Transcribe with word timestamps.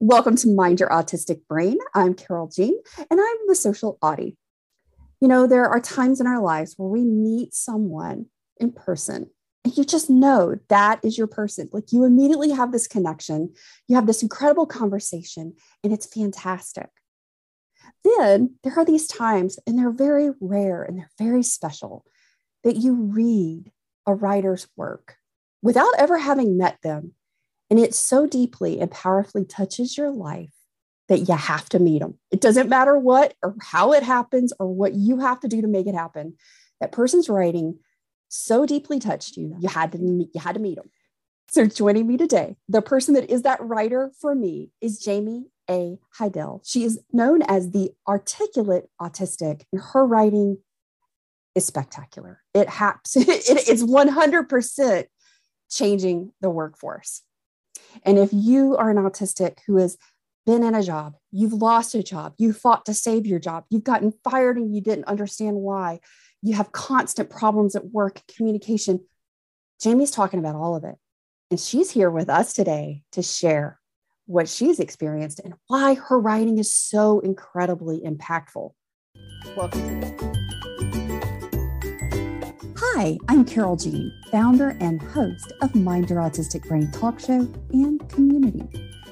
Welcome 0.00 0.36
to 0.36 0.54
Mind 0.54 0.78
Your 0.78 0.90
Autistic 0.90 1.40
Brain. 1.48 1.76
I'm 1.92 2.14
Carole 2.14 2.46
Jean, 2.46 2.80
and 3.10 3.20
I'm 3.20 3.36
the 3.48 3.56
social 3.56 3.98
Autie. 4.00 4.36
You 5.20 5.26
know, 5.26 5.48
there 5.48 5.68
are 5.68 5.80
times 5.80 6.20
in 6.20 6.28
our 6.28 6.40
lives 6.40 6.74
where 6.76 6.88
we 6.88 7.02
meet 7.02 7.52
someone 7.52 8.26
in 8.58 8.70
person 8.70 9.28
and 9.64 9.76
you 9.76 9.82
just 9.82 10.08
know 10.08 10.54
that 10.68 11.00
is 11.04 11.18
your 11.18 11.26
person. 11.26 11.68
Like 11.72 11.90
you 11.90 12.04
immediately 12.04 12.50
have 12.52 12.70
this 12.70 12.86
connection, 12.86 13.52
you 13.88 13.96
have 13.96 14.06
this 14.06 14.22
incredible 14.22 14.66
conversation, 14.66 15.54
and 15.82 15.92
it's 15.92 16.06
fantastic. 16.06 16.90
Then 18.04 18.54
there 18.62 18.78
are 18.78 18.84
these 18.84 19.08
times, 19.08 19.58
and 19.66 19.76
they're 19.76 19.90
very 19.90 20.30
rare 20.40 20.84
and 20.84 20.96
they're 20.96 21.10
very 21.18 21.42
special, 21.42 22.04
that 22.62 22.76
you 22.76 22.94
read 22.94 23.72
a 24.06 24.14
writer's 24.14 24.68
work 24.76 25.16
without 25.60 25.92
ever 25.98 26.18
having 26.18 26.56
met 26.56 26.78
them 26.84 27.14
and 27.70 27.78
it 27.78 27.94
so 27.94 28.26
deeply 28.26 28.80
and 28.80 28.90
powerfully 28.90 29.44
touches 29.44 29.96
your 29.96 30.10
life 30.10 30.52
that 31.08 31.28
you 31.28 31.34
have 31.34 31.68
to 31.70 31.78
meet 31.78 32.00
them. 32.00 32.18
It 32.30 32.40
doesn't 32.40 32.68
matter 32.68 32.98
what 32.98 33.34
or 33.42 33.54
how 33.60 33.92
it 33.92 34.02
happens 34.02 34.52
or 34.58 34.72
what 34.72 34.94
you 34.94 35.18
have 35.18 35.40
to 35.40 35.48
do 35.48 35.62
to 35.62 35.68
make 35.68 35.86
it 35.86 35.94
happen. 35.94 36.34
That 36.80 36.92
person's 36.92 37.28
writing 37.28 37.78
so 38.28 38.66
deeply 38.66 38.98
touched 38.98 39.36
you, 39.36 39.56
you 39.58 39.68
had 39.68 39.92
to 39.92 39.98
meet, 39.98 40.28
you 40.34 40.40
had 40.40 40.54
to 40.54 40.60
meet 40.60 40.76
them. 40.76 40.90
So 41.50 41.64
joining 41.64 42.06
me 42.06 42.18
today, 42.18 42.56
the 42.68 42.82
person 42.82 43.14
that 43.14 43.30
is 43.30 43.42
that 43.42 43.60
writer 43.62 44.12
for 44.20 44.34
me 44.34 44.70
is 44.82 45.02
Jaime 45.04 45.46
A. 45.70 45.98
Heidel. 46.10 46.60
She 46.64 46.84
is 46.84 47.00
known 47.10 47.40
as 47.42 47.70
the 47.70 47.92
articulate 48.06 48.90
autistic, 49.00 49.62
and 49.72 49.80
her 49.92 50.04
writing 50.04 50.58
is 51.54 51.66
spectacular. 51.66 52.42
It 52.52 52.68
haps, 52.68 53.16
it's 53.16 53.82
100% 53.82 55.04
changing 55.70 56.32
the 56.42 56.50
workforce. 56.50 57.22
And 58.02 58.18
if 58.18 58.30
you 58.32 58.76
are 58.76 58.90
an 58.90 58.96
autistic 58.96 59.58
who 59.66 59.76
has 59.76 59.96
been 60.46 60.62
in 60.62 60.74
a 60.74 60.82
job, 60.82 61.14
you've 61.30 61.52
lost 61.52 61.94
a 61.94 62.02
job, 62.02 62.34
you 62.38 62.52
fought 62.52 62.86
to 62.86 62.94
save 62.94 63.26
your 63.26 63.38
job, 63.38 63.64
you've 63.70 63.84
gotten 63.84 64.12
fired 64.24 64.56
and 64.56 64.74
you 64.74 64.80
didn't 64.80 65.04
understand 65.04 65.56
why, 65.56 66.00
you 66.42 66.54
have 66.54 66.72
constant 66.72 67.28
problems 67.28 67.76
at 67.76 67.90
work, 67.90 68.22
communication. 68.34 69.00
Jaime's 69.82 70.10
talking 70.10 70.38
about 70.38 70.56
all 70.56 70.74
of 70.74 70.84
it. 70.84 70.96
And 71.50 71.58
she's 71.58 71.90
here 71.90 72.10
with 72.10 72.28
us 72.28 72.52
today 72.52 73.02
to 73.12 73.22
share 73.22 73.78
what 74.26 74.48
she's 74.48 74.78
experienced 74.78 75.40
and 75.42 75.54
why 75.66 75.94
her 75.94 76.18
writing 76.18 76.58
is 76.58 76.72
so 76.72 77.20
incredibly 77.20 78.00
impactful. 78.00 78.72
Welcome 79.56 80.00
Hi, 83.00 83.16
I'm 83.28 83.44
Carole 83.44 83.76
Jean, 83.76 84.12
founder 84.28 84.76
and 84.80 85.00
host 85.00 85.52
of 85.60 85.72
Mind 85.76 86.10
Your 86.10 86.18
Autistic 86.18 86.66
Brain 86.66 86.90
Talk 86.90 87.20
Show 87.20 87.48
and 87.70 88.08
Community. 88.08 88.68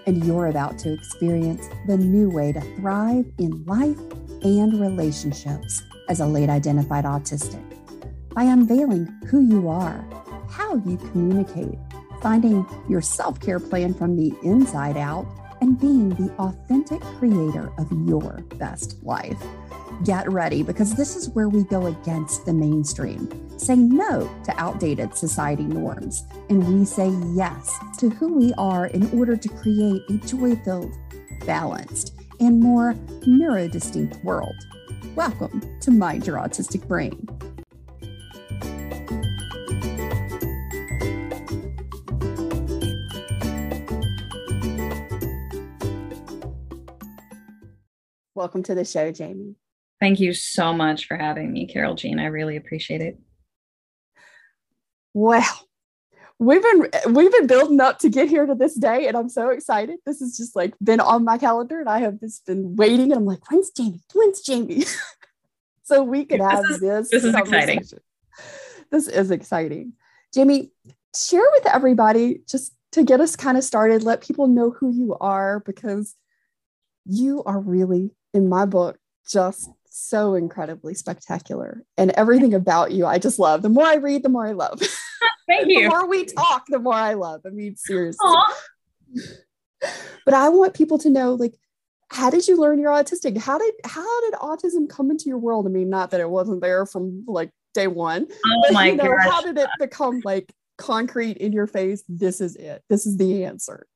And 0.09 0.25
you're 0.25 0.48
about 0.48 0.77
to 0.81 0.93
experience 0.93 1.69
the 1.87 1.97
new 1.97 2.28
way 2.28 2.53
to 2.53 2.61
thrive 2.61 3.27
in 3.39 3.65
life 3.65 3.97
and 4.43 4.81
relationships 4.81 5.84
as 6.09 6.19
a 6.19 6.27
late 6.27 6.48
identified 6.48 7.05
autistic 7.05 7.62
by 8.34 8.43
unveiling 8.43 9.06
who 9.28 9.43
you 9.43 9.69
are, 9.69 10.05
how 10.50 10.78
you 10.84 10.97
communicate, 11.12 11.78
finding 12.21 12.67
your 12.89 13.00
self 13.00 13.39
care 13.39 13.61
plan 13.61 13.95
from 13.95 14.17
the 14.17 14.34
inside 14.43 14.97
out, 14.97 15.28
and 15.61 15.78
being 15.81 16.09
the 16.09 16.28
authentic 16.41 17.00
creator 17.21 17.73
of 17.78 17.87
your 18.09 18.43
best 18.59 19.00
life. 19.05 19.41
Get 20.05 20.30
ready 20.30 20.62
because 20.62 20.94
this 20.94 21.16
is 21.16 21.30
where 21.30 21.48
we 21.48 21.64
go 21.64 21.86
against 21.86 22.44
the 22.44 22.52
mainstream, 22.52 23.58
say 23.58 23.77
no 23.77 24.30
to 24.44 24.55
outdated 24.61 25.16
society 25.16 25.64
norms, 25.64 26.22
and 26.50 26.62
we 26.69 26.84
say 26.84 27.08
yes 27.34 27.75
to 27.98 28.11
who 28.11 28.34
we 28.34 28.53
are 28.58 28.86
in 28.88 29.11
order 29.19 29.36
to 29.36 29.48
create 29.48 30.03
a 30.11 30.19
joy 30.19 30.55
filled, 30.56 30.92
balanced, 31.47 32.14
and 32.41 32.61
more 32.61 32.92
neurodistinct 33.22 34.22
world. 34.22 34.55
Welcome 35.14 35.62
to 35.80 35.91
Mind 35.91 36.27
Your 36.27 36.36
Autistic 36.36 36.86
Brain. 36.86 37.27
Welcome 48.34 48.62
to 48.65 48.75
the 48.75 48.84
show, 48.84 49.10
Jaime. 49.16 49.56
Thank 50.01 50.21
you 50.21 50.33
so 50.33 50.73
much 50.73 51.07
for 51.07 51.17
having 51.17 51.53
me, 51.53 51.67
Carole 51.67 51.95
Jean. 51.95 52.19
I 52.19 52.27
really 52.27 52.57
appreciate 52.57 53.01
it. 53.01 53.19
Well, 55.15 55.67
we've 56.39 56.62
been 56.62 57.15
we've 57.15 57.33
been 57.33 57.47
building 57.47 57.81
up 57.81 57.99
to 58.01 58.11
get 58.11 58.29
here 58.29 58.45
to 58.45 58.55
this 58.55 58.75
day, 58.75 59.09
and 59.09 59.17
I'm 59.17 59.31
so 59.31 59.49
excited. 59.49 59.99
This 60.05 60.21
has 60.21 60.37
just 60.37 60.55
like 60.55 60.75
been 60.83 61.01
on 61.01 61.25
my 61.25 61.39
calendar, 61.39 61.81
and 61.81 61.89
I 61.89 62.01
have 62.01 62.21
just 62.21 62.45
been 62.47 62.77
waiting. 62.77 63.12
And 63.12 63.21
I'm 63.21 63.25
like, 63.25 63.51
when's 63.51 63.71
Jaime? 63.77 64.03
When's 64.15 64.47
Jaime? 64.47 64.84
so 65.83 66.03
we 66.03 66.25
could 66.25 66.41
have 66.41 66.63
this. 66.65 66.73
Is, 66.73 66.81
this, 66.81 67.11
this 67.11 67.25
is 67.25 67.34
exciting. 67.34 67.83
This 68.91 69.09
is 69.09 69.31
exciting. 69.31 69.95
Jaime, 70.34 70.71
share 71.17 71.47
with 71.53 71.67
everybody 71.67 72.41
just 72.49 72.75
to 72.93 73.03
get 73.03 73.21
us 73.21 73.37
kind 73.37 73.57
of 73.57 73.65
started. 73.65 74.03
Let 74.03 74.21
people 74.21 74.47
know 74.47 74.71
who 74.71 74.93
you 74.93 75.17
are 75.21 75.61
because 75.61 76.15
you 77.05 77.43
are 77.45 77.61
really, 77.61 78.11
in 78.34 78.49
my 78.49 78.67
book, 78.67 78.99
just 79.28 79.71
so 79.97 80.34
incredibly 80.34 80.95
spectacular. 80.95 81.83
And 81.97 82.11
everything 82.12 82.55
about 82.55 82.93
you, 82.93 83.07
I 83.07 83.19
just 83.19 83.39
love. 83.39 83.62
The 83.62 83.69
more 83.69 83.87
I 83.87 83.95
read, 83.95 84.23
the 84.23 84.29
more 84.29 84.47
I 84.47 84.53
love. 84.53 84.81
Thank 85.49 85.69
you. 85.69 85.84
the 85.84 85.89
more 85.89 86.07
we 86.07 86.25
talk, 86.25 86.65
the 86.69 86.79
more 86.79 86.95
I 86.95 87.15
love. 87.15 87.43
I 87.47 87.51
mean, 87.51 87.77
seriously. 87.77 88.29
but 90.25 90.34
I 90.34 90.49
want 90.49 90.75
people 90.75 90.99
to 90.99 91.11
know, 91.11 91.34
like, 91.34 91.55
how 92.09 92.31
did 92.31 92.47
you 92.47 92.57
learn 92.57 92.79
you're 92.79 92.93
autistic? 92.93 93.37
How 93.37 93.59
did 93.59 93.75
how 93.84 94.21
did 94.23 94.34
autism 94.34 94.89
come 94.89 95.11
into 95.11 95.29
your 95.29 95.39
world? 95.39 95.67
I 95.67 95.71
mean, 95.71 95.91
not 95.91 96.11
that 96.13 96.21
it 96.21 96.31
wasn't 96.31 96.61
there 96.61 96.87
from 96.87 97.25
like 97.27 97.51
day 97.75 97.89
one. 97.89 98.27
Oh 98.31 98.63
but, 98.63 98.73
my 98.73 98.89
you 98.89 98.97
know, 98.97 99.17
How 99.19 99.43
did 99.43 99.59
it 99.59 99.69
become 99.78 100.21
like 100.25 100.53
concrete 100.78 101.39
in 101.39 101.53
your 101.53 101.67
face? 101.67 102.05
This 102.09 102.41
is 102.41 102.55
it. 102.57 102.83
This 102.89 103.07
is 103.07 103.17
the 103.17 103.45
answer. 103.45 103.87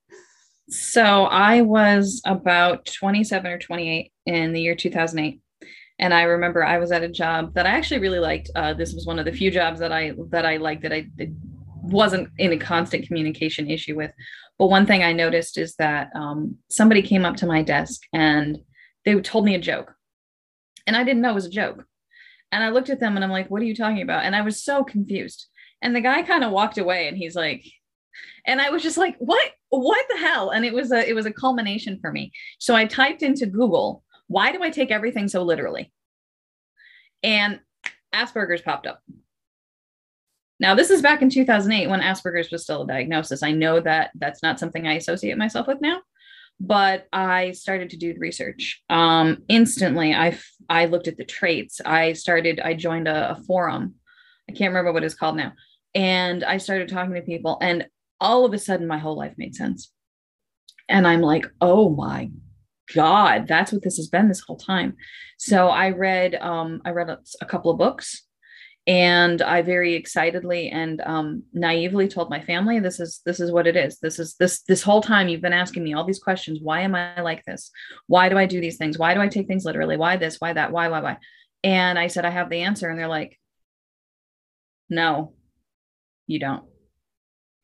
So 0.69 1.25
I 1.25 1.63
was 1.63 2.21
about 2.25 2.87
27 2.87 3.51
or 3.51 3.59
28 3.59 4.13
in 4.27 4.53
the 4.53 4.61
year 4.61 4.75
2008 4.75 5.41
and 6.01 6.15
I 6.15 6.23
remember 6.23 6.65
I 6.65 6.79
was 6.79 6.93
at 6.93 7.03
a 7.03 7.09
job 7.09 7.53
that 7.55 7.67
I 7.67 7.71
actually 7.71 8.01
really 8.01 8.19
liked. 8.19 8.51
Uh, 8.57 8.73
this 8.73 8.95
was 8.95 9.07
one 9.07 9.19
of 9.19 9.27
the 9.27 9.33
few 9.33 9.51
jobs 9.51 9.79
that 9.81 9.93
I 9.93 10.15
that 10.31 10.47
I 10.47 10.57
liked 10.57 10.83
that 10.83 10.95
I 10.95 11.07
wasn't 11.83 12.31
in 12.39 12.53
a 12.53 12.57
constant 12.59 13.07
communication 13.07 13.71
issue 13.71 13.97
with. 13.97 14.11
But 14.59 14.69
one 14.69 14.87
thing 14.87 15.03
I 15.03 15.13
noticed 15.13 15.59
is 15.59 15.77
that 15.77 16.09
um, 16.17 16.57
somebody 16.71 17.03
came 17.03 17.27
up 17.27 17.37
to 17.37 17.47
my 17.47 17.63
desk 17.63 18.01
and 18.15 18.59
they 19.05 19.15
told 19.21 19.45
me 19.45 19.55
a 19.55 19.61
joke, 19.61 19.95
and 20.87 20.97
I 20.97 21.05
didn't 21.05 21.21
know 21.21 21.33
it 21.33 21.35
was 21.35 21.47
a 21.47 21.51
joke. 21.51 21.85
And 22.51 22.65
I 22.65 22.71
looked 22.71 22.91
at 22.91 22.99
them 22.99 23.17
and 23.17 23.25
I'm 23.25 23.31
like, 23.31 23.51
"What 23.51 23.61
are 23.61 23.67
you 23.67 23.77
talking 23.77 24.03
about?" 24.03 24.25
And 24.25 24.35
I 24.35 24.41
was 24.41 24.65
so 24.65 24.83
confused. 24.83 25.49
And 25.83 25.95
the 25.95 26.01
guy 26.01 26.23
kind 26.23 26.45
of 26.45 26.51
walked 26.51 26.79
away 26.79 27.09
and 27.09 27.17
he's 27.17 27.35
like, 27.35 27.65
and 28.47 28.61
I 28.61 28.71
was 28.71 28.83
just 28.83 28.97
like, 28.97 29.17
"What? 29.19 29.51
What 29.69 30.07
the 30.09 30.17
hell?" 30.17 30.49
And 30.49 30.65
it 30.65 30.73
was 30.73 30.93
a 30.93 31.07
it 31.07 31.15
was 31.15 31.27
a 31.27 31.33
culmination 31.33 31.99
for 32.01 32.11
me. 32.11 32.33
So 32.59 32.75
I 32.75 32.87
typed 32.87 33.23
into 33.23 33.45
Google 33.45 34.03
why 34.31 34.53
do 34.53 34.63
I 34.63 34.71
take 34.71 34.93
everything 34.93 35.27
so 35.27 35.43
literally? 35.43 35.93
And 37.25 37.59
Asperger's 38.15 38.63
popped 38.63 38.87
up. 38.87 39.03
Now, 40.61 40.77
this 40.77 40.91
is 40.91 41.03
back 41.03 41.21
in 41.21 41.31
2008 41.31 41.89
when 41.89 42.01
Asperger's 42.01 42.53
was 42.53 42.63
still 42.63 42.83
a 42.83 42.87
diagnosis. 42.87 43.43
I 43.43 43.51
know 43.51 43.81
that 43.81 44.13
that's 44.15 44.41
not 44.41 44.61
something 44.61 44.87
I 44.87 44.95
associate 44.95 45.37
myself 45.37 45.67
with 45.67 45.81
now, 45.81 46.03
but 46.61 47.09
I 47.13 47.51
started 47.51 47.91
to 47.91 47.97
do 47.97 48.15
research. 48.19 48.81
Um, 48.89 49.39
instantly, 49.49 50.15
I 50.15 50.39
I 50.69 50.85
looked 50.85 51.09
at 51.09 51.17
the 51.17 51.25
traits. 51.25 51.81
I 51.85 52.13
started. 52.13 52.61
I 52.61 52.75
joined 52.75 53.09
a, 53.09 53.33
a 53.33 53.43
forum. 53.49 53.97
I 54.49 54.53
can't 54.53 54.71
remember 54.71 54.93
what 54.93 55.03
it's 55.03 55.15
called 55.17 55.37
now, 55.39 55.55
and 55.93 56.45
I 56.45 56.59
started 56.59 56.89
talking 56.89 57.15
to 57.15 57.23
people, 57.23 57.59
and 57.61 57.89
all 58.21 58.45
of 58.45 58.55
a 58.55 58.59
sudden, 58.59 58.87
my 58.87 58.99
whole 58.99 59.17
life 59.17 59.35
made 59.37 59.57
sense. 59.57 59.91
And 60.89 61.05
I'm 61.05 61.21
like, 61.21 61.47
oh 61.61 61.91
my 61.91 62.31
God, 62.95 63.47
that's 63.47 63.73
what 63.73 63.83
this 63.83 63.97
has 63.97 64.09
been 64.09 64.29
this 64.29 64.41
whole 64.41 64.57
time. 64.57 64.97
So 65.39 65.69
I 65.69 65.91
read, 65.91 66.35
um, 66.35 66.83
I 66.85 66.91
read 66.91 67.09
a, 67.09 67.19
a 67.41 67.47
couple 67.47 67.71
of 67.71 67.79
books, 67.79 68.23
and 68.87 69.43
I 69.43 69.63
very 69.63 69.95
excitedly 69.95 70.71
and 70.71 71.01
um, 71.03 71.43
naively 71.53 72.09
told 72.09 72.31
my 72.31 72.41
family, 72.41 72.81
"This 72.81 72.99
is 72.99 73.21
this 73.27 73.39
is 73.39 73.53
what 73.53 73.67
it 73.67 73.77
is. 73.77 73.99
This 74.01 74.19
is 74.19 74.35
this 74.37 74.63
this 74.63 74.83
whole 74.83 75.03
time 75.03 75.29
you've 75.29 75.43
been 75.43 75.53
asking 75.53 75.85
me 75.85 75.93
all 75.93 76.05
these 76.05 76.19
questions. 76.19 76.61
Why 76.63 76.81
am 76.81 76.95
I 76.95 77.21
like 77.21 77.45
this? 77.45 77.71
Why 78.07 78.29
do 78.29 78.39
I 78.39 78.47
do 78.47 78.61
these 78.61 78.79
things? 78.79 78.99
Why 78.99 79.15
do 79.15 79.21
I 79.21 79.29
take 79.29 79.47
things 79.47 79.65
literally? 79.65 79.97
Why 79.97 80.17
this? 80.17 80.41
Why 80.41 80.55
that? 80.55 80.73
Why 80.73 80.89
why 80.89 81.01
why?" 81.01 81.19
And 81.63 81.99
I 81.99 82.07
said, 82.07 82.25
"I 82.25 82.31
have 82.31 82.49
the 82.49 82.63
answer," 82.63 82.89
and 82.89 82.99
they're 82.99 83.07
like, 83.07 83.39
"No, 84.89 85.35
you 86.27 86.39
don't. 86.39 86.65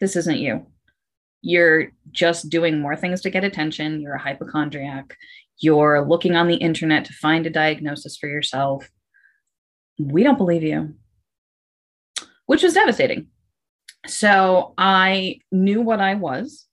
This 0.01 0.17
isn't 0.17 0.39
you." 0.39 0.67
You're 1.47 1.93
just 2.11 2.51
doing 2.51 2.81
more 2.81 2.97
things 2.97 3.21
to 3.21 3.31
get 3.31 3.45
attention. 3.45 4.01
You're 4.01 4.15
a 4.15 4.21
hypochondriac. 4.21 5.17
You're 5.59 6.05
looking 6.05 6.35
on 6.35 6.49
the 6.49 6.57
internet 6.57 7.05
to 7.05 7.13
find 7.13 7.47
a 7.47 7.51
diagnosis 7.51 8.17
for 8.17 8.27
yourself. 8.29 8.91
We 9.97 10.25
don't 10.25 10.39
believe 10.39 10.65
you, 10.65 10.97
which 12.47 12.65
was 12.65 12.75
devastating. 12.75 13.29
So 14.09 14.75
I 14.77 15.39
knew 15.53 15.83
what 15.83 16.01
I 16.01 16.15
was. 16.15 16.67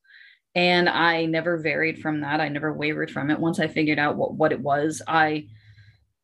And 0.55 0.89
I 0.89 1.25
never 1.25 1.57
varied 1.59 1.99
from 1.99 2.21
that. 2.21 2.41
I 2.41 2.49
never 2.49 2.73
wavered 2.73 3.11
from 3.11 3.29
it. 3.29 3.39
Once 3.39 3.59
I 3.59 3.67
figured 3.67 3.99
out 3.99 4.15
what, 4.15 4.33
what 4.33 4.51
it 4.51 4.59
was, 4.59 5.03
I 5.07 5.49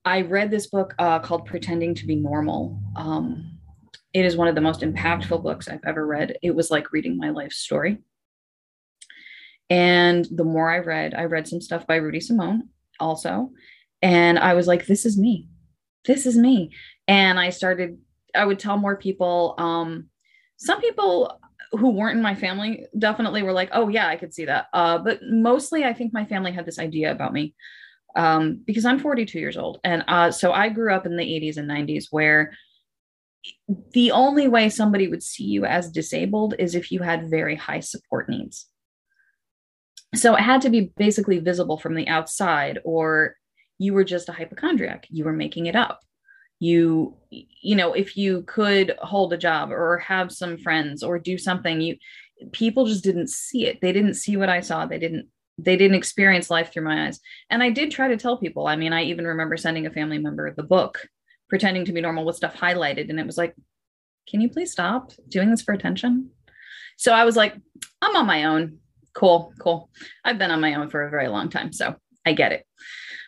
I 0.06 0.22
read 0.22 0.50
this 0.50 0.68
book 0.68 0.96
uh, 0.98 1.20
called 1.20 1.46
Pretending 1.46 1.94
to 1.96 2.06
Be 2.08 2.16
Normal. 2.16 2.80
Um, 2.96 3.60
it 4.14 4.26
is 4.26 4.38
one 4.38 4.48
of 4.48 4.56
the 4.56 4.62
most 4.62 4.82
impactful 4.82 5.44
books 5.44 5.68
I've 5.68 5.84
ever 5.86 6.08
read. 6.08 6.38
It 6.42 6.56
was 6.56 6.72
like 6.72 6.92
reading 6.92 7.18
my 7.18 7.30
life 7.30 7.52
story. 7.52 8.00
And 9.70 10.28
the 10.32 10.44
more 10.44 10.70
I 10.70 10.80
read, 10.80 11.14
I 11.14 11.26
read 11.26 11.48
some 11.48 11.62
stuff 11.62 11.86
by 11.86 11.96
Rudy 11.98 12.20
Simone 12.20 12.70
also. 13.00 13.52
And 14.02 14.40
I 14.40 14.54
was 14.54 14.68
like, 14.68 14.86
this 14.86 15.06
is 15.06 15.18
me. 15.18 15.48
This 16.06 16.26
is 16.26 16.38
me. 16.38 16.72
And 17.08 17.40
I 17.40 17.50
started, 17.50 17.98
I 18.36 18.46
would 18.46 18.60
tell 18.60 18.78
more 18.78 18.96
people. 18.96 19.56
Um, 19.58 20.10
some 20.58 20.82
people 20.82 21.40
who 21.72 21.92
weren't 21.92 22.18
in 22.18 22.24
my 22.24 22.36
family 22.36 22.86
definitely 22.98 23.44
were 23.44 23.54
like, 23.54 23.70
oh, 23.74 23.90
yeah, 23.90 24.08
I 24.08 24.16
could 24.16 24.34
see 24.34 24.46
that. 24.46 24.68
Uh, 24.74 24.98
but 24.98 25.20
mostly, 25.24 25.84
I 25.84 25.94
think 25.94 26.14
my 26.14 26.26
family 26.26 26.52
had 26.52 26.66
this 26.66 26.80
idea 26.80 27.12
about 27.12 27.34
me 27.34 27.54
um, 28.16 28.62
because 28.66 28.86
I'm 28.86 29.00
42 29.00 29.40
years 29.40 29.58
old. 29.58 29.80
And 29.84 30.04
uh, 30.08 30.32
so 30.32 30.52
I 30.52 30.70
grew 30.70 30.94
up 30.94 31.06
in 31.06 31.16
the 31.16 31.24
80s 31.24 31.58
and 31.58 31.70
90s 31.70 32.06
where 32.10 32.54
the 33.94 34.12
only 34.12 34.48
way 34.48 34.70
somebody 34.70 35.08
would 35.08 35.24
see 35.24 35.46
you 35.46 35.66
as 35.66 35.92
disabled 35.92 36.56
is 36.60 36.76
if 36.76 36.92
you 36.92 37.02
had 37.02 37.30
very 37.30 37.56
high 37.56 37.80
support 37.80 38.30
needs. 38.30 38.68
So 40.16 40.36
it 40.36 40.42
had 40.42 40.62
to 40.62 40.70
be 40.70 40.92
basically 40.98 41.40
visible 41.40 41.78
from 41.78 41.96
the 41.96 42.08
outside, 42.08 42.80
or 42.84 43.36
you 43.78 43.94
were 43.94 44.04
just 44.04 44.30
a 44.30 44.34
hypochondriac. 44.34 45.06
You 45.10 45.24
were 45.26 45.34
making 45.34 45.68
it 45.68 45.76
up. 45.76 46.02
You, 46.60 47.16
you 47.30 47.76
know, 47.76 47.94
if 47.94 48.18
you 48.18 48.44
could 48.44 48.96
hold 49.00 49.32
a 49.32 49.38
job 49.38 49.72
or 49.72 50.00
have 50.00 50.32
some 50.32 50.58
friends 50.58 51.04
or 51.04 51.20
do 51.20 51.38
something, 51.38 51.80
you 51.80 51.98
people 52.52 52.86
just 52.86 53.04
didn't 53.04 53.30
see 53.30 53.66
it. 53.66 53.80
They 53.82 53.92
didn't 53.92 54.16
see 54.16 54.36
what 54.36 54.50
I 54.50 54.62
saw. 54.62 54.86
They 54.86 55.00
didn't 55.00 55.28
they 55.58 55.76
didn't 55.76 55.98
experience 55.98 56.50
life 56.50 56.72
through 56.72 56.86
my 56.86 57.08
eyes. 57.08 57.20
And 57.50 57.62
I 57.62 57.70
did 57.70 57.92
try 57.92 58.08
to 58.08 58.18
tell 58.18 58.38
people. 58.38 58.68
I 58.68 58.78
mean, 58.78 58.94
I 58.94 59.04
even 59.04 59.28
remember 59.28 59.58
sending 59.58 59.86
a 59.86 59.92
family 59.92 60.18
member 60.18 60.54
the 60.54 60.64
book 60.64 61.06
pretending 61.50 61.84
to 61.86 61.92
be 61.92 62.02
normal 62.02 62.26
with 62.26 62.38
stuff 62.38 62.56
highlighted. 62.56 63.10
And 63.10 63.20
it 63.20 63.26
was 63.26 63.38
like, 63.38 63.56
can 64.30 64.40
you 64.40 64.50
please 64.50 64.72
stop 64.72 65.12
doing 65.28 65.50
this 65.50 65.62
for 65.62 65.74
attention? 65.74 66.30
So 66.98 67.14
I 67.14 67.26
was 67.26 67.36
like, 67.36 67.56
I'm 68.02 68.16
on 68.16 68.26
my 68.26 68.46
own. 68.46 68.78
Cool, 69.20 69.54
cool. 69.60 69.90
I've 70.24 70.38
been 70.38 70.50
on 70.50 70.62
my 70.62 70.76
own 70.76 70.90
for 70.90 71.06
a 71.06 71.10
very 71.10 71.28
long 71.28 71.50
time. 71.50 71.74
So 71.74 71.94
I 72.26 72.32
get 72.32 72.54
it. 72.54 72.66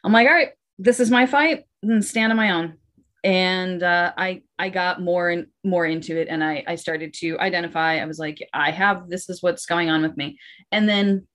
I'm 0.05 0.13
like, 0.13 0.25
all 0.25 0.33
right, 0.33 0.51
this 0.79 1.01
is 1.01 1.11
my 1.11 1.25
fight 1.25 1.65
and 1.83 2.03
stand 2.03 2.31
on 2.31 2.37
my 2.37 2.51
own. 2.51 2.77
And 3.25 3.83
uh, 3.83 4.13
I 4.17 4.41
I 4.57 4.69
got 4.69 5.01
more 5.01 5.29
and 5.29 5.47
more 5.65 5.85
into 5.85 6.17
it, 6.17 6.29
and 6.29 6.41
I 6.41 6.63
I 6.65 6.75
started 6.75 7.13
to 7.15 7.37
identify. 7.39 7.97
I 7.97 8.05
was 8.05 8.19
like, 8.19 8.39
I 8.53 8.71
have 8.71 9.09
this 9.09 9.29
is 9.29 9.43
what's 9.43 9.65
going 9.65 9.89
on 9.89 10.01
with 10.01 10.15
me. 10.15 10.39
And 10.71 10.87
then 10.87 11.27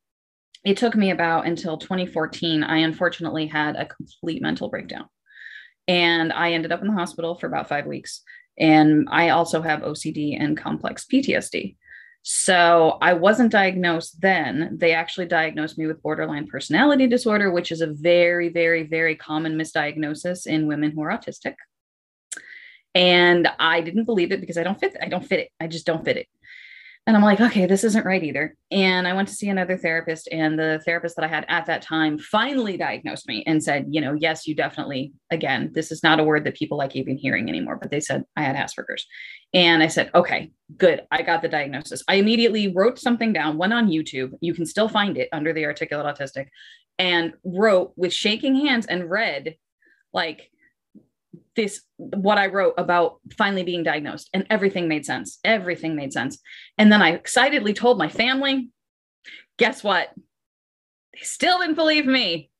it 0.64 0.78
took 0.78 0.96
me 0.96 1.10
about 1.10 1.46
until 1.46 1.76
2014. 1.76 2.64
I 2.64 2.78
unfortunately 2.78 3.48
had 3.48 3.76
a 3.76 3.84
complete 3.84 4.40
mental 4.40 4.70
breakdown 4.70 5.04
and 5.86 6.32
I 6.32 6.52
ended 6.52 6.72
up 6.72 6.80
in 6.80 6.88
the 6.88 6.94
hospital 6.94 7.36
for 7.36 7.46
about 7.46 7.68
five 7.68 7.86
weeks. 7.86 8.22
And 8.58 9.06
I 9.10 9.28
also 9.28 9.60
have 9.60 9.82
OCD 9.82 10.36
and 10.40 10.56
complex 10.56 11.04
PTSD. 11.04 11.76
So 12.28 12.98
I 13.00 13.12
wasn't 13.12 13.52
diagnosed 13.52 14.20
then. 14.20 14.78
They 14.80 14.94
actually 14.94 15.26
diagnosed 15.26 15.78
me 15.78 15.86
with 15.86 16.02
borderline 16.02 16.48
personality 16.48 17.06
disorder, 17.06 17.52
which 17.52 17.70
is 17.70 17.82
a 17.82 17.86
very, 17.86 18.48
very, 18.48 18.82
very 18.82 19.14
common 19.14 19.56
misdiagnosis 19.56 20.44
in 20.44 20.66
women 20.66 20.90
who 20.90 21.02
are 21.02 21.16
autistic. 21.16 21.54
And 22.96 23.46
I 23.60 23.80
didn't 23.80 24.06
believe 24.06 24.32
it 24.32 24.40
because 24.40 24.58
I 24.58 24.64
don't 24.64 24.80
fit. 24.80 24.96
I 25.00 25.06
don't 25.06 25.24
fit 25.24 25.38
it. 25.38 25.50
I 25.60 25.68
just 25.68 25.86
don't 25.86 26.04
fit 26.04 26.16
it. 26.16 26.26
And 27.06 27.16
I'm 27.16 27.22
like, 27.22 27.40
okay, 27.40 27.66
this 27.66 27.84
isn't 27.84 28.04
right 28.04 28.22
either. 28.22 28.56
And 28.72 29.06
I 29.06 29.12
went 29.12 29.28
to 29.28 29.34
see 29.34 29.48
another 29.48 29.76
therapist, 29.76 30.28
and 30.32 30.58
the 30.58 30.82
therapist 30.84 31.14
that 31.14 31.24
I 31.24 31.28
had 31.28 31.46
at 31.48 31.66
that 31.66 31.82
time 31.82 32.18
finally 32.18 32.76
diagnosed 32.76 33.28
me 33.28 33.44
and 33.46 33.62
said, 33.62 33.86
you 33.90 34.00
know, 34.00 34.14
yes, 34.14 34.48
you 34.48 34.56
definitely, 34.56 35.12
again, 35.30 35.70
this 35.72 35.92
is 35.92 36.02
not 36.02 36.18
a 36.18 36.24
word 36.24 36.42
that 36.44 36.56
people 36.56 36.76
like 36.76 36.96
even 36.96 37.16
hearing 37.16 37.48
anymore, 37.48 37.78
but 37.80 37.92
they 37.92 38.00
said 38.00 38.24
I 38.34 38.42
had 38.42 38.56
Asperger's. 38.56 39.06
And 39.54 39.84
I 39.84 39.86
said, 39.86 40.10
okay, 40.16 40.50
good. 40.76 41.02
I 41.12 41.22
got 41.22 41.42
the 41.42 41.48
diagnosis. 41.48 42.02
I 42.08 42.16
immediately 42.16 42.72
wrote 42.74 42.98
something 42.98 43.32
down, 43.32 43.56
went 43.56 43.72
on 43.72 43.86
YouTube. 43.86 44.32
You 44.40 44.52
can 44.52 44.66
still 44.66 44.88
find 44.88 45.16
it 45.16 45.28
under 45.32 45.52
the 45.52 45.64
articulate 45.64 46.12
autistic, 46.12 46.48
and 46.98 47.34
wrote 47.44 47.92
with 47.94 48.12
shaking 48.12 48.56
hands 48.56 48.86
and 48.86 49.08
read 49.08 49.54
like 50.12 50.50
this 51.56 51.82
what 51.96 52.38
I 52.38 52.46
wrote 52.46 52.74
about 52.78 53.20
finally 53.36 53.64
being 53.64 53.82
diagnosed, 53.82 54.30
and 54.32 54.46
everything 54.50 54.88
made 54.88 55.04
sense. 55.06 55.38
Everything 55.44 55.96
made 55.96 56.12
sense. 56.12 56.38
And 56.78 56.92
then 56.92 57.02
I 57.02 57.10
excitedly 57.12 57.72
told 57.74 57.98
my 57.98 58.08
family, 58.08 58.70
guess 59.58 59.82
what? 59.82 60.10
They 61.14 61.20
still 61.20 61.58
didn't 61.58 61.74
believe 61.76 62.06
me. 62.06 62.50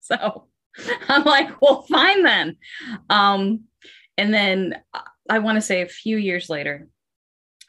So 0.00 0.46
I'm 1.08 1.24
like, 1.24 1.60
well, 1.60 1.82
fine 1.82 2.22
then. 2.22 2.56
Um, 3.10 3.64
and 4.16 4.32
then 4.32 4.76
I 5.28 5.40
want 5.40 5.56
to 5.56 5.62
say 5.62 5.82
a 5.82 5.88
few 5.88 6.16
years 6.16 6.48
later, 6.48 6.88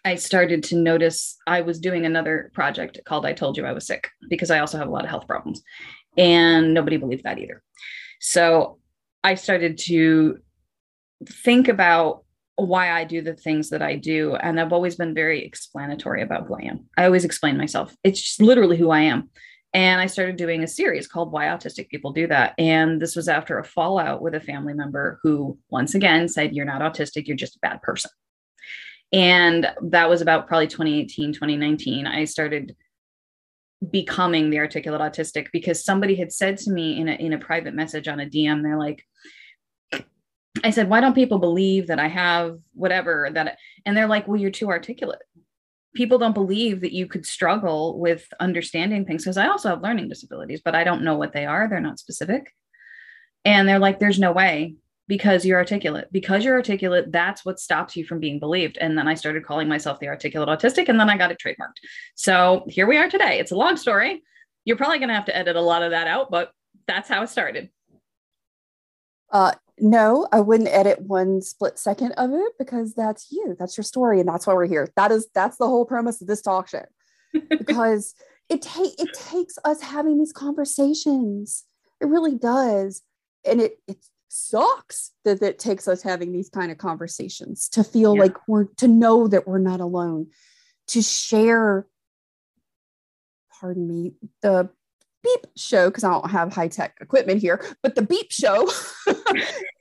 I 0.05 0.15
started 0.15 0.63
to 0.65 0.77
notice 0.77 1.37
I 1.45 1.61
was 1.61 1.79
doing 1.79 2.05
another 2.05 2.51
project 2.53 2.99
called 3.05 3.25
I 3.25 3.33
Told 3.33 3.57
You 3.57 3.65
I 3.65 3.73
Was 3.73 3.87
Sick 3.87 4.09
because 4.29 4.49
I 4.49 4.59
also 4.59 4.77
have 4.77 4.87
a 4.87 4.91
lot 4.91 5.03
of 5.03 5.09
health 5.09 5.27
problems. 5.27 5.61
And 6.17 6.73
nobody 6.73 6.97
believed 6.97 7.23
that 7.23 7.37
either. 7.37 7.61
So 8.21 8.78
I 9.23 9.35
started 9.35 9.77
to 9.79 10.39
think 11.27 11.67
about 11.67 12.23
why 12.55 12.91
I 12.91 13.03
do 13.05 13.21
the 13.21 13.33
things 13.33 13.69
that 13.69 13.81
I 13.81 13.95
do. 13.95 14.35
And 14.35 14.59
I've 14.59 14.73
always 14.73 14.95
been 14.95 15.13
very 15.13 15.43
explanatory 15.43 16.21
about 16.21 16.47
who 16.47 16.55
I 16.55 16.63
am. 16.63 16.85
I 16.97 17.05
always 17.05 17.25
explain 17.25 17.57
myself. 17.57 17.95
It's 18.03 18.39
literally 18.39 18.77
who 18.77 18.89
I 18.89 19.01
am. 19.01 19.29
And 19.73 20.01
I 20.01 20.07
started 20.07 20.35
doing 20.35 20.63
a 20.63 20.67
series 20.67 21.07
called 21.07 21.31
Why 21.31 21.45
Autistic 21.45 21.89
People 21.89 22.11
Do 22.11 22.27
That. 22.27 22.55
And 22.57 22.99
this 23.01 23.15
was 23.15 23.27
after 23.27 23.59
a 23.59 23.63
fallout 23.63 24.21
with 24.21 24.33
a 24.33 24.39
family 24.39 24.73
member 24.73 25.19
who, 25.21 25.59
once 25.69 25.93
again, 25.93 26.27
said, 26.27 26.55
You're 26.55 26.65
not 26.65 26.81
autistic, 26.81 27.27
you're 27.27 27.37
just 27.37 27.55
a 27.57 27.59
bad 27.61 27.81
person. 27.83 28.09
And 29.11 29.71
that 29.81 30.09
was 30.09 30.21
about 30.21 30.47
probably 30.47 30.67
2018, 30.67 31.33
2019. 31.33 32.07
I 32.07 32.25
started 32.25 32.75
becoming 33.91 34.49
the 34.49 34.59
articulate 34.59 35.01
autistic 35.01 35.47
because 35.53 35.83
somebody 35.83 36.15
had 36.15 36.31
said 36.31 36.57
to 36.57 36.71
me 36.71 36.99
in 36.99 37.07
a 37.07 37.13
in 37.13 37.33
a 37.33 37.37
private 37.37 37.73
message 37.73 38.07
on 38.07 38.19
a 38.19 38.25
DM, 38.25 38.61
they're 38.61 38.77
like, 38.77 39.05
I 40.63 40.71
said, 40.71 40.89
why 40.89 40.99
don't 40.99 41.15
people 41.15 41.39
believe 41.39 41.87
that 41.87 41.99
I 41.99 42.07
have 42.07 42.57
whatever 42.73 43.29
that 43.33 43.57
and 43.85 43.95
they're 43.95 44.07
like, 44.07 44.27
well, 44.27 44.39
you're 44.39 44.51
too 44.51 44.69
articulate. 44.69 45.21
People 45.95 46.17
don't 46.17 46.33
believe 46.33 46.81
that 46.81 46.93
you 46.93 47.07
could 47.07 47.25
struggle 47.25 47.97
with 47.99 48.27
understanding 48.39 49.05
things 49.05 49.23
because 49.23 49.37
I 49.37 49.47
also 49.47 49.69
have 49.69 49.81
learning 49.81 50.09
disabilities, 50.09 50.61
but 50.63 50.75
I 50.75 50.83
don't 50.83 51.03
know 51.03 51.17
what 51.17 51.33
they 51.33 51.45
are. 51.45 51.67
They're 51.67 51.79
not 51.79 51.99
specific. 51.99 52.53
And 53.45 53.67
they're 53.67 53.79
like, 53.79 53.99
there's 53.99 54.19
no 54.19 54.31
way 54.31 54.75
because 55.09 55.43
you're 55.43 55.57
articulate. 55.57 56.07
Because 56.11 56.45
you're 56.45 56.55
articulate, 56.55 57.11
that's 57.11 57.43
what 57.43 57.59
stops 57.59 57.97
you 57.97 58.05
from 58.05 58.19
being 58.19 58.39
believed. 58.39 58.77
And 58.77 58.95
then 58.95 59.07
I 59.07 59.15
started 59.15 59.43
calling 59.43 59.67
myself 59.67 59.99
the 59.99 60.07
articulate 60.07 60.47
autistic, 60.47 60.87
and 60.87 60.99
then 60.99 61.09
I 61.09 61.17
got 61.17 61.31
it 61.31 61.39
trademarked. 61.43 61.79
So 62.13 62.63
here 62.69 62.85
we 62.85 62.95
are 62.97 63.09
today. 63.09 63.39
It's 63.39 63.51
a 63.51 63.55
long 63.55 63.75
story. 63.75 64.21
You're 64.65 64.77
probably 64.77 64.99
going 64.99 65.09
to 65.09 65.15
have 65.15 65.25
to 65.25 65.35
edit 65.35 65.55
a 65.55 65.61
lot 65.61 65.81
of 65.81 65.91
that 65.91 66.05
out, 66.05 66.29
but 66.29 66.51
that's 66.87 67.09
how 67.09 67.23
it 67.23 67.29
started. 67.29 67.71
Uh, 69.31 69.53
no, 69.79 70.27
I 70.31 70.41
wouldn't 70.41 70.69
edit 70.69 71.01
one 71.01 71.41
split 71.41 71.79
second 71.79 72.11
of 72.13 72.31
it 72.31 72.53
because 72.59 72.93
that's 72.93 73.31
you. 73.31 73.55
That's 73.57 73.77
your 73.77 73.83
story, 73.83 74.19
and 74.19 74.29
that's 74.29 74.45
why 74.45 74.53
we're 74.53 74.67
here. 74.67 74.89
That 74.95 75.11
is 75.11 75.27
that's 75.33 75.57
the 75.57 75.67
whole 75.67 75.85
premise 75.85 76.21
of 76.21 76.27
this 76.27 76.41
talk 76.41 76.67
show. 76.67 76.85
because 77.49 78.13
it 78.47 78.61
take 78.61 78.99
it 78.99 79.13
takes 79.13 79.57
us 79.65 79.81
having 79.81 80.19
these 80.19 80.33
conversations. 80.33 81.65
It 81.99 82.07
really 82.07 82.35
does, 82.35 83.01
and 83.45 83.61
it 83.61 83.79
it's 83.87 84.11
sucks 84.29 85.11
that 85.25 85.41
it 85.41 85.57
takes 85.59 85.87
us 85.87 86.01
having 86.03 86.31
these 86.31 86.49
kind 86.49 86.71
of 86.71 86.77
conversations 86.77 87.67
to 87.67 87.83
feel 87.83 88.15
yeah. 88.15 88.21
like 88.21 88.47
we're 88.47 88.65
to 88.77 88.87
know 88.87 89.27
that 89.27 89.47
we're 89.47 89.57
not 89.57 89.79
alone 89.79 90.27
to 90.87 91.01
share 91.01 91.87
pardon 93.59 93.87
me 93.87 94.13
the 94.41 94.69
beep 95.23 95.47
show 95.57 95.89
because 95.89 96.03
i 96.03 96.09
don't 96.09 96.29
have 96.29 96.53
high-tech 96.53 96.97
equipment 97.01 97.41
here 97.41 97.63
but 97.81 97.95
the 97.95 98.01
beep 98.03 98.31
show 98.31 98.65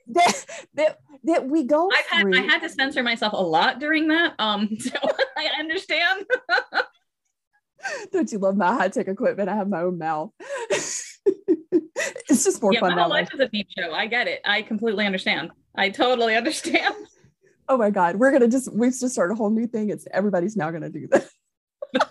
that, 0.07 0.45
that 0.73 0.97
that 1.23 1.47
we 1.47 1.63
go 1.63 1.89
I've 1.93 2.05
had, 2.07 2.35
i 2.35 2.41
had 2.41 2.59
to 2.59 2.69
censor 2.69 3.03
myself 3.03 3.33
a 3.33 3.37
lot 3.37 3.79
during 3.79 4.07
that 4.07 4.33
um 4.39 4.69
so 4.79 4.91
i 5.37 5.49
understand. 5.59 6.25
Don't 8.11 8.29
you 8.31 8.39
love 8.39 8.57
my 8.57 8.73
high-tech 8.73 9.07
equipment? 9.07 9.47
I 9.47 9.55
have 9.55 9.69
my 9.69 9.81
own 9.81 9.97
mouth 9.97 10.31
it's 12.39 12.45
just 12.45 12.61
more 12.61 12.73
yeah, 12.73 12.79
fun. 12.79 12.95
My 12.95 13.05
life 13.05 13.27
is 13.33 13.39
a 13.41 13.49
deep 13.49 13.67
show. 13.77 13.91
I 13.91 14.07
get 14.07 14.27
it. 14.27 14.39
I 14.45 14.61
completely 14.61 15.05
understand. 15.05 15.51
I 15.75 15.89
totally 15.89 16.35
understand. 16.35 16.95
Oh 17.71 17.77
my 17.77 17.91
God. 17.91 18.15
We're 18.15 18.31
gonna 18.31 18.47
just 18.47 18.73
we've 18.73 18.97
just 18.97 19.13
started 19.13 19.33
a 19.33 19.35
whole 19.35 19.51
new 19.51 19.67
thing. 19.67 19.91
It's 19.91 20.07
everybody's 20.11 20.57
now 20.57 20.71
gonna 20.71 20.89
do 20.89 21.05
this. 21.05 21.29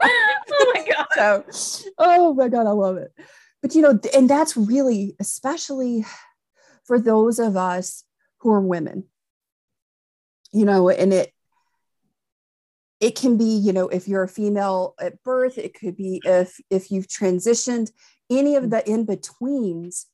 oh 0.00 0.72
my 0.74 0.86
God. 0.90 1.44
So 1.52 1.84
oh 1.98 2.32
my 2.32 2.48
God, 2.48 2.66
I 2.66 2.70
love 2.70 2.96
it. 2.96 3.12
But 3.60 3.74
you 3.74 3.82
know, 3.82 4.00
and 4.14 4.30
that's 4.30 4.56
really 4.56 5.14
especially 5.20 6.06
for 6.86 6.98
those 6.98 7.38
of 7.38 7.54
us 7.54 8.04
who 8.38 8.50
are 8.50 8.62
women. 8.62 9.04
You 10.52 10.64
know, 10.64 10.88
and 10.88 11.12
it 11.12 11.34
it 12.98 13.14
can 13.14 13.36
be 13.36 13.44
you 13.44 13.74
know 13.74 13.88
if 13.88 14.08
you're 14.08 14.22
a 14.22 14.28
female 14.28 14.94
at 14.98 15.22
birth 15.22 15.58
it 15.58 15.74
could 15.74 15.96
be 15.96 16.22
if 16.24 16.58
if 16.70 16.90
you've 16.90 17.08
transitioned 17.08 17.90
any 18.30 18.56
of 18.56 18.70
the 18.70 18.88
in 18.88 19.04
betweens 19.04 20.06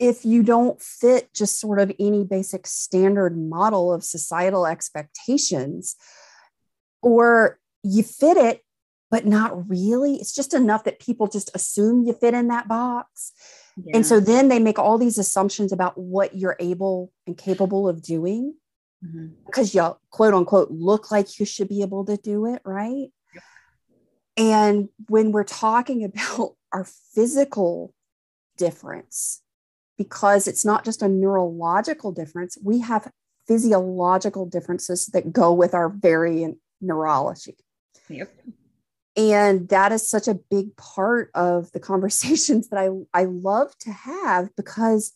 if 0.00 0.24
you 0.24 0.42
don't 0.42 0.82
fit 0.82 1.32
just 1.32 1.60
sort 1.60 1.78
of 1.78 1.92
any 2.00 2.24
basic 2.24 2.66
standard 2.66 3.38
model 3.38 3.92
of 3.92 4.02
societal 4.02 4.66
expectations 4.66 5.94
or 7.02 7.58
you 7.82 8.02
fit 8.02 8.36
it 8.36 8.60
but 9.10 9.26
not 9.26 9.68
really 9.68 10.16
it's 10.16 10.34
just 10.34 10.54
enough 10.54 10.84
that 10.84 10.98
people 10.98 11.26
just 11.26 11.50
assume 11.54 12.04
you 12.04 12.12
fit 12.12 12.34
in 12.34 12.48
that 12.48 12.66
box 12.66 13.32
yeah. 13.76 13.96
and 13.96 14.06
so 14.06 14.18
then 14.18 14.48
they 14.48 14.58
make 14.58 14.78
all 14.78 14.98
these 14.98 15.18
assumptions 15.18 15.72
about 15.72 15.96
what 15.96 16.34
you're 16.34 16.56
able 16.58 17.12
and 17.26 17.36
capable 17.36 17.88
of 17.88 18.02
doing 18.02 18.54
mm-hmm. 19.04 19.28
because 19.46 19.74
you 19.74 19.96
quote 20.10 20.34
unquote 20.34 20.70
look 20.70 21.10
like 21.10 21.38
you 21.38 21.46
should 21.46 21.68
be 21.68 21.82
able 21.82 22.04
to 22.04 22.16
do 22.16 22.46
it, 22.46 22.62
right? 22.64 23.08
And 24.36 24.88
when 25.08 25.32
we're 25.32 25.44
talking 25.44 26.04
about 26.38 26.56
our 26.72 26.84
physical 26.84 27.94
difference, 28.56 29.42
because 29.96 30.48
it's 30.48 30.64
not 30.64 30.84
just 30.84 31.02
a 31.02 31.08
neurological 31.08 32.12
difference, 32.12 32.58
we 32.62 32.80
have 32.80 33.10
physiological 33.46 34.46
differences 34.46 35.06
that 35.06 35.32
go 35.32 35.52
with 35.52 35.74
our 35.74 35.88
variant 35.88 36.58
neurology. 36.80 37.56
Yep. 38.08 38.32
And 39.16 39.68
that 39.68 39.92
is 39.92 40.08
such 40.08 40.26
a 40.26 40.34
big 40.34 40.76
part 40.76 41.30
of 41.34 41.70
the 41.72 41.80
conversations 41.92 42.68
that 42.68 42.78
I, 42.78 42.88
I 43.18 43.24
love 43.24 43.76
to 43.80 43.92
have 43.92 44.54
because 44.56 45.12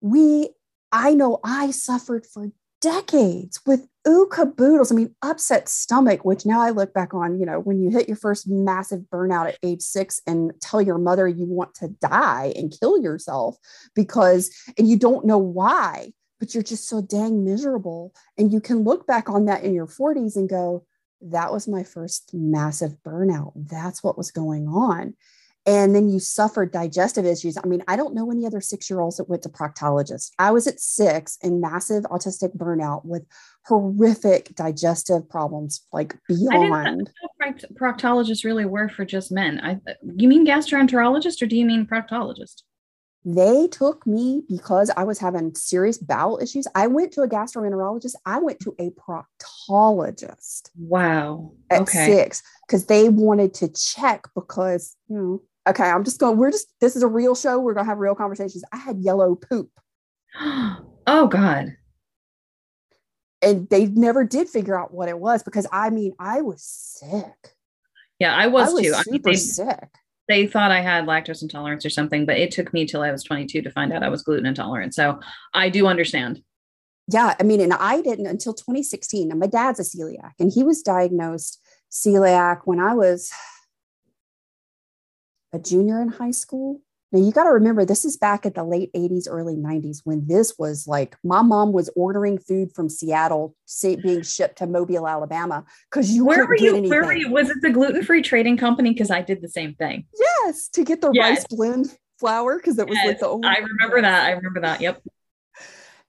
we, 0.00 0.50
I 0.90 1.14
know 1.14 1.40
I 1.44 1.70
suffered 1.70 2.26
for 2.26 2.50
decades 2.80 3.60
with 3.66 3.86
ooh 4.06 4.26
caboodles. 4.30 4.90
I 4.90 4.94
mean, 4.94 5.14
upset 5.22 5.68
stomach, 5.68 6.24
which 6.24 6.44
now 6.44 6.60
I 6.60 6.70
look 6.70 6.92
back 6.92 7.14
on, 7.14 7.38
you 7.38 7.46
know, 7.46 7.60
when 7.60 7.80
you 7.80 7.90
hit 7.90 8.08
your 8.08 8.16
first 8.16 8.48
massive 8.48 9.00
burnout 9.12 9.48
at 9.48 9.58
age 9.62 9.82
six 9.82 10.20
and 10.26 10.52
tell 10.60 10.82
your 10.82 10.98
mother 10.98 11.28
you 11.28 11.46
want 11.46 11.74
to 11.76 11.88
die 11.88 12.52
and 12.56 12.74
kill 12.78 13.00
yourself 13.00 13.56
because, 13.94 14.50
and 14.76 14.88
you 14.88 14.96
don't 14.96 15.26
know 15.26 15.38
why, 15.38 16.12
but 16.40 16.54
you're 16.54 16.62
just 16.62 16.88
so 16.88 17.00
dang 17.00 17.44
miserable. 17.44 18.14
And 18.36 18.52
you 18.52 18.60
can 18.60 18.84
look 18.84 19.06
back 19.06 19.28
on 19.28 19.46
that 19.46 19.62
in 19.62 19.74
your 19.74 19.86
40s 19.86 20.36
and 20.36 20.48
go, 20.48 20.84
that 21.20 21.52
was 21.52 21.68
my 21.68 21.84
first 21.84 22.30
massive 22.32 22.96
burnout. 23.06 23.52
That's 23.54 24.02
what 24.02 24.18
was 24.18 24.32
going 24.32 24.66
on 24.66 25.14
and 25.64 25.94
then 25.94 26.08
you 26.08 26.18
suffered 26.18 26.72
digestive 26.72 27.24
issues. 27.24 27.56
I 27.56 27.66
mean, 27.66 27.84
I 27.86 27.96
don't 27.96 28.14
know 28.14 28.30
any 28.30 28.46
other 28.46 28.60
six 28.60 28.90
year 28.90 29.00
olds 29.00 29.16
that 29.18 29.28
went 29.28 29.42
to 29.42 29.48
proctologist. 29.48 30.32
I 30.38 30.50
was 30.50 30.66
at 30.66 30.80
six 30.80 31.38
in 31.42 31.60
massive 31.60 32.04
autistic 32.04 32.56
burnout 32.56 33.04
with 33.04 33.24
horrific 33.66 34.54
digestive 34.54 35.28
problems, 35.28 35.86
like 35.92 36.16
beyond. 36.28 37.10
I 37.40 37.52
didn't 37.52 37.76
proctologists 37.76 38.44
really 38.44 38.64
were 38.64 38.88
for 38.88 39.04
just 39.04 39.30
men. 39.30 39.60
I, 39.60 39.78
you 40.16 40.28
mean 40.28 40.46
gastroenterologist 40.46 41.42
or 41.42 41.46
do 41.46 41.56
you 41.56 41.64
mean 41.64 41.86
proctologist? 41.86 42.62
They 43.24 43.68
took 43.68 44.04
me 44.04 44.42
because 44.48 44.90
I 44.96 45.04
was 45.04 45.20
having 45.20 45.54
serious 45.54 45.96
bowel 45.96 46.40
issues. 46.42 46.66
I 46.74 46.88
went 46.88 47.12
to 47.12 47.22
a 47.22 47.28
gastroenterologist. 47.28 48.14
I 48.26 48.40
went 48.40 48.58
to 48.60 48.74
a 48.80 48.90
proctologist. 48.90 50.70
Wow. 50.76 51.52
At 51.70 51.82
okay. 51.82 52.06
six, 52.06 52.42
because 52.66 52.86
they 52.86 53.08
wanted 53.08 53.54
to 53.54 53.68
check 53.68 54.26
because, 54.34 54.96
you 55.08 55.16
know, 55.16 55.42
okay, 55.68 55.84
I'm 55.84 56.02
just 56.02 56.18
going, 56.18 56.36
we're 56.36 56.50
just, 56.50 56.74
this 56.80 56.96
is 56.96 57.04
a 57.04 57.08
real 57.08 57.36
show. 57.36 57.60
We're 57.60 57.74
going 57.74 57.86
to 57.86 57.90
have 57.90 57.98
real 57.98 58.16
conversations. 58.16 58.64
I 58.72 58.78
had 58.78 58.98
yellow 58.98 59.36
poop. 59.36 59.70
oh, 60.40 61.28
God. 61.28 61.76
And 63.42 63.68
they 63.70 63.86
never 63.86 64.24
did 64.24 64.48
figure 64.48 64.78
out 64.78 64.94
what 64.94 65.08
it 65.08 65.18
was 65.18 65.42
because 65.42 65.66
I 65.72 65.90
mean, 65.90 66.14
I 66.18 66.42
was 66.42 66.62
sick. 66.62 67.54
Yeah, 68.18 68.34
I 68.34 68.46
was, 68.46 68.68
I 68.68 68.72
was 68.72 68.82
too. 68.82 68.92
Super 68.92 69.08
I 69.08 69.12
mean, 69.12 69.22
they, 69.24 69.34
sick. 69.34 69.88
They 70.28 70.46
thought 70.46 70.70
I 70.70 70.80
had 70.80 71.06
lactose 71.06 71.42
intolerance 71.42 71.84
or 71.84 71.90
something, 71.90 72.24
but 72.24 72.36
it 72.36 72.52
took 72.52 72.72
me 72.72 72.86
till 72.86 73.02
I 73.02 73.10
was 73.10 73.24
22 73.24 73.62
to 73.62 73.70
find 73.70 73.92
out 73.92 74.04
I 74.04 74.08
was 74.08 74.22
gluten 74.22 74.46
intolerant. 74.46 74.94
So 74.94 75.18
I 75.52 75.68
do 75.68 75.86
understand. 75.86 76.42
Yeah. 77.08 77.34
I 77.38 77.42
mean, 77.42 77.60
and 77.60 77.72
I 77.72 78.00
didn't 78.00 78.26
until 78.26 78.54
2016. 78.54 79.30
And 79.30 79.40
my 79.40 79.48
dad's 79.48 79.80
a 79.80 79.82
celiac 79.82 80.32
and 80.38 80.52
he 80.52 80.62
was 80.62 80.82
diagnosed 80.82 81.60
celiac 81.90 82.60
when 82.64 82.78
I 82.78 82.94
was 82.94 83.32
a 85.52 85.58
junior 85.58 86.00
in 86.00 86.08
high 86.08 86.30
school. 86.30 86.80
Now 87.12 87.20
you 87.20 87.30
got 87.30 87.44
to 87.44 87.50
remember, 87.50 87.84
this 87.84 88.06
is 88.06 88.16
back 88.16 88.46
at 88.46 88.54
the 88.54 88.64
late 88.64 88.90
80s, 88.94 89.26
early 89.28 89.54
90s 89.54 90.00
when 90.04 90.26
this 90.26 90.54
was 90.58 90.88
like 90.88 91.14
my 91.22 91.42
mom 91.42 91.72
was 91.72 91.90
ordering 91.94 92.38
food 92.38 92.72
from 92.74 92.88
Seattle, 92.88 93.54
being 94.02 94.22
shipped 94.22 94.58
to 94.58 94.66
Mobile, 94.66 95.06
Alabama, 95.06 95.64
because 95.90 96.10
you 96.10 96.24
where 96.24 96.46
were 96.46 96.56
you? 96.56 96.82
Where 96.88 97.04
were 97.04 97.12
you? 97.12 97.30
Was 97.30 97.50
it 97.50 97.58
the 97.60 97.70
gluten 97.70 98.02
free 98.02 98.22
trading 98.22 98.56
company? 98.56 98.92
Because 98.92 99.10
I 99.10 99.20
did 99.20 99.42
the 99.42 99.48
same 99.48 99.74
thing. 99.74 100.06
Yes, 100.18 100.68
to 100.68 100.84
get 100.84 101.02
the 101.02 101.10
yes. 101.12 101.28
rice 101.28 101.46
blend 101.50 101.98
flour 102.18 102.56
because 102.56 102.78
it 102.78 102.88
was 102.88 102.96
yes. 102.96 103.06
like 103.06 103.18
the 103.18 103.28
only. 103.28 103.46
I 103.46 103.58
remember 103.58 104.00
that. 104.00 104.24
I 104.24 104.30
remember 104.30 104.60
that. 104.60 104.80
Yep. 104.80 105.02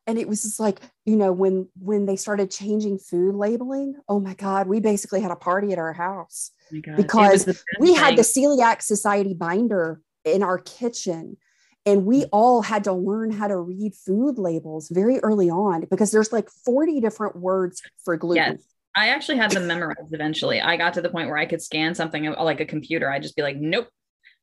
And 0.06 0.18
it 0.18 0.28
was 0.28 0.44
just 0.44 0.60
like 0.60 0.80
you 1.06 1.16
know 1.18 1.32
when 1.34 1.68
when 1.80 2.06
they 2.06 2.16
started 2.16 2.50
changing 2.50 3.00
food 3.00 3.36
labeling. 3.36 3.96
Oh 4.08 4.20
my 4.20 4.36
God, 4.36 4.68
we 4.68 4.80
basically 4.80 5.20
had 5.20 5.32
a 5.32 5.36
party 5.36 5.74
at 5.74 5.80
our 5.80 5.94
house 5.94 6.52
oh 6.74 6.96
because 6.96 7.46
we 7.80 7.94
had 7.94 8.18
the 8.18 8.22
celiac 8.22 8.82
society 8.82 9.34
binder 9.34 10.02
in 10.26 10.44
our 10.44 10.58
kitchen. 10.58 11.38
And 11.86 12.06
we 12.06 12.26
all 12.26 12.62
had 12.62 12.86
to 12.86 12.94
learn 12.94 13.32
how 13.32 13.48
to 13.48 13.58
read 13.58 13.94
food 13.94 14.38
labels 14.38 14.90
very 14.90 15.20
early 15.20 15.50
on 15.50 15.86
because 15.90 16.12
there's 16.12 16.32
like 16.32 16.50
40 16.50 17.02
different 17.02 17.36
words 17.36 17.82
for 18.06 18.16
gluten. 18.16 18.54
Yes. 18.54 18.64
i 18.96 19.10
actually 19.10 19.38
had 19.38 19.52
them 19.52 19.68
memorized 19.68 20.14
eventually. 20.14 20.62
I 20.62 20.78
got 20.78 20.94
to 20.94 21.02
the 21.02 21.10
point 21.10 21.28
where 21.28 21.38
i 21.38 21.46
could 21.46 21.62
scan 21.62 21.94
something 21.94 22.32
like 22.32 22.62
a 22.62 22.66
computer. 22.66 23.12
I'd 23.12 23.24
just 23.24 23.36
be 23.36 23.42
like 23.42 23.58
nope. 23.58 23.90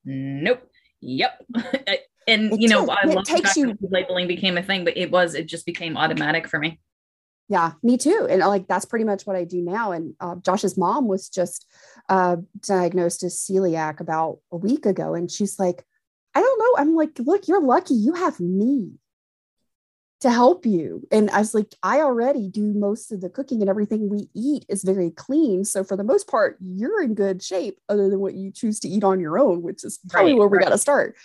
Nope. 0.05 0.69
Yep. 1.01 1.45
And 2.29 2.53
it 2.53 2.61
you 2.61 2.69
know 2.69 2.87
i 2.89 3.07
love 3.07 3.25
takes 3.25 3.57
you 3.57 3.77
labeling 3.81 4.29
became 4.29 4.59
a 4.59 4.63
thing 4.63 4.85
but 4.85 4.97
it 4.97 5.11
was 5.11 5.35
it 5.35 5.47
just 5.47 5.65
became 5.67 5.97
automatic 5.97 6.47
for 6.47 6.61
me 6.61 6.79
yeah 7.51 7.73
me 7.83 7.99
too 7.99 8.27
and 8.31 8.41
like 8.41 8.67
that's 8.69 8.87
pretty 8.87 9.05
much 9.05 9.27
what 9.27 9.37
i 9.37 9.45
do 9.45 9.61
now 9.61 9.93
and 9.93 10.15
uh, 10.21 10.37
josh's 10.37 10.79
mom 10.79 11.07
was 11.07 11.29
just 11.29 11.67
uh, 12.09 12.37
diagnosed 12.67 13.23
as 13.23 13.37
celiac 13.37 14.01
about 14.01 14.39
a 14.51 14.57
week 14.57 14.87
ago 14.87 15.15
and 15.15 15.31
she's 15.31 15.59
like 15.59 15.85
i 16.35 16.41
don't 16.41 16.59
know 16.59 16.81
i'm 16.81 16.95
like 16.95 17.19
look 17.19 17.47
you're 17.47 17.63
lucky 17.63 17.95
you 17.95 18.15
have 18.15 18.41
me 18.41 18.93
to 20.21 20.31
help 20.31 20.65
you 20.65 21.07
and 21.11 21.31
i 21.31 21.39
was 21.39 21.55
like 21.55 21.75
i 21.83 22.01
already 22.01 22.49
do 22.49 22.73
most 22.75 23.11
of 23.11 23.21
the 23.21 23.29
cooking 23.29 23.61
and 23.61 23.71
everything 23.71 24.09
we 24.09 24.29
eat 24.35 24.65
is 24.69 24.85
very 24.85 25.11
clean 25.11 25.65
so 25.65 25.83
for 25.83 25.97
the 25.97 26.05
most 26.05 26.29
part 26.29 26.57
you're 26.61 27.03
in 27.03 27.15
good 27.15 27.43
shape 27.43 27.79
other 27.89 28.09
than 28.09 28.21
what 28.21 28.35
you 28.35 28.51
choose 28.51 28.79
to 28.79 28.89
eat 28.89 29.03
on 29.03 29.19
your 29.19 29.39
own 29.39 29.63
which 29.63 29.83
is 29.83 29.99
probably 30.09 30.33
right, 30.33 30.39
where 30.39 30.49
we 30.49 30.59
right. 30.59 30.65
got 30.65 30.71
to 30.71 30.79
start 30.79 31.17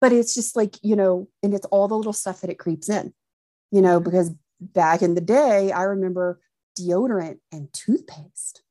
but 0.00 0.12
it's 0.12 0.34
just 0.34 0.56
like 0.56 0.76
you 0.82 0.96
know 0.96 1.28
and 1.42 1.54
it's 1.54 1.66
all 1.66 1.86
the 1.86 1.96
little 1.96 2.12
stuff 2.12 2.40
that 2.40 2.50
it 2.50 2.58
creeps 2.58 2.88
in 2.88 3.12
you 3.70 3.82
know 3.82 4.00
because 4.00 4.32
back 4.60 5.02
in 5.02 5.14
the 5.14 5.20
day, 5.20 5.72
I 5.72 5.82
remember 5.84 6.40
deodorant 6.78 7.38
and 7.52 7.72
toothpaste. 7.72 8.62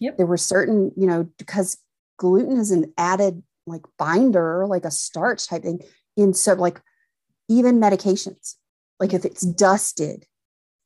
Yep. 0.00 0.16
There 0.16 0.26
were 0.26 0.36
certain, 0.36 0.92
you 0.96 1.06
know, 1.06 1.28
because 1.38 1.78
gluten 2.16 2.56
is 2.58 2.70
an 2.70 2.92
added 2.96 3.42
like 3.66 3.82
binder, 3.98 4.66
like 4.66 4.84
a 4.84 4.90
starch 4.90 5.46
type 5.48 5.62
thing. 5.62 5.82
In 6.16 6.34
so 6.34 6.54
like 6.54 6.80
even 7.48 7.80
medications, 7.80 8.54
like 9.00 9.12
if 9.12 9.24
it's 9.24 9.42
dusted, 9.42 10.26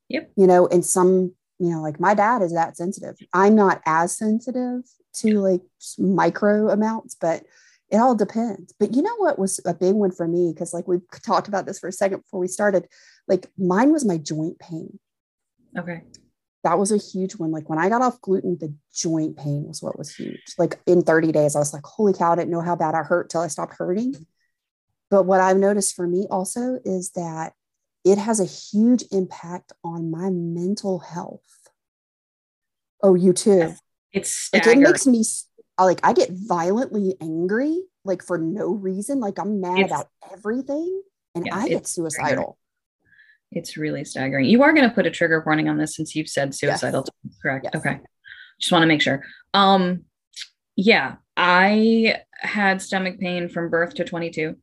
yep. 0.09 0.31
you 0.35 0.47
know, 0.47 0.67
and 0.67 0.85
some, 0.85 1.33
you 1.59 1.69
know, 1.69 1.81
like 1.81 1.99
my 1.99 2.13
dad 2.13 2.41
is 2.41 2.53
that 2.53 2.77
sensitive. 2.77 3.17
I'm 3.33 3.55
not 3.55 3.81
as 3.85 4.17
sensitive 4.17 4.81
to 5.15 5.39
like 5.39 5.61
micro 5.97 6.69
amounts, 6.69 7.15
but 7.19 7.43
it 7.89 7.97
all 7.97 8.15
depends. 8.15 8.73
But 8.79 8.95
you 8.95 9.01
know 9.01 9.15
what 9.17 9.37
was 9.37 9.59
a 9.65 9.73
big 9.73 9.93
one 9.93 10.11
for 10.11 10.27
me? 10.27 10.51
Because 10.51 10.73
like 10.73 10.87
we 10.87 10.97
talked 11.23 11.47
about 11.47 11.65
this 11.65 11.79
for 11.79 11.87
a 11.87 11.91
second 11.91 12.21
before 12.21 12.39
we 12.39 12.47
started. 12.47 12.87
Like 13.27 13.47
mine 13.57 13.91
was 13.91 14.05
my 14.05 14.17
joint 14.17 14.59
pain. 14.59 14.99
Okay. 15.77 16.03
That 16.63 16.79
was 16.79 16.91
a 16.91 16.97
huge 16.97 17.33
one. 17.35 17.51
Like 17.51 17.69
when 17.69 17.79
I 17.79 17.89
got 17.89 18.01
off 18.01 18.21
gluten, 18.21 18.57
the 18.59 18.73
joint 18.93 19.37
pain 19.37 19.65
was 19.67 19.81
what 19.81 19.97
was 19.97 20.15
huge. 20.15 20.55
Like 20.57 20.79
in 20.85 21.01
30 21.01 21.31
days, 21.31 21.55
I 21.55 21.59
was 21.59 21.73
like, 21.73 21.85
holy 21.85 22.13
cow, 22.13 22.31
I 22.31 22.35
didn't 22.35 22.51
know 22.51 22.61
how 22.61 22.75
bad 22.75 22.95
I 22.95 23.03
hurt 23.03 23.29
till 23.29 23.41
I 23.41 23.47
stopped 23.47 23.75
hurting. 23.77 24.15
But 25.09 25.23
what 25.23 25.41
I've 25.41 25.57
noticed 25.57 25.95
for 25.95 26.07
me 26.07 26.25
also 26.31 26.79
is 26.85 27.11
that 27.11 27.53
it 28.05 28.17
has 28.17 28.39
a 28.39 28.45
huge 28.45 29.03
impact 29.11 29.73
on 29.83 30.09
my 30.09 30.29
mental 30.29 30.99
health. 30.99 31.41
Oh, 33.01 33.15
you 33.15 33.33
too. 33.33 33.75
It's 34.11 34.49
like 34.53 34.65
it 34.65 34.77
makes 34.77 35.05
me 35.05 35.23
like 35.79 35.99
I 36.03 36.13
get 36.13 36.29
violently 36.31 37.15
angry, 37.19 37.81
like 38.05 38.23
for 38.23 38.37
no 38.37 38.71
reason. 38.71 39.19
Like 39.19 39.37
I'm 39.39 39.59
mad 39.59 39.79
it's, 39.79 39.91
about 39.91 40.07
everything 40.31 41.01
and 41.35 41.45
yeah, 41.45 41.57
I 41.57 41.67
get 41.67 41.87
suicidal. 41.87 42.57
It's 43.55 43.77
really 43.77 44.03
staggering. 44.05 44.45
You 44.45 44.63
are 44.63 44.73
going 44.73 44.87
to 44.87 44.93
put 44.93 45.05
a 45.05 45.11
trigger 45.11 45.41
warning 45.45 45.69
on 45.69 45.77
this 45.77 45.95
since 45.95 46.15
you've 46.15 46.29
said 46.29 46.53
suicidal, 46.53 47.05
yes. 47.23 47.35
correct? 47.41 47.65
Yes. 47.65 47.75
Okay. 47.75 47.99
Just 48.59 48.71
want 48.71 48.83
to 48.83 48.87
make 48.87 49.01
sure. 49.01 49.23
Um, 49.53 50.03
yeah, 50.75 51.15
I 51.37 52.17
had 52.39 52.81
stomach 52.81 53.19
pain 53.19 53.49
from 53.49 53.69
birth 53.69 53.95
to 53.95 54.03
22 54.03 54.55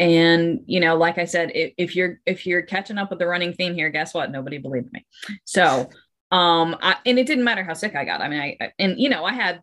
and 0.00 0.60
you 0.64 0.80
know 0.80 0.96
like 0.96 1.18
i 1.18 1.24
said 1.26 1.52
if, 1.54 1.72
if, 1.76 1.94
you're 1.94 2.18
if 2.26 2.46
you're 2.46 2.62
catching 2.62 2.98
up 2.98 3.10
with 3.10 3.18
the 3.18 3.26
running 3.26 3.52
theme 3.52 3.74
here 3.74 3.90
guess 3.90 4.14
what 4.14 4.32
nobody 4.32 4.58
believed 4.58 4.90
me 4.92 5.06
so 5.44 5.88
Um, 6.30 6.76
I, 6.80 6.96
and 7.06 7.18
it 7.18 7.26
didn't 7.26 7.44
matter 7.44 7.64
how 7.64 7.74
sick 7.74 7.96
I 7.96 8.04
got. 8.04 8.20
I 8.20 8.28
mean, 8.28 8.40
I, 8.40 8.72
and 8.78 9.00
you 9.00 9.08
know, 9.08 9.24
I 9.24 9.32
had 9.32 9.60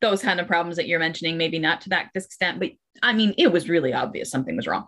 those 0.00 0.22
kind 0.22 0.40
of 0.40 0.46
problems 0.46 0.76
that 0.76 0.88
you're 0.88 0.98
mentioning, 0.98 1.36
maybe 1.36 1.58
not 1.58 1.82
to 1.82 1.90
that 1.90 2.10
extent, 2.14 2.60
but 2.60 2.70
I 3.02 3.12
mean, 3.12 3.34
it 3.38 3.52
was 3.52 3.68
really 3.68 3.92
obvious 3.92 4.30
something 4.30 4.56
was 4.56 4.66
wrong. 4.66 4.86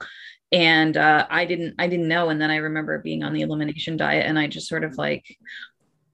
And 0.53 0.97
uh, 0.97 1.27
I 1.31 1.45
didn't, 1.45 1.77
I 1.79 1.87
didn't 1.87 2.09
know. 2.09 2.29
And 2.29 2.41
then 2.41 2.51
I 2.51 2.57
remember 2.57 2.99
being 2.99 3.23
on 3.23 3.33
the 3.33 3.43
elimination 3.43 3.97
diet, 3.97 4.27
and 4.27 4.39
I 4.39 4.49
just 4.49 4.69
sort 4.69 4.85
of 4.85 4.99
like, 4.99 5.25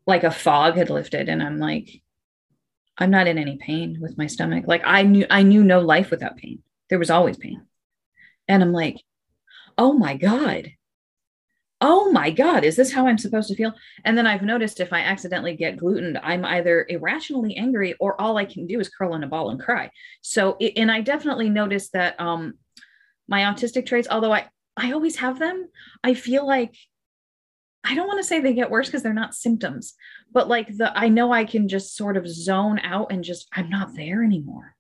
like 0.07 0.25
a 0.25 0.31
fog 0.31 0.77
had 0.77 0.91
lifted, 0.91 1.29
and 1.29 1.43
I'm 1.43 1.59
like, 1.59 2.03
I'm 2.99 3.11
not 3.11 3.27
in 3.27 3.39
any 3.39 3.57
pain 3.57 3.99
with 4.01 4.17
my 4.19 4.27
stomach. 4.27 4.65
Like 4.67 4.83
I 4.85 5.03
knew, 5.03 5.27
I 5.31 5.43
knew 5.43 5.65
no 5.65 5.81
life 5.81 6.11
without 6.11 6.37
pain. 6.37 6.63
There 6.91 6.99
was 6.99 7.11
always 7.11 7.37
pain, 7.37 7.67
and 8.47 8.63
I'm 8.63 8.73
like, 8.73 8.97
oh 9.79 9.93
my 9.93 10.17
god, 10.17 10.73
oh 11.81 12.11
my 12.11 12.31
God, 12.31 12.65
is 12.65 12.77
this 12.77 12.93
how 12.93 13.07
I'm 13.07 13.19
supposed 13.19 13.49
to 13.49 13.55
feel? 13.55 13.73
And 14.05 14.17
then 14.17 14.27
I've 14.27 14.43
noticed 14.43 14.81
if 14.81 14.93
I 14.93 15.01
accidentally 15.01 15.57
get 15.57 15.77
gluten, 15.77 16.19
I'm 16.23 16.45
either 16.45 16.87
irrationally 16.89 17.57
angry 17.57 17.95
or 18.01 18.21
all 18.21 18.37
I 18.37 18.45
can 18.45 18.67
do 18.67 18.81
is 18.81 18.89
curl 18.89 19.15
in 19.15 19.25
a 19.25 19.29
ball 19.29 19.51
and 19.51 19.61
cry. 19.61 19.91
So, 20.23 20.57
and 20.57 20.91
I 20.91 21.01
definitely 21.03 21.51
noticed 21.51 21.93
that 21.93 22.19
um, 22.19 22.55
my 23.29 23.41
autistic 23.41 23.87
traits, 23.87 24.09
although 24.11 24.33
I, 24.33 24.49
I 24.77 24.93
always 24.93 25.17
have 25.17 25.39
them, 25.39 25.69
I 26.05 26.15
feel 26.15 26.47
like 26.47 26.75
I 27.85 27.95
don't 27.95 28.09
want 28.09 28.19
to 28.19 28.25
say 28.25 28.41
they 28.41 28.53
get 28.53 28.71
worse 28.71 28.89
because 28.89 29.03
they're 29.03 29.15
not 29.15 29.35
symptoms, 29.35 29.95
but 30.33 30.49
like 30.49 30.77
the, 30.77 30.97
I 30.97 31.09
know 31.09 31.33
I 31.33 31.45
can 31.45 31.69
just 31.69 31.97
sort 31.97 32.17
of 32.17 32.29
zone 32.29 32.81
out 32.81 33.13
and 33.13 33.23
just, 33.23 33.47
I'm 33.53 33.71
not 33.71 33.95
there 33.95 34.25
anymore. 34.25 34.75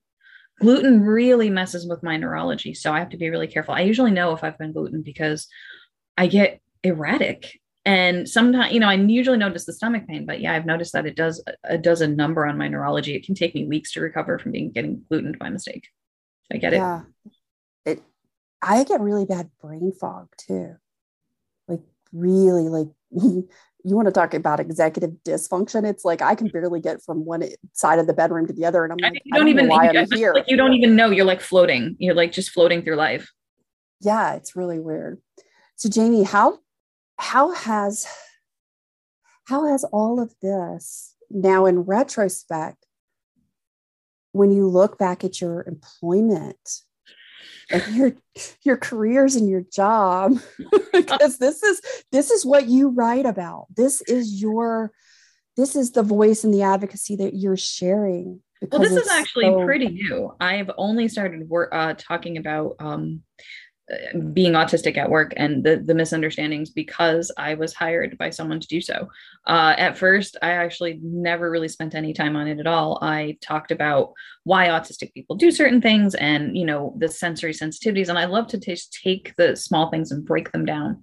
Gluten 0.60 1.02
really 1.02 1.50
messes 1.50 1.86
with 1.86 2.02
my 2.02 2.16
neurology. 2.16 2.74
So 2.74 2.92
I 2.92 2.98
have 2.98 3.10
to 3.10 3.16
be 3.16 3.30
really 3.30 3.46
careful. 3.46 3.74
I 3.74 3.82
usually 3.82 4.10
know 4.10 4.32
if 4.32 4.42
I've 4.42 4.58
been 4.58 4.72
gluten 4.72 5.02
because 5.02 5.46
I 6.16 6.26
get 6.26 6.60
erratic 6.82 7.60
and 7.86 8.28
sometimes 8.28 8.72
you 8.72 8.80
know 8.80 8.88
i 8.88 8.94
usually 8.94 9.38
notice 9.38 9.64
the 9.64 9.72
stomach 9.72 10.06
pain 10.06 10.26
but 10.26 10.40
yeah 10.40 10.52
i've 10.52 10.66
noticed 10.66 10.92
that 10.92 11.06
it 11.06 11.14
does 11.14 11.42
it 11.70 11.82
does 11.82 12.00
a 12.00 12.06
number 12.06 12.44
on 12.44 12.58
my 12.58 12.68
neurology 12.68 13.14
it 13.14 13.24
can 13.24 13.34
take 13.34 13.54
me 13.54 13.64
weeks 13.64 13.92
to 13.92 14.00
recover 14.00 14.38
from 14.38 14.52
being 14.52 14.70
getting 14.70 15.02
glutened 15.08 15.38
by 15.38 15.48
mistake 15.48 15.88
i 16.52 16.56
get 16.58 16.72
yeah. 16.72 17.00
it 17.00 17.30
it 17.30 17.35
i 18.62 18.84
get 18.84 19.00
really 19.00 19.24
bad 19.24 19.50
brain 19.60 19.92
fog 19.92 20.28
too. 20.36 20.74
Like 21.68 21.80
really 22.12 22.68
like 22.68 22.88
you 23.10 23.94
want 23.94 24.06
to 24.06 24.12
talk 24.12 24.34
about 24.34 24.60
executive 24.60 25.10
dysfunction? 25.24 25.88
It's 25.88 26.04
like 26.04 26.22
i 26.22 26.34
can 26.34 26.48
barely 26.48 26.80
get 26.80 27.02
from 27.02 27.24
one 27.24 27.44
side 27.72 27.98
of 27.98 28.06
the 28.06 28.14
bedroom 28.14 28.46
to 28.46 28.52
the 28.52 28.64
other 28.64 28.84
and 28.84 28.92
i'm 28.92 28.98
like 29.00 29.22
you 29.24 29.32
don't, 29.32 29.42
don't 29.42 29.48
even 29.48 29.68
why 29.68 29.88
I'm 29.88 30.06
here. 30.12 30.32
like 30.34 30.48
you 30.48 30.56
don't 30.56 30.74
even 30.74 30.96
know. 30.96 31.10
You're 31.10 31.24
like 31.24 31.40
floating. 31.40 31.96
You're 31.98 32.14
like 32.14 32.32
just 32.32 32.50
floating 32.50 32.82
through 32.82 32.96
life. 32.96 33.32
Yeah 34.00 34.34
it's 34.34 34.56
really 34.56 34.78
weird. 34.78 35.20
So 35.76 35.88
jaime 35.94 36.22
how 36.24 36.58
how 37.18 37.52
has 37.52 38.06
how 39.46 39.66
has 39.66 39.84
all 39.84 40.20
of 40.20 40.34
this 40.42 41.14
now 41.30 41.66
in 41.66 41.80
retrospect 41.80 42.86
when 44.32 44.50
you 44.50 44.68
look 44.68 44.98
back 44.98 45.24
at 45.24 45.40
your 45.40 45.64
employment 45.66 46.82
and 47.70 47.96
your 47.96 48.12
your 48.62 48.76
careers 48.76 49.36
and 49.36 49.48
your 49.48 49.62
job 49.72 50.38
because 50.92 51.38
this 51.38 51.62
is 51.62 51.80
this 52.12 52.30
is 52.30 52.44
what 52.44 52.66
you 52.66 52.90
write 52.90 53.26
about. 53.26 53.66
This 53.74 54.02
is 54.02 54.40
your 54.40 54.92
this 55.56 55.74
is 55.74 55.92
the 55.92 56.02
voice 56.02 56.44
and 56.44 56.52
the 56.52 56.62
advocacy 56.62 57.16
that 57.16 57.34
you're 57.34 57.56
sharing 57.56 58.42
well 58.70 58.80
this 58.80 58.92
is 58.92 59.08
actually 59.08 59.44
so- 59.44 59.64
pretty 59.64 59.88
new. 59.88 60.34
I've 60.40 60.70
only 60.78 61.08
started 61.08 61.48
work, 61.48 61.70
uh, 61.72 61.94
talking 61.98 62.36
about 62.36 62.76
um, 62.78 63.22
being 64.32 64.52
autistic 64.52 64.96
at 64.96 65.10
work 65.10 65.32
and 65.36 65.62
the, 65.62 65.76
the 65.76 65.94
misunderstandings 65.94 66.70
because 66.70 67.30
I 67.36 67.54
was 67.54 67.72
hired 67.72 68.18
by 68.18 68.30
someone 68.30 68.58
to 68.58 68.66
do 68.66 68.80
so. 68.80 69.08
Uh, 69.46 69.74
at 69.78 69.96
first, 69.96 70.36
I 70.42 70.50
actually 70.50 70.98
never 71.02 71.50
really 71.50 71.68
spent 71.68 71.94
any 71.94 72.12
time 72.12 72.34
on 72.34 72.48
it 72.48 72.58
at 72.58 72.66
all. 72.66 72.98
I 73.00 73.38
talked 73.40 73.70
about 73.70 74.12
why 74.42 74.66
autistic 74.68 75.14
people 75.14 75.36
do 75.36 75.52
certain 75.52 75.80
things 75.80 76.16
and, 76.16 76.56
you 76.56 76.64
know, 76.64 76.94
the 76.98 77.08
sensory 77.08 77.52
sensitivities. 77.52 78.08
And 78.08 78.18
I 78.18 78.24
love 78.24 78.48
to 78.48 78.58
t- 78.58 78.76
take 78.90 79.34
the 79.36 79.54
small 79.54 79.88
things 79.88 80.10
and 80.10 80.24
break 80.24 80.50
them 80.50 80.64
down 80.64 81.00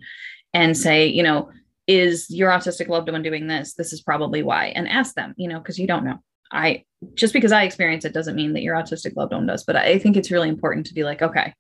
and 0.54 0.76
say, 0.78 1.08
you 1.08 1.24
know, 1.24 1.50
is 1.88 2.30
your 2.30 2.50
autistic 2.52 2.90
loved 2.90 3.10
one 3.10 3.24
doing 3.24 3.48
this? 3.48 3.76
This 3.76 3.94
is 3.94 4.02
probably 4.02 4.44
why. 4.44 4.68
And 4.68 4.90
ask 4.90 5.16
them, 5.16 5.34
you 5.38 5.48
know, 5.48 5.60
because 5.60 5.80
you 5.80 5.88
don't 5.88 6.06
know. 6.06 6.20
I 6.52 6.84
just 7.16 7.34
because 7.34 7.52
I 7.52 7.64
experience 7.64 8.06
it 8.06 8.14
doesn't 8.14 8.36
mean 8.36 8.54
that 8.54 8.62
your 8.62 8.76
autistic 8.76 9.16
loved 9.16 9.34
one 9.34 9.48
does. 9.48 9.64
But 9.64 9.76
I 9.76 9.98
think 10.00 10.16
it's 10.16 10.32
really 10.32 10.50
important 10.50 10.86
to 10.88 10.94
be 10.94 11.04
like, 11.04 11.22
okay, 11.22 11.54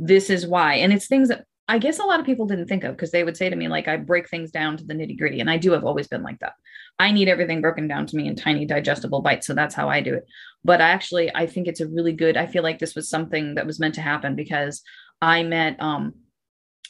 this 0.00 0.30
is 0.30 0.46
why. 0.46 0.74
And 0.76 0.92
it's 0.92 1.06
things 1.06 1.28
that 1.28 1.44
I 1.68 1.78
guess 1.78 2.00
a 2.00 2.04
lot 2.04 2.18
of 2.18 2.26
people 2.26 2.46
didn't 2.46 2.66
think 2.66 2.82
of 2.82 2.96
because 2.96 3.12
they 3.12 3.22
would 3.22 3.36
say 3.36 3.48
to 3.48 3.54
me, 3.54 3.68
like, 3.68 3.86
I 3.86 3.96
break 3.96 4.28
things 4.28 4.50
down 4.50 4.76
to 4.78 4.84
the 4.84 4.94
nitty 4.94 5.16
gritty. 5.16 5.40
And 5.40 5.48
I 5.48 5.56
do 5.56 5.70
have 5.70 5.84
always 5.84 6.08
been 6.08 6.22
like 6.22 6.40
that. 6.40 6.54
I 6.98 7.12
need 7.12 7.28
everything 7.28 7.60
broken 7.60 7.86
down 7.86 8.06
to 8.06 8.16
me 8.16 8.26
in 8.26 8.34
tiny, 8.34 8.64
digestible 8.64 9.22
bites. 9.22 9.46
So 9.46 9.54
that's 9.54 9.74
how 9.74 9.88
I 9.88 10.00
do 10.00 10.14
it. 10.14 10.24
But 10.64 10.80
I 10.80 10.88
actually, 10.88 11.30
I 11.32 11.46
think 11.46 11.68
it's 11.68 11.80
a 11.80 11.86
really 11.86 12.12
good, 12.12 12.36
I 12.36 12.46
feel 12.46 12.62
like 12.62 12.78
this 12.78 12.96
was 12.96 13.08
something 13.08 13.54
that 13.54 13.66
was 13.66 13.78
meant 13.78 13.94
to 13.96 14.00
happen 14.00 14.34
because 14.34 14.82
I 15.22 15.44
met 15.44 15.80
um, 15.80 16.14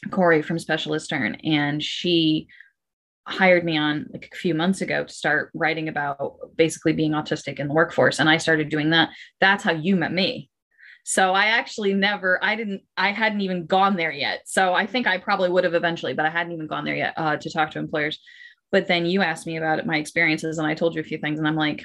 Corey 0.09 0.41
from 0.41 0.57
Specialisterne 0.57 1.39
and 1.43 1.83
she 1.83 2.47
hired 3.27 3.63
me 3.63 3.77
on 3.77 4.07
like 4.11 4.29
a 4.33 4.35
few 4.35 4.55
months 4.55 4.81
ago 4.81 5.03
to 5.03 5.13
start 5.13 5.51
writing 5.53 5.89
about 5.89 6.37
basically 6.55 6.93
being 6.93 7.11
autistic 7.11 7.59
in 7.59 7.67
the 7.67 7.73
workforce. 7.73 8.19
And 8.19 8.29
I 8.29 8.37
started 8.37 8.69
doing 8.69 8.89
that. 8.91 9.09
That's 9.39 9.63
how 9.63 9.73
you 9.73 9.95
met 9.95 10.11
me 10.11 10.49
so 11.03 11.33
I 11.33 11.45
actually 11.47 11.93
never, 11.93 12.43
I 12.43 12.55
didn't, 12.55 12.81
I 12.95 13.11
hadn't 13.11 13.41
even 13.41 13.65
gone 13.65 13.95
there 13.95 14.11
yet. 14.11 14.41
So 14.45 14.73
I 14.73 14.85
think 14.85 15.07
I 15.07 15.17
probably 15.17 15.49
would 15.49 15.63
have 15.63 15.73
eventually, 15.73 16.13
but 16.13 16.25
I 16.25 16.29
hadn't 16.29 16.53
even 16.53 16.67
gone 16.67 16.85
there 16.85 16.95
yet 16.95 17.13
uh, 17.17 17.37
to 17.37 17.49
talk 17.49 17.71
to 17.71 17.79
employers. 17.79 18.19
But 18.71 18.87
then 18.87 19.05
you 19.05 19.21
asked 19.21 19.47
me 19.47 19.57
about 19.57 19.79
it, 19.79 19.85
my 19.85 19.97
experiences, 19.97 20.57
and 20.57 20.67
I 20.67 20.75
told 20.75 20.95
you 20.95 21.01
a 21.01 21.05
few 21.05 21.17
things, 21.17 21.39
and 21.39 21.47
I'm 21.47 21.55
like, 21.55 21.83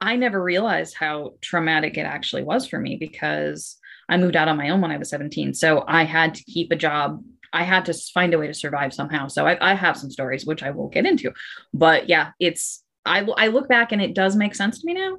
I 0.00 0.16
never 0.16 0.42
realized 0.42 0.94
how 0.94 1.34
traumatic 1.40 1.96
it 1.96 2.02
actually 2.02 2.42
was 2.44 2.66
for 2.66 2.78
me 2.78 2.96
because 2.96 3.78
I 4.08 4.18
moved 4.18 4.36
out 4.36 4.48
on 4.48 4.58
my 4.58 4.68
own 4.68 4.82
when 4.82 4.90
I 4.90 4.98
was 4.98 5.08
17. 5.08 5.54
So 5.54 5.84
I 5.88 6.04
had 6.04 6.34
to 6.34 6.44
keep 6.44 6.70
a 6.70 6.76
job. 6.76 7.22
I 7.52 7.62
had 7.62 7.86
to 7.86 7.94
find 7.94 8.34
a 8.34 8.38
way 8.38 8.46
to 8.46 8.54
survive 8.54 8.92
somehow. 8.92 9.28
So 9.28 9.46
I, 9.46 9.72
I 9.72 9.74
have 9.74 9.96
some 9.96 10.10
stories, 10.10 10.44
which 10.44 10.62
I 10.62 10.70
will 10.70 10.88
get 10.88 11.06
into. 11.06 11.32
But 11.72 12.10
yeah, 12.10 12.32
it's, 12.38 12.82
I, 13.06 13.26
I 13.38 13.46
look 13.48 13.68
back 13.68 13.92
and 13.92 14.02
it 14.02 14.14
does 14.14 14.36
make 14.36 14.54
sense 14.54 14.80
to 14.80 14.86
me 14.86 14.94
now 14.94 15.16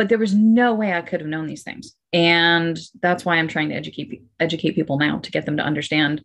but 0.00 0.08
there 0.08 0.16
was 0.16 0.34
no 0.34 0.72
way 0.72 0.94
I 0.94 1.02
could 1.02 1.20
have 1.20 1.28
known 1.28 1.46
these 1.46 1.62
things. 1.62 1.94
And 2.14 2.78
that's 3.02 3.22
why 3.22 3.36
I'm 3.36 3.48
trying 3.48 3.68
to 3.68 3.74
educate 3.74 4.22
educate 4.40 4.74
people 4.74 4.96
now 4.96 5.18
to 5.18 5.30
get 5.30 5.44
them 5.44 5.58
to 5.58 5.62
understand 5.62 6.24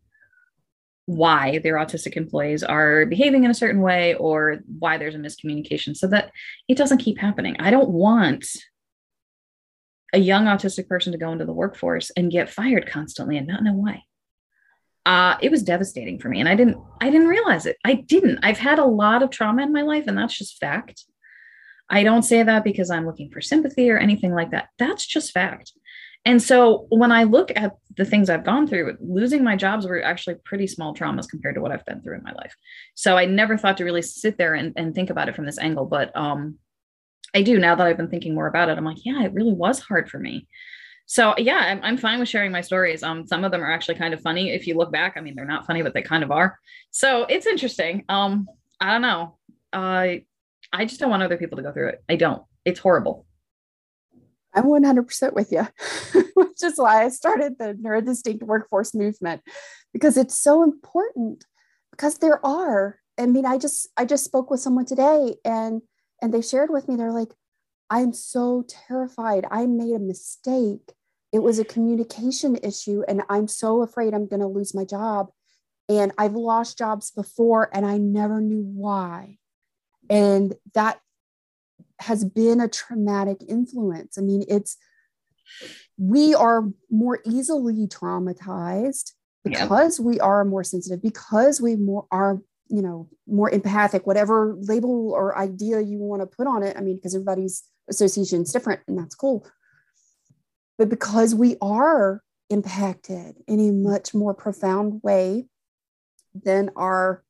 why 1.07 1.59
their 1.59 1.75
autistic 1.75 2.15
employees 2.15 2.63
are 2.63 3.05
behaving 3.05 3.43
in 3.43 3.51
a 3.51 3.53
certain 3.53 3.81
way 3.81 4.13
or 4.13 4.59
why 4.79 4.97
there's 4.97 5.13
a 5.13 5.17
miscommunication 5.17 5.93
so 5.93 6.07
that 6.07 6.31
it 6.69 6.77
doesn't 6.77 6.99
keep 6.99 7.17
happening. 7.17 7.57
I 7.59 7.69
don't 7.69 7.89
want 7.89 8.47
a 10.13 10.19
young 10.19 10.45
autistic 10.45 10.88
person 10.88 11.11
to 11.11 11.17
go 11.17 11.33
into 11.33 11.43
the 11.43 11.51
workforce 11.51 12.11
and 12.11 12.31
get 12.31 12.49
fired 12.49 12.89
constantly 12.89 13.35
and 13.35 13.45
not 13.45 13.61
know 13.61 13.73
why. 13.73 14.03
Uh, 15.05 15.35
it 15.41 15.51
was 15.51 15.63
devastating 15.63 16.17
for 16.17 16.29
me 16.29 16.39
and 16.39 16.47
I 16.47 16.55
didn't 16.55 16.77
I 17.01 17.09
didn't 17.09 17.27
realize 17.27 17.65
it. 17.65 17.75
I 17.83 17.95
didn't. 17.95 18.39
I've 18.41 18.57
had 18.57 18.79
a 18.79 18.85
lot 18.85 19.21
of 19.21 19.31
trauma 19.31 19.63
in 19.63 19.73
my 19.73 19.81
life 19.81 20.05
and 20.07 20.17
that's 20.17 20.38
just 20.38 20.61
fact. 20.61 21.03
I 21.89 22.03
don't 22.03 22.23
say 22.23 22.43
that 22.43 22.63
because 22.63 22.89
I'm 22.89 23.05
looking 23.05 23.29
for 23.29 23.41
sympathy 23.41 23.89
or 23.91 23.97
anything 23.97 24.33
like 24.33 24.51
that. 24.51 24.69
That's 24.79 25.05
just 25.05 25.31
fact. 25.31 25.71
And 26.25 26.41
so 26.41 26.87
when 26.89 27.11
I 27.11 27.23
look 27.23 27.51
at 27.55 27.73
the 27.95 28.05
things 28.05 28.29
I've 28.29 28.43
gone 28.43 28.65
through, 28.65 28.97
losing 28.99 29.43
my 29.43 29.55
jobs 29.55 29.85
were 29.85 30.01
actually 30.01 30.35
pretty 30.43 30.65
small 30.65 30.95
traumas 30.95 31.29
compared 31.29 31.53
to 31.55 31.61
what 31.61 31.71
I've 31.71 31.85
been 31.85 32.01
through 32.01 32.17
in 32.17 32.23
my 32.23 32.31
life. 32.31 32.55
So 32.95 33.15
I 33.15 33.25
never 33.25 33.57
thought 33.57 33.77
to 33.77 33.83
really 33.83 34.01
sit 34.01 34.37
there 34.37 34.55
and, 34.55 34.73
and 34.75 34.95
think 34.95 35.11
about 35.11 35.29
it 35.29 35.35
from 35.35 35.45
this 35.45 35.59
angle. 35.59 35.85
But 35.85 36.15
um, 36.17 36.57
I 37.35 37.43
do 37.43 37.59
now 37.59 37.75
that 37.75 37.85
I've 37.85 37.97
been 37.97 38.09
thinking 38.09 38.33
more 38.33 38.47
about 38.47 38.69
it. 38.69 38.77
I'm 38.77 38.85
like, 38.85 39.05
yeah, 39.05 39.23
it 39.23 39.33
really 39.33 39.53
was 39.53 39.79
hard 39.79 40.09
for 40.09 40.17
me. 40.17 40.47
So 41.05 41.35
yeah, 41.37 41.57
I'm, 41.57 41.79
I'm 41.83 41.97
fine 41.97 42.19
with 42.19 42.29
sharing 42.29 42.51
my 42.51 42.61
stories. 42.61 43.03
Um, 43.03 43.27
some 43.27 43.43
of 43.43 43.51
them 43.51 43.61
are 43.61 43.71
actually 43.71 43.95
kind 43.95 44.13
of 44.13 44.21
funny. 44.21 44.49
If 44.49 44.65
you 44.65 44.75
look 44.75 44.91
back, 44.91 45.13
I 45.17 45.21
mean, 45.21 45.35
they're 45.35 45.45
not 45.45 45.67
funny, 45.67 45.83
but 45.83 45.93
they 45.93 46.01
kind 46.01 46.23
of 46.23 46.31
are. 46.31 46.57
So 46.89 47.25
it's 47.25 47.45
interesting. 47.45 48.03
Um, 48.09 48.47
I 48.81 48.91
don't 48.93 49.03
know. 49.03 49.37
Uh, 49.71 50.07
I 50.73 50.86
just 50.86 50.99
don't 50.99 51.10
want 51.10 51.23
other 51.23 51.38
people 51.38 51.58
to 51.58 51.63
go 51.63 51.71
through 51.71 51.89
it. 51.89 52.04
I 52.10 52.15
don't. 52.15 52.43
It's 52.65 52.80
horrible. 52.80 53.25
I'm 54.54 54.65
100% 54.65 55.34
with 55.34 55.51
you, 55.51 55.67
which 56.34 56.63
is 56.63 56.78
why 56.78 57.04
I 57.04 57.10
started 57.10 57.58
the 57.58 57.73
neurodistinct 57.73 58.43
workforce 58.43 58.93
movement 58.93 59.41
because 59.95 60.17
it's 60.17 60.38
so 60.38 60.62
important 60.62 61.45
because 61.91 62.17
there 62.17 62.45
are 62.45 62.99
I 63.17 63.25
mean 63.28 63.45
I 63.45 63.58
just 63.58 63.88
I 63.95 64.04
just 64.04 64.25
spoke 64.25 64.49
with 64.49 64.60
someone 64.60 64.86
today 64.86 65.36
and 65.45 65.82
and 66.21 66.34
they 66.34 66.41
shared 66.41 66.69
with 66.69 66.89
me 66.89 66.97
they're 66.97 67.13
like 67.13 67.34
I'm 67.89 68.12
so 68.12 68.65
terrified 68.67 69.45
I 69.49 69.67
made 69.67 69.95
a 69.95 69.99
mistake 69.99 70.91
it 71.32 71.39
was 71.39 71.60
a 71.60 71.65
communication 71.65 72.58
issue 72.62 73.04
and 73.08 73.23
I'm 73.30 73.47
so 73.47 73.84
afraid 73.84 74.13
I'm 74.13 74.28
going 74.28 74.41
to 74.41 74.47
lose 74.47 74.75
my 74.75 74.84
job 74.84 75.30
and 75.88 76.12
I've 76.17 76.36
lost 76.36 76.78
jobs 76.78 77.12
before 77.12 77.69
and 77.73 77.86
I 77.86 77.97
never 77.97 78.41
knew 78.41 78.63
why 78.63 79.38
and 80.09 80.55
that 80.73 80.99
has 81.99 82.25
been 82.25 82.59
a 82.59 82.67
traumatic 82.67 83.37
influence 83.47 84.17
i 84.17 84.21
mean 84.21 84.43
it's 84.47 84.77
we 85.97 86.33
are 86.35 86.63
more 86.89 87.19
easily 87.25 87.87
traumatized 87.87 89.11
because 89.43 89.99
we 89.99 90.19
are 90.19 90.43
more 90.43 90.63
sensitive 90.63 91.01
because 91.01 91.61
we 91.61 91.75
more 91.75 92.05
are 92.11 92.39
you 92.67 92.81
know, 92.81 93.09
more 93.27 93.49
empathic, 93.49 94.07
whatever 94.07 94.55
label 94.59 95.11
or 95.11 95.37
idea 95.37 95.79
you 95.81 95.99
want 95.99 96.21
to 96.21 96.25
put 96.25 96.47
on 96.47 96.63
it. 96.63 96.75
I 96.77 96.81
mean, 96.81 96.95
because 96.95 97.15
everybody's 97.15 97.63
association 97.89 98.41
is 98.41 98.51
different 98.51 98.81
and 98.87 98.97
that's 98.97 99.15
cool. 99.15 99.47
But 100.77 100.89
because 100.89 101.35
we 101.35 101.57
are 101.61 102.21
impacted 102.49 103.35
in 103.47 103.59
a 103.59 103.71
much 103.71 104.13
more 104.13 104.33
profound 104.33 105.01
way 105.03 105.47
than 106.33 106.71
our 106.75 107.23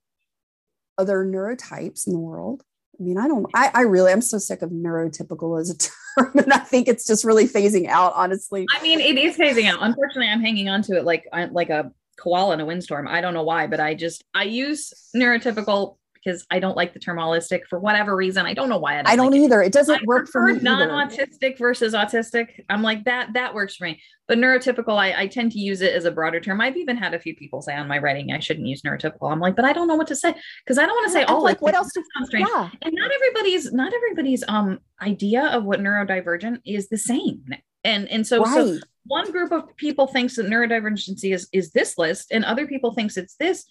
other 0.97 1.25
neurotypes 1.25 2.07
in 2.07 2.13
the 2.13 2.19
world. 2.19 2.63
I 2.99 3.03
mean, 3.03 3.17
I 3.17 3.27
don't, 3.27 3.45
I, 3.53 3.71
I 3.73 3.81
really, 3.81 4.11
I'm 4.11 4.21
so 4.21 4.37
sick 4.37 4.61
of 4.61 4.69
neurotypical 4.69 5.59
as 5.59 5.69
a 5.69 5.77
term. 6.17 6.31
And 6.37 6.53
I 6.53 6.59
think 6.59 6.87
it's 6.87 7.05
just 7.05 7.25
really 7.25 7.47
phasing 7.47 7.87
out, 7.87 8.13
honestly. 8.15 8.65
I 8.73 8.81
mean, 8.81 8.99
it 8.99 9.17
is 9.17 9.37
phasing 9.37 9.65
out. 9.65 9.79
Unfortunately, 9.81 10.29
I'm 10.29 10.41
hanging 10.41 10.69
on 10.69 10.81
to 10.83 10.97
it 10.97 11.03
like, 11.03 11.25
like 11.51 11.69
a 11.69 11.91
koala 12.17 12.53
in 12.53 12.61
a 12.61 12.65
windstorm. 12.65 13.07
I 13.07 13.21
don't 13.21 13.33
know 13.33 13.43
why, 13.43 13.67
but 13.67 13.79
I 13.79 13.95
just, 13.95 14.23
I 14.33 14.43
use 14.43 14.93
neurotypical 15.15 15.97
because 16.25 16.45
I 16.49 16.59
don't 16.59 16.75
like 16.75 16.93
the 16.93 16.99
term 16.99 17.17
autistic 17.17 17.61
for 17.69 17.79
whatever 17.79 18.15
reason. 18.15 18.45
I 18.45 18.53
don't 18.53 18.69
know 18.69 18.77
why 18.77 18.93
I 18.99 19.03
don't, 19.03 19.07
I 19.07 19.15
don't 19.15 19.31
like 19.31 19.41
either. 19.41 19.61
It, 19.61 19.67
it 19.67 19.73
doesn't 19.73 20.01
I 20.01 20.05
work 20.05 20.27
for 20.27 20.47
me. 20.47 20.59
Non-autistic 20.59 21.57
versus 21.57 21.93
autistic. 21.93 22.63
I'm 22.69 22.81
like 22.81 23.03
that. 23.05 23.33
That 23.33 23.53
works 23.53 23.75
for 23.75 23.85
me. 23.85 24.01
But 24.27 24.39
neurotypical, 24.39 24.97
I, 24.97 25.21
I 25.21 25.27
tend 25.27 25.51
to 25.51 25.59
use 25.59 25.81
it 25.81 25.93
as 25.93 26.05
a 26.05 26.11
broader 26.11 26.39
term. 26.39 26.59
I've 26.59 26.77
even 26.77 26.97
had 26.97 27.13
a 27.13 27.19
few 27.19 27.35
people 27.35 27.61
say 27.61 27.75
on 27.75 27.87
my 27.87 27.99
writing 27.99 28.31
I 28.31 28.39
shouldn't 28.39 28.67
use 28.67 28.81
neurotypical. 28.81 29.31
I'm 29.31 29.39
like, 29.39 29.55
but 29.55 29.65
I 29.65 29.73
don't 29.73 29.87
know 29.87 29.95
what 29.95 30.07
to 30.07 30.15
say 30.15 30.33
because 30.63 30.77
I 30.77 30.85
don't 30.85 30.95
want 30.95 31.07
to 31.07 31.13
say 31.13 31.25
oh, 31.27 31.39
like 31.39 31.61
what 31.61 31.75
else? 31.75 31.91
Sounds 31.93 32.29
strange. 32.29 32.47
Yeah. 32.51 32.69
And 32.81 32.95
not 32.95 33.11
everybody's 33.13 33.71
not 33.71 33.93
everybody's 33.93 34.43
um 34.47 34.79
idea 35.01 35.45
of 35.47 35.63
what 35.63 35.79
neurodivergent 35.79 36.61
is 36.65 36.89
the 36.89 36.97
same. 36.97 37.45
And 37.83 38.09
and 38.09 38.25
so 38.25 38.43
right. 38.43 38.53
so 38.53 38.79
one 39.05 39.31
group 39.31 39.51
of 39.51 39.75
people 39.77 40.07
thinks 40.07 40.35
that 40.37 40.47
neurodivergency 40.47 41.33
is 41.33 41.47
is 41.53 41.71
this 41.71 41.97
list, 41.97 42.31
and 42.31 42.43
other 42.43 42.65
people 42.65 42.93
thinks 42.93 43.17
it's 43.17 43.35
this 43.35 43.65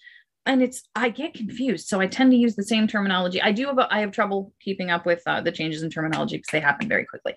and 0.47 0.63
it's 0.63 0.83
i 0.95 1.09
get 1.09 1.35
confused. 1.35 1.89
So 1.89 2.01
i 2.01 2.07
tend 2.07 2.31
to 2.33 2.37
use 2.37 2.57
the 2.57 2.63
same 2.63 2.87
terminology. 2.87 3.41
I 3.41 3.53
do 3.53 3.67
have 3.67 3.79
i 3.79 4.01
have 4.01 4.13
trouble 4.13 4.53
keeping 4.61 4.91
up 4.91 5.07
with 5.07 5.23
uh, 5.27 5.41
the 5.41 5.53
changes 5.53 5.83
in 5.83 5.91
terminology 5.91 6.37
because 6.37 6.51
they 6.53 6.61
happen 6.61 6.89
very 6.89 7.05
quickly. 7.05 7.35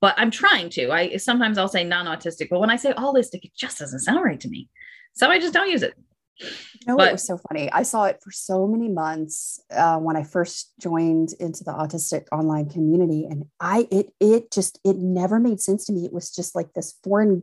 But 0.00 0.14
i'm 0.16 0.30
trying 0.30 0.70
to. 0.70 0.90
I 0.90 1.16
sometimes 1.16 1.58
i'll 1.58 1.68
say 1.68 1.84
non-autistic 1.84 2.48
but 2.50 2.60
when 2.60 2.70
i 2.70 2.76
say 2.76 2.92
allistic 2.92 3.44
it 3.44 3.54
just 3.56 3.78
doesn't 3.78 4.00
sound 4.00 4.24
right 4.24 4.40
to 4.40 4.48
me. 4.48 4.68
So 5.14 5.28
i 5.28 5.38
just 5.38 5.54
don't 5.54 5.70
use 5.70 5.82
it. 5.82 5.94
You 6.40 6.48
know, 6.86 6.96
but, 6.96 7.08
it 7.08 7.12
was 7.12 7.26
so 7.26 7.38
funny. 7.48 7.70
I 7.72 7.82
saw 7.82 8.04
it 8.04 8.20
for 8.22 8.30
so 8.30 8.66
many 8.68 8.88
months 8.88 9.60
uh, 9.72 9.98
when 9.98 10.16
I 10.16 10.22
first 10.22 10.72
joined 10.80 11.30
into 11.40 11.64
the 11.64 11.72
autistic 11.72 12.26
online 12.30 12.68
community, 12.70 13.26
and 13.28 13.46
I 13.58 13.88
it 13.90 14.12
it 14.20 14.52
just 14.52 14.78
it 14.84 14.96
never 14.96 15.40
made 15.40 15.60
sense 15.60 15.86
to 15.86 15.92
me. 15.92 16.04
It 16.04 16.12
was 16.12 16.30
just 16.30 16.54
like 16.54 16.72
this 16.74 16.94
foreign 17.02 17.42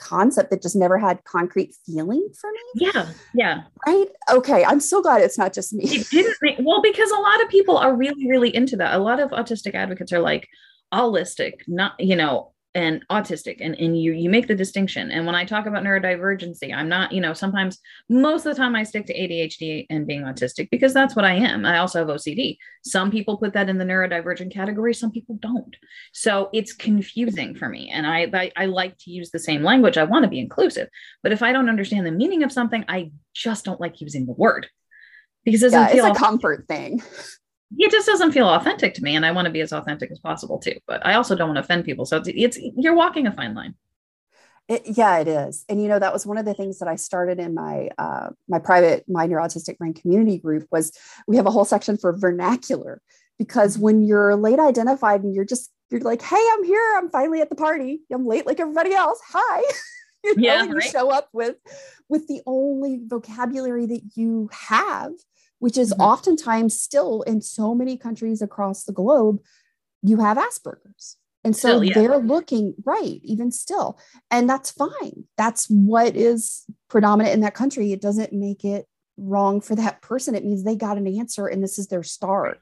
concept 0.00 0.50
that 0.50 0.62
just 0.62 0.74
never 0.74 0.98
had 0.98 1.22
concrete 1.24 1.74
feeling 1.86 2.28
for 2.40 2.50
me. 2.50 2.90
Yeah. 2.94 3.06
Yeah. 3.34 3.62
Right. 3.86 4.08
Okay. 4.30 4.64
I'm 4.64 4.80
so 4.80 5.00
glad 5.02 5.22
it's 5.22 5.38
not 5.38 5.52
just 5.52 5.72
me. 5.72 5.84
It 5.84 6.10
didn't 6.10 6.36
make, 6.42 6.56
well, 6.60 6.82
because 6.82 7.10
a 7.10 7.20
lot 7.20 7.42
of 7.42 7.48
people 7.48 7.76
are 7.76 7.94
really, 7.94 8.28
really 8.28 8.54
into 8.54 8.76
that. 8.76 8.94
A 8.94 8.98
lot 8.98 9.20
of 9.20 9.30
autistic 9.30 9.74
advocates 9.74 10.12
are 10.12 10.20
like, 10.20 10.48
allistic, 10.92 11.52
not, 11.68 11.92
you 12.00 12.16
know, 12.16 12.50
and 12.74 13.04
autistic 13.10 13.56
and, 13.60 13.74
and 13.80 14.00
you 14.00 14.12
you 14.12 14.30
make 14.30 14.46
the 14.46 14.54
distinction. 14.54 15.10
And 15.10 15.26
when 15.26 15.34
i 15.34 15.44
talk 15.44 15.66
about 15.66 15.82
neurodivergency 15.82 16.74
i'm 16.74 16.88
not 16.88 17.10
you 17.12 17.20
know 17.20 17.32
sometimes 17.32 17.78
most 18.08 18.46
of 18.46 18.54
the 18.54 18.60
time 18.60 18.76
i 18.76 18.84
stick 18.84 19.06
to 19.06 19.18
adhd 19.18 19.86
and 19.90 20.06
being 20.06 20.22
autistic 20.22 20.68
because 20.70 20.94
that's 20.94 21.16
what 21.16 21.24
i 21.24 21.34
am. 21.34 21.64
I 21.64 21.78
also 21.78 21.98
have 21.98 22.08
ocd 22.08 22.58
some 22.84 23.10
people 23.10 23.38
put 23.38 23.52
that 23.54 23.68
in 23.68 23.78
the 23.78 23.84
neurodivergent 23.84 24.52
category 24.52 24.94
some 24.94 25.10
people 25.10 25.36
don't. 25.40 25.76
So 26.12 26.48
it's 26.52 26.72
confusing 26.72 27.56
for 27.56 27.68
me 27.68 27.90
and 27.90 28.06
i 28.06 28.28
i, 28.32 28.52
I 28.56 28.66
like 28.66 28.96
to 28.98 29.10
use 29.10 29.30
the 29.30 29.38
same 29.38 29.62
language. 29.62 29.98
I 29.98 30.04
want 30.04 30.24
to 30.24 30.30
be 30.30 30.38
inclusive 30.38 30.88
but 31.22 31.32
if 31.32 31.42
i 31.42 31.52
don't 31.52 31.68
understand 31.68 32.06
the 32.06 32.12
meaning 32.12 32.42
of 32.42 32.52
something 32.52 32.84
i 32.88 33.10
just 33.34 33.64
don't 33.64 33.80
like 33.80 34.00
using 34.00 34.26
the 34.26 34.32
word 34.32 34.68
because 35.44 35.62
it 35.62 35.72
yeah, 35.72 35.88
it's 35.90 36.04
a 36.04 36.14
comfort 36.14 36.66
thing 36.68 37.02
it 37.78 37.90
just 37.90 38.06
doesn't 38.06 38.32
feel 38.32 38.48
authentic 38.48 38.94
to 38.94 39.02
me 39.02 39.16
and 39.16 39.24
i 39.24 39.30
want 39.30 39.46
to 39.46 39.52
be 39.52 39.60
as 39.60 39.72
authentic 39.72 40.10
as 40.10 40.18
possible 40.18 40.58
too 40.58 40.78
but 40.86 41.04
i 41.06 41.14
also 41.14 41.36
don't 41.36 41.48
want 41.48 41.56
to 41.56 41.62
offend 41.62 41.84
people 41.84 42.04
so 42.04 42.16
it's, 42.16 42.28
it's 42.28 42.58
you're 42.76 42.94
walking 42.94 43.26
a 43.26 43.32
fine 43.32 43.54
line 43.54 43.74
it, 44.68 44.82
yeah 44.84 45.18
it 45.18 45.28
is 45.28 45.64
and 45.68 45.82
you 45.82 45.88
know 45.88 45.98
that 45.98 46.12
was 46.12 46.26
one 46.26 46.38
of 46.38 46.44
the 46.44 46.54
things 46.54 46.78
that 46.78 46.88
i 46.88 46.96
started 46.96 47.38
in 47.38 47.54
my 47.54 47.88
uh, 47.98 48.30
my 48.48 48.58
private 48.58 49.08
mind 49.08 49.30
your 49.30 49.40
autistic 49.40 49.78
brain 49.78 49.94
community 49.94 50.38
group 50.38 50.66
was 50.70 50.92
we 51.26 51.36
have 51.36 51.46
a 51.46 51.50
whole 51.50 51.64
section 51.64 51.96
for 51.96 52.16
vernacular 52.16 53.00
because 53.38 53.74
mm-hmm. 53.74 53.84
when 53.84 54.02
you're 54.02 54.36
late 54.36 54.58
identified 54.58 55.22
and 55.22 55.34
you're 55.34 55.44
just 55.44 55.70
you're 55.90 56.00
like 56.00 56.22
hey 56.22 56.48
i'm 56.52 56.64
here 56.64 56.94
i'm 56.96 57.10
finally 57.10 57.40
at 57.40 57.50
the 57.50 57.56
party 57.56 58.00
i'm 58.12 58.26
late 58.26 58.46
like 58.46 58.60
everybody 58.60 58.92
else 58.92 59.20
hi 59.26 59.62
you 60.24 60.36
know, 60.36 60.42
yeah, 60.42 60.60
right? 60.60 60.70
you 60.70 60.80
show 60.80 61.10
up 61.10 61.28
with 61.32 61.56
with 62.08 62.26
the 62.28 62.40
only 62.46 63.00
vocabulary 63.06 63.86
that 63.86 64.02
you 64.14 64.48
have 64.52 65.12
which 65.60 65.78
is 65.78 65.92
mm-hmm. 65.92 66.02
oftentimes 66.02 66.78
still 66.78 67.22
in 67.22 67.40
so 67.40 67.74
many 67.74 67.96
countries 67.96 68.42
across 68.42 68.84
the 68.84 68.92
globe, 68.92 69.38
you 70.02 70.18
have 70.18 70.36
Asperger's. 70.36 71.16
And 71.44 71.56
so 71.56 71.68
still, 71.68 71.84
yeah. 71.84 71.94
they're 71.94 72.18
looking 72.18 72.74
right, 72.84 73.20
even 73.22 73.50
still. 73.50 73.98
And 74.30 74.50
that's 74.50 74.70
fine. 74.70 75.24
That's 75.38 75.66
what 75.70 76.16
is 76.16 76.64
predominant 76.88 77.34
in 77.34 77.40
that 77.40 77.54
country. 77.54 77.92
It 77.92 78.02
doesn't 78.02 78.32
make 78.32 78.64
it 78.64 78.86
wrong 79.16 79.60
for 79.60 79.74
that 79.76 80.02
person. 80.02 80.34
It 80.34 80.44
means 80.44 80.64
they 80.64 80.76
got 80.76 80.98
an 80.98 81.06
answer 81.06 81.46
and 81.46 81.62
this 81.62 81.78
is 81.78 81.86
their 81.86 82.02
start. 82.02 82.60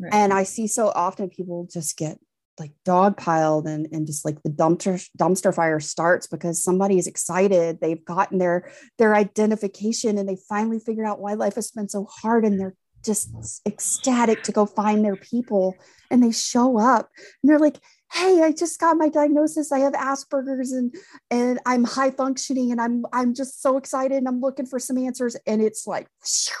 Right. 0.00 0.14
And 0.14 0.32
I 0.32 0.44
see 0.44 0.66
so 0.66 0.88
often 0.88 1.28
people 1.28 1.68
just 1.70 1.96
get 1.96 2.18
like 2.58 2.72
dogpiled 2.84 3.66
and, 3.66 3.88
and 3.92 4.06
just 4.06 4.24
like 4.24 4.42
the 4.42 4.50
dumpster 4.50 5.06
dumpster 5.18 5.54
fire 5.54 5.80
starts 5.80 6.26
because 6.26 6.62
somebody 6.62 6.98
is 6.98 7.06
excited. 7.06 7.78
They've 7.80 8.04
gotten 8.04 8.38
their 8.38 8.70
their 8.98 9.14
identification 9.14 10.18
and 10.18 10.28
they 10.28 10.38
finally 10.48 10.78
figured 10.78 11.06
out 11.06 11.20
why 11.20 11.34
life 11.34 11.54
has 11.56 11.70
been 11.70 11.88
so 11.88 12.04
hard 12.04 12.44
and 12.44 12.58
they're 12.58 12.76
just 13.04 13.62
ecstatic 13.66 14.42
to 14.42 14.52
go 14.52 14.66
find 14.66 15.04
their 15.04 15.16
people 15.16 15.76
and 16.10 16.22
they 16.22 16.32
show 16.32 16.78
up. 16.78 17.10
And 17.42 17.50
they're 17.50 17.58
like 17.58 17.78
hey 18.12 18.42
i 18.42 18.52
just 18.52 18.78
got 18.78 18.96
my 18.96 19.08
diagnosis. 19.08 19.72
I 19.72 19.80
have 19.80 19.92
asperger's 19.92 20.72
and 20.72 20.94
and 21.30 21.58
i'm 21.66 21.84
high 21.84 22.10
functioning 22.10 22.70
and 22.72 22.80
i'm 22.80 23.04
i'm 23.12 23.34
just 23.34 23.62
so 23.62 23.76
excited 23.76 24.16
and 24.16 24.28
i'm 24.28 24.40
looking 24.40 24.66
for 24.66 24.78
some 24.78 24.98
answers. 24.98 25.36
And 25.46 25.60
it's 25.60 25.86
like 25.86 26.08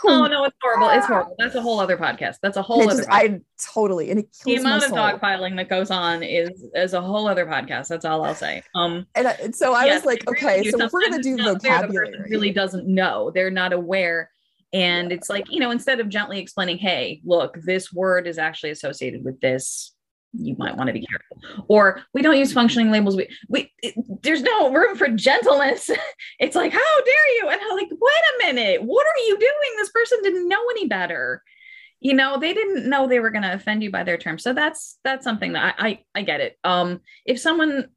oh 0.04 0.26
no 0.26 0.44
it's 0.44 0.56
horrible. 0.60 0.88
It's 0.90 1.06
horrible. 1.06 1.34
That's 1.38 1.54
a 1.54 1.62
whole 1.62 1.80
other 1.80 1.96
podcast. 1.96 2.36
That's 2.42 2.56
a 2.56 2.62
whole 2.62 2.82
other 2.82 3.02
just, 3.02 3.08
i 3.10 3.40
totally. 3.74 4.10
And 4.10 4.20
it 4.20 4.28
kills 4.44 4.44
the 4.44 4.56
amount 4.56 4.84
of 4.84 4.90
dogpiling 4.92 5.56
that 5.56 5.68
goes 5.68 5.90
on 5.90 6.22
is 6.22 6.66
is 6.74 6.94
a 6.94 7.00
whole 7.00 7.28
other 7.28 7.46
podcast. 7.46 7.88
That's 7.88 8.04
all 8.04 8.24
i'll 8.24 8.34
say. 8.34 8.62
Um 8.74 9.06
and, 9.14 9.28
I, 9.28 9.32
and 9.42 9.54
so 9.54 9.72
i 9.72 9.84
yes, 9.84 10.04
was 10.04 10.06
like 10.06 10.28
okay 10.28 10.68
so 10.70 10.80
if 10.80 10.92
we're 10.92 11.08
gonna 11.08 11.22
do 11.22 11.36
vocabulary 11.36 12.10
the 12.10 12.24
really 12.28 12.52
doesn't 12.52 12.86
know. 12.86 13.30
They're 13.30 13.50
not 13.50 13.72
aware. 13.72 14.30
And 14.72 15.12
it's 15.12 15.30
like 15.30 15.50
you 15.50 15.60
know 15.60 15.70
instead 15.70 16.00
of 16.00 16.08
gently 16.08 16.40
explaining 16.40 16.78
hey 16.78 17.20
look 17.24 17.60
this 17.62 17.92
word 17.92 18.26
is 18.26 18.36
actually 18.36 18.70
associated 18.70 19.24
with 19.24 19.40
this 19.40 19.95
you 20.38 20.56
might 20.58 20.76
want 20.76 20.88
to 20.88 20.92
be 20.92 21.06
careful. 21.06 21.64
Or 21.68 22.02
we 22.14 22.22
don't 22.22 22.38
use 22.38 22.52
functioning 22.52 22.90
labels. 22.90 23.16
We, 23.16 23.28
we 23.48 23.72
it, 23.82 23.94
there's 24.22 24.42
no 24.42 24.72
room 24.72 24.96
for 24.96 25.08
gentleness. 25.08 25.90
it's 26.38 26.56
like, 26.56 26.72
how 26.72 27.00
dare 27.04 27.34
you? 27.36 27.48
And 27.50 27.60
I'm 27.60 27.76
like, 27.76 27.88
wait 27.90 28.00
a 28.00 28.46
minute, 28.46 28.82
what 28.82 29.06
are 29.06 29.26
you 29.26 29.38
doing? 29.38 29.76
This 29.76 29.90
person 29.90 30.18
didn't 30.22 30.48
know 30.48 30.62
any 30.70 30.86
better. 30.86 31.42
You 32.00 32.14
know, 32.14 32.38
they 32.38 32.52
didn't 32.52 32.88
know 32.88 33.06
they 33.06 33.20
were 33.20 33.30
going 33.30 33.42
to 33.42 33.54
offend 33.54 33.82
you 33.82 33.90
by 33.90 34.04
their 34.04 34.18
terms. 34.18 34.42
So 34.42 34.52
that's 34.52 34.98
that's 35.02 35.24
something 35.24 35.52
that 35.54 35.74
I, 35.78 35.88
I 35.88 35.98
I 36.16 36.22
get 36.22 36.40
it. 36.40 36.58
Um, 36.62 37.00
if 37.24 37.40
someone 37.40 37.88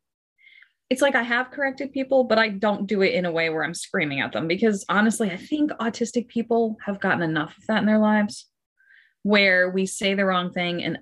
it's 0.89 1.01
like 1.03 1.15
I 1.15 1.21
have 1.21 1.51
corrected 1.51 1.93
people, 1.93 2.23
but 2.23 2.39
I 2.39 2.49
don't 2.49 2.87
do 2.87 3.03
it 3.03 3.13
in 3.13 3.25
a 3.25 3.31
way 3.31 3.49
where 3.49 3.63
I'm 3.63 3.75
screaming 3.75 4.21
at 4.21 4.31
them 4.31 4.47
because 4.47 4.85
honestly, 4.89 5.29
I 5.29 5.37
think 5.37 5.71
autistic 5.73 6.27
people 6.27 6.77
have 6.83 6.99
gotten 6.99 7.21
enough 7.21 7.55
of 7.57 7.67
that 7.67 7.79
in 7.79 7.85
their 7.85 7.99
lives 7.99 8.47
where 9.23 9.69
we 9.69 9.85
say 9.85 10.15
the 10.15 10.25
wrong 10.25 10.51
thing 10.51 10.83
and 10.83 10.99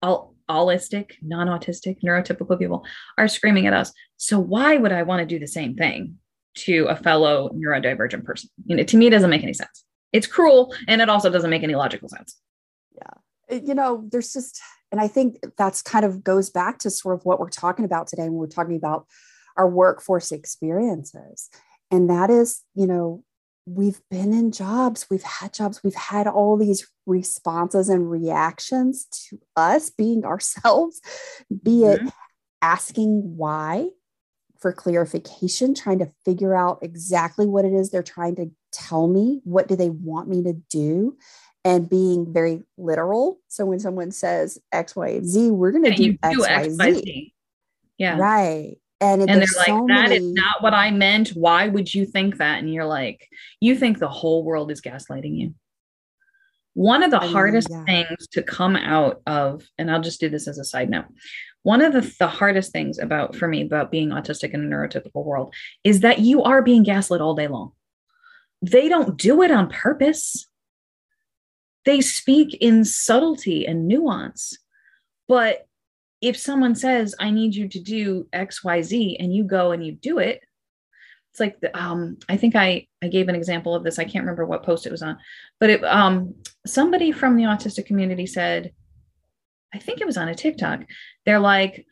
I'll 0.00 0.34
allistic, 0.48 1.12
non-autistic, 1.22 1.98
neurotypical 2.04 2.58
people 2.58 2.84
are 3.18 3.28
screaming 3.28 3.66
at 3.66 3.72
us. 3.72 3.92
So 4.16 4.38
why 4.38 4.76
would 4.76 4.92
I 4.92 5.02
want 5.02 5.20
to 5.20 5.26
do 5.26 5.38
the 5.38 5.46
same 5.46 5.74
thing 5.74 6.18
to 6.54 6.86
a 6.86 6.96
fellow 6.96 7.50
neurodivergent 7.54 8.24
person? 8.24 8.50
You 8.66 8.76
know, 8.76 8.84
to 8.84 8.96
me, 8.96 9.06
it 9.06 9.10
doesn't 9.10 9.30
make 9.30 9.42
any 9.42 9.54
sense. 9.54 9.84
It's 10.12 10.26
cruel, 10.26 10.74
and 10.88 11.00
it 11.00 11.08
also 11.08 11.30
doesn't 11.30 11.50
make 11.50 11.62
any 11.62 11.74
logical 11.74 12.08
sense. 12.08 12.38
Yeah, 12.94 13.56
uh, 13.56 13.60
you 13.64 13.74
know, 13.74 14.06
there's 14.10 14.32
just, 14.32 14.60
and 14.90 15.00
I 15.00 15.08
think 15.08 15.38
that's 15.56 15.80
kind 15.80 16.04
of 16.04 16.22
goes 16.22 16.50
back 16.50 16.78
to 16.80 16.90
sort 16.90 17.14
of 17.14 17.24
what 17.24 17.40
we're 17.40 17.48
talking 17.48 17.86
about 17.86 18.08
today 18.08 18.24
when 18.24 18.34
we're 18.34 18.46
talking 18.46 18.76
about 18.76 19.06
our 19.56 19.68
workforce 19.68 20.30
experiences, 20.30 21.48
and 21.90 22.10
that 22.10 22.28
is, 22.28 22.62
you 22.74 22.86
know, 22.86 23.24
we've 23.64 24.02
been 24.10 24.34
in 24.34 24.52
jobs, 24.52 25.06
we've 25.10 25.22
had 25.22 25.54
jobs, 25.54 25.82
we've 25.82 25.94
had 25.94 26.26
all 26.26 26.56
these 26.56 26.86
responses 27.06 27.88
and 27.88 28.10
reactions 28.10 29.06
to 29.06 29.38
us 29.56 29.90
being 29.90 30.24
ourselves, 30.24 31.00
be 31.62 31.84
it 31.84 32.00
mm-hmm. 32.00 32.08
asking 32.60 33.36
why 33.36 33.88
for 34.58 34.72
clarification, 34.72 35.74
trying 35.74 35.98
to 35.98 36.10
figure 36.24 36.54
out 36.54 36.78
exactly 36.82 37.46
what 37.46 37.64
it 37.64 37.72
is 37.72 37.90
they're 37.90 38.02
trying 38.02 38.36
to 38.36 38.50
tell 38.72 39.08
me, 39.08 39.40
what 39.44 39.66
do 39.66 39.74
they 39.74 39.90
want 39.90 40.28
me 40.28 40.42
to 40.44 40.52
do, 40.70 41.16
and 41.64 41.90
being 41.90 42.32
very 42.32 42.62
literal. 42.78 43.40
So 43.48 43.66
when 43.66 43.80
someone 43.80 44.12
says 44.12 44.58
X, 44.70 44.94
Y, 44.94 45.08
and 45.08 45.26
Z, 45.28 45.50
we're 45.50 45.72
going 45.72 45.84
to 45.84 45.94
do, 45.94 46.12
do 46.12 46.44
X, 46.46 46.76
Y, 46.78 46.92
Z. 46.92 47.34
Yeah. 47.98 48.18
Right 48.18 48.76
and, 49.02 49.22
and 49.22 49.30
they're 49.30 49.38
like 49.56 49.66
so 49.66 49.84
that 49.88 50.08
many... 50.08 50.16
is 50.16 50.32
not 50.32 50.62
what 50.62 50.74
i 50.74 50.90
meant 50.90 51.30
why 51.30 51.68
would 51.68 51.92
you 51.92 52.06
think 52.06 52.38
that 52.38 52.60
and 52.60 52.72
you're 52.72 52.86
like 52.86 53.28
you 53.60 53.76
think 53.76 53.98
the 53.98 54.08
whole 54.08 54.44
world 54.44 54.70
is 54.70 54.80
gaslighting 54.80 55.36
you 55.36 55.54
One 56.74 57.02
of 57.02 57.10
the 57.10 57.22
oh, 57.22 57.28
hardest 57.28 57.68
yeah. 57.70 57.84
things 57.84 58.26
to 58.28 58.42
come 58.42 58.76
out 58.76 59.20
of, 59.26 59.68
and 59.78 59.90
I'll 59.90 60.00
just 60.00 60.20
do 60.20 60.28
this 60.28 60.48
as 60.48 60.58
a 60.58 60.64
side 60.64 60.88
note. 60.88 61.06
One 61.62 61.82
of 61.82 61.92
the, 61.92 62.14
the 62.18 62.28
hardest 62.28 62.72
things 62.72 62.98
about 62.98 63.36
for 63.36 63.46
me 63.46 63.62
about 63.62 63.90
being 63.90 64.08
autistic 64.10 64.52
in 64.52 64.64
a 64.64 64.66
neurotypical 64.66 65.24
world 65.24 65.54
is 65.84 66.00
that 66.00 66.20
you 66.20 66.42
are 66.42 66.62
being 66.62 66.82
gaslit 66.82 67.20
all 67.20 67.34
day 67.34 67.46
long. 67.46 67.72
They 68.62 68.88
don't 68.88 69.16
do 69.16 69.42
it 69.42 69.50
on 69.50 69.68
purpose. 69.68 70.48
They 71.84 72.00
speak 72.00 72.54
in 72.54 72.84
subtlety 72.84 73.66
and 73.66 73.86
nuance. 73.86 74.56
But 75.28 75.66
if 76.20 76.36
someone 76.36 76.74
says, 76.74 77.14
I 77.18 77.30
need 77.30 77.54
you 77.54 77.68
to 77.68 77.80
do 77.80 78.28
XYZ, 78.32 79.16
and 79.18 79.34
you 79.34 79.44
go 79.44 79.72
and 79.72 79.84
you 79.84 79.92
do 79.92 80.18
it, 80.18 80.40
it's 81.32 81.40
like 81.40 81.58
the, 81.60 81.76
um 81.78 82.18
i 82.28 82.36
think 82.36 82.54
i 82.54 82.86
i 83.02 83.08
gave 83.08 83.28
an 83.28 83.34
example 83.34 83.74
of 83.74 83.82
this. 83.84 83.98
I 83.98 84.04
can't 84.04 84.24
remember 84.24 84.46
what 84.46 84.62
post 84.62 84.86
it 84.86 84.92
was 84.92 85.02
on 85.02 85.18
but 85.58 85.70
it 85.70 85.84
um 85.84 86.34
somebody 86.66 87.10
from 87.10 87.36
the 87.36 87.44
autistic 87.44 87.86
community 87.86 88.26
said 88.26 88.72
i 89.74 89.78
think 89.78 90.00
it 90.00 90.06
was 90.06 90.16
on 90.16 90.28
a 90.28 90.34
tiktok 90.34 90.84
they're 91.24 91.40
like 91.40 91.86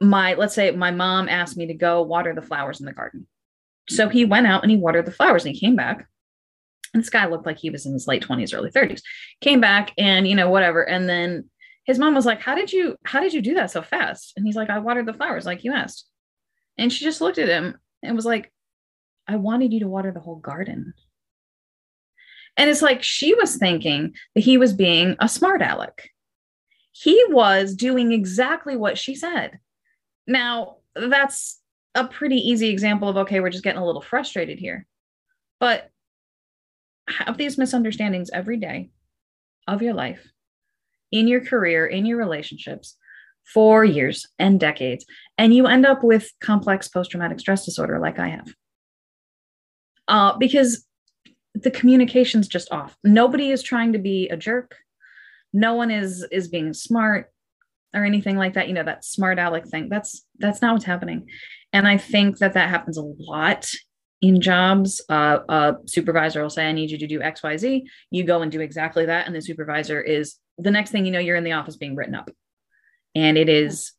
my 0.00 0.34
let's 0.34 0.54
say 0.54 0.70
my 0.70 0.90
mom 0.90 1.28
asked 1.28 1.56
me 1.56 1.66
to 1.66 1.74
go 1.74 2.02
water 2.02 2.34
the 2.34 2.42
flowers 2.42 2.80
in 2.80 2.86
the 2.86 2.92
garden. 2.92 3.26
So 3.88 4.08
he 4.08 4.24
went 4.24 4.46
out 4.46 4.62
and 4.62 4.70
he 4.70 4.76
watered 4.76 5.06
the 5.06 5.12
flowers 5.12 5.44
and 5.44 5.54
he 5.54 5.60
came 5.60 5.76
back. 5.76 6.06
And 6.92 7.02
this 7.02 7.10
guy 7.10 7.26
looked 7.26 7.46
like 7.46 7.58
he 7.58 7.70
was 7.70 7.86
in 7.86 7.92
his 7.92 8.06
late 8.06 8.26
20s 8.26 8.54
early 8.54 8.70
30s 8.70 9.02
came 9.40 9.60
back 9.60 9.92
and 9.98 10.26
you 10.26 10.34
know 10.34 10.50
whatever. 10.50 10.82
And 10.82 11.08
then 11.08 11.48
his 11.84 11.98
mom 11.98 12.14
was 12.14 12.26
like 12.26 12.40
how 12.40 12.54
did 12.54 12.72
you 12.72 12.96
how 13.04 13.20
did 13.20 13.32
you 13.32 13.42
do 13.42 13.54
that 13.54 13.70
so 13.70 13.82
fast? 13.82 14.32
And 14.36 14.46
he's 14.46 14.56
like 14.56 14.70
i 14.70 14.78
watered 14.78 15.06
the 15.06 15.14
flowers 15.14 15.46
like 15.46 15.64
you 15.64 15.72
asked. 15.72 16.06
And 16.78 16.92
she 16.92 17.04
just 17.04 17.20
looked 17.20 17.38
at 17.38 17.48
him 17.48 17.78
and 18.06 18.16
was 18.16 18.24
like, 18.24 18.52
I 19.28 19.36
wanted 19.36 19.72
you 19.72 19.80
to 19.80 19.88
water 19.88 20.12
the 20.12 20.20
whole 20.20 20.36
garden. 20.36 20.94
And 22.56 22.70
it's 22.70 22.82
like 22.82 23.02
she 23.02 23.34
was 23.34 23.56
thinking 23.56 24.14
that 24.34 24.40
he 24.40 24.56
was 24.56 24.72
being 24.72 25.16
a 25.20 25.28
smart 25.28 25.60
aleck. 25.60 26.10
He 26.92 27.22
was 27.28 27.74
doing 27.74 28.12
exactly 28.12 28.76
what 28.76 28.96
she 28.96 29.14
said. 29.14 29.58
Now, 30.26 30.76
that's 30.94 31.60
a 31.94 32.06
pretty 32.06 32.36
easy 32.36 32.68
example 32.68 33.08
of 33.08 33.16
okay, 33.16 33.40
we're 33.40 33.50
just 33.50 33.64
getting 33.64 33.82
a 33.82 33.86
little 33.86 34.00
frustrated 34.00 34.58
here. 34.58 34.86
But 35.60 35.90
have 37.08 37.36
these 37.36 37.58
misunderstandings 37.58 38.30
every 38.32 38.56
day 38.56 38.90
of 39.66 39.82
your 39.82 39.94
life, 39.94 40.26
in 41.12 41.28
your 41.28 41.44
career, 41.44 41.86
in 41.86 42.06
your 42.06 42.18
relationships, 42.18 42.96
for 43.52 43.84
years 43.84 44.26
and 44.38 44.58
decades, 44.58 45.06
and 45.38 45.54
you 45.54 45.66
end 45.66 45.86
up 45.86 46.02
with 46.02 46.30
complex 46.40 46.88
post 46.88 47.10
traumatic 47.10 47.40
stress 47.40 47.64
disorder 47.64 47.98
like 47.98 48.18
I 48.18 48.28
have. 48.28 48.54
Uh, 50.08 50.36
because 50.36 50.86
the 51.54 51.70
communication's 51.70 52.48
just 52.48 52.70
off. 52.70 52.96
Nobody 53.02 53.50
is 53.50 53.62
trying 53.62 53.92
to 53.92 53.98
be 53.98 54.28
a 54.28 54.36
jerk. 54.36 54.76
No 55.52 55.74
one 55.74 55.90
is 55.90 56.26
is 56.30 56.48
being 56.48 56.74
smart 56.74 57.32
or 57.94 58.04
anything 58.04 58.36
like 58.36 58.54
that. 58.54 58.68
You 58.68 58.74
know 58.74 58.84
that 58.84 59.04
smart 59.04 59.38
aleck 59.38 59.66
thing. 59.66 59.88
That's 59.88 60.26
that's 60.38 60.60
not 60.60 60.74
what's 60.74 60.84
happening. 60.84 61.28
And 61.72 61.88
I 61.88 61.96
think 61.96 62.38
that 62.38 62.54
that 62.54 62.68
happens 62.68 62.98
a 62.98 63.02
lot 63.02 63.68
in 64.20 64.40
jobs. 64.40 65.02
Uh, 65.08 65.38
a 65.48 65.74
supervisor 65.86 66.42
will 66.42 66.50
say, 66.50 66.68
"I 66.68 66.72
need 66.72 66.90
you 66.90 66.98
to 66.98 67.06
do 67.06 67.22
X, 67.22 67.42
Y, 67.42 67.56
Z." 67.56 67.88
You 68.10 68.24
go 68.24 68.42
and 68.42 68.52
do 68.52 68.60
exactly 68.60 69.06
that, 69.06 69.26
and 69.26 69.34
the 69.34 69.40
supervisor 69.40 70.00
is 70.00 70.36
the 70.58 70.70
next 70.70 70.90
thing 70.90 71.06
you 71.06 71.12
know, 71.12 71.18
you're 71.18 71.36
in 71.36 71.44
the 71.44 71.52
office 71.52 71.76
being 71.76 71.96
written 71.96 72.14
up 72.14 72.30
and 73.16 73.36
it 73.36 73.48
is 73.48 73.92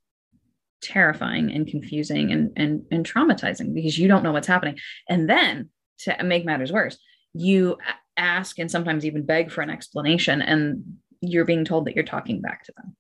terrifying 0.82 1.52
and 1.52 1.68
confusing 1.68 2.32
and, 2.32 2.52
and 2.56 2.84
and 2.92 3.06
traumatizing 3.06 3.74
because 3.74 3.98
you 3.98 4.08
don't 4.08 4.24
know 4.24 4.32
what's 4.32 4.48
happening. 4.48 4.78
And 5.10 5.30
then 5.30 5.70
to 6.00 6.24
make 6.24 6.46
matters 6.46 6.72
worse 6.72 6.98
you 7.34 7.78
ask 8.16 8.58
and 8.60 8.70
sometimes 8.70 9.06
even 9.06 9.26
beg 9.26 9.52
for 9.52 9.62
an 9.62 9.70
explanation 9.70 10.42
and 10.42 10.84
you're 11.22 11.46
being 11.46 11.66
told 11.66 11.86
that 11.86 11.96
you're 11.96 12.04
talking 12.04 12.42
back 12.42 12.64
to 12.64 12.74
them. 12.78 12.96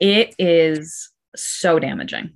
It 0.00 0.34
is 0.38 1.10
so 1.36 1.78
damaging. 1.78 2.32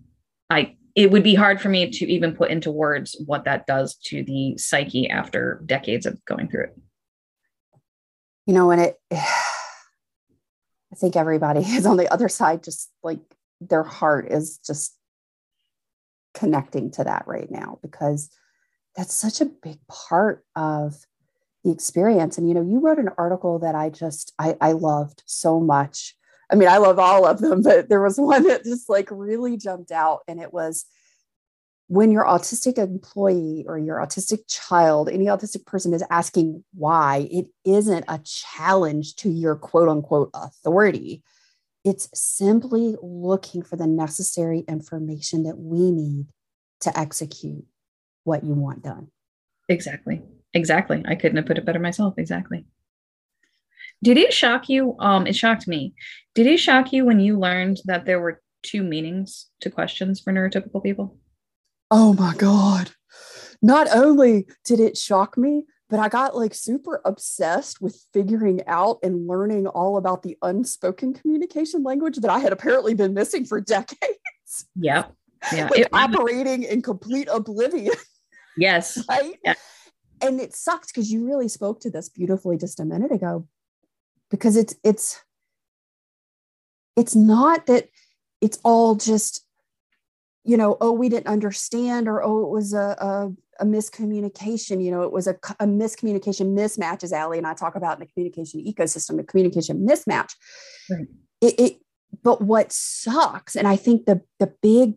I 0.50 0.76
it 0.94 1.10
would 1.10 1.22
be 1.22 1.34
hard 1.34 1.60
for 1.60 1.68
me 1.68 1.90
to 1.90 2.10
even 2.10 2.34
put 2.34 2.50
into 2.50 2.70
words 2.70 3.20
what 3.26 3.44
that 3.44 3.66
does 3.66 3.96
to 3.96 4.24
the 4.24 4.56
psyche 4.56 5.10
after 5.10 5.60
decades 5.66 6.06
of 6.06 6.22
going 6.24 6.48
through 6.48 6.64
it. 6.64 6.76
You 8.46 8.54
know 8.54 8.70
and 8.70 8.80
it 8.80 8.96
I 10.96 10.98
think 10.98 11.16
everybody 11.16 11.60
is 11.66 11.86
on 11.86 11.96
the 11.96 12.12
other 12.12 12.28
side, 12.28 12.64
just 12.64 12.90
like 13.02 13.20
their 13.60 13.82
heart 13.84 14.32
is 14.32 14.58
just 14.58 14.96
connecting 16.34 16.90
to 16.92 17.04
that 17.04 17.24
right 17.26 17.50
now 17.50 17.78
because 17.82 18.30
that's 18.96 19.14
such 19.14 19.40
a 19.40 19.46
big 19.46 19.78
part 19.88 20.44
of 20.54 20.94
the 21.64 21.70
experience. 21.70 22.38
And 22.38 22.48
you 22.48 22.54
know, 22.54 22.62
you 22.62 22.80
wrote 22.80 22.98
an 22.98 23.10
article 23.18 23.58
that 23.58 23.74
I 23.74 23.90
just 23.90 24.32
I, 24.38 24.56
I 24.60 24.72
loved 24.72 25.22
so 25.26 25.60
much. 25.60 26.14
I 26.50 26.54
mean, 26.54 26.68
I 26.68 26.78
love 26.78 26.98
all 26.98 27.26
of 27.26 27.40
them, 27.40 27.62
but 27.62 27.88
there 27.88 28.02
was 28.02 28.18
one 28.18 28.44
that 28.44 28.64
just 28.64 28.88
like 28.88 29.08
really 29.10 29.56
jumped 29.56 29.92
out, 29.92 30.20
and 30.28 30.40
it 30.40 30.52
was 30.52 30.86
when 31.88 32.10
your 32.10 32.24
autistic 32.24 32.78
employee 32.78 33.64
or 33.68 33.78
your 33.78 33.98
autistic 33.98 34.40
child, 34.48 35.08
any 35.08 35.26
autistic 35.26 35.66
person 35.66 35.94
is 35.94 36.02
asking 36.10 36.64
why, 36.74 37.28
it 37.30 37.46
isn't 37.64 38.04
a 38.08 38.20
challenge 38.24 39.14
to 39.16 39.30
your 39.30 39.54
quote 39.54 39.88
unquote 39.88 40.30
authority. 40.34 41.22
It's 41.84 42.08
simply 42.12 42.96
looking 43.00 43.62
for 43.62 43.76
the 43.76 43.86
necessary 43.86 44.64
information 44.66 45.44
that 45.44 45.56
we 45.56 45.92
need 45.92 46.26
to 46.80 46.98
execute 46.98 47.64
what 48.24 48.42
you 48.42 48.54
want 48.54 48.82
done. 48.82 49.08
Exactly. 49.68 50.22
Exactly. 50.52 51.04
I 51.06 51.14
couldn't 51.14 51.36
have 51.36 51.46
put 51.46 51.58
it 51.58 51.64
better 51.64 51.78
myself. 51.78 52.14
Exactly. 52.18 52.64
Did 54.02 54.16
it 54.16 54.32
shock 54.32 54.68
you? 54.68 54.96
Um, 54.98 55.26
it 55.26 55.36
shocked 55.36 55.68
me. 55.68 55.94
Did 56.34 56.46
it 56.46 56.58
shock 56.58 56.92
you 56.92 57.04
when 57.04 57.20
you 57.20 57.38
learned 57.38 57.78
that 57.84 58.04
there 58.04 58.20
were 58.20 58.42
two 58.62 58.82
meanings 58.82 59.46
to 59.60 59.70
questions 59.70 60.20
for 60.20 60.32
neurotypical 60.32 60.82
people? 60.82 61.16
Oh 61.90 62.12
my 62.14 62.34
God. 62.34 62.92
Not 63.62 63.88
only 63.94 64.46
did 64.64 64.80
it 64.80 64.96
shock 64.96 65.36
me, 65.36 65.64
but 65.88 66.00
I 66.00 66.08
got 66.08 66.36
like 66.36 66.54
super 66.54 67.00
obsessed 67.04 67.80
with 67.80 68.04
figuring 68.12 68.62
out 68.66 68.98
and 69.02 69.26
learning 69.28 69.66
all 69.66 69.96
about 69.96 70.22
the 70.22 70.36
unspoken 70.42 71.14
communication 71.14 71.82
language 71.82 72.16
that 72.16 72.30
I 72.30 72.40
had 72.40 72.52
apparently 72.52 72.94
been 72.94 73.14
missing 73.14 73.44
for 73.44 73.60
decades. 73.60 74.66
Yeah. 74.74 75.06
Yeah. 75.52 75.68
like 75.68 75.80
it, 75.80 75.88
operating 75.92 76.64
in 76.64 76.82
complete 76.82 77.28
oblivion. 77.30 77.94
Yes. 78.56 79.04
right. 79.08 79.36
Yeah. 79.44 79.54
And 80.20 80.40
it 80.40 80.56
sucks 80.56 80.90
because 80.90 81.12
you 81.12 81.24
really 81.24 81.46
spoke 81.46 81.78
to 81.80 81.90
this 81.90 82.08
beautifully 82.08 82.56
just 82.56 82.80
a 82.80 82.84
minute 82.84 83.12
ago 83.12 83.46
because 84.28 84.56
it's, 84.56 84.74
it's, 84.82 85.22
it's 86.96 87.14
not 87.14 87.66
that 87.66 87.90
it's 88.40 88.58
all 88.64 88.96
just 88.96 89.45
you 90.46 90.56
know, 90.56 90.76
oh, 90.80 90.92
we 90.92 91.08
didn't 91.08 91.26
understand, 91.26 92.08
or 92.08 92.22
oh, 92.22 92.44
it 92.44 92.50
was 92.50 92.72
a, 92.72 92.96
a, 92.98 93.32
a 93.60 93.66
miscommunication. 93.66 94.82
You 94.82 94.92
know, 94.92 95.02
it 95.02 95.12
was 95.12 95.26
a, 95.26 95.32
a 95.58 95.66
miscommunication 95.66 96.56
mismatch, 96.56 97.02
as 97.02 97.12
Ali 97.12 97.38
and 97.38 97.46
I 97.46 97.54
talk 97.54 97.74
about 97.74 97.94
in 97.94 98.00
the 98.00 98.06
communication 98.06 98.64
ecosystem, 98.64 99.18
a 99.18 99.24
communication 99.24 99.86
mismatch. 99.86 100.32
Right. 100.88 101.06
It, 101.40 101.60
it, 101.60 101.72
but 102.22 102.42
what 102.42 102.72
sucks, 102.72 103.56
and 103.56 103.66
I 103.66 103.76
think 103.76 104.06
the 104.06 104.22
the 104.38 104.52
big 104.62 104.94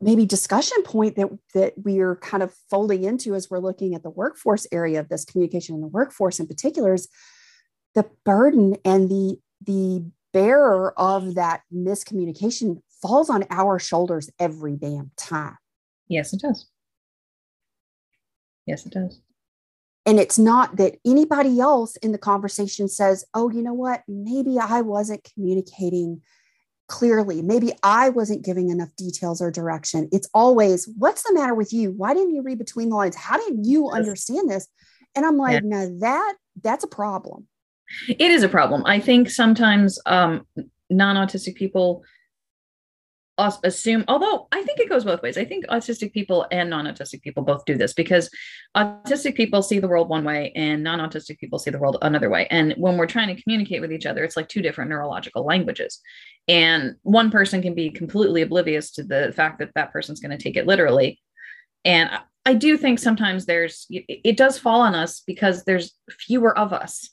maybe 0.00 0.24
discussion 0.24 0.82
point 0.82 1.16
that 1.16 1.28
that 1.54 1.74
we 1.82 1.98
are 1.98 2.16
kind 2.16 2.42
of 2.42 2.54
folding 2.70 3.04
into 3.04 3.34
as 3.34 3.50
we're 3.50 3.58
looking 3.58 3.94
at 3.94 4.02
the 4.02 4.10
workforce 4.10 4.66
area 4.72 5.00
of 5.00 5.08
this 5.08 5.24
communication 5.24 5.74
in 5.74 5.80
the 5.80 5.88
workforce 5.88 6.40
in 6.40 6.46
particular 6.46 6.94
is 6.94 7.08
the 7.94 8.06
burden 8.24 8.76
and 8.84 9.10
the 9.10 9.38
the 9.66 10.04
bearer 10.32 10.98
of 10.98 11.34
that 11.34 11.62
miscommunication 11.74 12.80
falls 13.02 13.30
on 13.30 13.44
our 13.50 13.78
shoulders 13.78 14.30
every 14.38 14.76
damn 14.76 15.10
time. 15.16 15.56
Yes, 16.08 16.32
it 16.32 16.40
does. 16.40 16.66
Yes, 18.66 18.86
it 18.86 18.92
does. 18.92 19.20
And 20.06 20.18
it's 20.18 20.38
not 20.38 20.76
that 20.76 20.96
anybody 21.04 21.60
else 21.60 21.96
in 21.96 22.12
the 22.12 22.18
conversation 22.18 22.88
says, 22.88 23.24
oh, 23.34 23.50
you 23.50 23.62
know 23.62 23.74
what? 23.74 24.02
Maybe 24.08 24.58
I 24.58 24.80
wasn't 24.80 25.28
communicating 25.34 26.22
clearly. 26.88 27.42
Maybe 27.42 27.72
I 27.82 28.08
wasn't 28.08 28.44
giving 28.44 28.70
enough 28.70 28.88
details 28.96 29.40
or 29.40 29.50
direction. 29.50 30.08
It's 30.10 30.28
always, 30.34 30.88
what's 30.98 31.22
the 31.22 31.34
matter 31.34 31.54
with 31.54 31.72
you? 31.72 31.92
Why 31.92 32.14
didn't 32.14 32.34
you 32.34 32.42
read 32.42 32.58
between 32.58 32.88
the 32.88 32.96
lines? 32.96 33.14
How 33.14 33.36
didn't 33.36 33.64
you 33.64 33.90
understand 33.90 34.50
this? 34.50 34.66
And 35.14 35.24
I'm 35.24 35.36
like, 35.36 35.62
yeah. 35.62 35.68
now 35.68 35.88
that 36.00 36.34
that's 36.62 36.84
a 36.84 36.88
problem. 36.88 37.46
It 38.08 38.30
is 38.30 38.42
a 38.42 38.48
problem. 38.48 38.82
I 38.86 39.00
think 39.00 39.30
sometimes 39.30 39.98
um, 40.06 40.46
non-autistic 40.88 41.54
people 41.54 42.02
assume 43.64 44.04
although 44.06 44.48
i 44.52 44.62
think 44.62 44.78
it 44.78 44.88
goes 44.88 45.04
both 45.04 45.22
ways. 45.22 45.38
I 45.38 45.44
think 45.44 45.66
autistic 45.66 46.12
people 46.12 46.46
and 46.50 46.68
non-autistic 46.68 47.22
people 47.22 47.42
both 47.42 47.64
do 47.64 47.76
this 47.76 47.94
because 47.94 48.30
autistic 48.76 49.34
people 49.34 49.62
see 49.62 49.78
the 49.78 49.88
world 49.88 50.08
one 50.08 50.24
way 50.24 50.52
and 50.54 50.82
non-autistic 50.82 51.38
people 51.38 51.58
see 51.58 51.70
the 51.70 51.78
world 51.78 51.96
another 52.02 52.28
way. 52.28 52.46
And 52.50 52.74
when 52.76 52.96
we're 52.96 53.06
trying 53.06 53.34
to 53.34 53.42
communicate 53.42 53.80
with 53.80 53.92
each 53.92 54.06
other 54.06 54.24
it's 54.24 54.36
like 54.36 54.48
two 54.48 54.62
different 54.62 54.90
neurological 54.90 55.44
languages. 55.44 56.00
And 56.48 56.96
one 57.02 57.30
person 57.30 57.62
can 57.62 57.74
be 57.74 57.90
completely 57.90 58.42
oblivious 58.42 58.90
to 58.92 59.04
the 59.04 59.32
fact 59.34 59.58
that 59.60 59.72
that 59.74 59.92
person's 59.92 60.20
going 60.20 60.36
to 60.36 60.42
take 60.42 60.56
it 60.56 60.66
literally. 60.66 61.20
And 61.84 62.10
i 62.46 62.54
do 62.54 62.76
think 62.78 62.98
sometimes 62.98 63.44
there's 63.44 63.86
it 63.90 64.36
does 64.36 64.58
fall 64.58 64.80
on 64.80 64.94
us 64.94 65.22
because 65.26 65.64
there's 65.64 65.94
fewer 66.10 66.56
of 66.58 66.72
us 66.72 67.10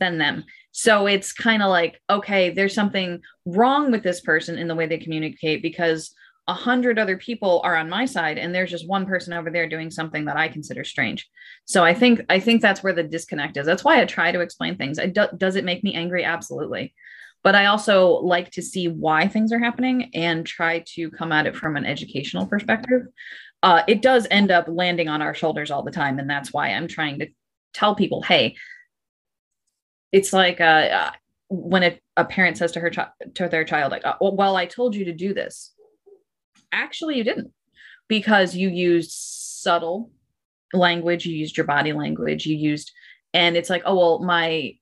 than 0.00 0.18
them. 0.18 0.44
So 0.78 1.06
it's 1.06 1.32
kind 1.32 1.62
of 1.62 1.70
like, 1.70 2.02
okay, 2.10 2.50
there's 2.50 2.74
something 2.74 3.22
wrong 3.46 3.90
with 3.90 4.02
this 4.02 4.20
person 4.20 4.58
in 4.58 4.68
the 4.68 4.74
way 4.74 4.86
they 4.86 4.98
communicate 4.98 5.62
because 5.62 6.14
a 6.48 6.52
hundred 6.52 6.98
other 6.98 7.16
people 7.16 7.62
are 7.64 7.74
on 7.74 7.88
my 7.88 8.04
side 8.04 8.36
and 8.36 8.54
there's 8.54 8.72
just 8.72 8.86
one 8.86 9.06
person 9.06 9.32
over 9.32 9.50
there 9.50 9.66
doing 9.70 9.90
something 9.90 10.26
that 10.26 10.36
I 10.36 10.48
consider 10.48 10.84
strange. 10.84 11.26
So 11.64 11.82
I 11.82 11.94
think 11.94 12.20
I 12.28 12.40
think 12.40 12.60
that's 12.60 12.82
where 12.82 12.92
the 12.92 13.02
disconnect 13.02 13.56
is. 13.56 13.64
That's 13.64 13.84
why 13.84 14.02
I 14.02 14.04
try 14.04 14.32
to 14.32 14.40
explain 14.40 14.76
things. 14.76 14.98
do, 14.98 15.26
does 15.38 15.56
it 15.56 15.64
make 15.64 15.82
me 15.82 15.94
angry? 15.94 16.24
Absolutely. 16.24 16.92
But 17.42 17.54
I 17.54 17.66
also 17.66 18.08
like 18.10 18.50
to 18.50 18.62
see 18.62 18.86
why 18.86 19.28
things 19.28 19.52
are 19.52 19.58
happening 19.58 20.10
and 20.12 20.44
try 20.44 20.84
to 20.88 21.10
come 21.10 21.32
at 21.32 21.46
it 21.46 21.56
from 21.56 21.76
an 21.76 21.86
educational 21.86 22.46
perspective. 22.46 23.06
Uh, 23.62 23.82
it 23.88 24.02
does 24.02 24.26
end 24.30 24.50
up 24.50 24.66
landing 24.68 25.08
on 25.08 25.22
our 25.22 25.32
shoulders 25.32 25.70
all 25.70 25.82
the 25.82 25.90
time, 25.90 26.18
and 26.18 26.28
that's 26.28 26.52
why 26.52 26.68
I'm 26.68 26.86
trying 26.86 27.20
to 27.20 27.28
tell 27.72 27.94
people, 27.94 28.20
hey, 28.20 28.56
it's 30.12 30.32
like 30.32 30.60
uh, 30.60 30.64
uh 30.64 31.10
when 31.48 31.82
a, 31.84 32.00
a 32.16 32.24
parent 32.24 32.58
says 32.58 32.72
to 32.72 32.80
her 32.80 32.90
chi- 32.90 33.08
to 33.34 33.48
their 33.48 33.64
child, 33.64 33.92
like, 33.92 34.04
uh, 34.04 34.14
"Well, 34.20 34.56
I 34.56 34.66
told 34.66 34.94
you 34.94 35.04
to 35.06 35.12
do 35.12 35.34
this." 35.34 35.72
Actually, 36.72 37.16
you 37.16 37.24
didn't, 37.24 37.52
because 38.08 38.56
you 38.56 38.68
used 38.68 39.10
subtle 39.12 40.10
language, 40.72 41.26
you 41.26 41.36
used 41.36 41.56
your 41.56 41.66
body 41.66 41.92
language, 41.92 42.46
you 42.46 42.56
used, 42.56 42.92
and 43.32 43.56
it's 43.56 43.70
like, 43.70 43.82
"Oh, 43.84 43.96
well, 43.96 44.18
my 44.20 44.74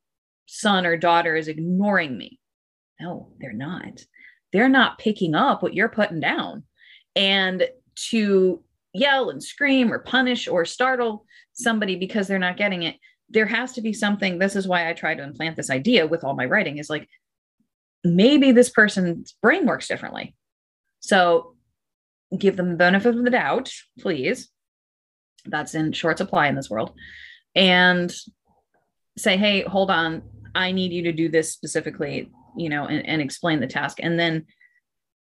son 0.46 0.86
or 0.86 0.96
daughter 0.96 1.36
is 1.36 1.48
ignoring 1.48 2.16
me." 2.16 2.38
No, 3.00 3.32
they're 3.40 3.52
not. 3.52 4.00
They're 4.52 4.68
not 4.68 4.98
picking 4.98 5.34
up 5.34 5.62
what 5.62 5.74
you're 5.74 5.88
putting 5.88 6.20
down, 6.20 6.64
and 7.14 7.68
to 8.10 8.62
yell 8.94 9.28
and 9.28 9.42
scream 9.42 9.92
or 9.92 9.98
punish 9.98 10.48
or 10.48 10.64
startle 10.64 11.26
somebody 11.52 11.96
because 11.96 12.28
they're 12.28 12.38
not 12.38 12.56
getting 12.56 12.84
it 12.84 12.96
there 13.30 13.46
has 13.46 13.72
to 13.72 13.80
be 13.80 13.92
something 13.92 14.38
this 14.38 14.54
is 14.54 14.68
why 14.68 14.88
i 14.88 14.92
try 14.92 15.14
to 15.14 15.22
implant 15.22 15.56
this 15.56 15.70
idea 15.70 16.06
with 16.06 16.24
all 16.24 16.34
my 16.34 16.44
writing 16.44 16.78
is 16.78 16.90
like 16.90 17.08
maybe 18.04 18.52
this 18.52 18.68
person's 18.68 19.34
brain 19.42 19.66
works 19.66 19.88
differently. 19.88 20.36
So 21.00 21.56
give 22.38 22.56
them 22.56 22.70
the 22.70 22.76
benefit 22.76 23.16
of 23.16 23.24
the 23.24 23.30
doubt 23.30 23.72
please. 23.98 24.50
That's 25.46 25.74
in 25.74 25.92
short 25.92 26.18
supply 26.18 26.48
in 26.48 26.54
this 26.54 26.70
world. 26.70 26.92
And 27.54 28.14
say 29.16 29.36
hey 29.36 29.62
hold 29.62 29.92
on 29.92 30.22
i 30.56 30.72
need 30.72 30.90
you 30.90 31.04
to 31.04 31.12
do 31.12 31.28
this 31.28 31.52
specifically 31.52 32.28
you 32.56 32.68
know 32.68 32.86
and, 32.86 33.06
and 33.06 33.22
explain 33.22 33.60
the 33.60 33.66
task. 33.66 33.98
And 34.02 34.18
then 34.18 34.46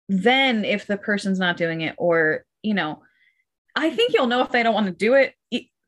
then 0.09 0.65
if 0.65 0.87
the 0.87 0.97
person's 0.97 1.39
not 1.39 1.57
doing 1.57 1.81
it 1.81 1.95
or 1.97 2.45
you 2.63 2.73
know 2.73 3.01
i 3.75 3.89
think 3.89 4.13
you'll 4.13 4.27
know 4.27 4.41
if 4.41 4.51
they 4.51 4.63
don't 4.63 4.73
want 4.73 4.87
to 4.87 4.93
do 4.93 5.13
it 5.13 5.33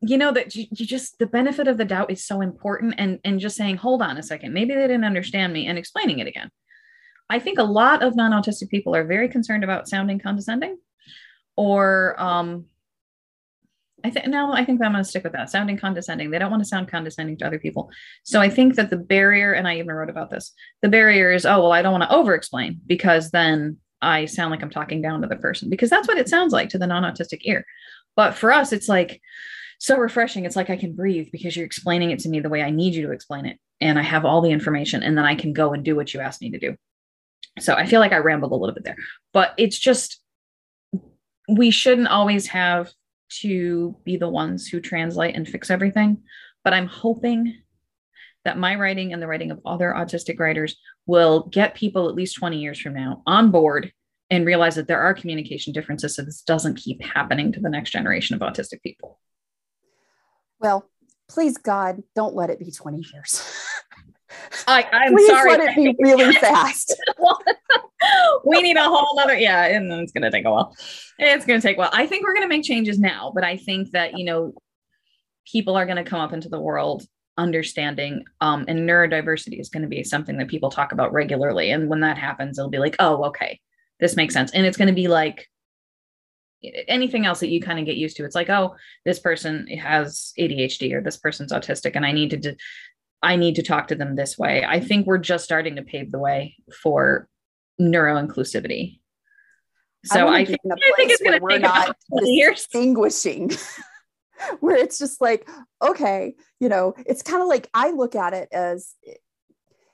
you 0.01 0.17
know 0.17 0.31
that 0.31 0.55
you, 0.55 0.65
you, 0.71 0.85
just 0.85 1.19
the 1.19 1.25
benefit 1.25 1.67
of 1.67 1.77
the 1.77 1.85
doubt 1.85 2.12
is 2.12 2.25
so 2.25 2.41
important 2.41 2.95
and 2.97 3.19
and 3.23 3.39
just 3.39 3.57
saying 3.57 3.77
hold 3.77 4.01
on 4.01 4.17
a 4.17 4.23
second 4.23 4.53
maybe 4.53 4.73
they 4.73 4.81
didn't 4.81 5.03
understand 5.03 5.51
me 5.51 5.67
and 5.67 5.77
explaining 5.77 6.19
it 6.19 6.27
again. 6.27 6.49
I 7.31 7.38
think 7.39 7.59
a 7.59 7.63
lot 7.63 8.01
of 8.01 8.15
non-autistic 8.15 8.69
people 8.69 8.95
are 8.95 9.03
very 9.03 9.29
concerned 9.29 9.63
about 9.63 9.88
sounding 9.88 10.19
condescending 10.19 10.77
or 11.55 12.15
um 12.21 12.65
i 14.05 14.09
think 14.09 14.27
no 14.27 14.53
i 14.53 14.63
think 14.63 14.81
i'm 14.81 14.93
going 14.93 15.03
to 15.03 15.09
stick 15.09 15.23
with 15.23 15.33
that 15.33 15.49
sounding 15.49 15.77
condescending. 15.77 16.31
They 16.31 16.39
don't 16.39 16.51
want 16.51 16.63
to 16.63 16.69
sound 16.69 16.88
condescending 16.88 17.38
to 17.38 17.45
other 17.45 17.59
people. 17.59 17.89
So 18.23 18.39
i 18.39 18.49
think 18.49 18.75
that 18.75 18.89
the 18.89 18.97
barrier 18.97 19.53
and 19.53 19.67
i 19.67 19.77
even 19.77 19.91
wrote 19.91 20.09
about 20.09 20.29
this 20.29 20.53
the 20.81 20.89
barrier 20.89 21.31
is 21.31 21.45
oh 21.45 21.62
well 21.62 21.73
i 21.73 21.81
don't 21.81 21.91
want 21.91 22.09
to 22.09 22.15
over 22.15 22.33
explain 22.33 22.79
because 22.88 23.31
then 23.31 23.77
i 24.01 24.25
sound 24.25 24.51
like 24.51 24.63
i'm 24.63 24.69
talking 24.69 25.01
down 25.01 25.21
to 25.21 25.27
the 25.27 25.35
person 25.35 25.69
because 25.69 25.89
that's 25.89 26.07
what 26.07 26.17
it 26.17 26.29
sounds 26.29 26.53
like 26.53 26.69
to 26.69 26.77
the 26.77 26.88
non-autistic 26.88 27.41
ear. 27.41 27.65
But 28.15 28.35
for 28.35 28.53
us 28.53 28.71
it's 28.71 28.88
like 28.88 29.21
so 29.79 29.97
refreshing. 29.97 30.45
It's 30.45 30.55
like 30.55 30.69
I 30.69 30.75
can 30.75 30.93
breathe 30.93 31.29
because 31.31 31.55
you're 31.55 31.65
explaining 31.65 32.11
it 32.11 32.19
to 32.19 32.29
me 32.29 32.41
the 32.41 32.49
way 32.49 32.61
I 32.61 32.69
need 32.69 32.93
you 32.93 33.07
to 33.07 33.13
explain 33.13 33.45
it. 33.45 33.57
And 33.81 33.97
I 33.97 34.03
have 34.03 34.25
all 34.25 34.41
the 34.41 34.51
information 34.51 35.03
and 35.03 35.17
then 35.17 35.25
I 35.25 35.35
can 35.35 35.53
go 35.53 35.73
and 35.73 35.83
do 35.83 35.95
what 35.95 36.13
you 36.13 36.19
asked 36.19 36.41
me 36.41 36.51
to 36.51 36.59
do. 36.59 36.75
So 37.59 37.73
I 37.73 37.85
feel 37.85 38.01
like 38.01 38.11
I 38.11 38.17
rambled 38.17 38.51
a 38.51 38.55
little 38.55 38.75
bit 38.75 38.83
there, 38.83 38.97
but 39.33 39.53
it's 39.57 39.79
just, 39.79 40.21
we 41.47 41.71
shouldn't 41.71 42.09
always 42.09 42.47
have 42.47 42.91
to 43.41 43.95
be 44.03 44.17
the 44.17 44.29
ones 44.29 44.67
who 44.67 44.79
translate 44.81 45.35
and 45.35 45.47
fix 45.47 45.69
everything. 45.69 46.23
But 46.63 46.73
I'm 46.73 46.87
hoping 46.87 47.61
that 48.43 48.57
my 48.57 48.75
writing 48.75 49.13
and 49.13 49.21
the 49.21 49.27
writing 49.27 49.51
of 49.51 49.61
other 49.65 49.93
autistic 49.95 50.39
writers 50.39 50.77
will 51.05 51.47
get 51.47 51.73
people 51.75 52.09
at 52.09 52.15
least 52.15 52.35
20 52.37 52.59
years 52.59 52.79
from 52.79 52.93
now 52.93 53.23
on 53.25 53.49
board 53.49 53.91
and 54.29 54.45
realize 54.45 54.75
that 54.75 54.87
there 54.87 55.01
are 55.01 55.13
communication 55.13 55.73
differences 55.73 56.15
so 56.15 56.21
this 56.21 56.41
doesn't 56.41 56.75
keep 56.75 57.01
happening 57.03 57.51
to 57.51 57.59
the 57.59 57.69
next 57.69 57.91
generation 57.91 58.35
of 58.35 58.41
autistic 58.41 58.81
people. 58.83 59.19
Well, 60.59 60.89
please 61.27 61.57
God, 61.57 62.03
don't 62.15 62.35
let 62.35 62.49
it 62.49 62.59
be 62.59 62.71
20 62.71 63.03
years. 63.13 63.43
I, 64.67 64.87
I'm 64.91 65.13
please 65.13 65.27
sorry. 65.27 65.51
let 65.51 65.61
it 65.61 65.75
be 65.75 65.95
really 65.99 66.33
fast. 66.35 66.95
we 68.45 68.61
need 68.61 68.77
a 68.77 68.83
whole 68.83 69.19
other, 69.19 69.35
yeah, 69.35 69.65
and 69.65 69.91
it's 69.91 70.11
going 70.11 70.23
to 70.23 70.31
take 70.31 70.45
a 70.45 70.51
while. 70.51 70.75
It's 71.17 71.45
going 71.45 71.59
to 71.59 71.67
take 71.67 71.77
a 71.77 71.79
while. 71.79 71.89
I 71.93 72.05
think 72.05 72.23
we're 72.23 72.33
going 72.33 72.43
to 72.43 72.49
make 72.49 72.63
changes 72.63 72.99
now, 72.99 73.31
but 73.33 73.43
I 73.43 73.57
think 73.57 73.91
that, 73.91 74.17
you 74.17 74.25
know, 74.25 74.53
people 75.51 75.75
are 75.75 75.85
going 75.85 75.97
to 75.97 76.03
come 76.03 76.19
up 76.19 76.33
into 76.33 76.49
the 76.49 76.59
world 76.59 77.03
understanding 77.37 78.25
um, 78.41 78.65
and 78.67 78.87
neurodiversity 78.87 79.59
is 79.59 79.69
going 79.69 79.83
to 79.83 79.89
be 79.89 80.03
something 80.03 80.37
that 80.37 80.49
people 80.49 80.69
talk 80.69 80.91
about 80.91 81.13
regularly. 81.13 81.71
And 81.71 81.89
when 81.89 82.01
that 82.01 82.17
happens, 82.17 82.59
it'll 82.59 82.69
be 82.69 82.79
like, 82.79 82.97
oh, 82.99 83.23
okay, 83.25 83.59
this 83.99 84.15
makes 84.15 84.33
sense. 84.33 84.51
And 84.51 84.65
it's 84.65 84.77
going 84.77 84.89
to 84.89 84.93
be 84.93 85.07
like, 85.07 85.47
anything 86.87 87.25
else 87.25 87.39
that 87.39 87.49
you 87.49 87.61
kind 87.61 87.79
of 87.79 87.85
get 87.85 87.95
used 87.95 88.17
to 88.17 88.25
it's 88.25 88.35
like 88.35 88.49
oh 88.49 88.75
this 89.05 89.19
person 89.19 89.67
has 89.67 90.33
adhd 90.37 90.93
or 90.93 91.01
this 91.01 91.17
person's 91.17 91.53
autistic 91.53 91.95
and 91.95 92.05
i 92.05 92.11
need 92.11 92.29
to 92.29 92.37
do, 92.37 92.55
i 93.21 93.35
need 93.35 93.55
to 93.55 93.63
talk 93.63 93.87
to 93.87 93.95
them 93.95 94.15
this 94.15 94.37
way. 94.37 94.63
I 94.65 94.79
think 94.79 95.05
we're 95.05 95.17
just 95.17 95.45
starting 95.45 95.75
to 95.77 95.81
pave 95.81 96.11
the 96.11 96.19
way 96.19 96.55
for 96.81 97.27
neuro 97.77 98.15
inclusivity 98.15 98.99
so 100.05 100.27
i, 100.27 100.39
I 100.39 100.45
think, 100.45 100.59
I 100.69 100.91
think 100.97 101.11
it's 101.11 101.21
going 101.21 101.39
to 101.39 101.47
take 101.47 101.61
not 101.61 101.95
distinguishing 102.53 103.51
where 104.59 104.75
it's 104.75 104.97
just 104.97 105.21
like 105.21 105.49
okay 105.81 106.35
you 106.59 106.69
know 106.69 106.93
it's 107.05 107.21
kind 107.21 107.41
of 107.41 107.47
like 107.47 107.69
i 107.73 107.91
look 107.91 108.15
at 108.15 108.33
it 108.33 108.49
as 108.51 108.93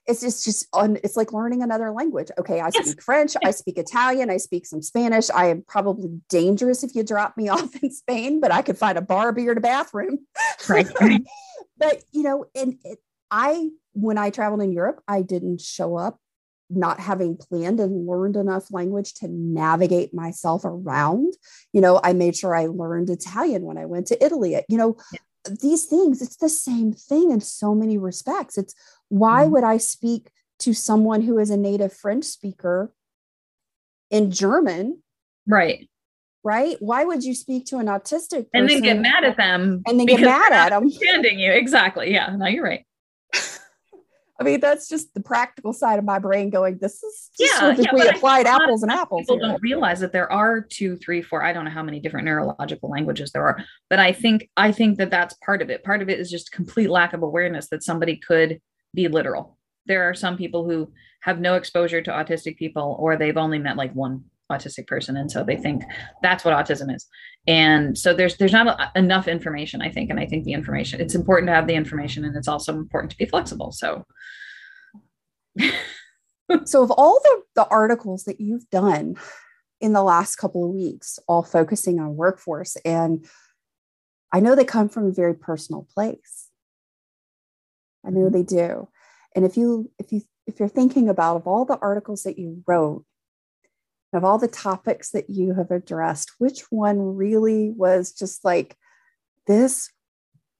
it's 0.07 0.21
just 0.21 0.45
just 0.45 0.67
on 0.73 0.97
it's 1.03 1.15
like 1.15 1.33
learning 1.33 1.63
another 1.63 1.91
language. 1.91 2.29
Okay 2.37 2.59
i 2.59 2.69
yes. 2.73 2.89
speak 2.89 3.01
french 3.01 3.33
i 3.43 3.51
speak 3.51 3.77
italian 3.77 4.29
i 4.29 4.37
speak 4.37 4.65
some 4.65 4.81
spanish. 4.81 5.29
I 5.29 5.47
am 5.47 5.63
probably 5.67 6.21
dangerous 6.29 6.83
if 6.83 6.95
you 6.95 7.03
drop 7.03 7.37
me 7.37 7.49
off 7.55 7.75
in 7.81 7.91
spain 7.91 8.39
but 8.39 8.51
i 8.51 8.61
could 8.61 8.77
find 8.77 8.97
a 8.97 9.01
bar 9.01 9.31
beer 9.31 9.51
and 9.51 9.57
a 9.57 9.61
bathroom. 9.61 10.19
Right, 10.67 10.87
right. 11.01 11.21
but 11.77 12.03
you 12.11 12.23
know 12.23 12.45
and 12.55 12.77
it, 12.83 12.99
i 13.31 13.69
when 13.93 14.17
i 14.17 14.29
traveled 14.29 14.61
in 14.61 14.71
europe 14.71 15.01
i 15.07 15.21
didn't 15.21 15.61
show 15.61 15.95
up 15.95 16.19
not 16.67 16.99
having 16.99 17.37
planned 17.37 17.79
and 17.79 18.07
learned 18.07 18.35
enough 18.35 18.71
language 18.71 19.13
to 19.13 19.27
navigate 19.27 20.15
myself 20.15 20.65
around. 20.65 21.33
You 21.73 21.81
know 21.81 21.99
i 22.03 22.13
made 22.13 22.35
sure 22.35 22.55
i 22.55 22.65
learned 22.65 23.09
italian 23.09 23.63
when 23.63 23.77
i 23.77 23.85
went 23.85 24.07
to 24.07 24.23
italy. 24.23 24.59
You 24.67 24.77
know 24.77 24.97
yeah 25.13 25.19
these 25.61 25.85
things 25.85 26.21
it's 26.21 26.37
the 26.37 26.49
same 26.49 26.93
thing 26.93 27.31
in 27.31 27.41
so 27.41 27.75
many 27.75 27.97
respects. 27.97 28.57
It's 28.57 28.75
why 29.09 29.43
mm-hmm. 29.43 29.51
would 29.53 29.63
i 29.63 29.77
speak 29.77 30.29
to 30.59 30.73
someone 30.73 31.21
who 31.21 31.37
is 31.37 31.49
a 31.49 31.57
native 31.57 31.93
french 31.93 32.25
speaker 32.25 32.93
in 34.09 34.31
german? 34.31 35.01
Right. 35.47 35.89
Right? 36.43 36.77
Why 36.79 37.05
would 37.05 37.23
you 37.23 37.33
speak 37.33 37.65
to 37.67 37.77
an 37.77 37.87
autistic 37.87 38.47
and 38.53 38.69
then 38.69 38.81
get 38.81 38.99
mad 38.99 39.23
at 39.23 39.35
them 39.35 39.81
and 39.87 39.99
then 39.99 40.05
get 40.05 40.21
mad 40.21 40.51
at 40.51 40.69
them? 40.69 40.83
understanding 40.83 41.39
you. 41.39 41.51
Exactly. 41.51 42.11
Yeah. 42.11 42.35
No 42.35 42.45
you're 42.45 42.63
right 42.63 42.85
I 44.39 44.43
mean, 44.43 44.59
that's 44.59 44.89
just 44.89 45.13
the 45.13 45.21
practical 45.21 45.71
side 45.71 45.97
of 45.97 46.03
my 46.03 46.19
brain 46.19 46.49
going, 46.49 46.77
this 46.79 47.01
is 47.01 47.29
yeah, 47.39 47.73
yeah 47.77 47.93
we 47.93 48.07
applied 48.07 48.45
apples 48.45 48.83
and 48.83 48.91
apples. 48.91 49.21
People 49.21 49.37
here. 49.37 49.47
don't 49.47 49.61
realize 49.61 50.01
that 50.01 50.11
there 50.11 50.29
are 50.29 50.59
two, 50.59 50.97
three, 50.97 51.21
four, 51.21 51.41
I 51.41 51.53
don't 51.53 51.63
know 51.63 51.71
how 51.71 51.83
many 51.83 52.01
different 52.01 52.25
neurological 52.25 52.89
languages 52.89 53.31
there 53.31 53.47
are, 53.47 53.63
but 53.89 53.99
I 53.99 54.11
think, 54.11 54.49
I 54.57 54.73
think 54.73 54.97
that 54.97 55.09
that's 55.09 55.35
part 55.35 55.61
of 55.61 55.69
it. 55.69 55.85
Part 55.85 56.01
of 56.01 56.09
it 56.09 56.19
is 56.19 56.29
just 56.29 56.51
complete 56.51 56.89
lack 56.89 57.13
of 57.13 57.23
awareness 57.23 57.69
that 57.69 57.83
somebody 57.83 58.17
could 58.17 58.59
be 58.93 59.07
literal. 59.07 59.57
There 59.85 60.09
are 60.09 60.13
some 60.13 60.35
people 60.35 60.69
who 60.69 60.91
have 61.21 61.39
no 61.39 61.55
exposure 61.55 62.01
to 62.01 62.11
autistic 62.11 62.57
people, 62.57 62.97
or 62.99 63.15
they've 63.15 63.37
only 63.37 63.59
met 63.59 63.77
like 63.77 63.93
one 63.93 64.25
autistic 64.51 64.87
person 64.87 65.17
and 65.17 65.31
so 65.31 65.43
they 65.43 65.57
think 65.57 65.83
that's 66.21 66.45
what 66.45 66.53
autism 66.53 66.93
is. 66.93 67.07
And 67.47 67.97
so 67.97 68.13
there's 68.13 68.37
there's 68.37 68.51
not 68.51 68.67
a, 68.67 68.91
enough 68.97 69.27
information 69.27 69.81
i 69.81 69.89
think 69.89 70.09
and 70.09 70.19
i 70.19 70.25
think 70.25 70.45
the 70.45 70.53
information 70.53 70.99
it's 70.99 71.15
important 71.15 71.47
to 71.47 71.53
have 71.53 71.67
the 71.67 71.75
information 71.75 72.25
and 72.25 72.35
it's 72.35 72.47
also 72.47 72.73
important 72.73 73.11
to 73.11 73.17
be 73.17 73.25
flexible 73.25 73.71
so. 73.71 74.05
So 76.65 76.83
of 76.83 76.91
all 76.91 77.19
the 77.23 77.41
the 77.55 77.67
articles 77.69 78.25
that 78.25 78.39
you've 78.39 78.69
done 78.69 79.15
in 79.81 79.93
the 79.93 80.03
last 80.03 80.35
couple 80.35 80.63
of 80.63 80.75
weeks 80.75 81.17
all 81.27 81.41
focusing 81.41 81.99
on 81.99 82.15
workforce 82.15 82.77
and 82.85 83.25
i 84.31 84.39
know 84.39 84.55
they 84.55 84.63
come 84.63 84.87
from 84.87 85.07
a 85.07 85.11
very 85.11 85.33
personal 85.33 85.87
place. 85.93 86.49
I 88.05 88.11
know 88.11 88.21
mm-hmm. 88.21 88.33
they 88.33 88.43
do. 88.43 88.87
And 89.35 89.43
if 89.43 89.57
you 89.57 89.91
if 89.99 90.11
you 90.11 90.21
if 90.47 90.59
you're 90.59 90.69
thinking 90.69 91.09
about 91.09 91.37
of 91.37 91.47
all 91.47 91.65
the 91.65 91.79
articles 91.79 92.23
that 92.23 92.37
you 92.37 92.63
wrote 92.67 93.05
of 94.13 94.23
all 94.23 94.37
the 94.37 94.47
topics 94.47 95.11
that 95.11 95.29
you 95.29 95.53
have 95.55 95.71
addressed, 95.71 96.31
which 96.37 96.61
one 96.69 97.15
really 97.15 97.71
was 97.71 98.11
just 98.11 98.45
like, 98.45 98.77
this 99.47 99.89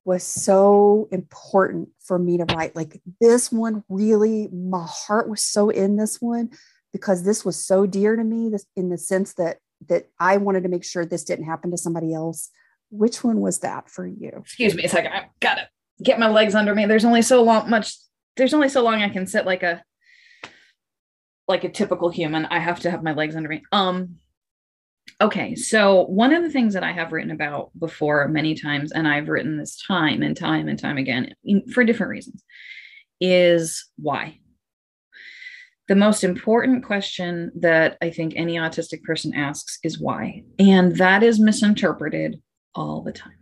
was 0.04 0.24
so 0.24 1.08
important 1.12 1.90
for 2.00 2.20
me 2.20 2.38
to 2.38 2.46
write? 2.56 2.76
Like, 2.76 3.02
this 3.20 3.52
one 3.52 3.84
really, 3.90 4.50
my 4.50 4.86
heart 4.88 5.30
was 5.30 5.42
so 5.42 5.70
in 5.70 5.96
this 5.96 6.22
one 6.22 6.52
because 6.92 7.24
this 7.24 7.44
was 7.44 7.64
so 7.64 7.86
dear 7.86 8.16
to 8.16 8.24
me 8.24 8.50
this, 8.50 8.66
in 8.76 8.90
the 8.90 8.98
sense 8.98 9.34
that 9.34 9.58
that 9.88 10.08
I 10.20 10.38
wanted 10.38 10.64
to 10.64 10.70
make 10.70 10.86
sure 10.86 11.06
this 11.06 11.26
didn't 11.26 11.46
happen 11.46 11.72
to 11.72 11.78
somebody 11.78 12.14
else. 12.14 12.50
Which 12.90 13.24
one 13.24 13.42
was 13.42 13.60
that 13.60 13.90
for 13.90 14.08
you? 14.08 14.32
Excuse 14.40 14.74
me 14.74 14.86
a 14.86 14.90
second. 14.90 15.12
I've 15.12 15.24
got 15.42 15.56
to 15.56 15.68
get 16.02 16.18
my 16.18 16.30
legs 16.30 16.56
under 16.56 16.74
me. 16.74 16.86
There's 16.86 17.06
only 17.06 17.22
so 17.22 17.44
long 17.44 17.70
much 17.70 17.96
there's 18.38 18.54
only 18.54 18.70
so 18.70 18.84
long 18.84 19.02
I 19.02 19.10
can 19.10 19.28
sit 19.28 19.46
like 19.46 19.64
a 19.64 19.84
like 21.48 21.64
a 21.64 21.70
typical 21.70 22.10
human. 22.10 22.46
I 22.46 22.60
have 22.60 22.80
to 22.82 22.92
have 22.92 23.04
my 23.04 23.14
legs 23.14 23.36
under 23.36 23.50
me. 23.50 23.64
Um 23.72 24.16
okay, 25.22 25.56
so 25.56 26.06
one 26.06 26.34
of 26.34 26.44
the 26.44 26.50
things 26.50 26.74
that 26.74 26.84
I 26.84 26.92
have 26.92 27.12
written 27.12 27.32
about 27.32 27.72
before 27.78 28.28
many 28.28 28.56
times 28.56 28.92
and 28.92 29.08
I've 29.08 29.30
written 29.30 29.58
this 29.58 29.82
time 29.82 30.22
and 30.22 30.36
time 30.36 30.68
and 30.68 30.80
time 30.80 30.98
again 30.98 31.34
for 31.72 31.84
different 31.84 32.10
reasons 32.10 32.44
is 33.22 33.86
why. 33.98 34.40
The 35.88 35.96
most 35.96 36.24
important 36.24 36.84
question 36.84 37.52
that 37.60 37.98
I 38.02 38.10
think 38.10 38.34
any 38.36 38.56
autistic 38.56 39.04
person 39.04 39.36
asks 39.36 39.78
is 39.84 40.00
why. 40.00 40.44
And 40.58 40.96
that 40.98 41.22
is 41.22 41.40
misinterpreted 41.40 42.42
all 42.74 43.04
the 43.04 43.12
time 43.12 43.38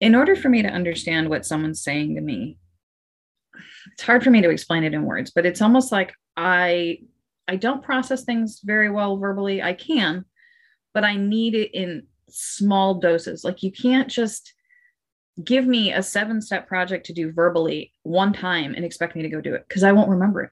in 0.00 0.14
order 0.14 0.34
for 0.34 0.48
me 0.48 0.62
to 0.62 0.68
understand 0.68 1.28
what 1.28 1.46
someone's 1.46 1.82
saying 1.82 2.14
to 2.14 2.20
me 2.20 2.56
it's 3.92 4.02
hard 4.02 4.22
for 4.22 4.30
me 4.30 4.40
to 4.40 4.50
explain 4.50 4.84
it 4.84 4.94
in 4.94 5.04
words 5.04 5.30
but 5.34 5.46
it's 5.46 5.62
almost 5.62 5.92
like 5.92 6.14
i 6.36 6.98
i 7.48 7.56
don't 7.56 7.82
process 7.82 8.24
things 8.24 8.60
very 8.64 8.90
well 8.90 9.16
verbally. 9.16 9.62
I 9.62 9.74
can 9.74 10.24
but 10.94 11.04
i 11.04 11.16
need 11.16 11.54
it 11.54 11.70
in 11.72 12.06
small 12.32 12.94
doses. 12.94 13.44
Like 13.44 13.62
you 13.62 13.72
can't 13.72 14.08
just 14.08 14.52
give 15.42 15.66
me 15.66 15.92
a 15.92 16.02
seven 16.02 16.40
step 16.40 16.68
project 16.68 17.06
to 17.06 17.12
do 17.12 17.32
verbally 17.32 17.92
one 18.02 18.32
time 18.32 18.74
and 18.74 18.84
expect 18.84 19.16
me 19.16 19.22
to 19.22 19.28
go 19.28 19.40
do 19.40 19.54
it 19.54 19.64
because 19.68 19.82
i 19.82 19.92
won't 19.92 20.10
remember 20.10 20.42
it. 20.42 20.50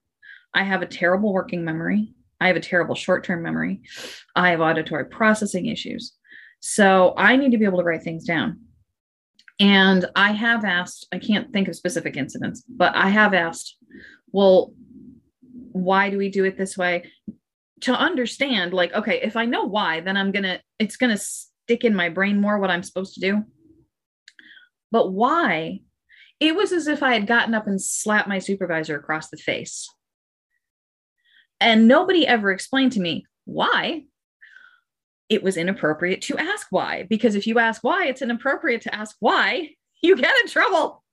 I 0.55 0.65
have 0.65 0.83
a 0.83 0.87
terrible 0.87 1.33
working 1.33 1.65
memory. 1.65 2.15
I 2.41 2.47
have 2.47 2.57
a 2.57 2.61
terrible 2.61 2.95
short 2.95 3.25
term 3.25 3.43
memory. 3.43 3.83
I 4.35 4.51
have 4.51 4.61
auditory 4.61 5.07
processing 5.07 5.67
issues. 5.67 6.15
So 6.61 7.15
i 7.17 7.37
need 7.37 7.53
to 7.53 7.59
be 7.59 7.65
able 7.65 7.79
to 7.79 7.85
write 7.85 8.03
things 8.03 8.25
down 8.25 8.61
and 9.61 10.07
I 10.15 10.33
have 10.33 10.65
asked, 10.65 11.07
I 11.13 11.19
can't 11.19 11.53
think 11.53 11.69
of 11.69 11.77
specific 11.77 12.17
incidents, 12.17 12.63
but 12.69 12.95
I 12.95 13.09
have 13.09 13.35
asked, 13.35 13.77
well, 14.31 14.73
why 15.73 16.11
do 16.11 16.19
we 16.19 16.31
do 16.31 16.45
it 16.45 16.57
this 16.57 16.77
way? 16.77 17.11
To 17.83 17.93
understand, 17.93 18.73
like, 18.73 18.93
okay, 18.95 19.21
if 19.23 19.37
I 19.37 19.45
know 19.47 19.65
why, 19.65 20.01
then 20.01 20.17
I'm 20.17 20.33
gonna, 20.33 20.61
it's 20.79 20.97
gonna 20.97 21.17
stick 21.17 21.85
in 21.85 21.95
my 21.95 22.09
brain 22.09 22.41
more 22.41 22.59
what 22.59 22.71
I'm 22.71 22.83
supposed 22.83 23.15
to 23.15 23.21
do. 23.21 23.45
But 24.91 25.13
why? 25.13 25.81
It 26.41 26.55
was 26.55 26.73
as 26.73 26.87
if 26.87 27.03
I 27.03 27.15
had 27.15 27.27
gotten 27.27 27.55
up 27.55 27.67
and 27.67 27.83
slapped 27.83 28.29
my 28.29 28.39
supervisor 28.39 28.97
across 28.97 29.29
the 29.29 29.37
face. 29.37 29.89
And 31.61 31.89
nobody 31.89 32.27
ever 32.27 32.53
explained 32.53 32.93
to 32.93 33.01
me 33.01 33.27
why 33.45 34.05
it 35.29 35.43
was 35.43 35.57
inappropriate 35.57 36.23
to 36.23 36.39
ask 36.39 36.67
why. 36.71 37.05
Because 37.09 37.35
if 37.35 37.47
you 37.47 37.59
ask 37.59 37.85
why, 37.85 38.07
it's 38.07 38.23
inappropriate 38.23 38.83
to 38.83 38.95
ask 38.95 39.17
why, 39.21 39.71
you 40.03 40.17
get 40.17 40.35
in 40.43 40.49
trouble. 40.49 41.05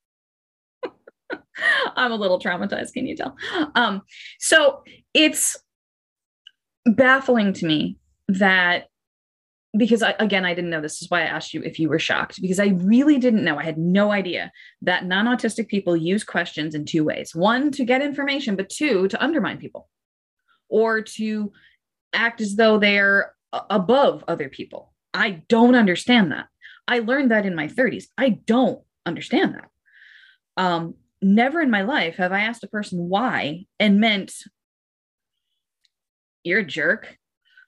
I'm 1.95 2.11
a 2.11 2.16
little 2.16 2.39
traumatized, 2.39 2.93
can 2.93 3.05
you 3.05 3.16
tell? 3.16 3.36
Um, 3.76 4.01
so 4.39 4.84
it's 5.13 5.57
baffling 6.86 7.53
to 7.53 7.66
me 7.66 7.97
that 8.28 8.86
because 9.78 10.01
I, 10.01 10.16
again, 10.20 10.45
I 10.45 10.53
didn't 10.53 10.70
know 10.70 10.80
this 10.80 11.01
is 11.01 11.09
why 11.09 11.22
I 11.22 11.26
asked 11.26 11.53
you 11.53 11.61
if 11.61 11.80
you 11.80 11.89
were 11.89 11.99
shocked 11.99 12.41
because 12.41 12.59
I 12.59 12.68
really 12.68 13.18
didn't 13.18 13.43
know. 13.43 13.57
I 13.57 13.63
had 13.63 13.78
no 13.78 14.11
idea 14.11 14.51
that 14.84 15.05
non 15.05 15.26
autistic 15.26 15.68
people 15.68 15.97
use 15.97 16.24
questions 16.24 16.76
in 16.76 16.86
two 16.86 17.03
ways 17.03 17.36
one, 17.36 17.72
to 17.72 17.84
get 17.84 18.01
information, 18.01 18.55
but 18.55 18.70
two, 18.70 19.09
to 19.09 19.22
undermine 19.22 19.57
people 19.57 19.89
or 20.70 21.01
to 21.01 21.51
act 22.13 22.39
as 22.39 22.55
though 22.55 22.80
they're 22.80 23.35
above 23.70 24.24
other 24.28 24.49
people. 24.49 24.93
I 25.14 25.43
don't 25.47 25.76
understand 25.76 26.32
that. 26.32 26.47
I 26.88 26.99
learned 26.99 27.32
that 27.32 27.45
in 27.45 27.56
my 27.56 27.68
30s. 27.68 28.06
I 28.18 28.30
don't 28.30 28.82
understand 29.06 29.56
that. 29.56 29.70
Um, 30.58 30.95
never 31.22 31.62
in 31.62 31.72
my 31.72 31.82
life 31.82 32.18
have 32.18 32.32
I 32.32 32.41
asked 32.41 32.64
a 32.64 32.68
person 32.68 33.10
why 33.10 33.66
and 33.80 33.99
meant, 33.99 34.34
you're 36.43 36.60
a 36.60 36.66
jerk. 36.66 37.18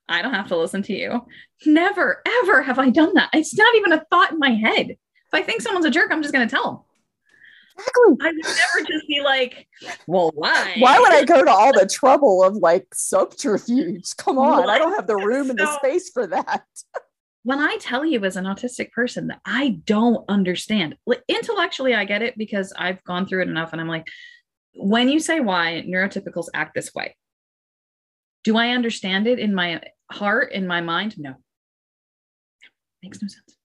I 0.08 0.22
don't 0.22 0.34
have 0.34 0.48
to 0.50 0.58
listen 0.58 0.84
to 0.84 0.94
you. 0.94 1.26
Never, 1.66 2.22
ever 2.44 2.62
have 2.62 2.80
I 2.80 2.90
done 2.90 3.14
that. 3.16 3.30
It's 3.34 3.58
not 3.58 3.76
even 3.76 3.92
a 3.92 4.06
thought 4.10 4.32
in 4.32 4.40
my 4.40 4.52
head. 4.52 4.92
If 4.92 5.34
I 5.34 5.42
think 5.42 5.62
someone's 5.62 5.86
a 5.86 5.92
jerk, 5.92 6.12
I'm 6.12 6.22
just 6.22 6.34
going 6.34 6.48
to 6.48 6.56
tell 6.56 6.72
them. 6.72 6.80
Exactly. 7.78 8.16
I 8.22 8.32
would 8.32 8.44
never 8.44 8.88
just 8.88 9.08
be 9.08 9.22
like, 9.24 9.68
well, 10.08 10.32
why? 10.34 10.76
Why 10.80 11.00
would 11.00 11.12
I 11.12 11.24
go 11.24 11.44
to 11.44 11.52
all 11.52 11.74
the 11.74 11.86
trouble 11.86 12.44
of 12.44 12.56
like 12.56 12.88
subterfuge? 12.94 14.16
Come 14.18 14.38
on, 14.38 14.64
what? 14.64 14.70
I 14.70 14.78
don't 14.78 14.96
have 14.96 15.08
the 15.08 15.16
room 15.16 15.50
and 15.50 15.60
the 15.60 15.72
space 15.78 16.10
for 16.10 16.28
that. 16.28 16.66
when 17.44 17.60
I 17.60 17.78
tell 17.78 18.06
you 18.06 18.24
as 18.26 18.36
an 18.36 18.46
autistic 18.46 18.92
person 18.92 19.28
that 19.28 19.40
I 19.46 19.80
don't 19.86 20.26
understand, 20.28 20.96
intellectually, 21.28 21.94
I 21.96 22.06
get 22.06 22.22
it 22.22 22.38
because 22.38 22.74
I've 22.78 23.04
gone 23.04 23.28
through 23.28 23.44
it 23.44 23.50
enough 23.50 23.72
and 23.72 23.82
I'm 23.82 23.88
like, 23.88 24.08
when 24.76 25.10
you 25.10 25.20
say 25.20 25.40
why 25.40 25.84
neurotypicals 25.88 26.48
act 26.54 26.76
this 26.76 26.94
way, 26.94 27.16
do 28.44 28.58
I 28.58 28.70
understand 28.70 29.28
it 29.28 29.40
in 29.40 29.54
my 29.54 29.82
heart, 30.12 30.52
in 30.52 30.68
my 30.68 30.82
mind? 30.82 31.16
No. 31.18 31.36
Makes 33.04 33.22
no 33.22 33.28
sense. 33.28 33.58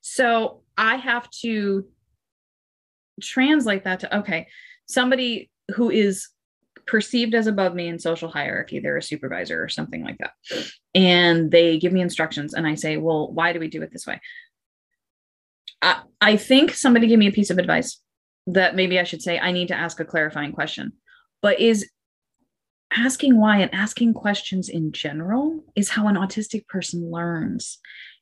So 0.00 0.62
I 0.76 0.96
have 0.96 1.28
to 1.42 1.86
translate 3.20 3.84
that 3.84 4.00
to 4.00 4.18
okay, 4.18 4.48
somebody 4.86 5.50
who 5.74 5.90
is 5.90 6.28
perceived 6.86 7.34
as 7.34 7.46
above 7.46 7.74
me 7.74 7.88
in 7.88 7.98
social 7.98 8.28
hierarchy, 8.28 8.80
they're 8.80 8.96
a 8.96 9.02
supervisor 9.02 9.62
or 9.62 9.68
something 9.68 10.04
like 10.04 10.18
that. 10.18 10.32
And 10.94 11.50
they 11.50 11.78
give 11.78 11.92
me 11.92 12.00
instructions, 12.00 12.54
and 12.54 12.66
I 12.66 12.74
say, 12.74 12.96
Well, 12.96 13.32
why 13.32 13.52
do 13.52 13.60
we 13.60 13.68
do 13.68 13.82
it 13.82 13.92
this 13.92 14.06
way? 14.06 14.20
I, 15.82 16.02
I 16.20 16.36
think 16.36 16.74
somebody 16.74 17.06
gave 17.06 17.18
me 17.18 17.28
a 17.28 17.32
piece 17.32 17.50
of 17.50 17.58
advice 17.58 18.00
that 18.46 18.74
maybe 18.74 18.98
I 18.98 19.04
should 19.04 19.22
say, 19.22 19.38
I 19.38 19.52
need 19.52 19.68
to 19.68 19.76
ask 19.76 20.00
a 20.00 20.04
clarifying 20.04 20.52
question. 20.52 20.92
But 21.42 21.60
is 21.60 21.88
asking 22.96 23.38
why 23.38 23.58
and 23.58 23.72
asking 23.74 24.14
questions 24.14 24.68
in 24.68 24.92
general 24.92 25.64
is 25.76 25.90
how 25.90 26.08
an 26.08 26.16
autistic 26.16 26.66
person 26.66 27.10
learns. 27.10 27.78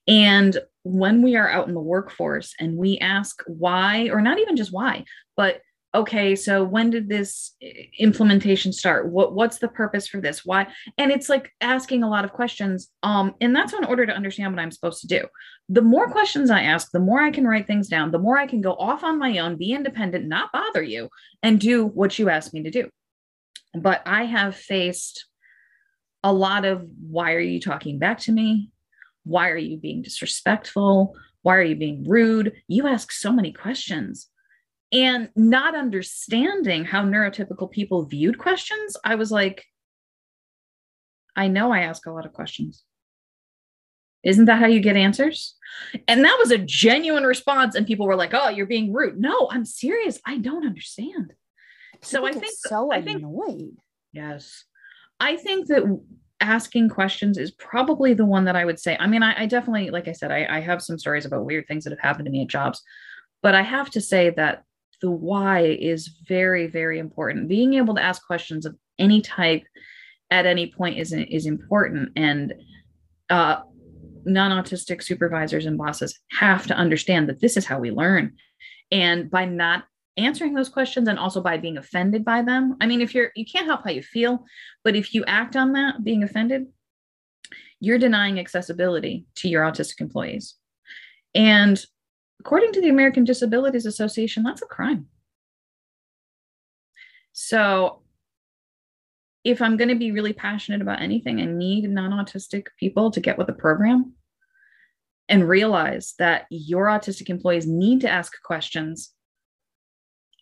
And 0.07 0.59
when 0.89 1.23
we 1.23 1.37
are 1.37 1.49
out 1.49 1.69
in 1.69 1.75
the 1.75 1.81
workforce 1.81 2.55
and 2.59 2.77
we 2.77 2.99
ask 2.99 3.43
why, 3.47 4.09
or 4.11 4.21
not 4.21 4.39
even 4.39 4.57
just 4.57 4.73
why, 4.73 5.05
but 5.37 5.61
okay, 5.95 6.37
so 6.37 6.65
when 6.65 6.91
did 6.91 7.09
this 7.09 7.55
implementation 7.99 8.73
start? 8.73 9.11
What 9.11 9.35
what's 9.35 9.59
the 9.59 9.69
purpose 9.69 10.07
for 10.07 10.21
this? 10.21 10.45
Why? 10.45 10.67
And 10.97 11.11
it's 11.11 11.29
like 11.29 11.51
asking 11.61 12.03
a 12.03 12.09
lot 12.09 12.25
of 12.25 12.33
questions. 12.33 12.89
Um, 13.03 13.35
and 13.41 13.55
that's 13.55 13.73
in 13.73 13.85
order 13.85 14.07
to 14.07 14.15
understand 14.15 14.55
what 14.55 14.61
I'm 14.63 14.71
supposed 14.71 15.01
to 15.03 15.07
do. 15.07 15.27
The 15.69 15.83
more 15.83 16.11
questions 16.11 16.51
I 16.51 16.63
ask, 16.63 16.91
the 16.91 17.01
more 17.01 17.21
I 17.21 17.31
can 17.31 17.47
write 17.47 17.67
things 17.67 17.89
down, 17.89 18.11
the 18.11 18.19
more 18.19 18.39
I 18.39 18.47
can 18.47 18.61
go 18.61 18.73
off 18.75 19.03
on 19.03 19.19
my 19.19 19.39
own, 19.39 19.57
be 19.57 19.73
independent, 19.73 20.27
not 20.27 20.53
bother 20.53 20.83
you, 20.83 21.09
and 21.43 21.61
do 21.61 21.87
what 21.87 22.19
you 22.19 22.29
ask 22.29 22.53
me 22.53 22.63
to 22.63 22.71
do. 22.71 22.91
But 23.75 24.03
I 24.07 24.25
have 24.25 24.57
faced 24.57 25.27
a 26.23 26.33
lot 26.33 26.65
of 26.65 26.87
why 27.01 27.35
are 27.35 27.41
you 27.41 27.61
talking 27.61 27.99
back 27.99 28.19
to 28.21 28.33
me? 28.33 28.71
Why 29.25 29.51
are 29.51 29.57
you 29.57 29.77
being 29.77 30.03
disrespectful? 30.03 31.15
Why 31.43 31.57
are 31.57 31.63
you 31.63 31.77
being 31.77 32.05
rude? 32.09 32.53
You 32.67 32.87
ask 32.87 33.13
so 33.13 33.33
many 33.33 33.53
questions. 33.53 34.29
And 34.91 35.29
not 35.37 35.77
understanding 35.77 36.85
how 36.85 37.05
neurotypical 37.05 37.71
people 37.71 38.07
viewed 38.07 38.39
questions, 38.39 38.97
I 39.05 39.17
was 39.17 39.31
like, 39.31 39.65
I 41.37 41.49
know 41.49 41.73
I 41.73 41.81
ask 41.81 42.07
a 42.07 42.11
lot 42.11 42.27
of 42.27 42.33
questions. 42.33 42.85
Isn't 44.25 44.47
that 44.47 44.59
how 44.59 44.67
you 44.67 44.81
get 44.81 44.97
answers? 44.97 45.55
And 46.09 46.25
that 46.25 46.37
was 46.39 46.51
a 46.51 46.59
genuine 46.59 47.25
response. 47.25 47.75
And 47.75 47.87
people 47.87 48.07
were 48.07 48.17
like, 48.17 48.35
oh, 48.35 48.49
you're 48.49 48.67
being 48.67 48.93
rude. 48.93 49.21
No, 49.21 49.49
I'm 49.51 49.65
serious. 49.65 50.19
I 50.27 50.39
don't 50.39 50.67
understand. 50.67 51.33
People 51.93 52.09
so 52.09 52.27
I 52.27 52.33
think 52.33 52.55
so 52.57 52.93
I 52.93 53.03
think, 53.03 53.19
annoyed. 53.19 53.77
Yes. 54.13 54.65
I 55.21 55.37
think 55.37 55.69
that 55.69 55.83
asking 56.41 56.89
questions 56.89 57.39
is 57.39 57.51
probably 57.51 58.15
the 58.15 58.25
one 58.25 58.45
that 58.45 58.57
I 58.57 58.65
would 58.65 58.79
say. 58.79 58.97
I 58.99 59.07
mean, 59.07 59.23
I, 59.23 59.43
I 59.43 59.47
definitely, 59.47 59.91
like 59.91 60.09
I 60.09 60.13
said, 60.13 60.31
I, 60.31 60.47
I, 60.49 60.61
have 60.61 60.83
some 60.83 60.99
stories 60.99 61.27
about 61.27 61.45
weird 61.45 61.67
things 61.67 61.85
that 61.85 61.91
have 61.91 62.01
happened 62.01 62.27
to 62.27 62.31
me 62.31 62.43
at 62.43 62.49
jobs, 62.49 62.83
but 63.43 63.55
I 63.55 63.63
have 63.63 63.91
to 63.91 64.01
say 64.01 64.31
that 64.31 64.63
the 65.01 65.11
why 65.11 65.61
is 65.65 66.09
very, 66.29 66.67
very 66.67 66.99
important. 66.99 67.49
Being 67.49 67.75
able 67.75 67.95
to 67.95 68.03
ask 68.03 68.25
questions 68.27 68.67
of 68.67 68.77
any 68.99 69.21
type 69.21 69.63
at 70.31 70.47
any 70.47 70.73
point 70.73 70.99
is 70.99 71.13
is 71.13 71.47
important, 71.47 72.11
and 72.17 72.55
uh, 73.31 73.61
non-autistic 74.25 75.03
supervisors 75.03 75.67
and 75.67 75.79
bosses 75.79 76.19
have 76.33 76.67
to 76.67 76.75
understand 76.75 77.29
that 77.29 77.41
this 77.41 77.57
is 77.57 77.65
how 77.65 77.79
we 77.79 77.91
learn, 77.91 78.35
and 78.91 79.31
by 79.31 79.45
not 79.45 79.85
answering 80.19 80.55
those 80.55 80.69
questions 80.69 81.09
and 81.09 81.19
also 81.19 81.41
by 81.41 81.57
being 81.57 81.79
offended 81.79 82.25
by 82.25 82.43
them. 82.43 82.77
I 82.81 82.87
mean, 82.87 83.01
if 83.01 83.15
you're, 83.15 83.31
you 83.35 83.45
can't 83.45 83.67
help 83.67 83.85
how 83.85 83.91
you 83.91 84.03
feel, 84.03 84.45
but 84.85 84.97
if 84.97 85.15
you 85.15 85.25
act 85.27 85.57
on 85.57 85.73
that, 85.73 86.05
being 86.05 86.23
offended, 86.23 86.67
you're 87.81 87.99
denying 87.99 88.39
accessibility 88.39 89.27
to 89.37 89.49
your 89.49 89.63
autistic 89.63 90.01
employees. 90.01 90.55
And 91.35 91.83
according 92.41 92.73
to 92.73 92.81
the 92.81 92.89
American 92.89 93.25
Disabilities 93.25 93.87
Association, 93.87 94.43
that's 94.43 94.63
a 94.63 94.67
crime. 94.67 95.07
So 97.33 98.03
if 99.45 99.63
I'm 99.63 99.77
going 99.77 99.89
to 99.89 99.95
be 99.95 100.11
really 100.11 100.33
passionate 100.33 100.83
about 100.83 101.01
anything, 101.01 101.41
I 101.41 101.45
need 101.45 101.89
non 101.89 102.11
autistic 102.11 102.67
people 102.79 103.11
to 103.13 103.21
get 103.21 103.39
with 103.39 103.47
the 103.47 103.53
program 103.53 104.15
and 105.29 105.49
realize 105.49 106.15
that 106.19 106.47
your 106.51 106.87
autistic 106.87 107.29
employees 107.29 107.67
need 107.67 108.01
to 108.01 108.11
ask 108.11 108.33
questions. 108.43 109.13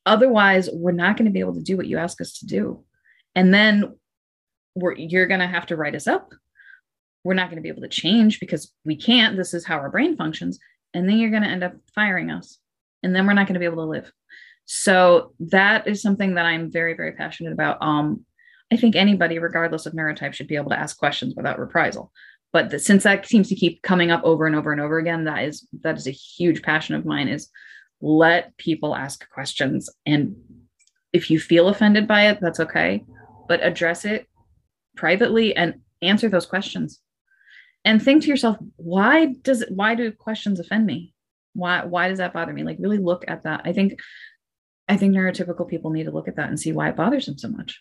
Otherwise, 0.07 0.70
we're 0.72 0.92
not 0.92 1.16
going 1.16 1.26
to 1.26 1.32
be 1.32 1.40
able 1.40 1.54
to 1.54 1.62
do 1.62 1.76
what 1.76 1.88
you 1.88 1.98
ask 1.98 2.20
us 2.20 2.38
to 2.38 2.46
do. 2.46 2.84
And 3.34 3.52
then 3.52 3.94
you're 4.96 5.26
going 5.26 5.40
to 5.40 5.46
have 5.46 5.66
to 5.66 5.76
write 5.76 5.94
us 5.94 6.07
up. 6.07 6.32
We're 7.24 7.34
not 7.34 7.50
going 7.50 7.57
to 7.57 7.62
be 7.62 7.68
able 7.68 7.82
to 7.82 7.88
change 7.88 8.38
because 8.38 8.72
we 8.84 8.96
can't. 8.96 9.36
This 9.36 9.52
is 9.52 9.66
how 9.66 9.76
our 9.76 9.90
brain 9.90 10.16
functions. 10.16 10.59
And 10.94 11.09
then 11.09 11.18
you're 11.18 11.30
going 11.30 11.42
to 11.42 11.48
end 11.48 11.64
up 11.64 11.74
firing 11.94 12.30
us. 12.30 12.59
And 13.02 13.14
then 13.14 13.26
we're 13.26 13.34
not 13.34 13.46
going 13.46 13.54
to 13.54 13.61
be 13.61 13.66
able 13.66 13.84
to 13.84 13.90
live. 13.90 14.11
So 14.64 15.32
that 15.40 15.86
is 15.86 16.02
something 16.02 16.34
that 16.34 16.46
I'm 16.46 16.70
very, 16.70 16.94
very 16.94 17.12
passionate 17.12 17.52
about. 17.52 17.78
Um, 17.80 18.24
I 18.72 18.76
think 18.76 18.96
anybody, 18.96 19.38
regardless 19.38 19.86
of 19.86 19.92
neurotype, 19.92 20.34
should 20.34 20.48
be 20.48 20.57
able 20.57 20.70
to 20.70 20.78
ask 20.78 20.98
questions 20.98 21.34
without 21.36 21.59
reprisal. 21.59 22.12
But 22.52 22.70
the, 22.70 22.78
since 22.78 23.02
that 23.04 23.26
seems 23.26 23.48
to 23.48 23.54
keep 23.54 23.82
coming 23.82 24.11
up 24.11 24.22
over 24.24 24.46
and 24.46 24.57
over 24.57 24.72
and 24.72 24.80
over 24.80 24.98
again, 24.98 25.24
that 25.24 25.44
is 25.44 25.66
that 25.82 25.96
is 25.96 26.07
a 26.07 26.12
huge 26.12 26.62
passion 26.62 26.94
of 26.94 27.04
mine. 27.04 27.28
Is 27.28 27.48
let 28.01 28.57
people 28.57 28.94
ask 28.94 29.28
questions, 29.30 29.90
and 30.05 30.36
if 31.12 31.30
you 31.30 31.40
feel 31.40 31.68
offended 31.68 32.07
by 32.07 32.28
it, 32.28 32.38
that's 32.40 32.61
okay, 32.61 33.05
but 33.49 33.64
address 33.64 34.05
it 34.05 34.28
privately 34.97 35.57
and 35.57 35.80
answer 36.03 36.28
those 36.28 36.47
questions. 36.47 37.01
And 37.84 38.03
think 38.03 38.22
to 38.22 38.28
yourself, 38.28 38.57
why 38.76 39.26
does 39.42 39.62
it, 39.62 39.70
why 39.70 39.94
do 39.94 40.11
questions 40.11 40.59
offend 40.59 40.86
me? 40.86 41.14
Why 41.53 41.84
why 41.84 42.09
does 42.09 42.18
that 42.18 42.32
bother 42.32 42.53
me? 42.53 42.64
Like 42.64 42.78
really 42.80 42.99
look 42.99 43.24
at 43.28 43.44
that. 43.44 43.62
I 43.64 43.72
think 43.72 43.99
I 44.88 44.97
think 44.97 45.14
neurotypical 45.14 45.68
people 45.68 45.90
need 45.90 46.05
to 46.05 46.11
look 46.11 46.28
at 46.28 46.36
that 46.36 46.49
and 46.49 46.59
see 46.59 46.72
why 46.72 46.88
it 46.88 46.97
bothers 46.97 47.26
them 47.26 47.38
so 47.38 47.49
much. 47.49 47.80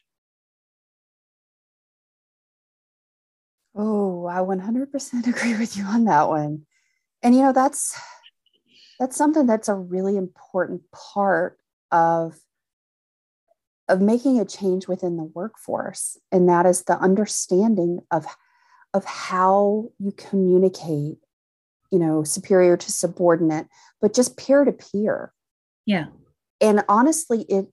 Oh, 3.76 4.26
I 4.26 4.38
100% 4.38 5.28
agree 5.28 5.58
with 5.58 5.76
you 5.76 5.84
on 5.84 6.06
that 6.06 6.30
one. 6.30 6.66
And 7.22 7.36
you 7.36 7.42
know, 7.42 7.52
that's 7.54 8.00
that's 9.00 9.18
something 9.18 9.46
that's 9.46 9.70
a 9.70 9.76
really 9.76 10.18
important 10.18 10.82
part 10.92 11.58
of 11.92 12.38
of 13.88 14.02
making 14.02 14.40
a 14.40 14.46
change 14.46 14.88
within 14.88 15.16
the 15.16 15.32
workforce. 15.36 16.18
And 16.32 16.50
that 16.50 16.66
is 16.66 16.84
the 16.84 16.98
understanding 16.98 18.00
of 18.12 18.26
of 18.94 19.06
how 19.06 19.90
you 20.00 20.12
communicate 20.12 21.18
you 21.92 22.00
know 22.00 22.24
superior 22.24 22.78
to 22.78 22.92
subordinate 22.92 23.68
but 24.02 24.14
just 24.14 24.38
peer 24.38 24.64
to 24.64 24.72
peer. 24.72 25.34
Yeah. 25.86 26.06
And 26.62 26.84
honestly 26.88 27.44
it 27.50 27.68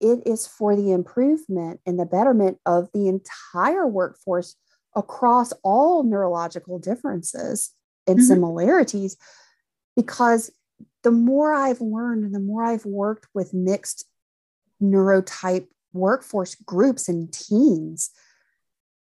it 0.00 0.22
is 0.26 0.46
for 0.46 0.74
the 0.74 0.92
improvement 0.92 1.80
and 1.84 1.98
the 1.98 2.06
betterment 2.06 2.58
of 2.64 2.88
the 2.94 3.08
entire 3.08 3.86
workforce 3.86 4.56
across 4.96 5.52
all 5.62 6.02
neurological 6.04 6.78
differences 6.78 7.72
and 8.06 8.18
mm-hmm. 8.18 8.26
similarities 8.26 9.16
because 9.94 10.50
the 11.02 11.10
more 11.10 11.52
I've 11.52 11.80
learned 11.80 12.24
and 12.24 12.34
the 12.34 12.40
more 12.40 12.64
I've 12.64 12.84
worked 12.84 13.26
with 13.34 13.54
mixed 13.54 14.06
neurotype 14.82 15.68
workforce 15.92 16.54
groups 16.54 17.08
and 17.08 17.32
teams, 17.32 18.10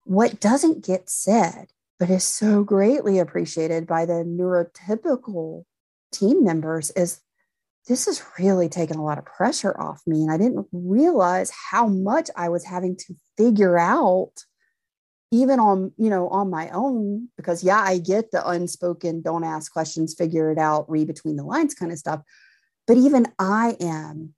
what 0.04 0.40
doesn't 0.40 0.84
get 0.84 1.10
said, 1.10 1.68
but 1.98 2.10
is 2.10 2.24
so 2.24 2.64
greatly 2.64 3.18
appreciated 3.18 3.86
by 3.86 4.06
the 4.06 4.24
neurotypical 4.24 5.64
team 6.12 6.44
members 6.44 6.90
is 6.92 7.20
this 7.86 8.06
has 8.06 8.22
really 8.38 8.68
taken 8.68 8.98
a 8.98 9.04
lot 9.04 9.18
of 9.18 9.24
pressure 9.24 9.78
off 9.80 10.02
me. 10.06 10.22
And 10.22 10.30
I 10.30 10.36
didn't 10.36 10.66
realize 10.72 11.50
how 11.50 11.86
much 11.86 12.30
I 12.36 12.48
was 12.48 12.64
having 12.64 12.96
to 12.96 13.14
figure 13.36 13.78
out 13.78 14.32
even 15.30 15.60
on 15.60 15.92
you 15.96 16.10
know 16.10 16.28
on 16.28 16.50
my 16.50 16.68
own 16.70 17.28
because 17.36 17.62
yeah 17.62 17.80
i 17.80 17.98
get 17.98 18.30
the 18.30 18.48
unspoken 18.48 19.20
don't 19.20 19.44
ask 19.44 19.72
questions 19.72 20.14
figure 20.14 20.50
it 20.50 20.58
out 20.58 20.88
read 20.90 21.06
between 21.06 21.36
the 21.36 21.44
lines 21.44 21.74
kind 21.74 21.92
of 21.92 21.98
stuff. 21.98 22.22
But 22.86 22.96
even 22.96 23.26
i 23.38 23.76
am 23.80 24.34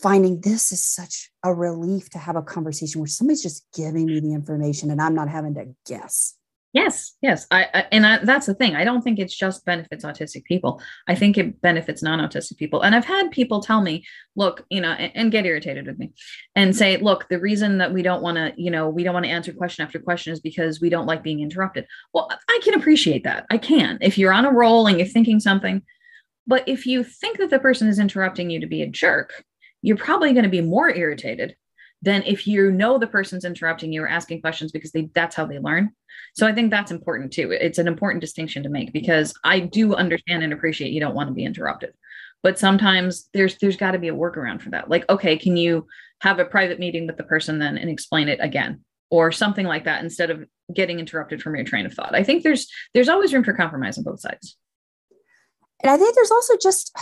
finding 0.00 0.40
this 0.40 0.72
is 0.72 0.84
such 0.84 1.30
a 1.44 1.52
relief 1.52 2.10
to 2.10 2.18
have 2.18 2.36
a 2.36 2.42
conversation 2.42 3.00
where 3.00 3.08
somebody's 3.08 3.42
just 3.42 3.66
giving 3.74 4.06
me 4.06 4.20
the 4.20 4.34
information 4.34 4.90
and 4.90 5.00
i'm 5.00 5.14
not 5.14 5.28
having 5.28 5.54
to 5.54 5.74
guess 5.86 6.34
Yes, 6.74 7.16
yes. 7.22 7.46
I, 7.50 7.66
I 7.72 7.86
and 7.92 8.06
I, 8.06 8.24
that's 8.24 8.44
the 8.44 8.54
thing. 8.54 8.76
I 8.76 8.84
don't 8.84 9.00
think 9.00 9.18
it's 9.18 9.34
just 9.34 9.64
benefits 9.64 10.04
autistic 10.04 10.44
people. 10.44 10.82
I 11.06 11.14
think 11.14 11.38
it 11.38 11.62
benefits 11.62 12.02
non-autistic 12.02 12.58
people. 12.58 12.82
And 12.82 12.94
I've 12.94 13.06
had 13.06 13.30
people 13.30 13.62
tell 13.62 13.80
me, 13.80 14.04
look, 14.36 14.66
you 14.68 14.82
know, 14.82 14.90
and, 14.90 15.10
and 15.14 15.32
get 15.32 15.46
irritated 15.46 15.86
with 15.86 15.98
me 15.98 16.12
and 16.54 16.76
say, 16.76 16.98
look, 16.98 17.26
the 17.30 17.40
reason 17.40 17.78
that 17.78 17.94
we 17.94 18.02
don't 18.02 18.22
want 18.22 18.36
to, 18.36 18.52
you 18.56 18.70
know, 18.70 18.88
we 18.88 19.02
don't 19.02 19.14
want 19.14 19.24
to 19.24 19.32
answer 19.32 19.52
question 19.52 19.84
after 19.84 19.98
question 19.98 20.32
is 20.32 20.40
because 20.40 20.78
we 20.78 20.90
don't 20.90 21.06
like 21.06 21.22
being 21.22 21.40
interrupted. 21.40 21.86
Well, 22.12 22.28
I 22.48 22.60
can 22.62 22.74
appreciate 22.74 23.24
that. 23.24 23.46
I 23.50 23.56
can. 23.56 23.96
If 24.02 24.18
you're 24.18 24.32
on 24.32 24.44
a 24.44 24.52
roll 24.52 24.86
and 24.86 24.98
you're 24.98 25.08
thinking 25.08 25.40
something, 25.40 25.82
but 26.46 26.68
if 26.68 26.84
you 26.84 27.02
think 27.02 27.38
that 27.38 27.48
the 27.48 27.58
person 27.58 27.88
is 27.88 27.98
interrupting 27.98 28.50
you 28.50 28.60
to 28.60 28.66
be 28.66 28.82
a 28.82 28.86
jerk, 28.86 29.42
you're 29.80 29.96
probably 29.96 30.32
going 30.34 30.44
to 30.44 30.50
be 30.50 30.60
more 30.60 30.94
irritated 30.94 31.56
than 32.02 32.22
if 32.22 32.46
you 32.46 32.70
know 32.70 32.98
the 32.98 33.06
person's 33.06 33.44
interrupting 33.44 33.92
you 33.92 34.02
or 34.02 34.08
asking 34.08 34.40
questions 34.40 34.72
because 34.72 34.92
they 34.92 35.10
that's 35.14 35.34
how 35.34 35.46
they 35.46 35.58
learn. 35.58 35.90
So 36.34 36.46
I 36.46 36.52
think 36.52 36.70
that's 36.70 36.90
important 36.90 37.32
too. 37.32 37.50
It's 37.50 37.78
an 37.78 37.88
important 37.88 38.20
distinction 38.20 38.62
to 38.62 38.68
make 38.68 38.92
because 38.92 39.34
I 39.44 39.60
do 39.60 39.94
understand 39.94 40.42
and 40.42 40.52
appreciate 40.52 40.92
you 40.92 41.00
don't 41.00 41.14
want 41.14 41.28
to 41.28 41.34
be 41.34 41.44
interrupted. 41.44 41.94
But 42.42 42.58
sometimes 42.58 43.28
there's 43.34 43.58
there's 43.58 43.76
got 43.76 43.92
to 43.92 43.98
be 43.98 44.08
a 44.08 44.14
workaround 44.14 44.62
for 44.62 44.70
that. 44.70 44.88
Like, 44.88 45.08
okay, 45.10 45.36
can 45.36 45.56
you 45.56 45.86
have 46.20 46.38
a 46.38 46.44
private 46.44 46.78
meeting 46.78 47.06
with 47.06 47.16
the 47.16 47.24
person 47.24 47.58
then 47.58 47.78
and 47.78 47.90
explain 47.90 48.28
it 48.28 48.38
again? 48.40 48.84
Or 49.10 49.32
something 49.32 49.66
like 49.66 49.84
that 49.84 50.04
instead 50.04 50.30
of 50.30 50.44
getting 50.72 51.00
interrupted 51.00 51.42
from 51.42 51.56
your 51.56 51.64
train 51.64 51.86
of 51.86 51.94
thought. 51.94 52.14
I 52.14 52.22
think 52.22 52.42
there's 52.42 52.68
there's 52.94 53.08
always 53.08 53.32
room 53.32 53.42
for 53.42 53.54
compromise 53.54 53.98
on 53.98 54.04
both 54.04 54.20
sides. 54.20 54.56
And 55.82 55.90
I 55.90 55.96
think 55.96 56.14
there's 56.14 56.30
also 56.30 56.56
just 56.60 56.96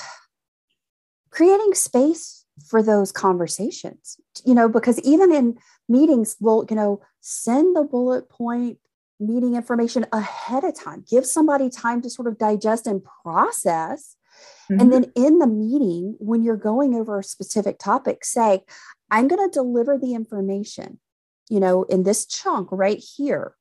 creating 1.31 1.75
space 1.75 2.36
for 2.65 2.83
those 2.83 3.13
conversations 3.13 4.17
you 4.45 4.55
know 4.55 4.69
because 4.69 4.99
even 5.01 5.33
in 5.33 5.57
meetings 5.89 6.37
we'll 6.41 6.65
you 6.71 6.77
know 6.77 7.01
send 7.21 7.77
the 7.77 7.83
bullet 7.83 8.29
point 8.29 8.79
meeting 9.19 9.55
information 9.55 10.07
ahead 10.13 10.65
of 10.65 10.79
time 10.79 11.05
give 11.09 11.27
somebody 11.27 11.69
time 11.71 12.01
to 12.01 12.11
sort 12.11 12.29
of 12.29 12.39
digest 12.39 12.87
and 12.87 13.03
process 13.23 14.17
mm-hmm. 14.71 14.81
and 14.81 14.93
then 14.93 15.13
in 15.15 15.39
the 15.39 15.47
meeting 15.47 16.17
when 16.19 16.43
you're 16.43 16.57
going 16.57 16.95
over 16.95 17.19
a 17.19 17.25
specific 17.25 17.79
topic 17.79 18.25
say 18.25 18.63
i'm 19.11 19.29
going 19.29 19.51
to 19.51 19.53
deliver 19.53 19.99
the 19.99 20.15
information 20.15 20.99
you 21.49 21.61
know 21.61 21.83
in 21.85 22.03
this 22.03 22.27
chunk 22.27 22.69
right 22.71 23.03
here 23.17 23.55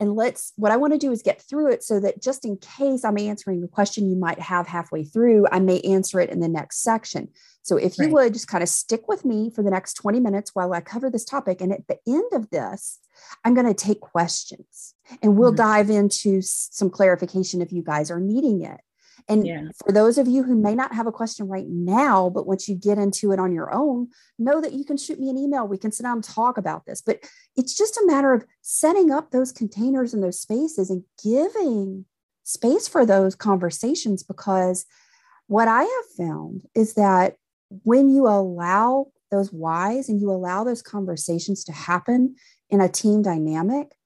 and 0.00 0.14
let's 0.16 0.52
what 0.56 0.72
i 0.72 0.76
want 0.76 0.92
to 0.92 0.98
do 0.98 1.12
is 1.12 1.22
get 1.22 1.40
through 1.40 1.70
it 1.70 1.84
so 1.84 2.00
that 2.00 2.20
just 2.20 2.44
in 2.44 2.56
case 2.56 3.04
i'm 3.04 3.18
answering 3.18 3.62
a 3.62 3.68
question 3.68 4.08
you 4.08 4.16
might 4.16 4.40
have 4.40 4.66
halfway 4.66 5.04
through 5.04 5.46
i 5.52 5.60
may 5.60 5.80
answer 5.82 6.18
it 6.18 6.30
in 6.30 6.40
the 6.40 6.48
next 6.48 6.82
section 6.82 7.28
so 7.62 7.76
if 7.76 7.98
you 7.98 8.04
right. 8.04 8.12
would 8.12 8.32
just 8.32 8.48
kind 8.48 8.62
of 8.62 8.68
stick 8.68 9.06
with 9.06 9.24
me 9.24 9.50
for 9.50 9.62
the 9.62 9.70
next 9.70 9.94
20 9.94 10.18
minutes 10.18 10.50
while 10.54 10.72
i 10.72 10.80
cover 10.80 11.10
this 11.10 11.24
topic 11.24 11.60
and 11.60 11.72
at 11.72 11.86
the 11.86 11.98
end 12.08 12.32
of 12.32 12.50
this 12.50 12.98
i'm 13.44 13.54
going 13.54 13.66
to 13.66 13.74
take 13.74 14.00
questions 14.00 14.94
and 15.22 15.36
we'll 15.36 15.50
mm-hmm. 15.50 15.56
dive 15.56 15.90
into 15.90 16.40
some 16.42 16.90
clarification 16.90 17.60
if 17.60 17.72
you 17.72 17.82
guys 17.82 18.10
are 18.10 18.20
needing 18.20 18.62
it 18.62 18.80
and 19.28 19.46
yeah. 19.46 19.68
for 19.84 19.92
those 19.92 20.18
of 20.18 20.28
you 20.28 20.42
who 20.42 20.56
may 20.56 20.74
not 20.74 20.94
have 20.94 21.06
a 21.06 21.12
question 21.12 21.48
right 21.48 21.66
now, 21.68 22.30
but 22.30 22.46
once 22.46 22.68
you 22.68 22.74
get 22.74 22.98
into 22.98 23.32
it 23.32 23.38
on 23.38 23.52
your 23.52 23.72
own, 23.72 24.08
know 24.38 24.60
that 24.60 24.72
you 24.72 24.84
can 24.84 24.96
shoot 24.96 25.18
me 25.18 25.30
an 25.30 25.38
email. 25.38 25.66
We 25.66 25.78
can 25.78 25.92
sit 25.92 26.02
down 26.02 26.18
and 26.18 26.24
talk 26.24 26.58
about 26.58 26.86
this. 26.86 27.00
But 27.00 27.24
it's 27.56 27.76
just 27.76 27.96
a 27.96 28.06
matter 28.06 28.32
of 28.32 28.44
setting 28.62 29.10
up 29.10 29.30
those 29.30 29.52
containers 29.52 30.14
and 30.14 30.22
those 30.22 30.40
spaces 30.40 30.90
and 30.90 31.04
giving 31.22 32.04
space 32.44 32.88
for 32.88 33.06
those 33.06 33.34
conversations 33.34 34.22
because 34.22 34.86
what 35.46 35.68
I 35.68 35.82
have 35.82 36.26
found 36.26 36.62
is 36.74 36.94
that 36.94 37.36
when 37.84 38.08
you 38.08 38.26
allow 38.26 39.06
those 39.30 39.52
whys 39.52 40.08
and 40.08 40.20
you 40.20 40.30
allow 40.30 40.64
those 40.64 40.82
conversations 40.82 41.64
to 41.64 41.72
happen 41.72 42.36
in 42.68 42.80
a 42.80 42.88
team 42.88 43.22
dynamic, 43.22 43.96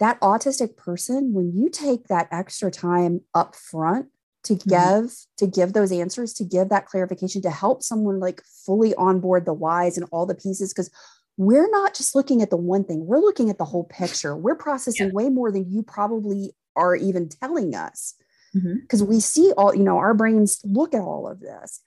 that 0.00 0.20
autistic 0.20 0.76
person, 0.76 1.32
when 1.32 1.52
you 1.54 1.68
take 1.68 2.08
that 2.08 2.28
extra 2.30 2.70
time 2.70 3.20
up 3.34 3.54
front 3.54 4.08
to 4.44 4.54
mm-hmm. 4.54 4.70
give 4.70 5.10
mm-hmm. 5.10 5.36
to 5.38 5.46
give 5.46 5.72
those 5.72 5.92
answers 5.92 6.32
to 6.32 6.44
give 6.44 6.68
that 6.68 6.86
clarification 6.86 7.42
to 7.42 7.50
help 7.50 7.82
someone 7.82 8.20
like 8.20 8.42
fully 8.64 8.94
onboard 8.94 9.44
the 9.44 9.52
whys 9.52 9.96
and 9.98 10.06
all 10.12 10.26
the 10.26 10.34
pieces 10.34 10.72
because 10.72 10.90
we're 11.36 11.70
not 11.70 11.94
just 11.94 12.14
looking 12.14 12.42
at 12.42 12.50
the 12.50 12.56
one 12.56 12.84
thing 12.84 13.06
we're 13.06 13.18
looking 13.18 13.50
at 13.50 13.58
the 13.58 13.64
whole 13.64 13.84
picture 13.84 14.36
we're 14.36 14.54
processing 14.54 15.08
yeah. 15.08 15.12
way 15.12 15.28
more 15.28 15.50
than 15.50 15.70
you 15.70 15.82
probably 15.82 16.52
are 16.76 16.94
even 16.94 17.28
telling 17.28 17.74
us 17.74 18.14
because 18.52 19.02
mm-hmm. 19.02 19.10
we 19.10 19.20
see 19.20 19.52
all 19.56 19.74
you 19.74 19.82
know 19.82 19.98
our 19.98 20.14
brains 20.14 20.60
look 20.64 20.94
at 20.94 21.00
all 21.00 21.28
of 21.28 21.40
this 21.40 21.80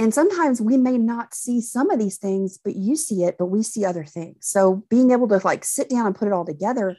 And 0.00 0.14
sometimes 0.14 0.62
we 0.62 0.78
may 0.78 0.96
not 0.96 1.34
see 1.34 1.60
some 1.60 1.90
of 1.90 1.98
these 1.98 2.16
things, 2.16 2.56
but 2.56 2.74
you 2.74 2.96
see 2.96 3.24
it, 3.24 3.36
but 3.38 3.52
we 3.52 3.62
see 3.62 3.84
other 3.84 4.02
things. 4.02 4.46
So 4.46 4.82
being 4.88 5.10
able 5.10 5.28
to 5.28 5.42
like 5.44 5.62
sit 5.62 5.90
down 5.90 6.06
and 6.06 6.14
put 6.14 6.26
it 6.26 6.32
all 6.32 6.46
together, 6.46 6.96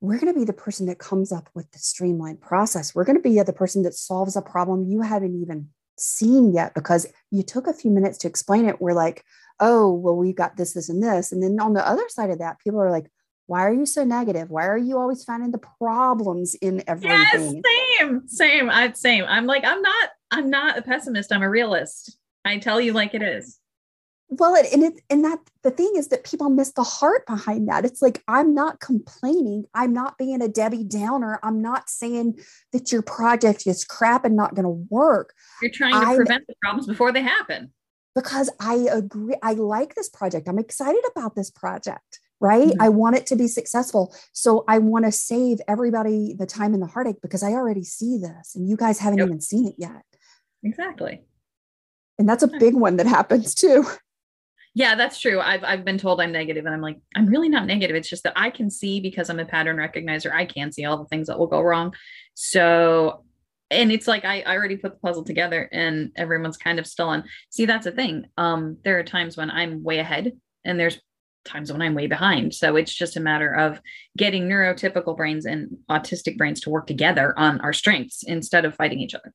we're 0.00 0.18
going 0.18 0.32
to 0.32 0.38
be 0.38 0.44
the 0.44 0.52
person 0.52 0.86
that 0.86 0.98
comes 0.98 1.30
up 1.30 1.50
with 1.54 1.70
the 1.72 1.78
streamlined 1.78 2.40
process. 2.40 2.94
We're 2.94 3.04
going 3.04 3.16
to 3.16 3.22
be 3.22 3.40
the 3.42 3.52
person 3.52 3.82
that 3.82 3.94
solves 3.94 4.36
a 4.36 4.42
problem 4.42 4.84
you 4.88 5.02
haven't 5.02 5.40
even 5.40 5.68
seen 5.98 6.52
yet 6.52 6.74
because 6.74 7.06
you 7.30 7.42
took 7.42 7.66
a 7.66 7.74
few 7.74 7.90
minutes 7.90 8.18
to 8.18 8.28
explain 8.28 8.66
it. 8.66 8.80
We're 8.80 8.94
like, 8.94 9.24
oh, 9.60 9.92
well, 9.92 10.16
we've 10.16 10.34
got 10.34 10.56
this, 10.56 10.72
this, 10.72 10.88
and 10.88 11.02
this. 11.02 11.32
And 11.32 11.42
then 11.42 11.60
on 11.60 11.74
the 11.74 11.86
other 11.86 12.08
side 12.08 12.30
of 12.30 12.38
that, 12.38 12.58
people 12.60 12.80
are 12.80 12.90
like, 12.90 13.10
why 13.46 13.66
are 13.66 13.74
you 13.74 13.84
so 13.84 14.04
negative? 14.04 14.48
Why 14.48 14.66
are 14.66 14.78
you 14.78 14.96
always 14.96 15.24
finding 15.24 15.50
the 15.50 15.58
problems 15.58 16.54
in 16.54 16.82
everything? 16.86 17.10
Yes, 17.10 17.98
same, 17.98 18.28
same. 18.28 18.70
I 18.70 18.92
same. 18.92 19.24
I'm 19.24 19.44
like, 19.44 19.64
I'm 19.64 19.82
not, 19.82 20.10
I'm 20.30 20.48
not 20.48 20.78
a 20.78 20.82
pessimist. 20.82 21.32
I'm 21.32 21.42
a 21.42 21.50
realist. 21.50 22.16
I 22.44 22.58
tell 22.58 22.80
you 22.80 22.94
like 22.94 23.12
it 23.12 23.22
is. 23.22 23.59
Well, 24.32 24.54
it, 24.54 24.72
and 24.72 24.84
it 24.84 25.00
and 25.10 25.24
that 25.24 25.40
the 25.64 25.72
thing 25.72 25.92
is 25.96 26.08
that 26.08 26.22
people 26.22 26.50
miss 26.50 26.72
the 26.72 26.84
heart 26.84 27.26
behind 27.26 27.68
that. 27.68 27.84
It's 27.84 28.00
like 28.00 28.22
I'm 28.28 28.54
not 28.54 28.78
complaining. 28.78 29.64
I'm 29.74 29.92
not 29.92 30.18
being 30.18 30.40
a 30.40 30.46
Debbie 30.46 30.84
Downer. 30.84 31.40
I'm 31.42 31.60
not 31.60 31.90
saying 31.90 32.38
that 32.72 32.92
your 32.92 33.02
project 33.02 33.66
is 33.66 33.84
crap 33.84 34.24
and 34.24 34.36
not 34.36 34.54
going 34.54 34.64
to 34.64 34.86
work. 34.88 35.34
You're 35.60 35.72
trying 35.72 36.00
to 36.00 36.06
I'm, 36.06 36.16
prevent 36.16 36.46
the 36.46 36.54
problems 36.62 36.86
before 36.86 37.10
they 37.10 37.22
happen. 37.22 37.72
Because 38.14 38.50
I 38.60 38.86
agree. 38.92 39.34
I 39.42 39.54
like 39.54 39.96
this 39.96 40.08
project. 40.08 40.48
I'm 40.48 40.58
excited 40.58 41.02
about 41.10 41.34
this 41.34 41.50
project 41.50 42.20
right? 42.42 42.68
Mm-hmm. 42.68 42.82
I 42.82 42.88
want 42.88 43.16
it 43.16 43.26
to 43.26 43.36
be 43.36 43.46
successful. 43.46 44.14
So 44.32 44.64
I 44.66 44.78
want 44.78 45.04
to 45.04 45.12
save 45.12 45.58
everybody 45.68 46.32
the 46.32 46.46
time 46.46 46.72
and 46.72 46.82
the 46.82 46.86
heartache 46.86 47.20
because 47.20 47.42
I 47.42 47.50
already 47.50 47.84
see 47.84 48.16
this 48.16 48.54
and 48.54 48.66
you 48.66 48.78
guys 48.78 48.98
haven't 48.98 49.18
yep. 49.18 49.26
even 49.28 49.42
seen 49.42 49.66
it 49.66 49.74
yet. 49.76 50.04
Exactly. 50.62 51.20
And 52.18 52.26
that's 52.26 52.42
a 52.42 52.48
big 52.48 52.74
one 52.74 52.96
that 52.96 53.06
happens 53.06 53.54
too. 53.54 53.84
Yeah, 54.74 54.94
that's 54.94 55.20
true. 55.20 55.40
I've 55.40 55.64
I've 55.64 55.84
been 55.84 55.98
told 55.98 56.20
I'm 56.20 56.32
negative 56.32 56.64
and 56.64 56.74
I'm 56.74 56.80
like, 56.80 56.98
I'm 57.16 57.26
really 57.26 57.48
not 57.48 57.66
negative. 57.66 57.96
It's 57.96 58.08
just 58.08 58.22
that 58.22 58.34
I 58.36 58.50
can 58.50 58.70
see 58.70 59.00
because 59.00 59.28
I'm 59.28 59.40
a 59.40 59.44
pattern 59.44 59.76
recognizer, 59.76 60.32
I 60.32 60.44
can 60.44 60.70
see 60.70 60.84
all 60.84 60.98
the 60.98 61.06
things 61.06 61.26
that 61.26 61.38
will 61.38 61.48
go 61.48 61.60
wrong. 61.60 61.94
So 62.34 63.24
and 63.70 63.92
it's 63.92 64.08
like 64.08 64.24
I, 64.24 64.40
I 64.42 64.56
already 64.56 64.76
put 64.76 64.92
the 64.92 64.98
puzzle 64.98 65.24
together 65.24 65.68
and 65.72 66.10
everyone's 66.16 66.56
kind 66.56 66.78
of 66.78 66.86
still 66.86 67.08
on. 67.08 67.24
See, 67.50 67.66
that's 67.66 67.84
the 67.84 67.92
thing. 67.92 68.26
Um, 68.36 68.78
there 68.84 68.98
are 68.98 69.04
times 69.04 69.36
when 69.36 69.50
I'm 69.50 69.84
way 69.84 69.98
ahead 69.98 70.32
and 70.64 70.78
there's 70.78 71.00
times 71.44 71.72
when 71.72 71.80
I'm 71.80 71.94
way 71.94 72.06
behind. 72.06 72.54
So 72.54 72.76
it's 72.76 72.94
just 72.94 73.16
a 73.16 73.20
matter 73.20 73.54
of 73.54 73.80
getting 74.16 74.48
neurotypical 74.48 75.16
brains 75.16 75.46
and 75.46 75.78
autistic 75.88 76.36
brains 76.36 76.60
to 76.62 76.70
work 76.70 76.86
together 76.86 77.32
on 77.38 77.60
our 77.60 77.72
strengths 77.72 78.22
instead 78.24 78.64
of 78.64 78.74
fighting 78.74 79.00
each 79.00 79.14
other. 79.14 79.32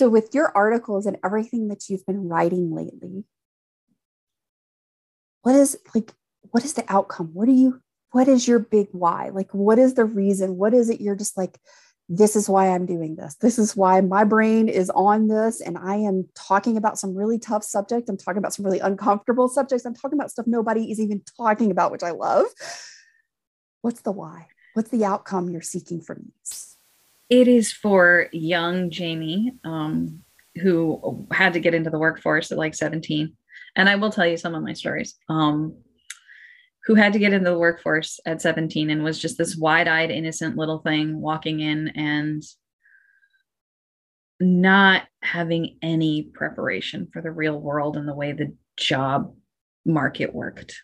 So, 0.00 0.08
with 0.08 0.34
your 0.34 0.50
articles 0.56 1.04
and 1.04 1.18
everything 1.22 1.68
that 1.68 1.90
you've 1.90 2.06
been 2.06 2.26
writing 2.26 2.74
lately, 2.74 3.24
what 5.42 5.54
is 5.54 5.76
like, 5.94 6.14
what 6.52 6.64
is 6.64 6.72
the 6.72 6.86
outcome? 6.88 7.32
What 7.34 7.44
do 7.44 7.52
you, 7.52 7.82
what 8.12 8.26
is 8.26 8.48
your 8.48 8.60
big 8.60 8.88
why? 8.92 9.28
Like, 9.28 9.52
what 9.52 9.78
is 9.78 9.92
the 9.92 10.06
reason? 10.06 10.56
What 10.56 10.72
is 10.72 10.88
it 10.88 11.02
you're 11.02 11.16
just 11.16 11.36
like, 11.36 11.58
this 12.08 12.34
is 12.34 12.48
why 12.48 12.70
I'm 12.70 12.86
doing 12.86 13.16
this. 13.16 13.34
This 13.42 13.58
is 13.58 13.76
why 13.76 14.00
my 14.00 14.24
brain 14.24 14.70
is 14.70 14.88
on 14.88 15.28
this. 15.28 15.60
And 15.60 15.76
I 15.76 15.96
am 15.96 16.30
talking 16.34 16.78
about 16.78 16.98
some 16.98 17.14
really 17.14 17.38
tough 17.38 17.62
subjects. 17.62 18.08
I'm 18.08 18.16
talking 18.16 18.38
about 18.38 18.54
some 18.54 18.64
really 18.64 18.80
uncomfortable 18.80 19.50
subjects. 19.50 19.84
I'm 19.84 19.94
talking 19.94 20.18
about 20.18 20.30
stuff 20.30 20.46
nobody 20.46 20.90
is 20.90 20.98
even 20.98 21.20
talking 21.36 21.70
about, 21.70 21.92
which 21.92 22.04
I 22.04 22.12
love. 22.12 22.46
What's 23.82 24.00
the 24.00 24.12
why? 24.12 24.46
What's 24.72 24.88
the 24.88 25.04
outcome 25.04 25.50
you're 25.50 25.60
seeking 25.60 26.00
from 26.00 26.22
these? 26.24 26.69
It 27.30 27.46
is 27.46 27.72
for 27.72 28.26
young 28.32 28.90
Jaime, 28.90 29.52
um, 29.64 30.22
who 30.60 31.26
had 31.30 31.52
to 31.52 31.60
get 31.60 31.74
into 31.74 31.88
the 31.88 31.98
workforce 31.98 32.50
at 32.50 32.58
like 32.58 32.74
17. 32.74 33.34
And 33.76 33.88
I 33.88 33.94
will 33.94 34.10
tell 34.10 34.26
you 34.26 34.36
some 34.36 34.54
of 34.54 34.64
my 34.64 34.72
stories. 34.72 35.14
Um, 35.28 35.76
who 36.86 36.94
had 36.94 37.12
to 37.12 37.18
get 37.18 37.32
into 37.32 37.50
the 37.50 37.58
workforce 37.58 38.18
at 38.26 38.42
17 38.42 38.90
and 38.90 39.04
was 39.04 39.18
just 39.18 39.38
this 39.38 39.56
wide-eyed 39.56 40.10
innocent 40.10 40.56
little 40.56 40.78
thing 40.78 41.20
walking 41.20 41.60
in 41.60 41.88
and 41.88 42.42
not 44.40 45.02
having 45.22 45.76
any 45.82 46.24
preparation 46.34 47.08
for 47.12 47.20
the 47.20 47.30
real 47.30 47.60
world 47.60 47.96
and 47.96 48.08
the 48.08 48.14
way 48.14 48.32
the 48.32 48.54
job 48.76 49.34
market 49.84 50.34
worked 50.34 50.82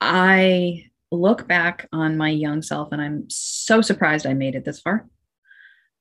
i 0.00 0.84
look 1.10 1.46
back 1.46 1.88
on 1.92 2.16
my 2.16 2.28
young 2.28 2.62
self 2.62 2.92
and 2.92 3.02
i'm 3.02 3.24
so 3.28 3.80
surprised 3.80 4.26
i 4.26 4.32
made 4.32 4.54
it 4.54 4.64
this 4.64 4.80
far 4.80 5.06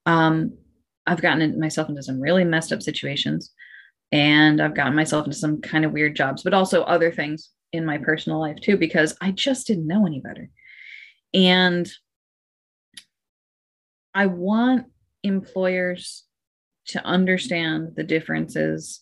um, 0.06 0.52
i've 1.06 1.22
gotten 1.22 1.60
myself 1.60 1.90
into 1.90 2.04
some 2.04 2.20
really 2.20 2.44
messed 2.44 2.72
up 2.72 2.82
situations 2.82 3.52
and 4.12 4.62
i've 4.62 4.76
gotten 4.76 4.96
myself 4.96 5.26
into 5.26 5.38
some 5.38 5.62
kind 5.62 5.86
of 5.86 5.92
weird 5.92 6.16
jobs 6.16 6.44
but 6.44 6.54
also 6.54 6.84
other 6.84 7.12
things 7.12 7.50
in 7.74 7.86
my 7.86 7.98
personal 7.98 8.40
life 8.40 8.62
too 8.62 8.78
because 8.78 9.18
I 9.20 9.32
just 9.32 9.68
didn't 9.68 9.88
know 9.88 10.06
any 10.06 10.22
better. 10.22 10.50
And 11.34 11.92
I 14.14 14.28
want 14.28 14.86
employers 15.24 16.24
to 16.88 17.04
understand 17.04 17.94
the 17.96 18.04
differences 18.04 19.02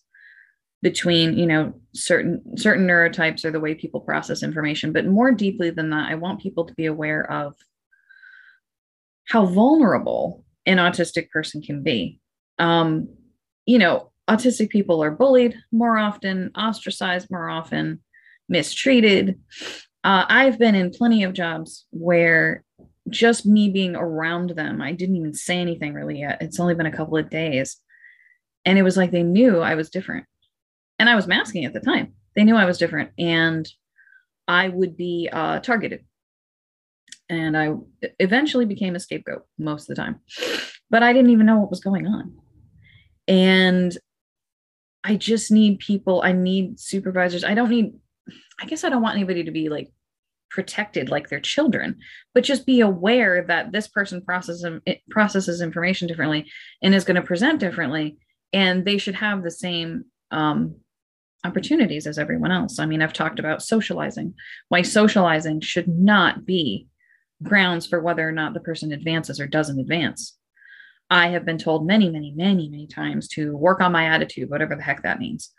between 0.81 1.37
you 1.37 1.45
know 1.45 1.73
certain 1.93 2.57
certain 2.57 2.87
neurotypes 2.87 3.43
or 3.43 3.51
the 3.51 3.59
way 3.59 3.75
people 3.75 3.99
process 3.99 4.41
information 4.41 4.91
but 4.91 5.05
more 5.05 5.31
deeply 5.31 5.69
than 5.69 5.91
that 5.91 6.09
i 6.09 6.15
want 6.15 6.41
people 6.41 6.65
to 6.65 6.73
be 6.73 6.85
aware 6.85 7.29
of 7.31 7.55
how 9.27 9.45
vulnerable 9.45 10.43
an 10.71 10.77
autistic 10.77 11.29
person 11.29 11.61
can 11.61 11.83
be 11.83 12.19
um 12.59 13.07
you 13.65 13.77
know 13.77 14.11
autistic 14.29 14.69
people 14.69 15.03
are 15.03 15.11
bullied 15.11 15.55
more 15.71 15.97
often 15.97 16.51
ostracized 16.55 17.29
more 17.29 17.49
often 17.49 17.99
mistreated. 18.51 19.39
Uh, 20.03 20.25
I've 20.27 20.59
been 20.59 20.75
in 20.75 20.91
plenty 20.91 21.23
of 21.23 21.33
jobs 21.33 21.85
where 21.91 22.63
just 23.09 23.45
me 23.45 23.69
being 23.69 23.95
around 23.95 24.51
them, 24.51 24.81
I 24.81 24.91
didn't 24.91 25.15
even 25.15 25.33
say 25.33 25.57
anything 25.57 25.93
really 25.93 26.19
yet. 26.19 26.41
It's 26.41 26.59
only 26.59 26.75
been 26.75 26.85
a 26.85 26.95
couple 26.95 27.17
of 27.17 27.29
days. 27.29 27.77
And 28.65 28.77
it 28.77 28.83
was 28.83 28.97
like 28.97 29.11
they 29.11 29.23
knew 29.23 29.59
I 29.59 29.75
was 29.75 29.89
different. 29.89 30.25
And 30.99 31.09
I 31.09 31.15
was 31.15 31.25
masking 31.25 31.65
at 31.65 31.73
the 31.73 31.79
time. 31.79 32.13
They 32.35 32.43
knew 32.43 32.55
I 32.55 32.65
was 32.65 32.77
different. 32.77 33.11
And 33.17 33.67
I 34.47 34.69
would 34.69 34.95
be 34.95 35.29
uh, 35.31 35.59
targeted. 35.59 36.05
And 37.31 37.57
I 37.57 37.75
eventually 38.19 38.65
became 38.65 38.93
a 38.93 38.99
scapegoat 38.99 39.45
most 39.57 39.89
of 39.89 39.95
the 39.95 40.01
time. 40.01 40.19
But 40.89 41.01
I 41.01 41.13
didn't 41.13 41.31
even 41.31 41.45
know 41.45 41.59
what 41.59 41.69
was 41.69 41.79
going 41.79 42.05
on. 42.05 42.37
And 43.25 43.97
I 45.03 45.15
just 45.15 45.49
need 45.49 45.79
people, 45.79 46.21
I 46.23 46.33
need 46.33 46.79
supervisors. 46.79 47.43
I 47.43 47.53
don't 47.53 47.69
need 47.69 47.93
I 48.61 48.65
guess 48.65 48.83
I 48.83 48.89
don't 48.89 49.01
want 49.01 49.15
anybody 49.15 49.43
to 49.43 49.51
be 49.51 49.69
like 49.69 49.91
protected 50.49 51.09
like 51.09 51.29
their 51.29 51.39
children, 51.39 51.97
but 52.33 52.43
just 52.43 52.65
be 52.65 52.81
aware 52.81 53.43
that 53.47 53.71
this 53.71 53.87
person 53.87 54.21
processes 54.21 54.65
processes 55.09 55.61
information 55.61 56.07
differently 56.07 56.51
and 56.81 56.93
is 56.93 57.05
going 57.05 57.15
to 57.15 57.21
present 57.21 57.59
differently, 57.59 58.17
and 58.53 58.85
they 58.85 58.97
should 58.97 59.15
have 59.15 59.43
the 59.43 59.51
same 59.51 60.05
um, 60.29 60.75
opportunities 61.43 62.05
as 62.05 62.19
everyone 62.19 62.51
else. 62.51 62.77
I 62.77 62.85
mean, 62.85 63.01
I've 63.01 63.13
talked 63.13 63.39
about 63.39 63.63
socializing, 63.63 64.33
why 64.69 64.83
socializing 64.83 65.61
should 65.61 65.87
not 65.87 66.45
be 66.45 66.87
grounds 67.43 67.87
for 67.87 67.99
whether 67.99 68.27
or 68.27 68.31
not 68.31 68.53
the 68.53 68.59
person 68.59 68.91
advances 68.91 69.39
or 69.39 69.47
doesn't 69.47 69.79
advance. 69.79 70.37
I 71.09 71.29
have 71.29 71.45
been 71.45 71.57
told 71.57 71.85
many, 71.85 72.09
many, 72.09 72.31
many, 72.31 72.69
many 72.69 72.87
times 72.87 73.27
to 73.29 73.55
work 73.55 73.81
on 73.81 73.91
my 73.91 74.05
attitude, 74.05 74.49
whatever 74.49 74.75
the 74.75 74.83
heck 74.83 75.03
that 75.03 75.19
means 75.19 75.51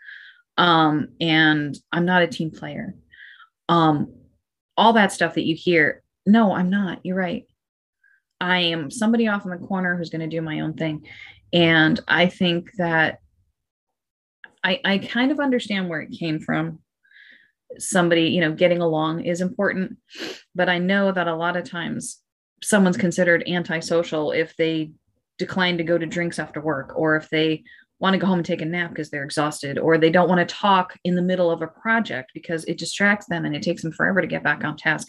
um, 0.57 1.09
and 1.19 1.77
I'm 1.91 2.05
not 2.05 2.21
a 2.21 2.27
team 2.27 2.51
player. 2.51 2.95
Um, 3.69 4.13
all 4.77 4.93
that 4.93 5.11
stuff 5.11 5.35
that 5.35 5.45
you 5.45 5.55
hear. 5.55 6.03
No, 6.25 6.53
I'm 6.53 6.69
not. 6.69 6.99
You're 7.03 7.17
right. 7.17 7.45
I 8.39 8.59
am 8.59 8.91
somebody 8.91 9.27
off 9.27 9.45
in 9.45 9.51
the 9.51 9.57
corner 9.57 9.95
who's 9.95 10.09
going 10.09 10.27
to 10.27 10.35
do 10.35 10.41
my 10.41 10.61
own 10.61 10.73
thing. 10.73 11.07
And 11.51 11.99
I 12.07 12.27
think 12.27 12.71
that 12.77 13.19
I, 14.63 14.79
I 14.83 14.97
kind 14.97 15.31
of 15.31 15.39
understand 15.39 15.89
where 15.89 16.01
it 16.01 16.17
came 16.17 16.39
from. 16.39 16.79
Somebody, 17.79 18.23
you 18.23 18.41
know, 18.41 18.53
getting 18.53 18.81
along 18.81 19.25
is 19.25 19.41
important, 19.41 19.97
but 20.55 20.69
I 20.69 20.77
know 20.77 21.11
that 21.11 21.27
a 21.27 21.35
lot 21.35 21.57
of 21.57 21.69
times 21.69 22.19
someone's 22.61 22.97
considered 22.97 23.43
antisocial 23.47 24.31
if 24.31 24.55
they 24.55 24.91
decline 25.37 25.77
to 25.77 25.83
go 25.83 25.97
to 25.97 26.05
drinks 26.05 26.39
after 26.39 26.61
work 26.61 26.93
or 26.95 27.15
if 27.15 27.29
they 27.29 27.63
want 27.99 28.13
to 28.13 28.19
go 28.19 28.27
home 28.27 28.39
and 28.39 28.45
take 28.45 28.61
a 28.61 28.65
nap 28.65 28.89
because 28.89 29.09
they're 29.09 29.23
exhausted 29.23 29.77
or 29.77 29.97
they 29.97 30.09
don't 30.09 30.29
want 30.29 30.47
to 30.47 30.55
talk 30.55 30.97
in 31.03 31.15
the 31.15 31.21
middle 31.21 31.49
of 31.49 31.61
a 31.61 31.67
project 31.67 32.31
because 32.33 32.63
it 32.65 32.77
distracts 32.77 33.27
them 33.27 33.45
and 33.45 33.55
it 33.55 33.63
takes 33.63 33.81
them 33.81 33.91
forever 33.91 34.21
to 34.21 34.27
get 34.27 34.43
back 34.43 34.63
on 34.63 34.75
task. 34.75 35.07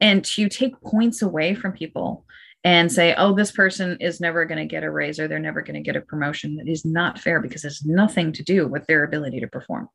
And 0.00 0.24
to 0.24 0.48
take 0.48 0.80
points 0.80 1.22
away 1.22 1.54
from 1.54 1.72
people 1.72 2.26
and 2.64 2.90
say 2.90 3.14
oh 3.16 3.34
this 3.34 3.52
person 3.52 3.96
is 4.00 4.20
never 4.20 4.44
going 4.44 4.58
to 4.58 4.66
get 4.66 4.84
a 4.84 4.90
raise 4.90 5.18
or 5.18 5.28
they're 5.28 5.38
never 5.38 5.62
going 5.62 5.74
to 5.74 5.80
get 5.80 5.96
a 5.96 6.00
promotion 6.00 6.56
that 6.56 6.68
is 6.68 6.84
not 6.84 7.18
fair 7.18 7.40
because 7.40 7.64
it's 7.64 7.84
nothing 7.84 8.32
to 8.32 8.42
do 8.42 8.66
with 8.66 8.86
their 8.86 9.04
ability 9.04 9.40
to 9.40 9.48
perform 9.48 9.88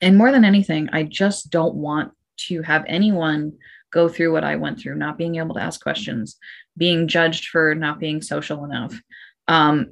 and 0.00 0.16
more 0.16 0.32
than 0.32 0.44
anything 0.44 0.88
i 0.92 1.02
just 1.02 1.50
don't 1.50 1.74
want 1.74 2.12
to 2.36 2.62
have 2.62 2.84
anyone 2.86 3.52
go 3.92 4.08
through 4.08 4.32
what 4.32 4.44
i 4.44 4.56
went 4.56 4.78
through 4.78 4.94
not 4.94 5.18
being 5.18 5.36
able 5.36 5.54
to 5.54 5.62
ask 5.62 5.82
questions 5.82 6.36
being 6.76 7.08
judged 7.08 7.48
for 7.48 7.74
not 7.74 7.98
being 7.98 8.22
social 8.22 8.64
enough 8.64 8.94
um, 9.48 9.90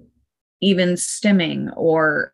even 0.60 0.90
stimming 0.90 1.72
or 1.76 2.32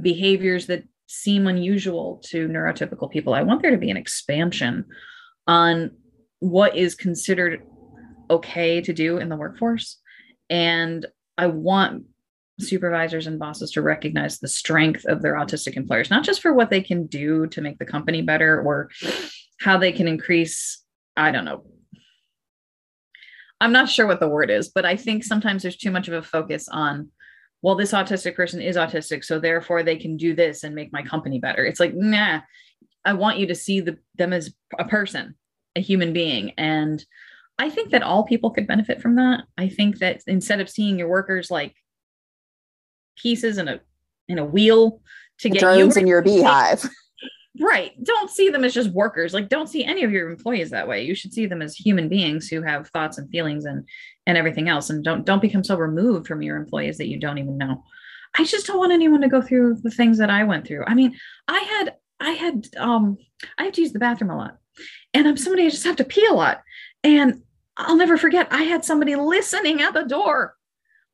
behaviors 0.00 0.66
that 0.66 0.84
seem 1.06 1.46
unusual 1.46 2.20
to 2.24 2.48
neurotypical 2.48 3.10
people. 3.10 3.34
I 3.34 3.42
want 3.42 3.62
there 3.62 3.70
to 3.70 3.78
be 3.78 3.90
an 3.90 3.96
expansion 3.96 4.86
on 5.46 5.90
what 6.40 6.76
is 6.76 6.94
considered 6.94 7.62
okay 8.30 8.80
to 8.80 8.92
do 8.92 9.18
in 9.18 9.28
the 9.28 9.36
workforce. 9.36 9.98
And 10.50 11.06
I 11.36 11.48
want 11.48 12.04
supervisors 12.60 13.26
and 13.26 13.38
bosses 13.38 13.72
to 13.72 13.82
recognize 13.82 14.38
the 14.38 14.48
strength 14.48 15.04
of 15.06 15.22
their 15.22 15.34
autistic 15.34 15.76
employers, 15.76 16.10
not 16.10 16.24
just 16.24 16.40
for 16.40 16.52
what 16.52 16.70
they 16.70 16.80
can 16.80 17.06
do 17.06 17.46
to 17.48 17.60
make 17.60 17.78
the 17.78 17.84
company 17.84 18.22
better 18.22 18.60
or 18.62 18.90
how 19.60 19.76
they 19.78 19.92
can 19.92 20.06
increase, 20.06 20.82
I 21.16 21.30
don't 21.30 21.44
know. 21.44 21.64
I'm 23.60 23.72
not 23.72 23.88
sure 23.88 24.06
what 24.06 24.20
the 24.20 24.28
word 24.28 24.50
is, 24.50 24.68
but 24.68 24.84
I 24.84 24.96
think 24.96 25.24
sometimes 25.24 25.62
there's 25.62 25.76
too 25.76 25.90
much 25.90 26.08
of 26.08 26.14
a 26.14 26.22
focus 26.22 26.68
on, 26.68 27.10
well, 27.62 27.74
this 27.76 27.92
autistic 27.92 28.36
person 28.36 28.60
is 28.60 28.76
autistic, 28.76 29.24
so 29.24 29.38
therefore 29.38 29.82
they 29.82 29.96
can 29.96 30.16
do 30.16 30.34
this 30.34 30.64
and 30.64 30.74
make 30.74 30.92
my 30.92 31.02
company 31.02 31.38
better. 31.38 31.64
It's 31.64 31.80
like, 31.80 31.94
nah, 31.94 32.40
I 33.04 33.14
want 33.14 33.38
you 33.38 33.46
to 33.46 33.54
see 33.54 33.80
the, 33.80 33.98
them 34.16 34.32
as 34.32 34.52
a 34.78 34.84
person, 34.84 35.34
a 35.76 35.80
human 35.80 36.12
being. 36.12 36.52
And 36.58 37.04
I 37.58 37.70
think 37.70 37.90
that 37.90 38.02
all 38.02 38.24
people 38.24 38.50
could 38.50 38.66
benefit 38.66 39.00
from 39.00 39.16
that. 39.16 39.44
I 39.56 39.68
think 39.68 39.98
that 39.98 40.22
instead 40.26 40.60
of 40.60 40.68
seeing 40.68 40.98
your 40.98 41.08
workers 41.08 41.50
like 41.50 41.74
pieces 43.16 43.58
in 43.58 43.68
a 43.68 43.80
in 44.28 44.38
a 44.38 44.44
wheel 44.44 45.00
to 45.38 45.50
get 45.50 45.60
drones 45.60 45.96
you 45.96 46.02
in 46.02 46.06
your 46.06 46.22
beehive. 46.22 46.88
Right. 47.60 47.92
Don't 48.02 48.30
see 48.30 48.50
them 48.50 48.64
as 48.64 48.74
just 48.74 48.90
workers. 48.90 49.32
Like 49.32 49.48
don't 49.48 49.68
see 49.68 49.84
any 49.84 50.02
of 50.02 50.10
your 50.10 50.28
employees 50.28 50.70
that 50.70 50.88
way. 50.88 51.04
You 51.04 51.14
should 51.14 51.32
see 51.32 51.46
them 51.46 51.62
as 51.62 51.76
human 51.76 52.08
beings 52.08 52.48
who 52.48 52.62
have 52.62 52.88
thoughts 52.88 53.16
and 53.16 53.30
feelings 53.30 53.64
and 53.64 53.86
and 54.26 54.36
everything 54.36 54.68
else. 54.68 54.90
And 54.90 55.04
don't 55.04 55.24
don't 55.24 55.40
become 55.40 55.62
so 55.62 55.76
removed 55.76 56.26
from 56.26 56.42
your 56.42 56.56
employees 56.56 56.98
that 56.98 57.06
you 57.06 57.20
don't 57.20 57.38
even 57.38 57.56
know. 57.56 57.84
I 58.36 58.42
just 58.42 58.66
don't 58.66 58.78
want 58.78 58.90
anyone 58.90 59.20
to 59.20 59.28
go 59.28 59.40
through 59.40 59.76
the 59.84 59.92
things 59.92 60.18
that 60.18 60.30
I 60.30 60.42
went 60.42 60.66
through. 60.66 60.82
I 60.88 60.94
mean, 60.94 61.16
I 61.46 61.60
had 61.60 61.94
I 62.18 62.30
had 62.30 62.66
um 62.76 63.18
I 63.56 63.64
have 63.64 63.74
to 63.74 63.82
use 63.82 63.92
the 63.92 64.00
bathroom 64.00 64.30
a 64.30 64.36
lot. 64.36 64.58
And 65.12 65.28
I'm 65.28 65.36
somebody 65.36 65.64
I 65.64 65.70
just 65.70 65.84
have 65.84 65.96
to 65.96 66.04
pee 66.04 66.26
a 66.26 66.32
lot. 66.32 66.60
And 67.04 67.42
I'll 67.76 67.96
never 67.96 68.16
forget, 68.16 68.48
I 68.50 68.62
had 68.62 68.84
somebody 68.84 69.14
listening 69.16 69.80
at 69.80 69.94
the 69.94 70.04
door 70.04 70.56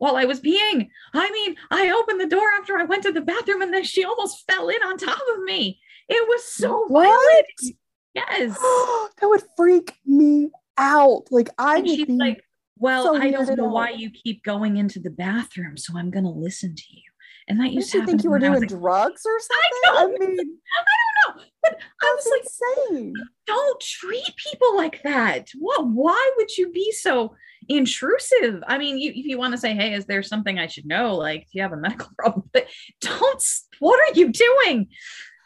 while 0.01 0.17
I 0.17 0.25
was 0.25 0.41
peeing. 0.41 0.89
I 1.13 1.31
mean, 1.31 1.57
I 1.71 1.91
opened 1.91 2.21
the 2.21 2.27
door 2.27 2.49
after 2.59 2.77
I 2.79 2.85
went 2.85 3.03
to 3.03 3.13
the 3.13 3.21
bathroom 3.21 3.61
and 3.61 3.73
then 3.73 3.85
she 3.85 4.03
almost 4.03 4.51
fell 4.51 4.71
in 4.71 4.83
on 4.83 4.97
top 4.97 5.21
of 5.37 5.43
me. 5.45 5.79
It 6.09 6.27
was 6.27 6.45
so 6.45 6.87
what? 6.87 7.05
violent. 7.05 7.77
Yes. 8.15 8.59
that 9.21 9.29
would 9.29 9.43
freak 9.59 9.95
me 10.07 10.51
out. 10.79 11.25
Like 11.31 11.51
I 11.59 11.79
and 11.79 11.89
she's 11.89 12.09
like, 12.09 12.43
well, 12.79 13.05
so 13.05 13.17
I 13.17 13.31
don't 13.31 13.57
know 13.59 13.69
why 13.69 13.91
you 13.91 14.11
keep 14.11 14.43
going 14.43 14.79
into 14.79 15.01
the 15.01 15.11
bathroom, 15.11 15.77
so 15.77 15.97
I'm 15.99 16.11
gonna 16.11 16.33
listen 16.33 16.75
to 16.75 16.85
you. 16.89 17.03
And 17.47 17.61
that 17.61 17.73
used 17.73 17.93
to 17.93 18.07
think 18.07 18.25
you 18.25 18.31
were 18.31 18.39
doing 18.39 18.63
drugs 18.63 19.23
or 19.27 19.39
something. 19.39 19.83
I, 19.87 20.05
I 20.05 20.07
mean, 20.07 20.39
I 20.79 21.35
don't 21.35 21.37
know, 21.37 21.45
but 21.63 21.79
I 22.01 22.17
was 22.17 22.27
like, 22.31 22.89
insane. 22.89 23.15
don't 23.47 23.81
treat 23.81 24.35
people 24.37 24.77
like 24.77 25.03
that. 25.03 25.51
What? 25.59 25.89
Why 25.89 26.31
would 26.39 26.57
you 26.57 26.73
be 26.73 26.91
so? 26.93 27.35
Intrusive. 27.71 28.63
I 28.67 28.79
mean, 28.79 28.99
you, 28.99 29.13
if 29.15 29.25
you 29.25 29.39
want 29.39 29.53
to 29.53 29.59
say, 29.59 29.75
hey, 29.75 29.95
is 29.95 30.05
there 30.05 30.23
something 30.23 30.59
I 30.59 30.67
should 30.67 30.87
know? 30.87 31.15
Like, 31.15 31.43
do 31.43 31.51
you 31.53 31.63
have 31.63 31.73
a 31.73 31.77
medical 31.77 32.09
problem? 32.19 32.51
But 32.53 32.67
don't, 33.01 33.45
what 33.79 34.01
are 34.01 34.19
you 34.19 34.33
doing? 34.33 34.89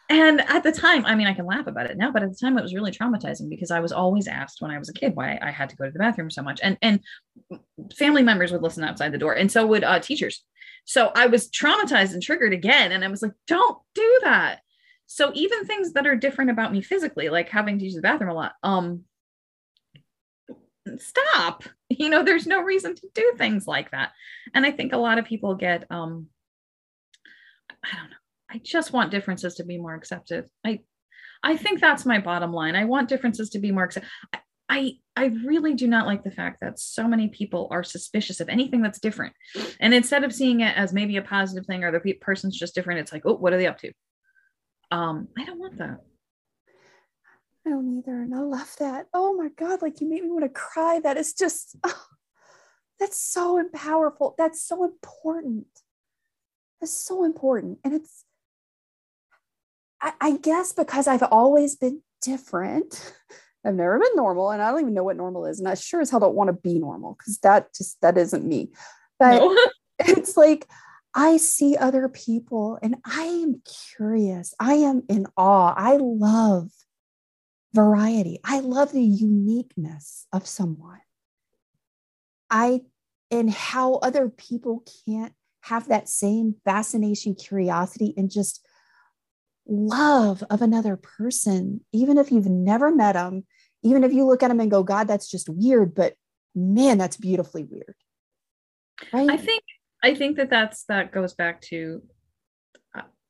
And 0.09 0.41
at 0.41 0.63
the 0.63 0.71
time, 0.71 1.05
I 1.05 1.15
mean, 1.15 1.27
I 1.27 1.33
can 1.33 1.45
laugh 1.45 1.67
about 1.67 1.89
it 1.89 1.97
now, 1.97 2.11
but 2.11 2.21
at 2.21 2.29
the 2.29 2.37
time 2.37 2.57
it 2.57 2.61
was 2.61 2.73
really 2.73 2.91
traumatizing 2.91 3.49
because 3.49 3.71
I 3.71 3.79
was 3.79 3.91
always 3.91 4.27
asked 4.27 4.61
when 4.61 4.69
I 4.69 4.77
was 4.77 4.89
a 4.89 4.93
kid 4.93 5.15
why 5.15 5.39
I 5.41 5.49
had 5.49 5.69
to 5.69 5.75
go 5.75 5.85
to 5.85 5.91
the 5.91 5.99
bathroom 5.99 6.29
so 6.29 6.43
much. 6.43 6.59
And 6.61 6.77
and 6.81 6.99
family 7.97 8.21
members 8.21 8.51
would 8.51 8.61
listen 8.61 8.83
outside 8.83 9.11
the 9.11 9.17
door, 9.17 9.33
and 9.33 9.51
so 9.51 9.65
would 9.65 9.83
uh, 9.83 9.99
teachers. 9.99 10.43
So 10.85 11.11
I 11.15 11.25
was 11.25 11.49
traumatized 11.49 12.13
and 12.13 12.21
triggered 12.21 12.53
again. 12.53 12.91
And 12.91 13.03
I 13.03 13.07
was 13.07 13.23
like, 13.23 13.31
don't 13.47 13.79
do 13.95 14.19
that. 14.23 14.59
So 15.07 15.31
even 15.33 15.65
things 15.65 15.93
that 15.93 16.05
are 16.05 16.15
different 16.15 16.51
about 16.51 16.71
me 16.71 16.81
physically, 16.81 17.29
like 17.29 17.49
having 17.49 17.79
to 17.79 17.85
use 17.85 17.95
the 17.95 18.01
bathroom 18.01 18.29
a 18.29 18.35
lot, 18.35 18.53
um, 18.61 19.05
stop 20.97 21.63
you 21.89 22.09
know 22.09 22.23
there's 22.23 22.47
no 22.47 22.61
reason 22.61 22.95
to 22.95 23.07
do 23.13 23.33
things 23.37 23.67
like 23.67 23.91
that 23.91 24.11
and 24.53 24.65
i 24.65 24.71
think 24.71 24.93
a 24.93 24.97
lot 24.97 25.17
of 25.17 25.25
people 25.25 25.55
get 25.55 25.85
um 25.89 26.27
i 27.83 27.95
don't 27.95 28.09
know 28.09 28.15
i 28.49 28.59
just 28.63 28.93
want 28.93 29.11
differences 29.11 29.55
to 29.55 29.63
be 29.63 29.77
more 29.77 29.95
accepted 29.95 30.45
i 30.63 30.79
i 31.43 31.57
think 31.57 31.79
that's 31.79 32.05
my 32.05 32.19
bottom 32.19 32.53
line 32.53 32.75
i 32.75 32.85
want 32.85 33.09
differences 33.09 33.49
to 33.49 33.59
be 33.59 33.71
more 33.71 33.83
accepted 33.83 34.09
I, 34.67 34.97
I 35.15 35.25
really 35.45 35.73
do 35.75 35.87
not 35.87 36.07
like 36.07 36.23
the 36.23 36.31
fact 36.31 36.61
that 36.61 36.79
so 36.79 37.07
many 37.07 37.27
people 37.27 37.67
are 37.71 37.83
suspicious 37.83 38.39
of 38.39 38.49
anything 38.49 38.81
that's 38.81 38.99
different. 38.99 39.33
And 39.79 39.93
instead 39.93 40.23
of 40.23 40.33
seeing 40.33 40.61
it 40.61 40.75
as 40.75 40.91
maybe 40.91 41.17
a 41.17 41.21
positive 41.21 41.65
thing 41.65 41.83
or 41.83 41.91
the 41.91 42.13
person's 42.13 42.57
just 42.57 42.73
different, 42.73 42.99
it's 42.99 43.13
like, 43.13 43.21
oh, 43.25 43.35
what 43.35 43.53
are 43.53 43.57
they 43.57 43.67
up 43.67 43.77
to? 43.79 43.91
Um, 44.91 45.27
I 45.37 45.45
don't 45.45 45.59
want 45.59 45.77
that. 45.77 45.99
I 47.65 47.71
don't 47.71 47.97
either. 47.97 48.21
And 48.21 48.35
I 48.35 48.39
love 48.39 48.75
that. 48.79 49.07
Oh 49.13 49.35
my 49.35 49.49
God, 49.49 49.81
like 49.81 49.99
you 49.99 50.09
made 50.09 50.23
me 50.23 50.29
want 50.29 50.43
to 50.43 50.49
cry. 50.49 50.99
That 50.99 51.17
is 51.17 51.33
just, 51.33 51.75
oh, 51.83 52.05
that's 52.99 53.19
so 53.21 53.63
powerful. 53.73 54.35
That's 54.37 54.61
so 54.61 54.83
important. 54.83 55.67
That's 56.79 56.93
so 56.93 57.23
important. 57.23 57.79
And 57.83 57.93
it's, 57.93 58.23
I, 60.01 60.13
I 60.21 60.37
guess 60.37 60.73
because 60.73 61.07
I've 61.07 61.23
always 61.23 61.75
been 61.75 62.01
different. 62.21 63.13
I've 63.65 63.73
never 63.73 63.97
been 63.97 64.15
normal 64.15 64.51
and 64.51 64.61
I 64.61 64.69
don't 64.69 64.81
even 64.81 64.93
know 64.93 65.03
what 65.03 65.17
normal 65.17 65.47
is. 65.47 65.57
And 65.57 65.67
I 65.67 65.73
sure 65.73 65.99
as 65.99 66.11
hell 66.11 66.19
don't 66.19 66.35
want 66.35 66.49
to 66.49 66.53
be 66.53 66.77
normal 66.77 67.15
because 67.17 67.39
that 67.39 67.73
just, 67.73 67.99
that 68.01 68.15
isn't 68.15 68.45
me. 68.45 68.69
But 69.17 69.39
no. 69.39 69.57
it's 69.99 70.37
like, 70.37 70.67
I 71.15 71.37
see 71.37 71.75
other 71.75 72.07
people 72.09 72.77
and 72.83 72.97
I 73.05 73.23
am 73.23 73.63
curious. 73.95 74.53
I 74.59 74.75
am 74.75 75.01
in 75.09 75.25
awe. 75.35 75.73
I 75.75 75.97
love 75.97 76.69
variety. 77.75 78.39
I 78.43 78.61
love 78.61 78.91
the 78.91 79.03
uniqueness 79.03 80.25
of 80.33 80.47
someone. 80.47 81.01
I 82.49 82.81
and 83.29 83.51
how 83.51 83.95
other 83.95 84.29
people 84.29 84.83
can't 85.05 85.33
have 85.61 85.89
that 85.89 86.07
same 86.07 86.55
fascination, 86.63 87.35
curiosity, 87.35 88.13
and 88.17 88.31
just 88.31 88.65
love 89.67 90.43
of 90.49 90.61
another 90.61 90.95
person, 90.95 91.81
even 91.91 92.17
if 92.17 92.31
you've 92.31 92.49
never 92.49 92.93
met 92.93 93.13
them, 93.13 93.45
even 93.83 94.03
if 94.03 94.13
you 94.13 94.25
look 94.25 94.43
at 94.43 94.49
them 94.49 94.59
and 94.59 94.71
go, 94.71 94.83
God, 94.83 95.07
that's 95.07 95.29
just 95.29 95.49
weird, 95.49 95.95
but 95.95 96.13
man, 96.53 96.97
that's 96.97 97.17
beautifully 97.17 97.63
weird. 97.63 97.95
Right. 99.11 99.29
I 99.29 99.37
think 99.37 99.63
I 100.03 100.15
think 100.15 100.37
that 100.37 100.49
that's 100.49 100.85
that 100.85 101.11
goes 101.11 101.33
back 101.33 101.61
to 101.61 102.03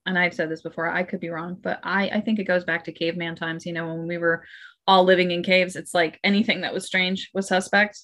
and 0.05 0.17
I've 0.17 0.33
said 0.33 0.49
this 0.49 0.61
before, 0.61 0.87
I 0.87 1.03
could 1.03 1.19
be 1.19 1.29
wrong, 1.29 1.57
but 1.61 1.79
I, 1.83 2.09
I 2.09 2.21
think 2.21 2.39
it 2.39 2.43
goes 2.43 2.63
back 2.63 2.83
to 2.85 2.91
caveman 2.91 3.35
times. 3.35 3.65
You 3.65 3.73
know, 3.73 3.87
when 3.87 4.07
we 4.07 4.17
were 4.17 4.45
all 4.87 5.03
living 5.03 5.31
in 5.31 5.43
caves, 5.43 5.75
it's 5.75 5.93
like 5.93 6.19
anything 6.23 6.61
that 6.61 6.73
was 6.73 6.85
strange 6.85 7.31
was 7.33 7.47
suspect. 7.47 7.99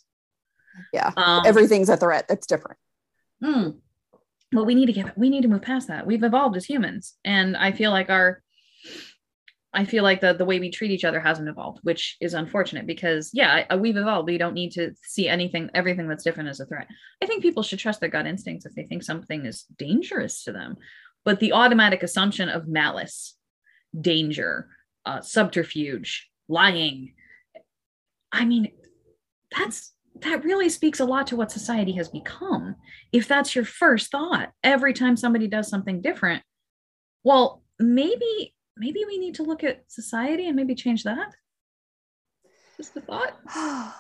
Yeah. 0.94 1.12
Um, 1.16 1.44
Everything's 1.46 1.90
a 1.90 1.98
threat. 1.98 2.26
That's 2.28 2.48
different. 2.48 2.78
Hmm. 3.44 3.70
Well, 4.54 4.66
we 4.66 4.76
need 4.76 4.88
to 4.88 4.94
get, 4.94 5.18
we 5.18 5.30
need 5.30 5.44
to 5.44 5.48
move 5.48 5.62
past 5.62 5.88
that. 5.88 6.06
We've 6.06 6.24
evolved 6.24 6.58
as 6.58 6.66
humans. 6.66 7.16
And 7.24 7.56
I 7.56 7.72
feel 7.72 7.92
like 7.92 8.10
our, 8.10 8.42
I 9.74 9.86
feel 9.86 10.04
like 10.04 10.20
the, 10.20 10.34
the 10.34 10.44
way 10.44 10.60
we 10.60 10.70
treat 10.70 10.92
each 10.92 11.06
other 11.06 11.22
hasn't 11.22 11.48
evolved, 11.48 11.80
which 11.84 12.18
is 12.20 12.34
unfortunate 12.34 12.86
because, 12.86 13.30
yeah, 13.34 13.74
we've 13.76 13.96
evolved. 13.96 14.28
We 14.28 14.38
don't 14.38 14.54
need 14.54 14.72
to 14.74 14.94
see 15.04 15.30
anything, 15.30 15.70
everything 15.74 16.10
that's 16.10 16.26
different 16.26 16.50
as 16.50 16.60
a 16.60 16.66
threat. 16.66 16.88
I 17.24 17.26
think 17.26 17.42
people 17.42 17.64
should 17.64 17.80
trust 17.80 18.02
their 18.02 18.10
gut 18.10 18.28
instincts 18.28 18.66
if 18.66 18.74
they 18.74 18.84
think 18.84 19.04
something 19.04 19.46
is 19.46 19.64
dangerous 19.78 20.44
to 20.44 20.52
them 20.52 20.76
but 21.24 21.40
the 21.40 21.54
automatic 21.54 22.04
assumption 22.04 22.50
of 22.50 22.68
malice, 22.68 23.36
danger, 24.00 24.70
uh, 25.06 25.22
subterfuge, 25.22 26.30
lying. 26.48 27.14
I 28.32 28.46
mean, 28.46 28.72
that's 29.56 29.94
that 30.22 30.44
really 30.44 30.70
speaks 30.70 31.00
a 31.00 31.06
lot 31.06 31.28
to 31.28 31.36
what 31.36 31.52
society 31.52 31.94
has 31.94 32.10
become. 32.10 32.76
If 33.12 33.28
that's 33.28 33.56
your 33.56 33.66
first 33.66 34.12
thought 34.12 34.52
every 34.64 34.94
time 34.94 35.18
somebody 35.18 35.48
does 35.48 35.70
something 35.70 36.02
different, 36.02 36.44
well, 37.24 37.64
maybe 37.80 38.54
maybe 38.78 39.04
we 39.06 39.18
need 39.18 39.36
to 39.36 39.44
look 39.44 39.64
at 39.64 39.84
society 39.88 40.48
and 40.48 40.56
maybe 40.56 40.76
change 40.76 41.04
that. 41.04 41.34
Just 42.78 42.96
a 42.96 43.02
thought. 43.02 43.38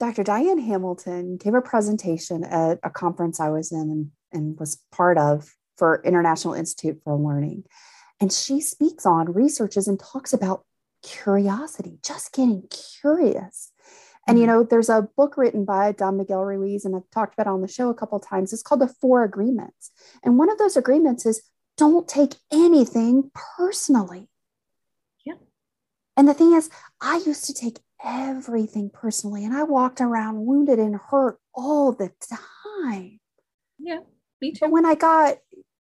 Dr. 0.00 0.22
Diane 0.22 0.58
Hamilton 0.58 1.36
gave 1.36 1.54
a 1.54 1.60
presentation 1.60 2.42
at 2.44 2.78
a 2.82 2.88
conference 2.88 3.38
I 3.38 3.50
was 3.50 3.70
in 3.70 3.80
and, 3.80 4.10
and 4.32 4.58
was 4.58 4.82
part 4.90 5.18
of 5.18 5.54
for 5.80 6.02
International 6.04 6.52
Institute 6.52 7.00
for 7.02 7.16
Learning. 7.16 7.64
And 8.20 8.30
she 8.30 8.60
speaks 8.60 9.06
on, 9.06 9.32
researches, 9.32 9.88
and 9.88 9.98
talks 9.98 10.34
about 10.34 10.66
curiosity, 11.02 11.98
just 12.04 12.34
getting 12.34 12.68
curious. 13.00 13.72
And 14.28 14.38
you 14.38 14.44
mm-hmm. 14.44 14.52
know, 14.52 14.62
there's 14.62 14.90
a 14.90 15.08
book 15.16 15.38
written 15.38 15.64
by 15.64 15.92
Don 15.92 16.18
Miguel 16.18 16.44
Ruiz, 16.44 16.84
and 16.84 16.94
I've 16.94 17.10
talked 17.10 17.32
about 17.32 17.50
on 17.50 17.62
the 17.62 17.66
show 17.66 17.88
a 17.88 17.94
couple 17.94 18.18
of 18.18 18.24
times. 18.24 18.52
It's 18.52 18.62
called 18.62 18.82
the 18.82 18.94
Four 19.00 19.24
Agreements. 19.24 19.90
And 20.22 20.36
one 20.36 20.50
of 20.50 20.58
those 20.58 20.76
agreements 20.76 21.24
is 21.24 21.42
don't 21.78 22.06
take 22.06 22.34
anything 22.52 23.30
personally. 23.56 24.28
Yeah. 25.24 25.36
And 26.14 26.28
the 26.28 26.34
thing 26.34 26.52
is, 26.52 26.68
I 27.00 27.22
used 27.24 27.46
to 27.46 27.54
take 27.54 27.78
everything 28.04 28.90
personally, 28.92 29.46
and 29.46 29.54
I 29.54 29.62
walked 29.62 30.02
around 30.02 30.44
wounded 30.44 30.78
and 30.78 31.00
hurt 31.10 31.38
all 31.54 31.92
the 31.92 32.12
time. 32.84 33.18
Yeah 33.78 34.00
me 34.40 34.52
too. 34.52 34.58
But 34.60 34.70
when 34.70 34.86
I 34.86 34.94
got 34.94 35.36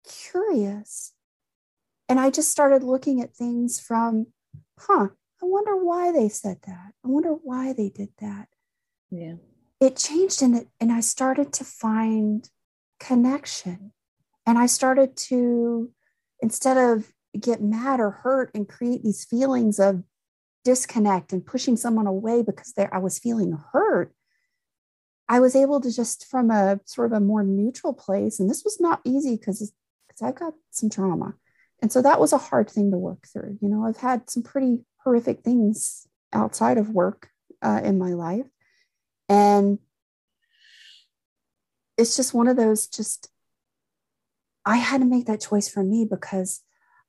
curious 0.05 1.15
and 2.09 2.21
I 2.21 2.31
just 2.31 2.51
started 2.51 2.83
looking 2.83 3.21
at 3.21 3.35
things 3.35 3.81
from, 3.81 4.27
huh, 4.79 5.09
I 5.43 5.47
wonder 5.47 5.77
why 5.77 6.13
they 6.13 6.29
said 6.29 6.59
that. 6.67 6.93
I 7.05 7.09
wonder 7.09 7.31
why 7.31 7.73
they 7.73 7.89
did 7.89 8.11
that. 8.21 8.49
Yeah. 9.11 9.35
It 9.81 9.97
changed 9.97 10.43
in 10.43 10.55
it, 10.55 10.69
and 10.81 10.93
I 10.93 11.01
started 11.01 11.53
to 11.55 11.65
find 11.65 12.49
connection. 13.01 13.93
And 14.47 14.59
I 14.59 14.67
started 14.67 15.17
to, 15.29 15.91
instead 16.41 16.77
of 16.77 17.13
get 17.39 17.63
mad 17.63 18.01
or 18.01 18.11
hurt 18.11 18.51
and 18.55 18.69
create 18.69 19.03
these 19.03 19.25
feelings 19.25 19.81
of 19.81 20.03
disconnect 20.65 21.33
and 21.33 21.45
pushing 21.45 21.77
someone 21.77 22.07
away 22.07 22.43
because 22.43 22.73
I 22.93 22.99
was 22.99 23.19
feeling 23.19 23.59
hurt, 23.73 24.15
I 25.29 25.41
was 25.41 25.57
able 25.57 25.81
to 25.81 25.91
just 25.91 26.27
from 26.27 26.51
a 26.51 26.81
sort 26.85 27.13
of 27.13 27.17
a 27.17 27.21
more 27.21 27.43
neutral 27.43 27.95
place. 27.95 28.39
And 28.39 28.49
this 28.49 28.63
was 28.63 28.79
not 28.79 29.01
easy 29.05 29.37
because 29.37 29.73
because 30.15 30.29
I've 30.29 30.39
got 30.39 30.55
some 30.71 30.91
trauma. 30.91 31.35
And 31.83 31.93
so 31.93 32.03
that 32.03 32.21
was 32.21 32.33
a 32.33 32.39
hard 32.39 32.71
thing 32.71 32.91
to 32.91 32.99
work 32.99 33.27
through. 33.27 33.59
You 33.61 33.69
know, 33.69 33.85
I've 33.85 33.97
had 33.97 34.31
some 34.31 34.43
pretty 34.43 34.85
horrific 34.99 35.41
things 35.43 36.07
outside 36.33 36.79
of 36.79 36.91
work 36.91 37.29
uh, 37.63 37.81
in 37.83 37.99
my 37.99 38.11
life. 38.11 38.47
And 39.29 39.79
it's 41.97 42.17
just 42.17 42.35
one 42.35 42.49
of 42.49 42.57
those 42.57 42.87
just 42.87 43.29
I 44.67 44.77
had 44.77 45.01
to 45.01 45.07
make 45.07 45.27
that 45.27 45.43
choice 45.43 45.69
for 45.69 45.85
me 45.85 46.07
because 46.09 46.63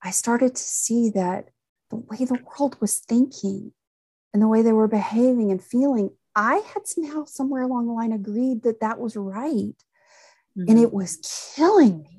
I 0.03 0.11
started 0.11 0.55
to 0.55 0.61
see 0.61 1.09
that 1.11 1.49
the 1.89 1.95
way 1.95 2.17
the 2.19 2.39
world 2.59 2.75
was 2.81 2.99
thinking 2.99 3.71
and 4.33 4.41
the 4.41 4.47
way 4.47 4.61
they 4.61 4.73
were 4.73 4.89
behaving 4.89 5.51
and 5.51 5.63
feeling, 5.63 6.09
I 6.35 6.55
had 6.73 6.85
somehow 6.85 7.23
somewhere 7.23 7.61
along 7.61 7.87
the 7.87 7.93
line 7.93 8.11
agreed 8.11 8.63
that 8.63 8.81
that 8.81 8.99
was 8.99 9.15
right. 9.15 9.45
Mm-hmm. 10.57 10.65
And 10.67 10.79
it 10.79 10.91
was 10.91 11.53
killing 11.55 12.01
me 12.01 12.14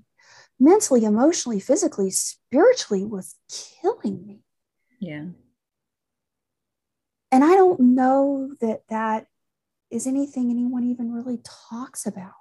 mentally, 0.58 1.04
emotionally, 1.04 1.60
physically, 1.60 2.10
spiritually 2.10 3.04
was 3.04 3.34
killing 3.82 4.26
me. 4.26 4.40
Yeah. 5.00 5.26
And 7.30 7.44
I 7.44 7.54
don't 7.54 7.80
know 7.80 8.54
that 8.60 8.82
that 8.88 9.26
is 9.90 10.06
anything 10.06 10.50
anyone 10.50 10.84
even 10.84 11.12
really 11.12 11.40
talks 11.44 12.06
about. 12.06 12.32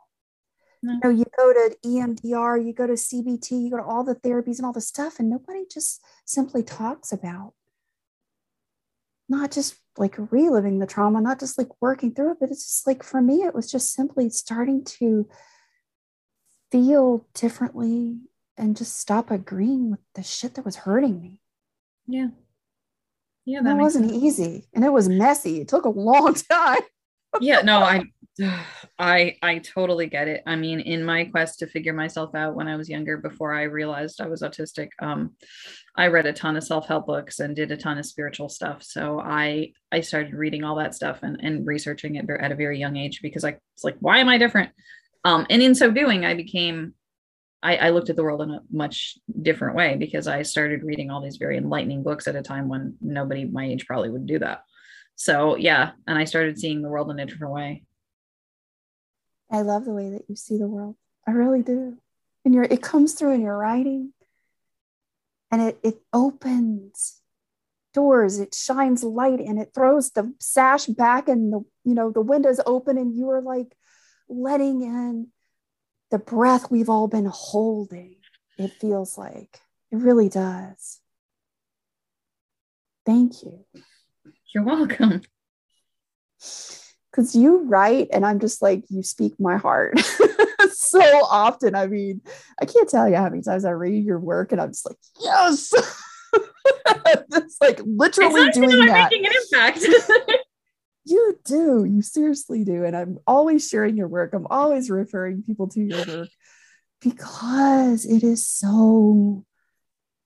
No. 0.82 0.93
You 0.93 0.99
know, 1.03 1.09
you 1.09 1.26
go 1.38 1.53
to 1.53 1.76
EMDR, 1.84 2.66
you 2.66 2.74
go 2.74 2.88
to 2.88 2.93
CBT, 2.93 3.63
you 3.63 3.72
go 3.72 3.78
to 3.78 3.84
all 3.84 4.03
the 4.03 4.16
therapies 4.16 4.57
and 4.57 4.66
all 4.66 4.74
the 4.74 4.82
stuff, 4.82 5.20
and 5.20 5.30
nobody 5.30 5.66
just 5.72 6.03
simply 6.26 6.63
talks 6.63 7.11
about 7.11 7.53
not 9.28 9.51
just 9.51 9.76
like 9.97 10.16
reliving 10.32 10.80
the 10.80 10.86
trauma, 10.86 11.22
not 11.22 11.39
just 11.39 11.57
like 11.57 11.70
working 11.82 12.13
through 12.13 12.32
it, 12.32 12.38
but 12.39 12.51
it's 12.51 12.66
just 12.66 12.88
like 12.88 13.01
for 13.01 13.22
me, 13.22 13.43
it 13.43 13.55
was 13.55 13.72
just 13.72 13.93
simply 13.93 14.30
starting 14.30 14.84
to 14.84 15.28
feel 16.72 17.26
differently 17.34 18.20
and 18.57 18.78
just 18.78 18.99
stop 18.99 19.32
agreeing 19.32 19.91
with 19.91 19.99
the 20.16 20.24
shit 20.24 20.55
that 20.55 20.66
was 20.66 20.76
hurting 20.78 21.22
me. 21.22 21.41
Yeah. 22.07 22.28
Yeah, 23.45 23.61
that, 23.61 23.76
that 23.76 23.78
wasn't 23.78 24.09
sense. 24.09 24.24
easy 24.24 24.68
and 24.74 24.84
it 24.84 24.91
was 24.91 25.07
messy. 25.07 25.61
It 25.61 25.68
took 25.68 25.86
a 25.86 25.89
long 25.89 26.34
time. 26.51 26.82
yeah, 27.39 27.61
no, 27.61 27.80
I 27.80 28.03
I 28.99 29.36
I 29.41 29.59
totally 29.59 30.07
get 30.07 30.28
it. 30.28 30.41
I 30.45 30.55
mean, 30.55 30.80
in 30.80 31.03
my 31.03 31.26
quest 31.26 31.59
to 31.59 31.68
figure 31.68 31.93
myself 31.93 32.34
out 32.34 32.55
when 32.55 32.68
I 32.68 32.76
was 32.76 32.89
younger 32.89 33.18
before 33.18 33.53
I 33.53 33.63
realized 33.63 34.20
I 34.20 34.28
was 34.28 34.41
autistic, 34.41 34.89
um 34.99 35.36
I 35.95 36.07
read 36.07 36.26
a 36.26 36.34
ton 36.34 36.57
of 36.57 36.63
self-help 36.63 37.05
books 37.05 37.39
and 37.39 37.55
did 37.55 37.72
a 37.72 37.78
ton 37.78 37.97
of 37.97 38.05
spiritual 38.05 38.49
stuff. 38.49 38.84
So 38.84 39.20
I 39.20 39.74
I 39.91 40.01
started 40.01 40.34
reading 40.34 40.63
all 40.63 40.76
that 40.78 40.95
stuff 40.95 41.20
and 41.22 41.38
and 41.41 41.68
researching 41.68 42.16
it 42.16 42.30
at 42.30 42.51
a 42.51 42.55
very 42.55 42.80
young 42.80 42.95
age 42.97 43.22
because 43.22 43.43
I 43.43 43.51
was 43.51 43.84
like, 43.84 43.97
why 43.99 44.18
am 44.20 44.30
I 44.30 44.38
different? 44.38 44.72
Um, 45.26 45.47
and 45.49 45.61
in 45.61 45.73
so 45.73 45.89
doing, 45.89 46.23
I 46.23 46.36
became, 46.36 46.93
I, 47.63 47.78
I 47.78 47.89
looked 47.89 48.11
at 48.11 48.15
the 48.15 48.23
world 48.23 48.43
in 48.43 48.51
a 48.51 48.61
much 48.71 49.17
different 49.41 49.76
way 49.76 49.97
because 49.97 50.28
I 50.28 50.43
started 50.43 50.84
reading 50.84 51.09
all 51.09 51.19
these 51.19 51.38
very 51.38 51.57
enlightening 51.57 52.03
books 52.03 52.28
at 52.28 52.36
a 52.36 52.43
time 52.43 52.69
when 52.69 52.95
nobody 53.01 53.43
my 53.43 53.65
age 53.65 53.88
probably 53.88 54.11
would 54.11 54.28
do 54.28 54.38
that. 54.39 54.61
So 55.15 55.55
yeah, 55.55 55.91
and 56.07 56.17
I 56.17 56.26
started 56.26 56.59
seeing 56.59 56.84
the 56.84 56.89
world 56.89 57.09
in 57.09 57.19
a 57.19 57.26
different 57.26 57.53
way. 57.53 57.84
I 59.51 59.61
love 59.61 59.86
the 59.86 59.93
way 59.93 60.11
that 60.11 60.26
you 60.30 60.36
see 60.36 60.59
the 60.59 60.67
world. 60.67 60.95
I 61.28 61.32
really 61.32 61.63
do. 61.63 61.97
And 62.43 62.53
your 62.53 62.65
it 62.65 62.84
comes 62.84 63.13
through 63.13 63.34
in 63.34 63.41
your 63.41 63.57
writing 63.57 64.13
and 65.49 65.59
it 65.59 65.80
it 65.82 66.01
opens 66.13 67.21
doors, 67.95 68.39
it 68.39 68.53
shines 68.53 69.03
light 69.03 69.39
and 69.39 69.59
it 69.59 69.71
throws 69.73 70.11
the 70.11 70.36
sash 70.39 70.86
back 70.86 71.28
and 71.28 71.51
the 71.51 71.65
you 71.84 71.95
know 71.95 72.11
the 72.11 72.21
windows 72.21 72.59
open 72.67 72.99
and 72.99 73.17
you 73.17 73.30
are 73.32 73.41
like 73.41 73.76
letting 74.30 74.82
in 74.82 75.28
the 76.11 76.19
breath 76.19 76.71
we've 76.71 76.89
all 76.89 77.07
been 77.07 77.30
holding. 77.32 78.17
It 78.57 78.71
feels 78.80 79.17
like 79.17 79.59
it 79.91 79.97
really 79.97 80.30
does. 80.30 80.99
Thank 83.05 83.43
you. 83.43 83.65
You're 84.53 84.63
welcome. 84.63 85.21
Because 87.11 87.36
you 87.36 87.63
write, 87.63 88.07
and 88.11 88.26
I'm 88.26 88.39
just 88.39 88.61
like, 88.61 88.84
you 88.89 89.03
speak 89.03 89.39
my 89.39 89.57
heart 89.57 89.99
so 90.71 91.01
often. 91.26 91.76
I 91.76 91.88
mean, 91.88 92.21
I 92.59 92.65
can't 92.65 92.89
tell 92.89 93.07
you 93.07 93.15
how 93.15 93.30
many 93.30 93.41
times 93.41 93.65
I 93.65 93.71
read 93.71 94.03
your 94.03 94.19
work, 94.19 94.51
and 94.51 94.59
I'm 94.59 94.69
just 94.69 94.86
like, 94.86 94.97
yes. 95.21 95.73
it's 96.95 97.57
like 97.61 97.80
literally 97.86 98.49
doing 98.51 98.86
that. 98.88 99.11
Making 99.11 99.28
an 99.28 99.34
impact. 99.43 99.86
You 101.06 101.39
do. 101.45 101.86
You 101.86 102.01
seriously 102.01 102.64
do. 102.64 102.84
And 102.84 102.95
I'm 102.95 103.20
always 103.28 103.68
sharing 103.68 103.95
your 103.95 104.08
work. 104.08 104.34
I'm 104.34 104.47
always 104.49 104.89
referring 104.89 105.43
people 105.43 105.68
to 105.70 105.82
your 105.82 106.06
work 106.06 106.30
because 107.01 108.06
it 108.06 108.24
is 108.24 108.47
so 108.47 109.45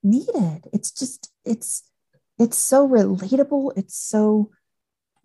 needed. 0.01 0.67
It's 0.71 0.91
just, 0.91 1.31
it's, 1.45 1.83
it's 2.37 2.57
so 2.57 2.87
relatable. 2.87 3.77
It's 3.77 3.97
so 3.97 4.51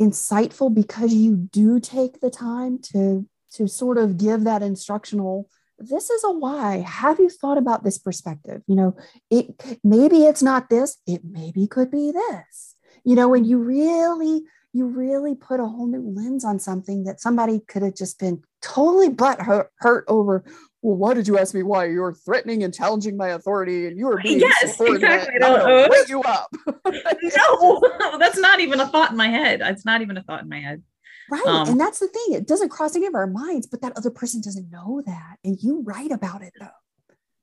insightful 0.01 0.75
because 0.75 1.15
you 1.15 1.37
do 1.37 1.79
take 1.79 2.21
the 2.21 2.31
time 2.31 2.81
to, 2.93 3.29
to 3.53 3.69
sort 3.69 3.97
of 3.97 4.19
give 4.19 4.45
that 4.45 4.63
instructional 4.63 5.49
this 5.79 6.11
is 6.11 6.23
a 6.25 6.31
why 6.31 6.79
have 6.87 7.19
you 7.19 7.29
thought 7.29 7.59
about 7.59 7.83
this 7.83 7.99
perspective 7.99 8.63
you 8.67 8.77
know 8.77 8.97
it 9.31 9.79
maybe 9.83 10.25
it's 10.25 10.43
not 10.43 10.69
this 10.69 10.99
it 11.07 11.23
maybe 11.25 11.67
could 11.67 11.91
be 11.91 12.13
this 12.13 12.77
you 13.05 13.15
know 13.15 13.29
when 13.29 13.45
you 13.45 13.59
really 13.59 14.43
you 14.75 14.87
really 14.87 15.37
put 15.37 15.61
a 15.61 15.67
whole 15.67 15.87
new 15.87 16.03
lens 16.03 16.45
on 16.45 16.59
something 16.59 17.05
that 17.05 17.21
somebody 17.21 17.61
could 17.69 17.83
have 17.83 17.95
just 17.95 18.19
been 18.19 18.43
totally 18.61 19.09
butt 19.09 19.41
hurt, 19.41 20.05
over. 20.09 20.45
Well, 20.83 20.97
why 20.97 21.15
did 21.15 21.29
you 21.29 21.39
ask 21.39 21.55
me 21.55 21.63
why? 21.63 21.87
You're 21.87 22.13
threatening 22.13 22.65
and 22.65 22.75
challenging 22.75 23.17
my 23.17 23.29
authority, 23.29 23.87
and 23.87 23.97
you 23.97 24.09
are 24.09 24.21
being 24.21 24.41
yes, 24.41 24.79
exactly. 24.81 25.35
I'm 25.41 25.61
gonna 25.61 25.89
wake 25.89 26.09
you 26.09 26.21
up. 26.23 26.53
no, 27.37 27.83
that's 28.19 28.39
not 28.39 28.59
even 28.59 28.81
a 28.81 28.89
thought 28.89 29.13
in 29.13 29.17
my 29.17 29.29
head. 29.29 29.61
It's 29.63 29.85
not 29.85 30.03
even 30.03 30.17
a 30.17 30.25
thought 30.25 30.43
in 30.43 30.49
my 30.49 30.61
head. 30.61 30.83
Right. 31.31 31.47
Um, 31.47 31.69
and 31.69 31.81
that's 31.81 32.01
the 32.01 32.09
thing. 32.09 32.35
It 32.35 32.47
doesn't 32.47 32.69
cross 32.69 32.97
any 32.97 33.07
of 33.07 33.15
our 33.15 33.29
minds, 33.29 33.69
but 33.69 33.81
that 33.83 33.97
other 33.97 34.11
person 34.11 34.41
doesn't 34.43 34.71
know 34.71 35.03
that. 35.07 35.37
And 35.45 35.57
you 35.63 35.83
write 35.83 36.11
about 36.11 36.43
it 36.43 36.53
though. 36.61 36.67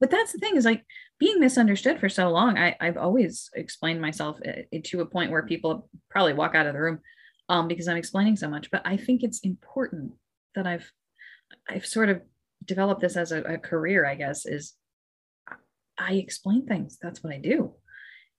But 0.02 0.12
that's 0.12 0.34
the 0.34 0.38
thing 0.38 0.56
is 0.56 0.66
like 0.66 0.84
being 1.18 1.40
misunderstood 1.40 2.00
for 2.00 2.10
so 2.10 2.30
long. 2.30 2.58
I, 2.58 2.76
I've 2.80 2.98
always 2.98 3.50
explained 3.56 4.02
myself 4.02 4.38
eh, 4.44 4.64
to 4.84 5.02
a 5.02 5.06
point 5.06 5.32
where 5.32 5.44
people 5.44 5.90
probably 6.10 6.34
walk 6.34 6.54
out 6.54 6.68
of 6.68 6.74
the 6.74 6.80
room 6.80 7.00
um, 7.52 7.68
because 7.68 7.90
I'm 7.90 7.98
explaining 7.98 8.38
so 8.38 8.50
much. 8.50 8.72
But 8.72 8.82
I 8.86 8.96
think 8.96 9.24
it's 9.24 9.40
important 9.40 10.14
that 10.56 10.66
I've 10.66 10.90
I've 11.70 11.86
sort 11.86 12.10
of 12.10 12.22
developed 12.64 13.02
this 13.02 13.18
as 13.18 13.34
a, 13.34 13.42
a 13.44 13.58
career. 13.58 14.06
I 14.06 14.16
guess 14.16 14.46
is 14.46 14.74
I 15.98 16.14
explain 16.14 16.66
things. 16.66 16.98
That's 17.02 17.22
what 17.22 17.34
I 17.34 17.38
do, 17.38 17.74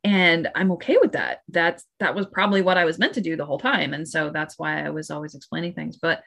and 0.03 0.49
I'm 0.55 0.73
okay 0.73 0.97
with 0.99 1.13
that. 1.13 1.41
That's 1.49 1.85
that 2.01 2.15
was 2.15 2.27
probably 2.27 2.63
what 2.63 2.79
I 2.79 2.87
was 2.87 2.99
meant 2.99 3.13
to 3.15 3.21
do 3.21 3.37
the 3.37 3.45
whole 3.45 3.59
time, 3.59 3.93
and 3.93 4.09
so 4.09 4.31
that's 4.31 4.59
why 4.59 4.83
I 4.83 4.89
was 4.89 5.11
always 5.11 5.35
explaining 5.35 5.75
things. 5.75 5.99
But 6.01 6.23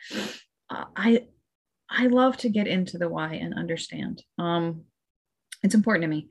uh, 0.70 0.86
I 0.96 1.26
I 1.90 2.06
love 2.06 2.38
to 2.38 2.50
get 2.50 2.68
into 2.68 3.00
the 3.00 3.10
why 3.10 3.34
and 3.34 3.58
understand. 3.58 4.22
Um, 4.38 4.84
it's 5.64 5.76
important 5.76 6.04
to 6.04 6.08
me. 6.08 6.30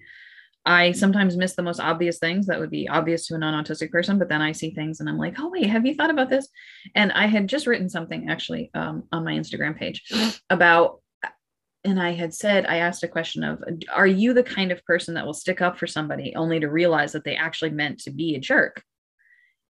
I 0.67 0.93
sometimes 0.93 1.37
miss 1.37 1.55
the 1.55 1.63
most 1.63 1.81
obvious 1.81 2.19
things 2.19 2.47
that 2.47 2.59
would 2.59 2.71
be 2.71 2.89
obvious 2.89 3.27
to 3.27 3.35
a 3.35 3.39
non 3.39 3.63
autistic 3.63 3.91
person, 3.91 4.19
but 4.19 4.29
then 4.29 4.41
I 4.41 4.53
see 4.53 4.71
things 4.71 5.01
and 5.01 5.09
I'm 5.09 5.19
like, 5.19 5.39
oh, 5.39 5.51
wait, 5.51 5.69
have 5.69 5.85
you 5.85 5.95
thought 5.95 6.11
about 6.11 6.31
this? 6.31 6.49
And 6.95 7.13
I 7.13 7.27
had 7.27 7.49
just 7.49 7.67
written 7.67 7.89
something 7.89 8.31
actually 8.31 8.71
um, 8.75 9.05
on 9.13 9.25
my 9.25 9.35
Instagram 9.35 9.79
page 9.79 10.11
about, 10.49 11.01
and 11.85 12.01
I 12.01 12.13
had 12.13 12.33
said, 12.33 12.65
I 12.65 12.77
asked 12.77 13.03
a 13.03 13.09
question 13.09 13.45
of, 13.45 13.63
are 13.93 14.07
you 14.07 14.33
the 14.33 14.43
kind 14.43 14.73
of 14.73 14.83
person 14.85 15.15
that 15.15 15.27
will 15.27 15.35
stick 15.35 15.61
up 15.61 15.79
for 15.79 15.87
somebody 15.87 16.35
only 16.35 16.61
to 16.61 16.71
realize 16.71 17.13
that 17.13 17.25
they 17.25 17.37
actually 17.37 17.71
meant 17.71 18.01
to 18.01 18.11
be 18.11 18.35
a 18.35 18.41
jerk? 18.41 18.83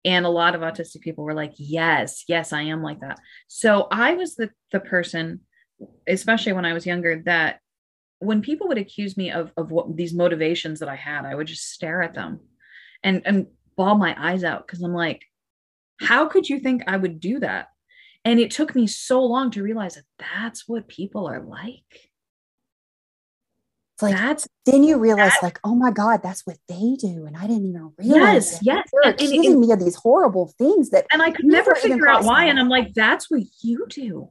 And 0.04 0.26
a 0.26 0.30
lot 0.30 0.54
of 0.54 0.60
autistic 0.60 1.00
people 1.00 1.24
were 1.24 1.32
like, 1.32 1.54
yes, 1.56 2.24
yes, 2.28 2.52
I 2.52 2.62
am 2.62 2.82
like 2.82 3.00
that. 3.00 3.18
So 3.48 3.86
I 3.90 4.14
was 4.14 4.34
the, 4.34 4.50
the 4.72 4.80
person, 4.80 5.40
especially 6.06 6.52
when 6.52 6.66
I 6.66 6.74
was 6.74 6.84
younger, 6.84 7.22
that 7.24 7.60
when 8.22 8.40
people 8.42 8.68
would 8.68 8.78
accuse 8.78 9.16
me 9.16 9.30
of 9.30 9.52
of 9.56 9.70
what 9.70 9.96
these 9.96 10.14
motivations 10.14 10.80
that 10.80 10.88
I 10.88 10.96
had, 10.96 11.24
I 11.24 11.34
would 11.34 11.46
just 11.46 11.70
stare 11.72 12.02
at 12.02 12.14
them 12.14 12.40
and 13.02 13.22
and 13.24 13.46
bawl 13.76 13.96
my 13.96 14.14
eyes 14.18 14.44
out 14.44 14.66
because 14.66 14.82
I'm 14.82 14.94
like, 14.94 15.24
how 16.00 16.26
could 16.26 16.48
you 16.48 16.58
think 16.60 16.82
I 16.86 16.96
would 16.96 17.20
do 17.20 17.40
that? 17.40 17.68
And 18.24 18.38
it 18.38 18.50
took 18.52 18.74
me 18.74 18.86
so 18.86 19.22
long 19.24 19.50
to 19.52 19.62
realize 19.62 19.96
that 19.96 20.04
that's 20.18 20.68
what 20.68 20.86
people 20.88 21.26
are 21.26 21.40
like. 21.42 22.10
It's 23.94 24.02
like 24.02 24.16
that's 24.16 24.46
then 24.64 24.84
you 24.84 24.96
realize, 24.98 25.32
like, 25.42 25.58
oh 25.64 25.74
my 25.74 25.90
God, 25.90 26.20
that's 26.22 26.46
what 26.46 26.56
they 26.68 26.94
do. 26.98 27.26
And 27.26 27.36
I 27.36 27.48
didn't 27.48 27.66
even 27.66 27.92
realize 27.98 28.52
yes, 28.52 28.54
it. 28.54 28.66
yes. 28.66 28.88
They're 28.92 29.10
And, 29.12 29.20
and- 29.20 29.28
accusing 29.30 29.60
me 29.60 29.72
of 29.72 29.80
these 29.80 29.96
horrible 29.96 30.54
things 30.56 30.90
that 30.90 31.06
and 31.12 31.20
I 31.20 31.30
could 31.32 31.46
never 31.46 31.74
figure 31.74 32.08
out 32.08 32.24
why. 32.24 32.44
And 32.44 32.58
I'm 32.60 32.68
like, 32.68 32.94
that's 32.94 33.30
what 33.30 33.42
you 33.62 33.86
do. 33.88 34.30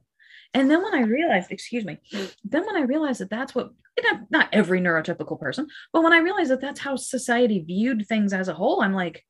And 0.54 0.70
then 0.70 0.84
when 0.84 0.94
I 0.94 1.02
realized, 1.02 1.52
excuse 1.52 1.86
me, 1.86 2.00
then 2.44 2.66
when 2.66 2.76
I 2.76 2.82
realized 2.82 3.22
that 3.22 3.30
that's 3.30 3.56
what 3.56 3.72
not, 4.04 4.22
not 4.30 4.50
every 4.52 4.82
neurotypical 4.82 5.40
person, 5.40 5.68
but 5.94 6.04
when 6.04 6.14
I 6.14 6.20
realized 6.20 6.52
that 6.52 6.62
that's 6.62 6.80
how 6.80 6.96
society 6.96 7.60
viewed 7.60 8.08
things 8.08 8.34
as 8.34 8.48
a 8.48 8.54
whole, 8.54 8.82
I'm 8.82 8.94
like, 8.94 9.26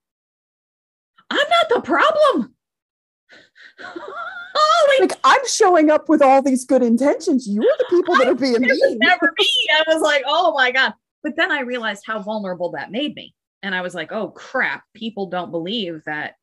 I'm 1.29 1.37
not 1.37 1.69
the 1.69 1.81
problem. 1.81 2.55
Holy 4.53 5.07
like 5.07 5.19
I'm 5.23 5.47
showing 5.47 5.89
up 5.89 6.09
with 6.09 6.21
all 6.21 6.41
these 6.41 6.65
good 6.65 6.83
intentions. 6.83 7.47
You're 7.47 7.63
the 7.63 7.85
people 7.89 8.15
that 8.17 8.27
are 8.27 8.35
being 8.35 8.59
mean. 8.61 8.97
never 8.99 9.33
me. 9.39 9.49
I 9.73 9.83
was 9.87 10.01
like, 10.01 10.23
oh 10.27 10.53
my 10.53 10.71
God. 10.71 10.93
But 11.23 11.35
then 11.35 11.51
I 11.51 11.61
realized 11.61 12.03
how 12.05 12.21
vulnerable 12.21 12.71
that 12.71 12.91
made 12.91 13.15
me. 13.15 13.33
And 13.63 13.73
I 13.73 13.81
was 13.81 13.95
like, 13.95 14.11
oh 14.11 14.29
crap, 14.29 14.83
people 14.93 15.27
don't 15.27 15.51
believe 15.51 16.01
that 16.05 16.33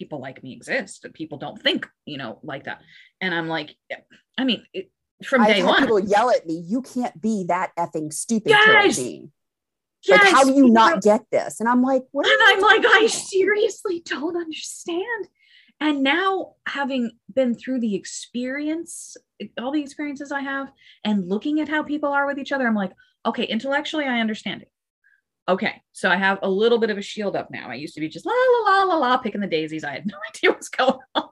people 0.00 0.20
like 0.20 0.42
me 0.42 0.52
exist. 0.52 1.02
That 1.02 1.14
people 1.14 1.38
don't 1.38 1.62
think, 1.62 1.86
you 2.06 2.18
know, 2.18 2.40
like 2.42 2.64
that. 2.64 2.80
And 3.20 3.32
I'm 3.32 3.46
like, 3.46 3.76
I 4.36 4.44
mean, 4.44 4.64
it, 4.72 4.90
from 5.24 5.42
I've 5.42 5.54
day 5.54 5.62
one, 5.62 5.82
people 5.82 6.00
yell 6.00 6.30
at 6.30 6.46
me, 6.46 6.64
you 6.66 6.82
can't 6.82 7.20
be 7.20 7.44
that 7.48 7.70
effing 7.78 8.12
stupid, 8.12 8.50
Yes! 8.50 8.98
Like, 8.98 10.22
yes, 10.22 10.32
how 10.32 10.44
do 10.44 10.54
you 10.54 10.70
not 10.70 11.02
get 11.02 11.20
this? 11.30 11.60
And 11.60 11.68
I'm 11.68 11.82
like, 11.82 12.02
what? 12.10 12.26
And 12.26 12.40
I'm 12.42 12.60
like, 12.60 12.82
talking 12.82 13.04
I 13.04 13.06
seriously 13.06 14.02
don't 14.04 14.34
understand. 14.34 15.28
And 15.78 16.02
now, 16.02 16.54
having 16.66 17.12
been 17.34 17.54
through 17.54 17.80
the 17.80 17.94
experience, 17.94 19.16
all 19.58 19.72
the 19.72 19.82
experiences 19.82 20.32
I 20.32 20.40
have, 20.40 20.70
and 21.04 21.28
looking 21.28 21.60
at 21.60 21.68
how 21.68 21.82
people 21.82 22.10
are 22.10 22.26
with 22.26 22.38
each 22.38 22.52
other, 22.52 22.66
I'm 22.66 22.74
like, 22.74 22.92
okay, 23.26 23.44
intellectually, 23.44 24.06
I 24.06 24.20
understand 24.20 24.62
it. 24.62 24.69
Okay, 25.50 25.82
so 25.90 26.08
I 26.08 26.16
have 26.16 26.38
a 26.42 26.48
little 26.48 26.78
bit 26.78 26.90
of 26.90 26.98
a 26.98 27.02
shield 27.02 27.34
up 27.34 27.50
now. 27.50 27.68
I 27.68 27.74
used 27.74 27.94
to 27.94 28.00
be 28.00 28.08
just 28.08 28.24
la 28.24 28.32
la 28.32 28.70
la 28.70 28.84
la 28.84 28.96
la 28.96 29.16
picking 29.18 29.40
the 29.40 29.48
daisies. 29.48 29.82
I 29.82 29.90
had 29.90 30.06
no 30.06 30.16
idea 30.28 30.50
what's 30.52 30.68
going 30.68 30.98
on. 31.14 31.28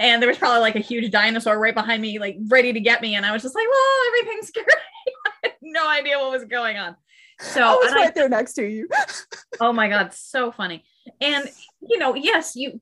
And 0.00 0.20
there 0.20 0.28
was 0.28 0.38
probably 0.38 0.60
like 0.60 0.74
a 0.74 0.80
huge 0.80 1.10
dinosaur 1.12 1.58
right 1.58 1.74
behind 1.74 2.02
me, 2.02 2.18
like 2.18 2.38
ready 2.48 2.72
to 2.72 2.80
get 2.80 3.00
me. 3.00 3.14
And 3.14 3.24
I 3.24 3.32
was 3.32 3.42
just 3.42 3.54
like, 3.54 3.66
well, 3.70 4.06
everything's 4.08 4.50
great. 4.54 4.66
I 4.66 5.30
had 5.44 5.52
no 5.62 5.88
idea 5.88 6.18
what 6.18 6.32
was 6.32 6.44
going 6.44 6.76
on. 6.76 6.96
So 7.38 7.62
I 7.62 7.74
was 7.74 7.92
and 7.92 8.00
I- 8.00 8.04
right 8.04 8.14
there 8.14 8.28
next 8.28 8.54
to 8.54 8.66
you. 8.66 8.88
oh 9.60 9.72
my 9.72 9.88
god 9.88 10.12
so 10.12 10.50
funny 10.50 10.84
and 11.20 11.48
you 11.80 11.98
know 11.98 12.14
yes 12.14 12.56
you 12.56 12.80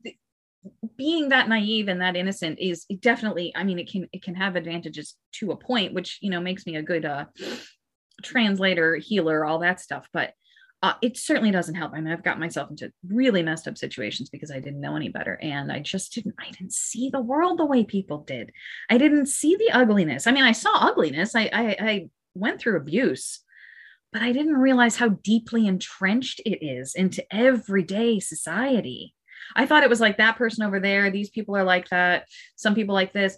being 0.96 1.30
that 1.30 1.48
naive 1.48 1.88
and 1.88 2.00
that 2.00 2.16
innocent 2.16 2.58
is 2.58 2.84
definitely 3.00 3.52
i 3.56 3.64
mean 3.64 3.78
it 3.78 3.90
can 3.90 4.08
it 4.12 4.22
can 4.22 4.34
have 4.34 4.56
advantages 4.56 5.14
to 5.32 5.50
a 5.50 5.56
point 5.56 5.94
which 5.94 6.18
you 6.20 6.30
know 6.30 6.40
makes 6.40 6.66
me 6.66 6.76
a 6.76 6.82
good 6.82 7.04
uh 7.04 7.24
translator 8.22 8.96
healer 8.96 9.44
all 9.44 9.58
that 9.58 9.80
stuff 9.80 10.08
but 10.12 10.32
uh, 10.80 10.94
it 11.02 11.16
certainly 11.16 11.50
doesn't 11.50 11.74
help 11.74 11.92
i 11.92 12.00
mean 12.00 12.12
i've 12.12 12.22
got 12.22 12.38
myself 12.38 12.70
into 12.70 12.92
really 13.08 13.42
messed 13.42 13.66
up 13.66 13.76
situations 13.76 14.28
because 14.30 14.50
i 14.50 14.60
didn't 14.60 14.80
know 14.80 14.96
any 14.96 15.08
better 15.08 15.38
and 15.42 15.72
i 15.72 15.80
just 15.80 16.12
didn't 16.12 16.34
i 16.38 16.50
didn't 16.50 16.72
see 16.72 17.10
the 17.10 17.20
world 17.20 17.58
the 17.58 17.66
way 17.66 17.84
people 17.84 18.18
did 18.18 18.52
i 18.88 18.96
didn't 18.96 19.26
see 19.26 19.56
the 19.56 19.70
ugliness 19.72 20.26
i 20.26 20.30
mean 20.30 20.44
i 20.44 20.52
saw 20.52 20.70
ugliness 20.74 21.34
i 21.34 21.50
i, 21.52 21.76
I 21.80 22.08
went 22.34 22.60
through 22.60 22.76
abuse 22.76 23.40
but 24.12 24.22
I 24.22 24.32
didn't 24.32 24.56
realize 24.56 24.96
how 24.96 25.08
deeply 25.08 25.66
entrenched 25.66 26.40
it 26.46 26.64
is 26.64 26.94
into 26.94 27.24
everyday 27.34 28.20
society. 28.20 29.14
I 29.54 29.66
thought 29.66 29.82
it 29.82 29.90
was 29.90 30.00
like 30.00 30.16
that 30.18 30.36
person 30.36 30.64
over 30.64 30.80
there, 30.80 31.10
these 31.10 31.30
people 31.30 31.56
are 31.56 31.64
like 31.64 31.88
that, 31.90 32.26
some 32.56 32.74
people 32.74 32.94
like 32.94 33.12
this. 33.12 33.36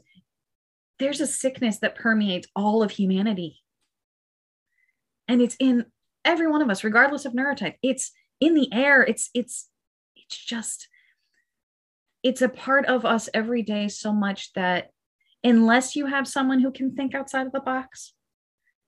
There's 0.98 1.20
a 1.20 1.26
sickness 1.26 1.78
that 1.78 1.96
permeates 1.96 2.48
all 2.54 2.82
of 2.82 2.90
humanity. 2.90 3.62
And 5.30 5.40
it's 5.40 5.54
in 5.60 5.84
every 6.24 6.48
one 6.48 6.60
of 6.60 6.68
us, 6.70 6.82
regardless 6.82 7.24
of 7.24 7.34
neurotype. 7.34 7.76
It's 7.84 8.10
in 8.40 8.54
the 8.54 8.68
air. 8.72 9.00
It's 9.00 9.30
it's 9.32 9.68
it's 10.16 10.36
just 10.36 10.88
it's 12.24 12.42
a 12.42 12.48
part 12.48 12.84
of 12.86 13.04
us 13.04 13.28
every 13.32 13.62
day 13.62 13.86
so 13.86 14.12
much 14.12 14.52
that 14.54 14.90
unless 15.44 15.94
you 15.94 16.06
have 16.06 16.26
someone 16.26 16.58
who 16.58 16.72
can 16.72 16.96
think 16.96 17.14
outside 17.14 17.46
of 17.46 17.52
the 17.52 17.60
box, 17.60 18.12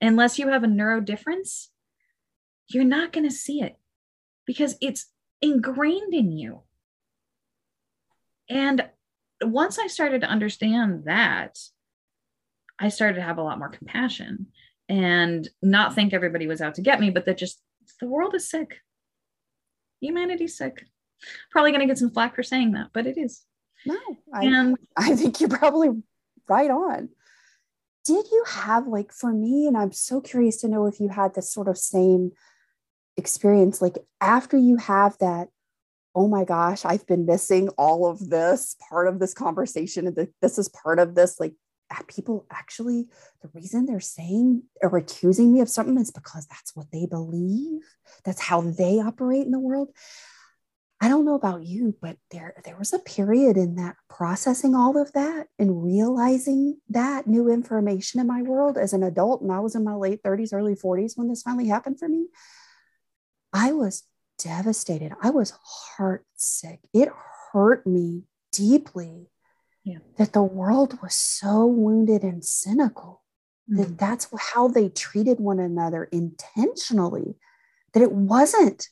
unless 0.00 0.36
you 0.36 0.48
have 0.48 0.64
a 0.64 0.66
neuro 0.66 1.00
difference, 1.00 1.70
you're 2.66 2.82
not 2.82 3.12
going 3.12 3.28
to 3.28 3.34
see 3.34 3.62
it 3.62 3.76
because 4.44 4.74
it's 4.80 5.12
ingrained 5.40 6.12
in 6.12 6.32
you. 6.32 6.62
And 8.50 8.84
once 9.40 9.78
I 9.78 9.86
started 9.86 10.22
to 10.22 10.26
understand 10.26 11.04
that, 11.04 11.56
I 12.80 12.88
started 12.88 13.14
to 13.14 13.22
have 13.22 13.38
a 13.38 13.42
lot 13.42 13.60
more 13.60 13.68
compassion 13.68 14.48
and 14.88 15.48
not 15.62 15.94
think 15.94 16.12
everybody 16.12 16.46
was 16.46 16.60
out 16.60 16.74
to 16.76 16.82
get 16.82 17.00
me, 17.00 17.10
but 17.10 17.24
that 17.26 17.38
just 17.38 17.60
the 18.00 18.06
world 18.06 18.34
is 18.34 18.48
sick. 18.50 18.78
Humanity's 20.00 20.56
sick. 20.56 20.84
Probably 21.50 21.70
going 21.70 21.80
to 21.80 21.86
get 21.86 21.98
some 21.98 22.10
flack 22.10 22.34
for 22.34 22.42
saying 22.42 22.72
that, 22.72 22.88
but 22.92 23.06
it 23.06 23.16
is. 23.16 23.42
No, 23.86 23.98
I, 24.32 24.44
And 24.44 24.76
I 24.96 25.14
think 25.14 25.40
you're 25.40 25.48
probably 25.48 25.90
right 26.48 26.70
on. 26.70 27.08
Did 28.04 28.26
you 28.32 28.44
have, 28.48 28.88
like, 28.88 29.12
for 29.12 29.32
me, 29.32 29.68
and 29.68 29.76
I'm 29.76 29.92
so 29.92 30.20
curious 30.20 30.56
to 30.58 30.68
know 30.68 30.86
if 30.86 30.98
you 30.98 31.08
had 31.08 31.34
this 31.34 31.52
sort 31.52 31.68
of 31.68 31.78
same 31.78 32.32
experience, 33.16 33.80
like, 33.80 33.98
after 34.20 34.56
you 34.56 34.76
have 34.78 35.16
that, 35.18 35.48
oh 36.14 36.26
my 36.26 36.44
gosh, 36.44 36.84
I've 36.84 37.06
been 37.06 37.26
missing 37.26 37.68
all 37.78 38.06
of 38.06 38.28
this 38.28 38.74
part 38.88 39.06
of 39.06 39.20
this 39.20 39.34
conversation, 39.34 40.08
and 40.08 40.28
this 40.40 40.58
is 40.58 40.68
part 40.68 40.98
of 40.98 41.14
this, 41.14 41.38
like, 41.38 41.54
people 42.08 42.46
actually, 42.50 43.06
the 43.42 43.50
reason 43.54 43.86
they're 43.86 44.00
saying 44.00 44.62
or 44.82 44.96
accusing 44.96 45.52
me 45.52 45.60
of 45.60 45.68
something 45.68 45.98
is 45.98 46.10
because 46.10 46.46
that's 46.46 46.74
what 46.74 46.90
they 46.92 47.06
believe, 47.06 47.82
that's 48.24 48.40
how 48.40 48.60
they 48.60 49.00
operate 49.00 49.44
in 49.44 49.52
the 49.52 49.58
world. 49.58 49.88
I 51.00 51.08
don't 51.08 51.24
know 51.24 51.34
about 51.34 51.64
you, 51.64 51.96
but 52.00 52.16
there 52.30 52.54
there 52.64 52.76
was 52.78 52.92
a 52.92 53.00
period 53.00 53.56
in 53.56 53.74
that 53.74 53.96
processing 54.08 54.76
all 54.76 54.96
of 54.96 55.12
that 55.14 55.48
and 55.58 55.82
realizing 55.82 56.78
that 56.90 57.26
new 57.26 57.50
information 57.50 58.20
in 58.20 58.28
my 58.28 58.42
world 58.42 58.78
as 58.78 58.92
an 58.92 59.02
adult, 59.02 59.42
and 59.42 59.50
I 59.50 59.58
was 59.58 59.74
in 59.74 59.82
my 59.82 59.94
late 59.94 60.22
30s, 60.22 60.52
early 60.52 60.76
40s 60.76 61.18
when 61.18 61.28
this 61.28 61.42
finally 61.42 61.66
happened 61.66 61.98
for 61.98 62.08
me. 62.08 62.28
I 63.52 63.72
was 63.72 64.04
devastated. 64.38 65.12
I 65.20 65.30
was 65.30 65.52
heart 65.96 66.24
sick. 66.36 66.78
It 66.94 67.08
hurt 67.52 67.84
me 67.84 68.22
deeply 68.52 69.26
Yeah. 69.84 69.98
that 70.16 70.32
the 70.32 70.42
world 70.42 71.00
was 71.02 71.14
so 71.14 71.66
wounded 71.66 72.22
and 72.22 72.44
cynical 72.44 73.20
Mm. 73.70 73.76
that 73.78 73.98
that's 73.98 74.28
how 74.54 74.66
they 74.66 74.88
treated 74.88 75.38
one 75.38 75.60
another 75.60 76.04
intentionally 76.04 77.36
that 77.92 78.02
it 78.02 78.10
wasn't 78.10 78.88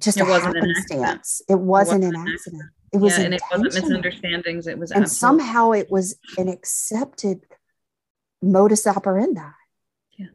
just 0.00 0.18
It 0.18 0.22
a 0.22 0.26
wasn't 0.26 0.56
an 0.58 0.70
accident. 0.70 1.00
happenstance 1.04 1.42
it 1.48 1.54
wasn't, 1.54 2.02
wasn't 2.02 2.04
an 2.04 2.20
an 2.20 2.32
accident 2.34 2.62
it 2.92 2.98
was 2.98 3.18
yeah, 3.18 3.24
and 3.24 3.34
it 3.34 3.42
wasn't 3.50 3.74
misunderstandings. 3.74 4.66
It 4.68 4.78
was 4.78 4.90
and 4.92 5.02
absolute- 5.04 5.18
somehow 5.18 5.72
it 5.72 5.90
was 5.90 6.16
an 6.38 6.48
accepted 6.48 7.40
modus 8.42 8.86
operandi 8.86 9.50
Yeah. 10.18 10.26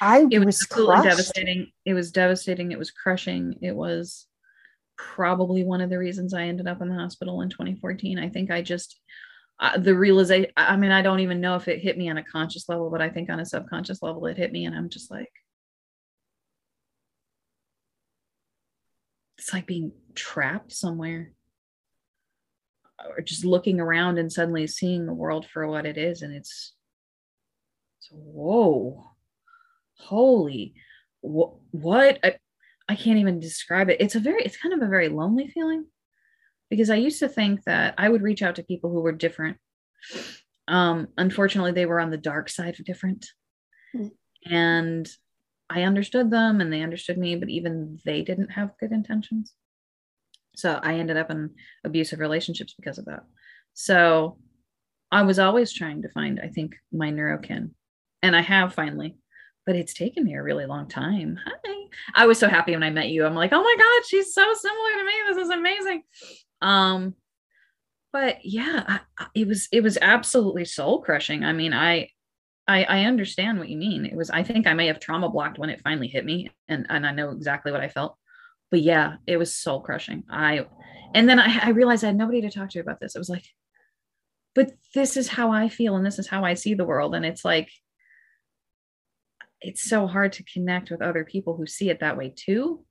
i 0.00 0.26
it 0.30 0.38
was, 0.38 0.46
was 0.46 0.62
absolutely 0.62 0.94
crushed. 0.94 1.08
devastating. 1.08 1.72
It 1.84 1.94
was 1.94 2.10
devastating. 2.10 2.72
It 2.72 2.78
was 2.78 2.90
crushing. 2.90 3.56
It 3.62 3.76
was 3.76 4.26
probably 4.96 5.64
one 5.64 5.80
of 5.80 5.90
the 5.90 5.98
reasons 5.98 6.34
I 6.34 6.44
ended 6.44 6.66
up 6.66 6.80
in 6.80 6.88
the 6.88 6.94
hospital 6.94 7.42
in 7.42 7.50
2014. 7.50 8.18
I 8.18 8.28
think 8.28 8.50
I 8.50 8.62
just 8.62 8.98
uh, 9.58 9.78
the 9.78 9.94
realization. 9.94 10.50
I 10.56 10.76
mean, 10.76 10.90
I 10.90 11.02
don't 11.02 11.20
even 11.20 11.40
know 11.40 11.56
if 11.56 11.68
it 11.68 11.80
hit 11.80 11.96
me 11.96 12.10
on 12.10 12.18
a 12.18 12.22
conscious 12.22 12.68
level, 12.68 12.90
but 12.90 13.00
I 13.00 13.08
think 13.08 13.30
on 13.30 13.40
a 13.40 13.46
subconscious 13.46 14.02
level, 14.02 14.26
it 14.26 14.36
hit 14.36 14.52
me, 14.52 14.66
and 14.66 14.74
I'm 14.74 14.90
just 14.90 15.10
like, 15.10 15.32
it's 19.38 19.52
like 19.52 19.66
being 19.66 19.92
trapped 20.14 20.72
somewhere, 20.72 21.32
or 23.08 23.22
just 23.22 23.44
looking 23.46 23.80
around 23.80 24.18
and 24.18 24.30
suddenly 24.30 24.66
seeing 24.66 25.06
the 25.06 25.14
world 25.14 25.46
for 25.46 25.66
what 25.66 25.86
it 25.86 25.96
is, 25.96 26.20
and 26.20 26.34
it's, 26.34 26.74
it's 27.98 28.08
whoa 28.12 29.16
holy 29.98 30.74
wh- 31.22 31.56
what 31.72 32.18
I, 32.22 32.36
I 32.88 32.94
can't 32.94 33.18
even 33.18 33.40
describe 33.40 33.88
it 33.90 34.00
it's 34.00 34.14
a 34.14 34.20
very 34.20 34.42
it's 34.44 34.56
kind 34.56 34.74
of 34.74 34.82
a 34.82 34.88
very 34.88 35.08
lonely 35.08 35.48
feeling 35.48 35.86
because 36.70 36.90
i 36.90 36.96
used 36.96 37.18
to 37.20 37.28
think 37.28 37.64
that 37.64 37.94
i 37.98 38.08
would 38.08 38.22
reach 38.22 38.42
out 38.42 38.56
to 38.56 38.62
people 38.62 38.90
who 38.90 39.00
were 39.00 39.12
different 39.12 39.56
um 40.68 41.08
unfortunately 41.18 41.72
they 41.72 41.86
were 41.86 42.00
on 42.00 42.10
the 42.10 42.16
dark 42.16 42.48
side 42.48 42.78
of 42.78 42.86
different 42.86 43.26
Mm. 43.94 44.10
and 44.44 45.08
i 45.70 45.82
understood 45.82 46.30
them 46.30 46.60
and 46.60 46.72
they 46.72 46.82
understood 46.82 47.18
me 47.18 47.36
but 47.36 47.48
even 47.48 47.98
they 48.04 48.22
didn't 48.22 48.50
have 48.50 48.76
good 48.80 48.90
intentions 48.92 49.52
so 50.56 50.80
i 50.82 50.94
ended 50.94 51.16
up 51.16 51.30
in 51.30 51.50
abusive 51.84 52.18
relationships 52.18 52.74
because 52.76 52.98
of 52.98 53.04
that 53.04 53.22
so 53.74 54.38
i 55.12 55.22
was 55.22 55.38
always 55.38 55.72
trying 55.72 56.02
to 56.02 56.08
find 56.08 56.40
i 56.40 56.48
think 56.48 56.74
my 56.92 57.10
neurokin 57.10 57.70
and 58.22 58.34
i 58.34 58.42
have 58.42 58.74
finally 58.74 59.16
but 59.66 59.76
it's 59.76 59.94
taken 59.94 60.24
me 60.24 60.34
a 60.34 60.42
really 60.42 60.64
long 60.64 60.88
time. 60.88 61.38
Hi. 61.44 61.75
I 62.14 62.26
was 62.26 62.38
so 62.38 62.48
happy 62.48 62.72
when 62.72 62.82
I 62.82 62.90
met 62.90 63.08
you. 63.08 63.24
I'm 63.24 63.34
like, 63.34 63.52
oh 63.52 63.62
my 63.62 63.76
God, 63.78 64.06
she's 64.06 64.34
so 64.34 64.42
similar 64.54 64.90
to 64.98 65.04
me. 65.04 65.12
This 65.28 65.36
is 65.38 65.50
amazing. 65.50 66.02
Um, 66.62 67.14
but 68.12 68.38
yeah, 68.44 68.98
I, 69.18 69.26
it 69.34 69.46
was 69.46 69.68
it 69.72 69.82
was 69.82 69.98
absolutely 70.00 70.64
soul 70.64 71.02
crushing. 71.02 71.44
I 71.44 71.52
mean, 71.52 71.72
I 71.72 72.08
I, 72.68 72.84
I 72.84 73.04
understand 73.04 73.58
what 73.58 73.68
you 73.68 73.76
mean. 73.76 74.04
It 74.06 74.16
was, 74.16 74.30
I 74.30 74.42
think 74.42 74.66
I 74.66 74.74
may 74.74 74.88
have 74.88 74.98
trauma 74.98 75.28
blocked 75.28 75.58
when 75.58 75.70
it 75.70 75.80
finally 75.82 76.08
hit 76.08 76.24
me 76.24 76.50
and, 76.68 76.86
and 76.88 77.06
I 77.06 77.12
know 77.12 77.30
exactly 77.30 77.70
what 77.70 77.80
I 77.80 77.88
felt. 77.88 78.16
But 78.70 78.80
yeah, 78.82 79.16
it 79.26 79.36
was 79.36 79.54
soul 79.54 79.80
crushing. 79.80 80.24
I, 80.28 80.66
and 81.14 81.28
then 81.28 81.38
I, 81.38 81.60
I 81.62 81.68
realized 81.70 82.02
I 82.02 82.08
had 82.08 82.16
nobody 82.16 82.40
to 82.40 82.50
talk 82.50 82.70
to 82.70 82.80
about 82.80 82.98
this. 82.98 83.14
It 83.14 83.20
was 83.20 83.28
like, 83.28 83.44
but 84.54 84.72
this 84.94 85.16
is 85.16 85.28
how 85.28 85.52
I 85.52 85.68
feel 85.68 85.94
and 85.96 86.04
this 86.04 86.18
is 86.18 86.26
how 86.26 86.44
I 86.44 86.54
see 86.54 86.74
the 86.74 86.84
world. 86.84 87.14
And 87.14 87.24
it's 87.24 87.44
like, 87.44 87.70
it's 89.60 89.82
so 89.82 90.06
hard 90.06 90.32
to 90.34 90.44
connect 90.44 90.90
with 90.90 91.02
other 91.02 91.24
people 91.24 91.56
who 91.56 91.66
see 91.66 91.90
it 91.90 92.00
that 92.00 92.16
way 92.16 92.32
too. 92.34 92.84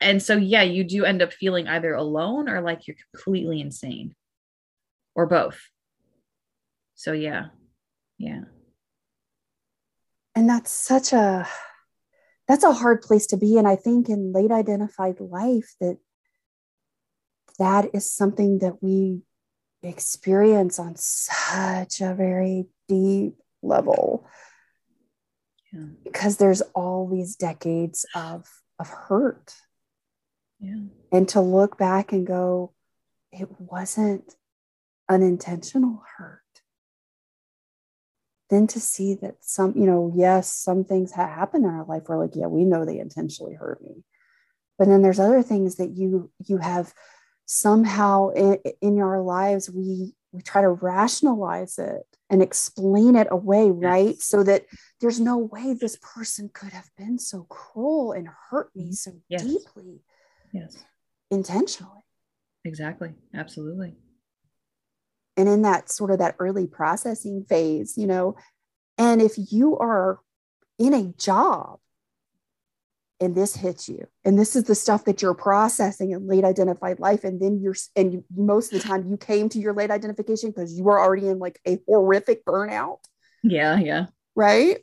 And 0.00 0.22
so, 0.22 0.36
yeah, 0.36 0.62
you 0.62 0.84
do 0.84 1.04
end 1.04 1.22
up 1.22 1.32
feeling 1.32 1.66
either 1.66 1.94
alone 1.94 2.48
or 2.48 2.60
like 2.60 2.86
you're 2.86 2.96
completely 3.12 3.60
insane 3.60 4.14
or 5.14 5.26
both. 5.26 5.58
So, 6.94 7.12
yeah, 7.12 7.46
yeah. 8.18 8.42
And 10.34 10.48
that's 10.48 10.70
such 10.70 11.12
a 11.12 11.48
that's 12.46 12.64
a 12.64 12.72
hard 12.72 13.00
place 13.00 13.26
to 13.28 13.36
be 13.36 13.56
and 13.56 13.66
I 13.66 13.76
think 13.76 14.08
in 14.08 14.32
late 14.32 14.50
identified 14.50 15.18
life 15.20 15.74
that 15.80 15.96
that 17.58 17.94
is 17.94 18.10
something 18.10 18.58
that 18.58 18.82
we 18.82 19.22
experience 19.82 20.78
on 20.78 20.94
such 20.96 22.00
a 22.00 22.14
very 22.14 22.66
deep 22.88 23.34
level 23.62 24.26
yeah. 25.74 25.86
because 26.04 26.36
there's 26.36 26.60
all 26.74 27.08
these 27.08 27.36
decades 27.36 28.06
of 28.14 28.48
of 28.78 28.88
hurt 28.88 29.54
yeah. 30.60 30.76
and 31.12 31.28
to 31.28 31.40
look 31.40 31.76
back 31.78 32.12
and 32.12 32.26
go 32.26 32.72
it 33.32 33.48
wasn't 33.58 34.34
unintentional 35.08 36.02
hurt 36.16 36.40
then 38.50 38.66
to 38.66 38.80
see 38.80 39.14
that 39.14 39.36
some 39.40 39.74
you 39.76 39.86
know 39.86 40.12
yes 40.14 40.50
some 40.50 40.84
things 40.84 41.12
have 41.12 41.28
happened 41.28 41.64
in 41.64 41.70
our 41.70 41.84
life 41.84 42.02
where 42.06 42.18
like 42.18 42.34
yeah 42.34 42.46
we 42.46 42.64
know 42.64 42.84
they 42.84 42.98
intentionally 42.98 43.54
hurt 43.54 43.82
me 43.82 44.04
but 44.78 44.88
then 44.88 45.02
there's 45.02 45.20
other 45.20 45.42
things 45.42 45.76
that 45.76 45.90
you 45.90 46.30
you 46.46 46.58
have 46.58 46.92
somehow 47.46 48.30
in, 48.30 48.58
in 48.80 49.00
our 49.00 49.20
lives 49.22 49.70
we 49.70 50.14
we 50.34 50.42
try 50.42 50.60
to 50.60 50.68
rationalize 50.68 51.78
it 51.78 52.02
and 52.28 52.42
explain 52.42 53.14
it 53.14 53.28
away 53.30 53.70
right? 53.70 54.16
Yes. 54.16 54.24
so 54.24 54.42
that 54.42 54.64
there's 55.00 55.20
no 55.20 55.38
way 55.38 55.74
this 55.74 55.96
person 56.02 56.50
could 56.52 56.72
have 56.72 56.90
been 56.98 57.18
so 57.18 57.46
cruel 57.48 58.12
and 58.12 58.28
hurt 58.50 58.74
me 58.74 58.86
mm-hmm. 58.86 58.92
so 58.92 59.12
yes. 59.28 59.42
deeply 59.44 60.00
yes. 60.52 60.84
intentionally. 61.30 62.00
Exactly. 62.64 63.14
Absolutely. 63.32 63.94
And 65.36 65.48
in 65.48 65.62
that 65.62 65.90
sort 65.90 66.10
of 66.10 66.18
that 66.18 66.36
early 66.38 66.66
processing 66.66 67.44
phase 67.48 67.96
you 67.96 68.06
know 68.06 68.36
and 68.98 69.22
if 69.22 69.32
you 69.36 69.76
are 69.78 70.20
in 70.78 70.94
a 70.94 71.12
job 71.16 71.78
and 73.24 73.34
this 73.34 73.56
hits 73.56 73.88
you. 73.88 74.06
And 74.24 74.38
this 74.38 74.54
is 74.54 74.64
the 74.64 74.74
stuff 74.74 75.04
that 75.06 75.22
you're 75.22 75.34
processing 75.34 76.12
in 76.12 76.28
late 76.28 76.44
identified 76.44 77.00
life. 77.00 77.24
And 77.24 77.40
then 77.40 77.60
you're 77.60 77.74
and 77.96 78.12
you, 78.12 78.24
most 78.34 78.72
of 78.72 78.80
the 78.80 78.86
time 78.86 79.08
you 79.08 79.16
came 79.16 79.48
to 79.50 79.58
your 79.58 79.72
late 79.72 79.90
identification 79.90 80.50
because 80.50 80.76
you 80.76 80.84
were 80.84 81.00
already 81.00 81.28
in 81.28 81.38
like 81.38 81.58
a 81.66 81.78
horrific 81.88 82.44
burnout. 82.44 82.98
Yeah 83.42 83.78
yeah. 83.78 84.06
Right? 84.34 84.78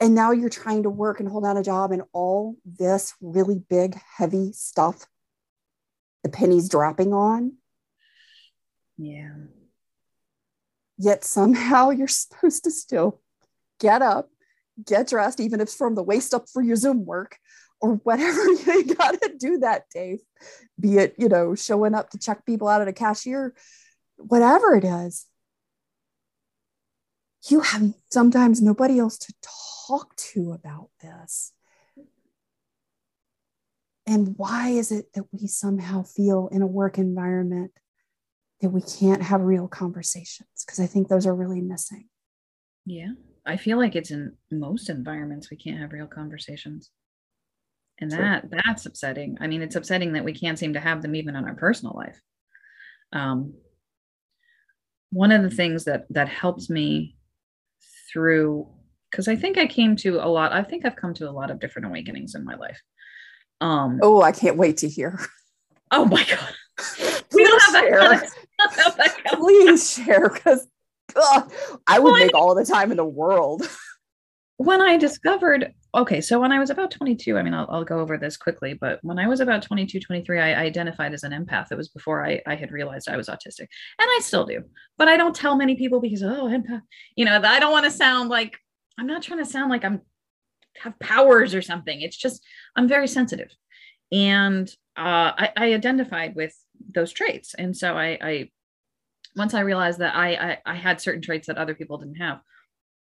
And 0.00 0.14
now 0.14 0.32
you're 0.32 0.50
trying 0.50 0.84
to 0.84 0.90
work 0.90 1.20
and 1.20 1.28
hold 1.28 1.44
down 1.44 1.56
a 1.56 1.62
job 1.62 1.92
and 1.92 2.02
all 2.12 2.56
this 2.64 3.14
really 3.20 3.58
big 3.68 3.98
heavy 4.16 4.52
stuff 4.52 5.06
the 6.22 6.30
pennies 6.30 6.68
dropping 6.68 7.12
on. 7.12 7.52
Yeah. 8.96 9.34
Yet 10.96 11.24
somehow 11.24 11.90
you're 11.90 12.08
supposed 12.08 12.64
to 12.64 12.70
still 12.70 13.20
get 13.80 14.00
up 14.00 14.30
get 14.82 15.08
dressed 15.08 15.40
even 15.40 15.60
if 15.60 15.64
it's 15.64 15.76
from 15.76 15.94
the 15.94 16.02
waist 16.02 16.34
up 16.34 16.48
for 16.48 16.62
your 16.62 16.76
zoom 16.76 17.04
work 17.04 17.38
or 17.84 17.94
whatever 18.04 18.42
you 18.44 18.94
got 18.94 19.20
to 19.20 19.34
do 19.38 19.58
that 19.58 19.88
day 19.90 20.18
be 20.80 20.98
it 20.98 21.14
you 21.18 21.28
know 21.28 21.54
showing 21.54 21.94
up 21.94 22.10
to 22.10 22.18
check 22.18 22.44
people 22.46 22.68
out 22.68 22.80
at 22.80 22.88
a 22.88 22.92
cashier 22.92 23.54
whatever 24.16 24.74
it 24.74 24.84
is. 24.84 25.26
You 27.48 27.60
have 27.60 27.92
sometimes 28.10 28.62
nobody 28.62 28.98
else 28.98 29.18
to 29.18 29.34
talk 29.86 30.16
to 30.16 30.52
about 30.52 30.88
this. 31.02 31.52
And 34.06 34.34
why 34.36 34.70
is 34.70 34.92
it 34.92 35.12
that 35.14 35.24
we 35.32 35.46
somehow 35.46 36.02
feel 36.02 36.48
in 36.52 36.62
a 36.62 36.66
work 36.66 36.98
environment 36.98 37.72
that 38.60 38.70
we 38.70 38.82
can't 38.82 39.22
have 39.22 39.40
real 39.42 39.68
conversations? 39.68 40.48
Because 40.64 40.80
i 40.80 40.86
think 40.86 41.08
those 41.08 41.26
are 41.26 41.34
really 41.34 41.60
missing. 41.60 42.08
Yeah. 42.86 43.12
I 43.46 43.56
feel 43.56 43.76
like 43.76 43.94
it's 43.94 44.10
in 44.10 44.36
most 44.50 44.88
environments 44.88 45.50
we 45.50 45.58
can't 45.58 45.78
have 45.78 45.92
real 45.92 46.06
conversations 46.06 46.90
and 48.00 48.10
that 48.10 48.50
that's 48.50 48.86
upsetting. 48.86 49.38
I 49.40 49.46
mean 49.46 49.62
it's 49.62 49.76
upsetting 49.76 50.12
that 50.14 50.24
we 50.24 50.34
can't 50.34 50.58
seem 50.58 50.74
to 50.74 50.80
have 50.80 51.02
them 51.02 51.14
even 51.14 51.36
in 51.36 51.44
our 51.44 51.54
personal 51.54 51.94
life. 51.96 52.20
Um, 53.12 53.54
one 55.10 55.30
of 55.30 55.42
the 55.42 55.50
things 55.50 55.84
that 55.84 56.06
that 56.10 56.28
helps 56.28 56.68
me 56.68 57.16
through 58.12 58.68
because 59.10 59.28
i 59.28 59.36
think 59.36 59.56
i 59.56 59.66
came 59.66 59.94
to 59.94 60.16
a 60.16 60.26
lot 60.26 60.52
i 60.52 60.62
think 60.62 60.84
i've 60.84 60.96
come 60.96 61.14
to 61.14 61.28
a 61.28 61.30
lot 61.30 61.50
of 61.50 61.60
different 61.60 61.86
awakenings 61.86 62.34
in 62.34 62.44
my 62.44 62.56
life. 62.56 62.80
Um 63.60 64.00
oh 64.02 64.20
i 64.22 64.32
can't 64.32 64.56
wait 64.56 64.78
to 64.78 64.88
hear. 64.88 65.18
Oh 65.90 66.04
my 66.04 66.24
god. 66.24 66.54
We 67.32 67.44
don't 67.44 67.62
have 67.62 68.96
that, 68.96 69.14
share. 69.16 69.38
please 69.38 69.90
share 69.90 70.28
because 70.28 70.66
i 71.86 71.98
would 71.98 72.04
well, 72.04 72.12
make 72.14 72.22
I 72.22 72.26
mean, 72.26 72.30
all 72.34 72.54
the 72.54 72.64
time 72.64 72.90
in 72.90 72.96
the 72.96 73.04
world 73.04 73.68
when 74.56 74.80
i 74.80 74.96
discovered 74.96 75.72
okay 75.94 76.20
so 76.20 76.40
when 76.40 76.52
i 76.52 76.58
was 76.58 76.70
about 76.70 76.90
22 76.90 77.36
i 77.36 77.42
mean 77.42 77.54
I'll, 77.54 77.66
I'll, 77.68 77.84
go 77.84 77.98
over 77.98 78.16
this 78.16 78.36
quickly 78.36 78.74
but 78.74 79.00
when 79.02 79.18
i 79.18 79.26
was 79.26 79.40
about 79.40 79.62
22 79.62 79.98
23 80.00 80.38
i 80.38 80.54
identified 80.54 81.12
as 81.12 81.24
an 81.24 81.32
empath. 81.32 81.72
It 81.72 81.76
was 81.76 81.88
before 81.88 82.24
I, 82.24 82.40
I 82.46 82.54
had 82.54 82.70
realized 82.70 83.08
i 83.08 83.16
was 83.16 83.28
autistic 83.28 83.60
and 83.60 83.68
i 84.00 84.20
still 84.22 84.46
do 84.46 84.62
but 84.96 85.08
i 85.08 85.16
don't 85.16 85.34
tell 85.34 85.56
many 85.56 85.74
people 85.76 86.00
because 86.00 86.22
oh 86.22 86.46
empath 86.46 86.82
you 87.16 87.24
know 87.24 87.40
i 87.42 87.58
don't 87.58 87.72
want 87.72 87.84
to 87.84 87.90
sound 87.90 88.28
like 88.28 88.56
i'm 88.98 89.06
not 89.06 89.22
trying 89.22 89.40
to 89.40 89.50
sound 89.50 89.70
like 89.70 89.84
i'm 89.84 90.00
have 90.78 90.98
powers 90.98 91.54
or 91.54 91.62
something. 91.62 92.00
It's 92.00 92.16
just 92.16 92.42
i'm 92.76 92.88
very 92.88 93.08
sensitive 93.08 93.50
and 94.12 94.68
uh, 94.96 95.32
I, 95.36 95.52
I, 95.56 95.72
identified 95.72 96.36
with 96.36 96.54
those 96.94 97.12
traits 97.12 97.54
and 97.54 97.76
so 97.76 97.96
I, 97.96 98.18
I 98.20 98.50
once 99.34 99.54
i 99.54 99.60
realized 99.60 99.98
that 99.98 100.14
I, 100.14 100.34
I 100.34 100.58
i 100.66 100.74
had 100.74 101.00
certain 101.00 101.22
traits 101.22 101.48
that 101.48 101.56
other 101.56 101.74
people 101.74 101.98
didn't 101.98 102.16
have 102.16 102.40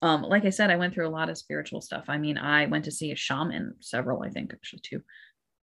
um 0.01 0.21
like 0.21 0.45
i 0.45 0.49
said 0.49 0.69
i 0.69 0.75
went 0.75 0.93
through 0.93 1.07
a 1.07 1.09
lot 1.09 1.29
of 1.29 1.37
spiritual 1.37 1.81
stuff. 1.81 2.05
I 2.07 2.17
mean 2.17 2.37
i 2.37 2.65
went 2.67 2.85
to 2.85 2.91
see 2.91 3.11
a 3.11 3.15
shaman 3.15 3.75
several 3.79 4.23
i 4.23 4.29
think 4.29 4.53
actually 4.53 4.81
two. 4.83 5.01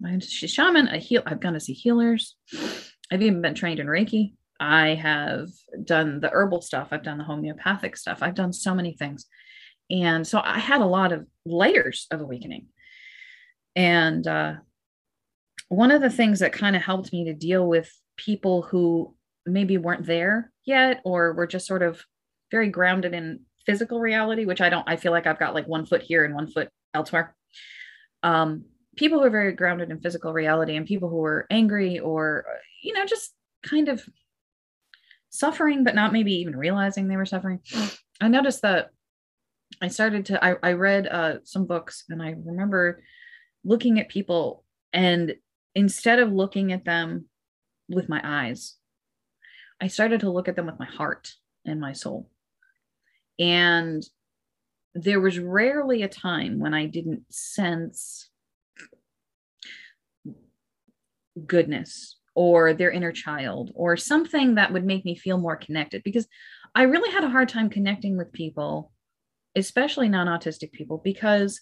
I 0.04 0.10
went 0.10 0.22
to 0.22 0.28
see 0.28 0.46
shaman 0.46 0.88
a 0.88 0.98
heal 0.98 1.22
i've 1.26 1.40
gone 1.40 1.54
to 1.54 1.60
see 1.60 1.72
healers. 1.72 2.36
I've 3.12 3.22
even 3.22 3.42
been 3.42 3.54
trained 3.54 3.80
in 3.80 3.86
reiki. 3.86 4.34
I 4.60 4.94
have 4.94 5.48
done 5.84 6.20
the 6.20 6.28
herbal 6.30 6.60
stuff. 6.60 6.88
I've 6.90 7.02
done 7.02 7.18
the 7.18 7.24
homeopathic 7.24 7.96
stuff. 7.96 8.18
I've 8.22 8.34
done 8.34 8.52
so 8.52 8.74
many 8.74 8.92
things. 8.92 9.26
And 9.90 10.26
so 10.26 10.40
i 10.44 10.58
had 10.58 10.80
a 10.80 10.86
lot 10.86 11.12
of 11.12 11.26
layers 11.44 12.06
of 12.10 12.20
awakening. 12.20 12.66
And 13.74 14.26
uh 14.26 14.54
one 15.68 15.92
of 15.92 16.02
the 16.02 16.10
things 16.10 16.40
that 16.40 16.52
kind 16.52 16.74
of 16.74 16.82
helped 16.82 17.12
me 17.12 17.24
to 17.24 17.32
deal 17.32 17.66
with 17.66 17.92
people 18.16 18.62
who 18.62 19.14
maybe 19.46 19.78
weren't 19.78 20.04
there 20.04 20.52
yet 20.64 21.00
or 21.04 21.32
were 21.32 21.46
just 21.46 21.66
sort 21.66 21.82
of 21.82 22.04
very 22.50 22.68
grounded 22.68 23.14
in 23.14 23.40
physical 23.70 24.00
reality, 24.00 24.44
which 24.44 24.60
I 24.60 24.68
don't, 24.68 24.88
I 24.88 24.96
feel 24.96 25.12
like 25.12 25.26
I've 25.26 25.38
got 25.38 25.54
like 25.54 25.68
one 25.68 25.86
foot 25.86 26.02
here 26.02 26.24
and 26.24 26.34
one 26.34 26.48
foot 26.48 26.68
elsewhere. 26.92 27.36
Um, 28.24 28.64
people 28.96 29.20
who 29.20 29.24
are 29.26 29.30
very 29.30 29.52
grounded 29.52 29.90
in 29.90 30.00
physical 30.00 30.32
reality 30.32 30.76
and 30.76 30.86
people 30.86 31.08
who 31.08 31.24
are 31.24 31.46
angry 31.50 32.00
or, 32.00 32.44
you 32.82 32.92
know, 32.92 33.06
just 33.06 33.32
kind 33.62 33.88
of 33.88 34.04
suffering, 35.28 35.84
but 35.84 35.94
not 35.94 36.12
maybe 36.12 36.34
even 36.34 36.56
realizing 36.56 37.06
they 37.06 37.16
were 37.16 37.24
suffering. 37.24 37.60
I 38.20 38.26
noticed 38.26 38.62
that 38.62 38.90
I 39.80 39.86
started 39.86 40.26
to, 40.26 40.44
I, 40.44 40.56
I 40.62 40.72
read 40.72 41.06
uh, 41.06 41.34
some 41.44 41.66
books 41.66 42.04
and 42.08 42.20
I 42.20 42.34
remember 42.44 43.04
looking 43.64 44.00
at 44.00 44.08
people 44.08 44.64
and 44.92 45.36
instead 45.76 46.18
of 46.18 46.32
looking 46.32 46.72
at 46.72 46.84
them 46.84 47.26
with 47.88 48.08
my 48.08 48.20
eyes, 48.24 48.74
I 49.80 49.86
started 49.86 50.20
to 50.20 50.30
look 50.30 50.48
at 50.48 50.56
them 50.56 50.66
with 50.66 50.80
my 50.80 50.86
heart 50.86 51.34
and 51.64 51.80
my 51.80 51.92
soul. 51.92 52.28
And 53.40 54.04
there 54.94 55.20
was 55.20 55.38
rarely 55.38 56.02
a 56.02 56.08
time 56.08 56.58
when 56.58 56.74
I 56.74 56.86
didn't 56.86 57.24
sense 57.32 58.28
goodness 61.46 62.18
or 62.34 62.74
their 62.74 62.90
inner 62.90 63.12
child 63.12 63.72
or 63.74 63.96
something 63.96 64.56
that 64.56 64.72
would 64.72 64.84
make 64.84 65.04
me 65.04 65.16
feel 65.16 65.38
more 65.38 65.56
connected 65.56 66.02
because 66.02 66.28
I 66.74 66.82
really 66.82 67.10
had 67.10 67.24
a 67.24 67.30
hard 67.30 67.48
time 67.48 67.70
connecting 67.70 68.16
with 68.16 68.32
people, 68.32 68.92
especially 69.56 70.08
non 70.08 70.26
autistic 70.26 70.72
people, 70.72 71.00
because 71.02 71.60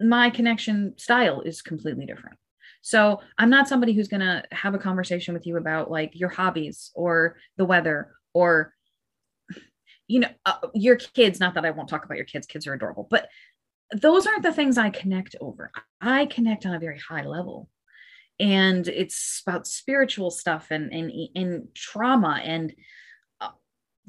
my 0.00 0.30
connection 0.30 0.94
style 0.96 1.42
is 1.42 1.60
completely 1.60 2.06
different. 2.06 2.38
So 2.82 3.20
I'm 3.36 3.50
not 3.50 3.68
somebody 3.68 3.92
who's 3.92 4.08
going 4.08 4.20
to 4.20 4.42
have 4.52 4.74
a 4.74 4.78
conversation 4.78 5.34
with 5.34 5.46
you 5.46 5.58
about 5.58 5.90
like 5.90 6.12
your 6.14 6.30
hobbies 6.30 6.90
or 6.94 7.36
the 7.58 7.66
weather 7.66 8.12
or 8.32 8.72
you 10.10 10.18
know, 10.18 10.28
uh, 10.44 10.56
your 10.74 10.96
kids, 10.96 11.38
not 11.38 11.54
that 11.54 11.64
I 11.64 11.70
won't 11.70 11.88
talk 11.88 12.04
about 12.04 12.16
your 12.16 12.26
kids, 12.26 12.44
kids 12.44 12.66
are 12.66 12.74
adorable, 12.74 13.06
but 13.08 13.28
those 13.92 14.26
aren't 14.26 14.42
the 14.42 14.52
things 14.52 14.76
I 14.76 14.90
connect 14.90 15.36
over. 15.40 15.70
I 16.00 16.26
connect 16.26 16.66
on 16.66 16.74
a 16.74 16.80
very 16.80 16.98
high 16.98 17.24
level. 17.24 17.68
And 18.40 18.88
it's 18.88 19.40
about 19.46 19.68
spiritual 19.68 20.32
stuff 20.32 20.68
and 20.70 20.92
and, 20.92 21.12
and 21.36 21.68
trauma 21.74 22.40
and 22.42 22.74
uh, 23.40 23.50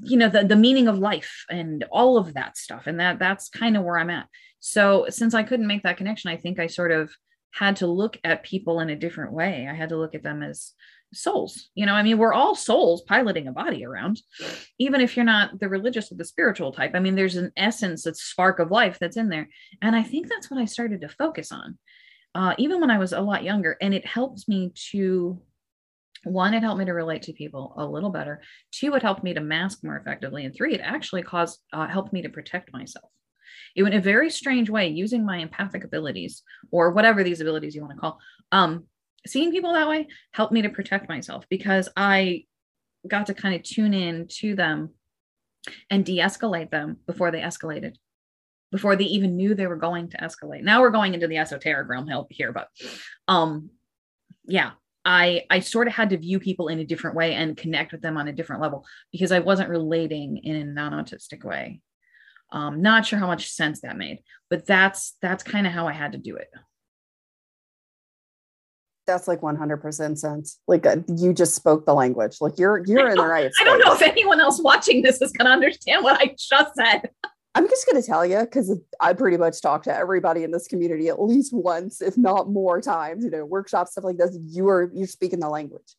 you 0.02 0.18
know 0.18 0.30
the, 0.30 0.44
the 0.44 0.56
meaning 0.56 0.88
of 0.88 0.98
life 0.98 1.46
and 1.50 1.86
all 1.92 2.18
of 2.18 2.34
that 2.34 2.58
stuff. 2.58 2.88
And 2.88 3.00
that 3.00 3.20
that's 3.20 3.50
kind 3.50 3.78
of 3.78 3.84
where 3.84 4.00
I'm 4.00 4.10
at. 4.10 4.28
So 4.60 5.06
since 5.10 5.36
I 5.36 5.44
couldn't 5.44 5.68
make 5.68 5.84
that 5.84 5.98
connection, 5.98 6.32
I 6.32 6.38
think 6.38 6.60
I 6.60 6.68
sort 6.68 6.92
of 6.92 7.12
had 7.52 7.76
to 7.78 7.88
look 7.88 8.18
at 8.24 8.44
people 8.44 8.80
in 8.80 8.90
a 8.90 8.96
different 8.96 9.34
way. 9.34 9.68
I 9.70 9.76
had 9.76 9.90
to 9.90 9.98
look 9.98 10.16
at 10.16 10.24
them 10.24 10.42
as 10.42 10.72
souls. 11.14 11.70
You 11.76 11.86
know, 11.86 11.94
I 11.94 12.04
mean, 12.04 12.18
we're 12.18 12.34
all 12.34 12.56
souls 12.56 13.02
piloting 13.02 13.48
a 13.48 13.52
body 13.52 13.86
around, 13.86 14.22
even 14.80 15.02
if 15.02 15.16
you're 15.16 15.26
not 15.26 15.60
the 15.60 15.70
religious 15.70 16.12
or 16.12 16.16
the 16.16 16.26
spiritual 16.26 16.72
type. 16.72 16.92
I 16.94 17.00
mean, 17.00 17.16
there's 17.16 17.36
an 17.36 17.52
essence, 17.58 18.06
a 18.06 18.14
spark 18.14 18.60
of 18.60 18.72
life 18.72 18.98
that's 19.00 19.18
in 19.18 19.30
there. 19.30 19.50
And 19.82 19.96
I 19.96 20.04
think 20.04 20.28
that's 20.28 20.50
what 20.50 20.60
I 20.60 20.66
started 20.66 21.02
to 21.02 21.10
focus 21.10 21.52
on, 21.52 21.78
uh, 22.36 22.56
even 22.58 22.80
when 22.80 22.92
I 22.92 22.98
was 22.98 23.14
a 23.14 23.22
lot 23.22 23.44
younger. 23.44 23.78
And 23.82 23.94
it 23.94 24.06
helps 24.06 24.48
me 24.48 24.72
to, 24.92 25.42
one, 26.24 26.54
it 26.54 26.64
helped 26.64 26.80
me 26.80 26.86
to 26.86 26.94
relate 26.94 27.24
to 27.24 27.34
people 27.34 27.74
a 27.78 27.86
little 27.86 28.12
better. 28.12 28.42
Two, 28.72 28.94
it 28.96 29.02
helped 29.02 29.24
me 29.24 29.34
to 29.34 29.42
mask 29.42 29.84
more 29.84 29.98
effectively. 29.98 30.46
And 30.46 30.56
three, 30.56 30.74
it 30.76 30.82
actually 30.82 31.24
caused, 31.24 31.60
uh, 31.74 31.88
helped 31.88 32.14
me 32.14 32.22
to 32.22 32.30
protect 32.30 32.72
myself. 32.74 33.10
It, 33.76 33.84
in 33.84 33.94
a 33.94 34.02
very 34.02 34.30
strange 34.30 34.70
way, 34.70 34.88
using 34.88 35.26
my 35.26 35.38
empathic 35.38 35.84
abilities 35.84 36.44
or 36.72 36.92
whatever 36.92 37.24
these 37.24 37.42
abilities 37.42 37.76
you 37.76 37.82
want 37.82 37.96
to 37.96 38.00
call, 38.00 38.20
um, 38.52 38.86
seeing 39.28 39.52
people 39.52 39.74
that 39.74 39.88
way 39.88 40.08
helped 40.32 40.54
me 40.54 40.62
to 40.64 40.70
protect 40.70 41.10
myself 41.10 41.46
because 41.50 41.90
I 41.96 42.46
got 43.08 43.28
to 43.28 43.34
kind 43.34 43.56
of 43.56 43.64
tune 43.64 43.94
in 43.94 44.28
to 44.28 44.56
them 44.56 44.92
and 45.90 46.06
de-escalate 46.06 46.72
them 46.72 46.98
before 47.06 47.32
they 47.32 47.42
escalated 47.42 47.96
before 48.72 48.96
they 48.96 49.04
even 49.04 49.36
knew 49.36 49.54
they 49.54 49.68
were 49.68 49.76
going 49.76 50.10
to 50.10 50.18
escalate. 50.18 50.64
Now 50.64 50.80
we're 50.82 50.92
going 50.92 51.14
into 51.14 51.28
the 51.28 51.38
esoteric 51.38 51.90
realm 51.90 52.10
here 52.30 52.52
but 52.52 52.70
um 53.28 53.70
yeah 54.46 54.72
i 55.06 55.44
i 55.50 55.60
sort 55.60 55.88
of 55.88 55.94
had 55.94 56.10
to 56.10 56.18
view 56.18 56.40
people 56.40 56.68
in 56.68 56.80
a 56.80 56.86
different 56.86 57.16
way 57.16 57.36
and 57.36 57.58
connect 57.58 57.92
with 57.92 58.02
them 58.02 58.18
on 58.18 58.28
a 58.28 58.34
different 58.34 58.62
level 58.62 58.86
because 59.12 59.32
i 59.32 59.40
wasn't 59.40 59.70
relating 59.70 60.38
in 60.38 60.56
a 60.56 60.64
non-autistic 60.66 61.44
way. 61.44 61.82
Um 62.52 62.82
not 62.82 63.06
sure 63.06 63.20
how 63.20 63.28
much 63.28 63.52
sense 63.52 63.82
that 63.82 63.98
made 63.98 64.20
but 64.50 64.66
that's 64.66 65.16
that's 65.22 65.44
kind 65.44 65.68
of 65.68 65.74
how 65.74 65.88
i 65.88 65.94
had 65.94 66.14
to 66.14 66.18
do 66.18 66.38
it 66.38 66.50
that's 69.08 69.28
like 69.28 69.42
100% 69.42 70.18
sense. 70.18 70.60
Like 70.68 70.86
uh, 70.86 70.98
you 71.16 71.34
just 71.34 71.56
spoke 71.56 71.86
the 71.86 71.94
language. 71.94 72.38
Like 72.42 72.58
you're 72.58 72.84
you're 72.86 73.10
in 73.10 73.16
the 73.16 73.26
right 73.26 73.52
i 73.60 73.64
don't 73.64 73.80
know 73.80 73.94
if 73.94 74.02
anyone 74.02 74.40
else 74.40 74.62
watching 74.62 75.02
this 75.02 75.22
is 75.22 75.32
going 75.32 75.46
to 75.46 75.52
understand 75.52 76.04
what 76.04 76.20
i 76.20 76.36
just 76.38 76.76
said. 76.76 77.10
I'm 77.54 77.68
just 77.68 77.86
going 77.86 78.02
to 78.02 78.08
tell 78.08 78.26
you 78.26 78.40
because 78.40 78.78
i 79.00 79.14
pretty 79.14 79.38
much 79.38 79.62
talk 79.62 79.84
to 79.84 79.96
everybody 79.96 80.44
in 80.44 80.52
this 80.52 80.68
community 80.68 81.10
at 81.10 81.22
least 81.22 81.54
once 81.54 82.02
if 82.02 82.18
not 82.18 82.50
more 82.50 82.80
times 82.82 83.24
you 83.24 83.30
know 83.30 83.46
workshops 83.46 83.92
stuff 83.92 84.04
like 84.04 84.18
this. 84.18 84.38
You 84.46 84.70
are 84.70 84.92
you're 84.94 85.08
speaking 85.08 85.40
the 85.40 85.50
language. 85.50 85.96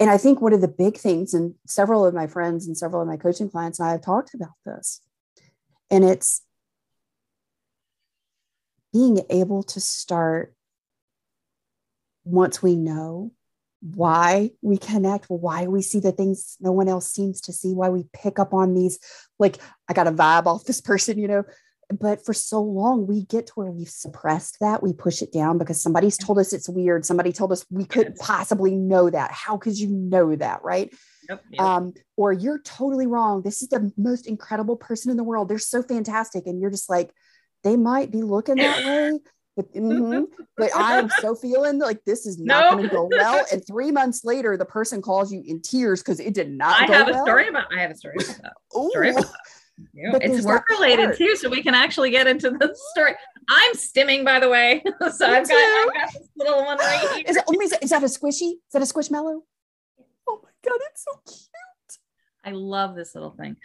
And 0.00 0.10
i 0.10 0.16
think 0.16 0.40
one 0.40 0.52
of 0.52 0.60
the 0.60 0.68
big 0.68 0.96
things 0.96 1.34
and 1.34 1.54
several 1.66 2.04
of 2.04 2.14
my 2.14 2.26
friends 2.26 2.66
and 2.66 2.76
several 2.76 3.02
of 3.02 3.08
my 3.08 3.16
coaching 3.16 3.50
clients 3.50 3.78
and 3.78 3.88
i 3.88 3.92
have 3.92 4.02
talked 4.02 4.34
about 4.34 4.54
this 4.64 5.00
and 5.90 6.04
it's 6.04 6.42
being 8.92 9.20
able 9.30 9.62
to 9.62 9.80
start 9.80 10.54
once 12.24 12.62
we 12.62 12.76
know 12.76 13.32
why 13.80 14.50
we 14.62 14.78
connect, 14.78 15.26
why 15.26 15.66
we 15.66 15.82
see 15.82 15.98
the 15.98 16.12
things 16.12 16.56
no 16.60 16.70
one 16.70 16.88
else 16.88 17.10
seems 17.10 17.40
to 17.42 17.52
see, 17.52 17.72
why 17.72 17.88
we 17.88 18.04
pick 18.12 18.38
up 18.38 18.54
on 18.54 18.74
these, 18.74 18.98
like, 19.38 19.58
I 19.88 19.92
got 19.92 20.06
a 20.06 20.12
vibe 20.12 20.46
off 20.46 20.64
this 20.64 20.80
person, 20.80 21.18
you 21.18 21.28
know. 21.28 21.44
But 21.90 22.24
for 22.24 22.32
so 22.32 22.62
long, 22.62 23.06
we 23.06 23.24
get 23.24 23.48
to 23.48 23.52
where 23.54 23.70
we've 23.70 23.88
suppressed 23.88 24.58
that. 24.60 24.82
We 24.82 24.92
push 24.92 25.20
it 25.20 25.32
down 25.32 25.58
because 25.58 25.82
somebody's 25.82 26.16
told 26.16 26.38
us 26.38 26.52
it's 26.52 26.68
weird. 26.68 27.04
Somebody 27.04 27.32
told 27.32 27.52
us 27.52 27.66
we 27.70 27.84
couldn't 27.84 28.18
possibly 28.18 28.76
know 28.76 29.10
that. 29.10 29.30
How 29.32 29.58
could 29.58 29.78
you 29.78 29.88
know 29.88 30.34
that? 30.36 30.62
Right. 30.62 30.94
Yep, 31.28 31.44
yep. 31.50 31.60
Um, 31.60 31.92
or 32.16 32.32
you're 32.32 32.60
totally 32.60 33.06
wrong. 33.06 33.42
This 33.42 33.62
is 33.62 33.68
the 33.68 33.92
most 33.96 34.26
incredible 34.26 34.76
person 34.76 35.10
in 35.10 35.16
the 35.16 35.24
world. 35.24 35.48
They're 35.48 35.58
so 35.58 35.82
fantastic. 35.82 36.46
And 36.46 36.60
you're 36.60 36.70
just 36.70 36.88
like, 36.88 37.10
they 37.62 37.76
might 37.76 38.10
be 38.10 38.22
looking 38.22 38.56
that 38.56 38.84
way, 38.86 39.18
but, 39.56 39.72
mm-hmm, 39.74 40.24
but 40.56 40.70
I'm 40.76 41.10
so 41.20 41.34
feeling 41.34 41.78
like 41.78 42.04
this 42.04 42.26
is 42.26 42.38
not 42.38 42.60
no. 42.60 42.70
going 42.76 42.88
to 42.88 42.94
go 42.94 43.08
well. 43.10 43.44
And 43.52 43.66
three 43.66 43.90
months 43.90 44.24
later, 44.24 44.56
the 44.56 44.64
person 44.64 45.02
calls 45.02 45.32
you 45.32 45.42
in 45.46 45.60
tears 45.60 46.02
because 46.02 46.20
it 46.20 46.34
did 46.34 46.50
not. 46.50 46.82
I 46.82 46.86
have 46.86 47.08
a 47.08 47.12
well. 47.12 47.24
story 47.24 47.48
about. 47.48 47.66
I 47.74 47.80
have 47.80 47.90
a 47.90 47.96
story 47.96 48.16
about 48.18 48.42
that. 48.42 48.52
Story 48.90 49.10
about 49.10 49.24
that. 49.94 50.22
it's 50.22 50.46
work 50.46 50.68
related 50.70 51.16
too, 51.16 51.36
so 51.36 51.48
we 51.48 51.62
can 51.62 51.74
actually 51.74 52.10
get 52.10 52.26
into 52.26 52.50
the 52.50 52.74
story. 52.92 53.14
I'm 53.48 53.74
stimming, 53.74 54.24
by 54.24 54.38
the 54.38 54.48
way, 54.48 54.82
so 54.84 55.26
I've 55.26 55.48
got, 55.48 55.52
I've 55.52 55.94
got, 55.94 56.12
this 56.12 56.28
little 56.36 56.64
one 56.64 56.78
right 56.78 57.00
here. 57.14 57.24
Is, 57.26 57.36
it, 57.36 57.82
is 57.82 57.90
that 57.90 58.02
a 58.02 58.06
squishy? 58.06 58.52
Is 58.52 58.72
that 58.72 58.82
a 58.82 58.86
squishmallow? 58.86 59.40
Oh 60.28 60.40
my 60.42 60.50
god, 60.64 60.78
it's 60.90 61.04
so 61.04 61.20
cute! 61.26 61.98
I 62.44 62.50
love 62.50 62.94
this 62.94 63.14
little 63.14 63.32
thing. 63.32 63.56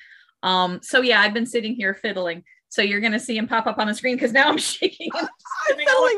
Um, 0.44 0.80
so 0.82 1.02
yeah, 1.02 1.22
I've 1.22 1.34
been 1.34 1.46
sitting 1.46 1.76
here 1.76 1.94
fiddling. 1.94 2.44
So 2.70 2.82
you're 2.82 3.00
going 3.00 3.14
to 3.14 3.20
see 3.20 3.38
him 3.38 3.48
pop 3.48 3.66
up 3.66 3.78
on 3.78 3.88
the 3.88 3.94
screen 3.94 4.16
because 4.16 4.34
now 4.34 4.50
I'm 4.50 4.58
shaking. 4.58 5.10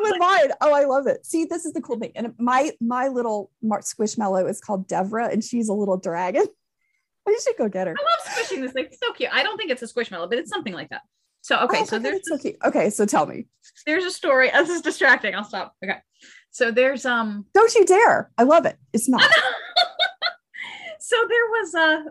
With 0.01 0.19
mine. 0.19 0.51
Oh, 0.61 0.73
I 0.73 0.85
love 0.85 1.07
it. 1.07 1.25
See, 1.25 1.45
this 1.45 1.65
is 1.65 1.73
the 1.73 1.81
cool 1.81 1.99
thing. 1.99 2.11
And 2.15 2.33
my 2.37 2.71
my 2.79 3.07
little 3.07 3.51
Mark 3.61 3.83
Squishmallow 3.83 4.49
is 4.49 4.61
called 4.61 4.87
Devra, 4.87 5.31
and 5.31 5.43
she's 5.43 5.69
a 5.69 5.73
little 5.73 5.97
dragon. 5.97 6.45
I 7.27 7.39
should 7.43 7.57
go 7.57 7.69
get 7.69 7.87
her. 7.87 7.95
I 7.97 8.01
love 8.01 8.33
squishing 8.33 8.61
this 8.61 8.71
thing. 8.71 8.85
It's 8.85 8.97
so 9.03 9.13
cute. 9.13 9.29
I 9.31 9.43
don't 9.43 9.57
think 9.57 9.69
it's 9.69 9.83
a 9.83 9.87
squishmallow, 9.87 10.29
but 10.29 10.39
it's 10.39 10.49
something 10.49 10.73
like 10.73 10.89
that. 10.89 11.01
So 11.41 11.59
okay, 11.61 11.81
oh, 11.81 11.85
so 11.85 11.99
there's 11.99 12.21
so 12.23 12.37
cute. 12.37 12.57
Okay, 12.65 12.89
so 12.89 13.05
tell 13.05 13.25
me. 13.25 13.45
There's 13.85 14.05
a 14.05 14.11
story. 14.11 14.49
This 14.53 14.69
is 14.69 14.81
distracting. 14.81 15.35
I'll 15.35 15.43
stop. 15.43 15.73
Okay. 15.83 15.99
So 16.51 16.71
there's 16.71 17.05
um 17.05 17.45
Don't 17.53 17.73
you 17.75 17.85
dare. 17.85 18.31
I 18.37 18.43
love 18.43 18.65
it. 18.65 18.77
It's 18.93 19.07
not. 19.07 19.21
so 20.99 21.15
there 21.27 21.45
was 21.49 21.73
a 21.75 22.05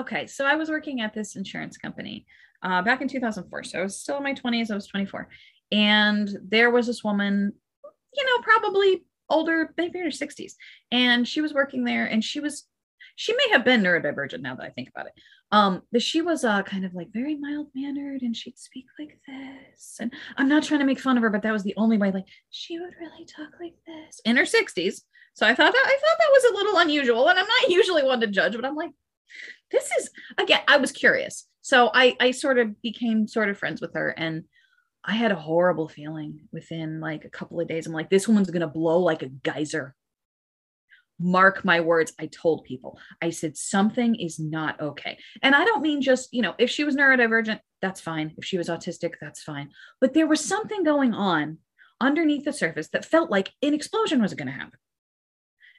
okay, 0.00 0.26
so 0.26 0.44
I 0.44 0.56
was 0.56 0.68
working 0.68 1.00
at 1.00 1.14
this 1.14 1.36
insurance 1.36 1.76
company 1.76 2.26
uh, 2.62 2.82
back 2.82 3.00
in 3.00 3.08
2004. 3.08 3.62
So 3.64 3.78
I 3.78 3.82
was 3.82 4.00
still 4.00 4.16
in 4.16 4.22
my 4.22 4.34
20s. 4.34 4.70
I 4.70 4.74
was 4.74 4.86
24. 4.86 5.28
And 5.72 6.28
there 6.42 6.70
was 6.70 6.86
this 6.86 7.02
woman, 7.02 7.52
you 8.14 8.24
know, 8.24 8.42
probably 8.42 9.04
older, 9.28 9.72
maybe 9.76 9.98
in 9.98 10.04
her 10.04 10.10
60s. 10.10 10.52
And 10.90 11.26
she 11.26 11.40
was 11.40 11.54
working 11.54 11.84
there 11.84 12.06
and 12.06 12.22
she 12.22 12.40
was, 12.40 12.64
she 13.16 13.34
may 13.34 13.50
have 13.52 13.64
been 13.64 13.82
neurodivergent 13.82 14.40
now 14.40 14.54
that 14.54 14.64
I 14.64 14.70
think 14.70 14.88
about 14.88 15.06
it. 15.06 15.12
Um, 15.52 15.82
but 15.92 16.02
she 16.02 16.20
was 16.20 16.44
uh, 16.44 16.62
kind 16.62 16.84
of 16.84 16.94
like 16.94 17.12
very 17.12 17.36
mild 17.36 17.68
mannered 17.74 18.22
and 18.22 18.36
she'd 18.36 18.58
speak 18.58 18.86
like 18.98 19.18
this. 19.26 19.96
And 20.00 20.12
I'm 20.36 20.48
not 20.48 20.64
trying 20.64 20.80
to 20.80 20.86
make 20.86 20.98
fun 20.98 21.16
of 21.16 21.22
her, 21.22 21.30
but 21.30 21.42
that 21.42 21.52
was 21.52 21.62
the 21.62 21.76
only 21.76 21.96
way, 21.96 22.10
like, 22.10 22.26
she 22.50 22.78
would 22.78 22.94
really 23.00 23.24
talk 23.24 23.50
like 23.60 23.74
this 23.86 24.20
in 24.24 24.36
her 24.36 24.42
60s. 24.42 25.02
So 25.34 25.46
I 25.46 25.54
thought 25.54 25.72
that 25.72 25.84
I 25.86 25.98
thought 26.00 26.18
that 26.18 26.32
was 26.32 26.44
a 26.44 26.54
little 26.54 26.78
unusual. 26.78 27.28
And 27.28 27.38
I'm 27.38 27.46
not 27.46 27.70
usually 27.70 28.04
one 28.04 28.20
to 28.20 28.26
judge, 28.26 28.54
but 28.54 28.64
I'm 28.64 28.76
like, 28.76 28.90
this 29.70 29.90
is 29.98 30.10
again, 30.38 30.60
I 30.68 30.76
was 30.76 30.92
curious. 30.92 31.46
So 31.60 31.90
I 31.92 32.16
I 32.20 32.30
sort 32.30 32.58
of 32.58 32.80
became 32.82 33.26
sort 33.26 33.48
of 33.48 33.58
friends 33.58 33.80
with 33.80 33.94
her 33.94 34.10
and 34.10 34.44
I 35.04 35.14
had 35.14 35.32
a 35.32 35.36
horrible 35.36 35.88
feeling 35.88 36.48
within 36.52 37.00
like 37.00 37.24
a 37.24 37.30
couple 37.30 37.60
of 37.60 37.68
days. 37.68 37.86
I'm 37.86 37.92
like, 37.92 38.10
this 38.10 38.26
woman's 38.26 38.50
gonna 38.50 38.68
blow 38.68 39.00
like 39.00 39.22
a 39.22 39.28
geyser. 39.28 39.94
Mark 41.20 41.64
my 41.64 41.80
words. 41.80 42.12
I 42.18 42.26
told 42.26 42.64
people, 42.64 42.98
I 43.22 43.30
said, 43.30 43.56
something 43.56 44.16
is 44.16 44.40
not 44.40 44.80
okay. 44.80 45.18
And 45.42 45.54
I 45.54 45.64
don't 45.64 45.82
mean 45.82 46.02
just, 46.02 46.32
you 46.32 46.42
know, 46.42 46.54
if 46.58 46.70
she 46.70 46.84
was 46.84 46.96
neurodivergent, 46.96 47.60
that's 47.80 48.00
fine. 48.00 48.34
If 48.36 48.44
she 48.44 48.58
was 48.58 48.68
autistic, 48.68 49.14
that's 49.20 49.42
fine. 49.42 49.70
But 50.00 50.14
there 50.14 50.26
was 50.26 50.44
something 50.44 50.82
going 50.82 51.14
on 51.14 51.58
underneath 52.00 52.44
the 52.44 52.52
surface 52.52 52.88
that 52.88 53.04
felt 53.04 53.30
like 53.30 53.52
an 53.62 53.74
explosion 53.74 54.20
was 54.20 54.34
going 54.34 54.48
to 54.48 54.52
happen. 54.52 54.78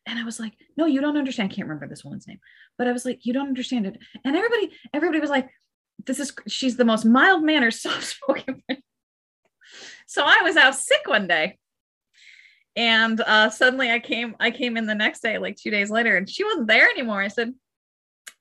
And 0.05 0.19
I 0.19 0.23
was 0.23 0.39
like, 0.39 0.53
no, 0.77 0.85
you 0.85 1.01
don't 1.01 1.17
understand. 1.17 1.51
I 1.51 1.55
can't 1.55 1.67
remember 1.67 1.87
this 1.87 2.03
woman's 2.03 2.27
name, 2.27 2.39
but 2.77 2.87
I 2.87 2.91
was 2.91 3.05
like, 3.05 3.25
you 3.25 3.33
don't 3.33 3.47
understand 3.47 3.87
it. 3.87 3.97
And 4.23 4.35
everybody, 4.35 4.71
everybody 4.93 5.19
was 5.19 5.29
like, 5.29 5.49
this 6.05 6.19
is, 6.19 6.33
she's 6.47 6.77
the 6.77 6.85
most 6.85 7.05
mild 7.05 7.43
mannered, 7.43 7.73
soft 7.73 8.03
spoken. 8.03 8.61
So 10.05 10.23
I 10.25 10.41
was 10.43 10.57
out 10.57 10.75
sick 10.75 11.01
one 11.05 11.27
day. 11.27 11.57
And 12.75 13.21
uh, 13.21 13.49
suddenly 13.49 13.89
I 13.89 13.99
came, 13.99 14.35
I 14.39 14.51
came 14.51 14.75
in 14.75 14.85
the 14.85 14.95
next 14.95 15.21
day, 15.21 15.37
like 15.37 15.55
two 15.55 15.71
days 15.71 15.89
later, 15.89 16.17
and 16.17 16.29
she 16.29 16.43
wasn't 16.43 16.67
there 16.67 16.89
anymore. 16.89 17.21
I 17.21 17.29
said, 17.29 17.53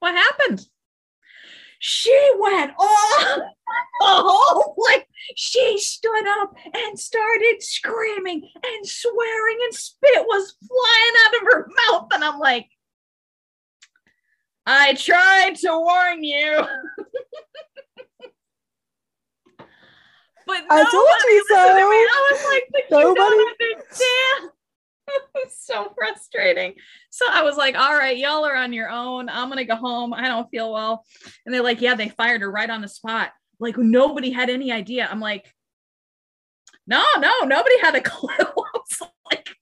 what 0.00 0.14
happened? 0.14 0.66
she 1.86 2.30
went 2.38 2.72
off 2.78 3.40
oh 4.00 4.74
like 4.78 5.06
she 5.36 5.78
stood 5.78 6.26
up 6.40 6.54
and 6.72 6.98
started 6.98 7.56
screaming 7.60 8.48
and 8.64 8.86
swearing 8.86 9.58
and 9.64 9.74
spit 9.74 10.24
was 10.26 10.56
flying 10.66 11.14
out 11.26 11.34
of 11.34 11.42
her 11.52 11.68
mouth 11.90 12.08
and 12.14 12.24
i'm 12.24 12.38
like 12.38 12.66
i 14.64 14.94
tried 14.94 15.54
to 15.56 15.68
warn 15.78 16.24
you 16.24 16.56
but 20.46 20.62
I 20.70 20.82
told 20.90 21.08
you 21.26 21.44
so. 21.48 21.56
I 21.56 22.30
was 22.32 22.44
like, 22.52 22.64
but 22.72 22.82
nobody. 22.90 23.08
you 23.08 23.14
don't 23.14 23.62
understand. 23.62 24.50
I 25.08 25.20
was 25.34 25.56
so 25.58 25.92
frustrating. 25.94 26.74
So 27.10 27.26
I 27.30 27.42
was 27.42 27.56
like, 27.56 27.76
all 27.76 27.94
right, 27.94 28.16
y'all 28.16 28.44
are 28.44 28.56
on 28.56 28.72
your 28.72 28.90
own. 28.90 29.28
I'm 29.28 29.48
going 29.48 29.58
to 29.58 29.64
go 29.64 29.76
home. 29.76 30.14
I 30.14 30.28
don't 30.28 30.50
feel 30.50 30.72
well. 30.72 31.04
And 31.44 31.54
they're 31.54 31.62
like, 31.62 31.80
yeah, 31.80 31.94
they 31.94 32.08
fired 32.08 32.40
her 32.40 32.50
right 32.50 32.70
on 32.70 32.80
the 32.80 32.88
spot. 32.88 33.32
Like 33.60 33.76
nobody 33.78 34.30
had 34.30 34.50
any 34.50 34.72
idea. 34.72 35.08
I'm 35.10 35.20
like, 35.20 35.52
no, 36.86 37.02
no, 37.18 37.40
nobody 37.40 37.78
had 37.80 37.94
a 37.94 38.00
clue. 38.02 38.30
I 38.38 38.52
was 38.54 39.02
like, 39.30 39.56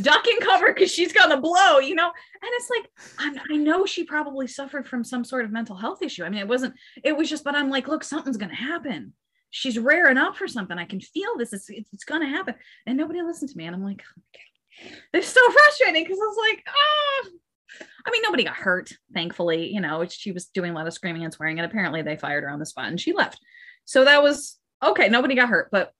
duck 0.00 0.26
and 0.26 0.40
cover 0.40 0.72
because 0.72 0.90
she's 0.90 1.12
gonna 1.12 1.40
blow, 1.40 1.78
you 1.78 1.94
know. 1.94 2.06
And 2.06 2.50
it's 2.54 2.70
like 2.70 2.90
I'm, 3.18 3.40
i 3.50 3.56
know 3.56 3.86
she 3.86 4.04
probably 4.04 4.46
suffered 4.46 4.86
from 4.86 5.04
some 5.04 5.24
sort 5.24 5.44
of 5.44 5.52
mental 5.52 5.76
health 5.76 6.02
issue. 6.02 6.24
I 6.24 6.28
mean, 6.28 6.40
it 6.40 6.48
wasn't. 6.48 6.74
It 7.02 7.16
was 7.16 7.30
just, 7.30 7.44
but 7.44 7.54
I'm 7.54 7.70
like, 7.70 7.88
look, 7.88 8.04
something's 8.04 8.36
gonna 8.36 8.54
happen. 8.54 9.12
She's 9.56 9.78
raring 9.78 10.18
up 10.18 10.36
for 10.36 10.48
something. 10.48 10.76
I 10.76 10.84
can 10.84 11.00
feel 11.00 11.38
this. 11.38 11.52
It's, 11.52 11.70
it's, 11.70 11.88
it's 11.92 12.02
gonna 12.02 12.28
happen. 12.28 12.56
And 12.86 12.98
nobody 12.98 13.22
listened 13.22 13.52
to 13.52 13.56
me. 13.56 13.66
And 13.66 13.76
I'm 13.76 13.84
like, 13.84 14.02
okay. 14.02 14.96
it's 15.12 15.28
so 15.28 15.40
frustrating 15.50 16.02
because 16.02 16.18
I 16.18 16.26
was 16.26 16.36
like, 16.50 16.64
ah. 16.66 17.28
I 18.04 18.10
mean, 18.10 18.22
nobody 18.22 18.42
got 18.42 18.56
hurt, 18.56 18.92
thankfully. 19.14 19.72
You 19.72 19.80
know, 19.80 20.04
she 20.08 20.32
was 20.32 20.46
doing 20.46 20.72
a 20.72 20.74
lot 20.74 20.88
of 20.88 20.92
screaming 20.92 21.22
and 21.22 21.32
swearing, 21.32 21.60
and 21.60 21.70
apparently 21.70 22.02
they 22.02 22.16
fired 22.16 22.42
her 22.42 22.50
on 22.50 22.58
the 22.58 22.66
spot 22.66 22.88
and 22.88 23.00
she 23.00 23.12
left. 23.12 23.38
So 23.84 24.04
that 24.04 24.24
was 24.24 24.58
okay. 24.82 25.08
Nobody 25.08 25.36
got 25.36 25.48
hurt, 25.48 25.68
but 25.70 25.92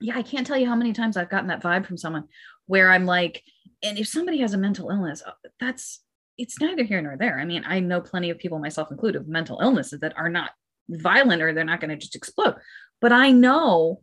yeah, 0.00 0.18
I 0.18 0.22
can't 0.22 0.44
tell 0.44 0.58
you 0.58 0.66
how 0.66 0.74
many 0.74 0.92
times 0.92 1.16
I've 1.16 1.30
gotten 1.30 1.48
that 1.48 1.62
vibe 1.62 1.86
from 1.86 1.96
someone 1.96 2.24
where 2.66 2.90
I'm 2.90 3.06
like, 3.06 3.42
and 3.84 3.98
if 3.98 4.08
somebody 4.08 4.38
has 4.38 4.52
a 4.52 4.58
mental 4.58 4.90
illness, 4.90 5.22
uh, 5.24 5.30
that's 5.60 6.02
it's 6.38 6.60
neither 6.60 6.82
here 6.82 7.00
nor 7.00 7.16
there. 7.16 7.38
I 7.38 7.44
mean, 7.44 7.62
I 7.64 7.78
know 7.78 8.00
plenty 8.00 8.30
of 8.30 8.38
people, 8.38 8.58
myself 8.58 8.90
included, 8.90 9.20
with 9.20 9.28
mental 9.28 9.60
illnesses 9.60 10.00
that 10.00 10.16
are 10.16 10.28
not 10.28 10.50
violent 10.88 11.42
or 11.42 11.52
they're 11.52 11.64
not 11.64 11.80
going 11.80 11.90
to 11.90 11.96
just 11.96 12.14
explode. 12.14 12.56
But 13.00 13.12
I 13.12 13.30
know 13.32 14.02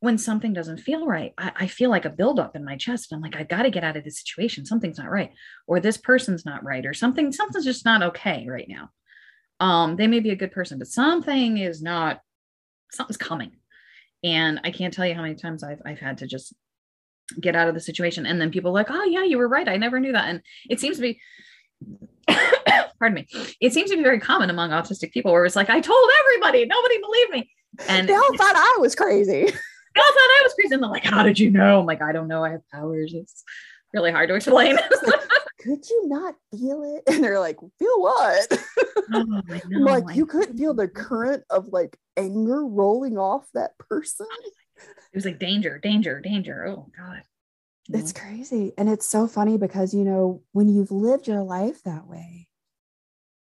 when 0.00 0.18
something 0.18 0.52
doesn't 0.52 0.80
feel 0.80 1.06
right, 1.06 1.32
I, 1.38 1.52
I 1.56 1.66
feel 1.66 1.90
like 1.90 2.04
a 2.04 2.10
buildup 2.10 2.56
in 2.56 2.64
my 2.64 2.76
chest. 2.76 3.12
I'm 3.12 3.20
like, 3.20 3.36
I 3.36 3.42
got 3.42 3.62
to 3.62 3.70
get 3.70 3.84
out 3.84 3.96
of 3.96 4.04
this 4.04 4.20
situation. 4.20 4.66
Something's 4.66 4.98
not 4.98 5.10
right, 5.10 5.30
or 5.66 5.80
this 5.80 5.96
person's 5.96 6.44
not 6.44 6.64
right, 6.64 6.84
or 6.84 6.94
something, 6.94 7.32
something's 7.32 7.64
just 7.64 7.84
not 7.84 8.02
okay 8.02 8.46
right 8.48 8.68
now. 8.68 8.90
Um, 9.60 9.96
they 9.96 10.06
may 10.06 10.20
be 10.20 10.30
a 10.30 10.36
good 10.36 10.52
person, 10.52 10.78
but 10.78 10.88
something 10.88 11.58
is 11.58 11.80
not, 11.80 12.20
something's 12.90 13.16
coming. 13.16 13.52
And 14.22 14.60
I 14.64 14.70
can't 14.70 14.92
tell 14.92 15.06
you 15.06 15.14
how 15.14 15.22
many 15.22 15.34
times 15.34 15.62
I've 15.62 15.80
I've 15.84 16.00
had 16.00 16.18
to 16.18 16.26
just 16.26 16.54
get 17.40 17.56
out 17.56 17.68
of 17.68 17.74
the 17.74 17.80
situation. 17.80 18.26
And 18.26 18.40
then 18.40 18.50
people 18.50 18.72
like, 18.72 18.90
oh 18.90 19.04
yeah, 19.04 19.24
you 19.24 19.38
were 19.38 19.48
right. 19.48 19.68
I 19.68 19.76
never 19.76 20.00
knew 20.00 20.12
that. 20.12 20.28
And 20.28 20.42
it 20.68 20.80
seems 20.80 20.96
to 20.96 21.02
be 21.02 21.20
pardon 22.98 23.14
me, 23.14 23.26
it 23.60 23.72
seems 23.72 23.90
to 23.90 23.96
be 23.96 24.02
very 24.02 24.20
common 24.20 24.50
among 24.50 24.70
autistic 24.70 25.12
people 25.12 25.32
where 25.32 25.44
it's 25.44 25.56
like, 25.56 25.70
I 25.70 25.80
told 25.80 26.10
everybody, 26.20 26.64
nobody 26.66 26.98
believed 27.00 27.30
me. 27.30 27.50
And 27.88 28.08
they 28.08 28.14
all 28.14 28.36
thought 28.36 28.56
I 28.56 28.78
was 28.80 28.94
crazy. 28.94 29.52
They 29.94 30.00
all 30.00 30.06
thought 30.08 30.18
I 30.18 30.40
was 30.42 30.54
crazy. 30.54 30.74
And 30.74 30.82
they're 30.82 30.90
like, 30.90 31.04
How 31.04 31.22
did 31.22 31.38
you 31.38 31.52
know? 31.52 31.78
I'm 31.78 31.86
like, 31.86 32.02
I 32.02 32.10
don't 32.10 32.26
know. 32.26 32.44
I 32.44 32.50
have 32.50 32.68
powers. 32.72 33.14
It's 33.14 33.44
really 33.92 34.10
hard 34.10 34.28
to 34.28 34.34
explain. 34.34 34.76
could 35.60 35.88
you 35.88 36.08
not 36.08 36.34
feel 36.50 36.82
it? 36.82 37.04
And 37.14 37.22
they're 37.22 37.38
like, 37.38 37.58
feel 37.78 38.00
what? 38.00 38.58
Oh, 39.12 39.22
know, 39.68 39.84
like, 39.84 40.16
you 40.16 40.24
couldn't 40.24 40.56
feel 40.56 40.72
the 40.72 40.88
current 40.88 41.44
of 41.50 41.68
like 41.68 41.96
anger 42.16 42.64
rolling 42.64 43.18
off 43.18 43.46
that 43.52 43.76
person. 43.76 44.26
Oh, 44.30 44.50
it 44.80 45.14
was 45.14 45.26
like 45.26 45.38
danger, 45.38 45.78
danger, 45.78 46.20
danger. 46.20 46.66
Oh 46.66 46.90
God. 46.96 47.22
It's 47.90 48.14
crazy. 48.14 48.72
And 48.78 48.88
it's 48.88 49.06
so 49.06 49.28
funny 49.28 49.58
because, 49.58 49.92
you 49.92 50.04
know, 50.04 50.42
when 50.52 50.68
you've 50.68 50.90
lived 50.90 51.28
your 51.28 51.42
life 51.42 51.82
that 51.82 52.06
way 52.06 52.48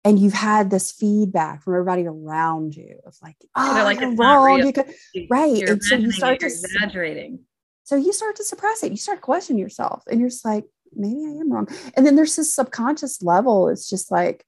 and 0.05 0.19
you've 0.19 0.35
had 0.35 0.71
this 0.71 0.93
feedback 0.93 1.63
from 1.63 1.75
everybody 1.75 2.07
around 2.07 2.77
you 2.77 2.99
of 3.07 3.17
like, 3.23 3.37
oh, 3.57 3.75
they're 3.75 3.85
like, 3.85 4.01
you're 4.01 4.15
wrong. 4.15 4.59
You 4.59 4.73
could, 4.73 4.95
right. 5.31 5.57
You're 5.57 5.73
and 5.73 5.83
so 5.83 5.97
you 5.97 6.13
start 6.13 6.41
to 6.41 6.47
exaggerating. 6.47 7.41
So 7.85 7.97
you 7.97 8.13
start 8.13 8.37
to 8.37 8.45
suppress 8.45 8.83
it. 8.83 8.93
You 8.93 8.99
start 8.99 9.23
questioning 9.23 9.61
yourself 9.61 10.03
and 10.11 10.21
you're 10.21 10.29
just 10.29 10.45
like, 10.45 10.65
maybe 10.95 11.25
I 11.25 11.41
am 11.41 11.51
wrong. 11.51 11.69
And 11.97 12.07
then 12.07 12.17
there's 12.17 12.37
this 12.37 12.55
subconscious 12.55 13.23
level. 13.23 13.69
It's 13.69 13.89
just 13.89 14.11
like 14.11 14.45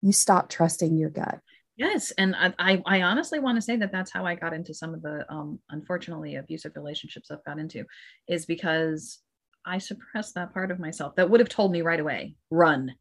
you 0.00 0.12
stop 0.12 0.48
trusting 0.48 0.96
your 0.96 1.10
gut. 1.10 1.40
Yes, 1.76 2.10
and 2.18 2.34
I, 2.36 2.82
I 2.86 3.02
honestly 3.02 3.38
want 3.38 3.56
to 3.56 3.62
say 3.62 3.76
that 3.76 3.92
that's 3.92 4.10
how 4.10 4.26
I 4.26 4.34
got 4.34 4.52
into 4.52 4.74
some 4.74 4.94
of 4.94 5.02
the 5.02 5.24
um, 5.32 5.60
unfortunately 5.70 6.34
abusive 6.34 6.72
relationships 6.74 7.30
I've 7.30 7.44
got 7.44 7.60
into, 7.60 7.84
is 8.26 8.46
because 8.46 9.20
I 9.64 9.78
suppressed 9.78 10.34
that 10.34 10.52
part 10.52 10.72
of 10.72 10.80
myself 10.80 11.14
that 11.14 11.30
would 11.30 11.38
have 11.38 11.48
told 11.48 11.70
me 11.70 11.82
right 11.82 12.00
away, 12.00 12.34
run, 12.50 12.96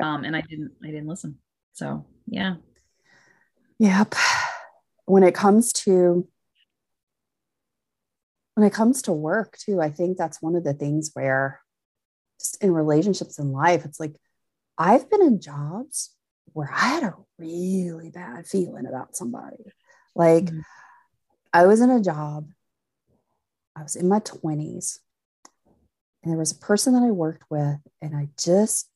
um, 0.00 0.24
and 0.24 0.36
I 0.36 0.40
didn't. 0.42 0.72
I 0.82 0.88
didn't 0.88 1.08
listen. 1.08 1.38
So 1.72 2.06
yeah. 2.26 2.56
Yep. 3.78 4.14
When 5.06 5.22
it 5.22 5.34
comes 5.34 5.72
to 5.72 6.26
when 8.54 8.66
it 8.66 8.72
comes 8.72 9.02
to 9.02 9.12
work 9.12 9.56
too, 9.58 9.80
I 9.80 9.90
think 9.90 10.16
that's 10.16 10.42
one 10.42 10.56
of 10.56 10.64
the 10.64 10.74
things 10.74 11.10
where 11.14 11.60
just 12.40 12.62
in 12.62 12.72
relationships 12.72 13.38
in 13.38 13.52
life, 13.52 13.84
it's 13.84 14.00
like 14.00 14.16
I've 14.78 15.08
been 15.10 15.22
in 15.22 15.40
jobs 15.40 16.14
where 16.52 16.70
I 16.72 16.88
had 16.88 17.02
a 17.04 17.14
really 17.38 18.10
bad 18.10 18.46
feeling 18.46 18.86
about 18.86 19.16
somebody. 19.16 19.72
Like 20.14 20.44
mm-hmm. 20.44 20.60
I 21.52 21.66
was 21.66 21.80
in 21.80 21.90
a 21.90 22.02
job, 22.02 22.48
I 23.76 23.82
was 23.82 23.96
in 23.96 24.08
my 24.08 24.20
20s, 24.20 24.98
and 26.22 26.32
there 26.32 26.38
was 26.38 26.52
a 26.52 26.56
person 26.56 26.94
that 26.94 27.02
I 27.02 27.10
worked 27.10 27.44
with, 27.50 27.78
and 28.00 28.16
I 28.16 28.28
just, 28.38 28.88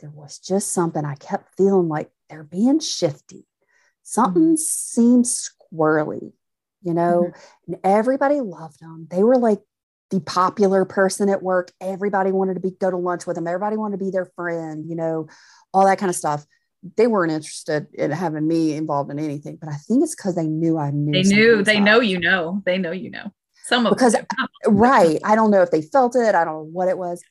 there 0.00 0.10
was 0.10 0.38
just 0.38 0.72
something 0.72 1.04
I 1.04 1.14
kept 1.14 1.56
feeling 1.56 1.88
like 1.88 2.10
they're 2.28 2.44
being 2.44 2.80
shifty. 2.80 3.46
Something 4.02 4.54
mm-hmm. 4.54 4.56
seemed 4.56 5.26
squirrely, 5.26 6.32
you 6.82 6.94
know, 6.94 7.26
mm-hmm. 7.28 7.72
and 7.72 7.80
everybody 7.84 8.40
loved 8.40 8.80
them. 8.80 9.06
They 9.10 9.22
were 9.22 9.36
like 9.36 9.60
the 10.10 10.20
popular 10.20 10.84
person 10.84 11.28
at 11.28 11.42
work. 11.42 11.70
Everybody 11.80 12.32
wanted 12.32 12.54
to 12.54 12.60
be 12.60 12.70
go 12.70 12.90
to 12.90 12.96
lunch 12.96 13.26
with 13.26 13.36
them. 13.36 13.46
Everybody 13.46 13.76
wanted 13.76 13.98
to 13.98 14.04
be 14.04 14.10
their 14.10 14.26
friend, 14.36 14.88
you 14.88 14.96
know, 14.96 15.28
all 15.72 15.86
that 15.86 15.98
kind 15.98 16.10
of 16.10 16.16
stuff 16.16 16.44
they 16.96 17.06
weren't 17.06 17.32
interested 17.32 17.86
in 17.94 18.10
having 18.10 18.46
me 18.46 18.74
involved 18.74 19.10
in 19.10 19.18
anything, 19.18 19.58
but 19.60 19.68
I 19.68 19.76
think 19.76 20.02
it's 20.02 20.14
because 20.14 20.34
they 20.34 20.46
knew 20.46 20.78
I 20.78 20.90
knew. 20.90 21.12
They 21.12 21.28
knew. 21.28 21.62
They 21.62 21.80
know 21.80 22.00
you 22.00 22.18
know. 22.18 22.62
They 22.64 22.78
know 22.78 22.92
you 22.92 23.10
know. 23.10 23.32
Some 23.64 23.86
of 23.86 23.92
because 23.92 24.16
right. 24.66 25.18
I 25.24 25.34
don't 25.34 25.50
know 25.50 25.62
if 25.62 25.70
they 25.70 25.82
felt 25.82 26.16
it. 26.16 26.34
I 26.34 26.44
don't 26.44 26.54
know 26.54 26.70
what 26.72 26.88
it 26.88 26.98
was, 26.98 27.22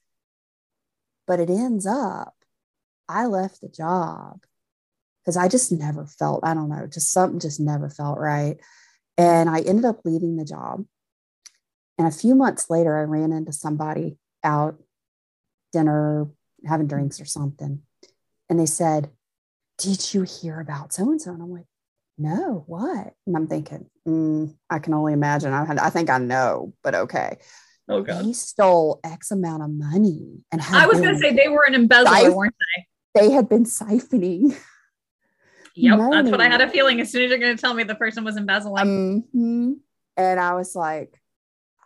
but 1.27 1.39
it 1.39 1.49
ends 1.49 1.85
up. 1.85 2.35
I 3.10 3.26
left 3.26 3.60
the 3.60 3.68
job 3.68 4.40
because 5.22 5.36
I 5.36 5.48
just 5.49 5.72
never 5.72 6.06
felt. 6.06 6.41
I 6.44 6.53
don't 6.53 6.69
know. 6.69 6.88
Just 6.88 7.11
something 7.11 7.40
just 7.40 7.60
never 7.60 7.90
felt 7.90 8.18
right, 8.19 8.57
and 9.18 9.49
I 9.49 9.60
ended 9.61 9.86
up 9.86 10.02
leaving 10.06 10.38
the 10.38 10.45
job. 10.45 10.86
And 11.98 12.07
a 12.07 12.11
few 12.11 12.36
months 12.36 12.69
later, 12.69 12.98
I 12.98 13.02
ran 13.02 13.34
into 13.34 13.52
somebody 13.52 14.18
out 14.44 14.81
dinner, 15.73 16.27
having 16.65 16.88
drinks 16.88 17.19
or 17.19 17.26
something, 17.26 17.81
and 18.49 18.60
they 18.60 18.65
said, 18.65 19.11
did 19.80 20.14
you 20.14 20.23
hear 20.23 20.60
about 20.60 20.94
so 20.94 21.10
and 21.10 21.22
so? 21.22 21.31
And 21.31 21.41
I'm 21.41 21.52
like, 21.52 21.65
no, 22.18 22.65
what? 22.68 23.14
And 23.26 23.36
I'm 23.36 23.48
thinking, 23.48 23.90
mm, 24.07 24.53
I 24.69 24.80
can 24.80 24.94
only 24.94 25.14
imagine. 25.14 25.53
I, 25.53 25.65
I 25.81 25.90
think 25.90 26.10
I 26.10 26.18
know, 26.18 26.73
but 26.84 26.94
okay. 26.94 27.38
Oh 27.88 28.02
God. 28.02 28.22
He 28.22 28.34
stole 28.34 28.99
X 29.03 29.31
amount 29.31 29.64
of 29.64 29.69
money. 29.72 30.44
And 30.52 30.61
I 30.61 30.86
was 30.86 30.99
going 30.99 31.14
to 31.14 31.19
say 31.19 31.34
they 31.34 31.48
were 31.48 31.65
an 31.65 31.76
embezzler, 31.76 32.11
siph- 32.11 32.36
weren't 32.36 32.56
they? 32.76 32.88
They 33.14 33.31
had 33.31 33.49
been 33.49 33.65
siphoning. 33.65 34.56
Yep, 35.76 35.98
money. 35.98 36.15
that's 36.15 36.30
what 36.30 36.41
I 36.41 36.49
had 36.49 36.60
a 36.60 36.68
feeling. 36.68 36.99
As 36.99 37.10
soon 37.10 37.23
as 37.23 37.30
you're 37.30 37.40
going 37.40 37.56
to 37.56 37.61
tell 37.61 37.73
me 37.73 37.84
the 37.84 37.95
person 37.95 38.26
was 38.26 38.36
embezzling, 38.36 39.23
mm-hmm. 39.31 39.73
and 40.18 40.40
I 40.40 40.53
was 40.56 40.76
like, 40.76 41.22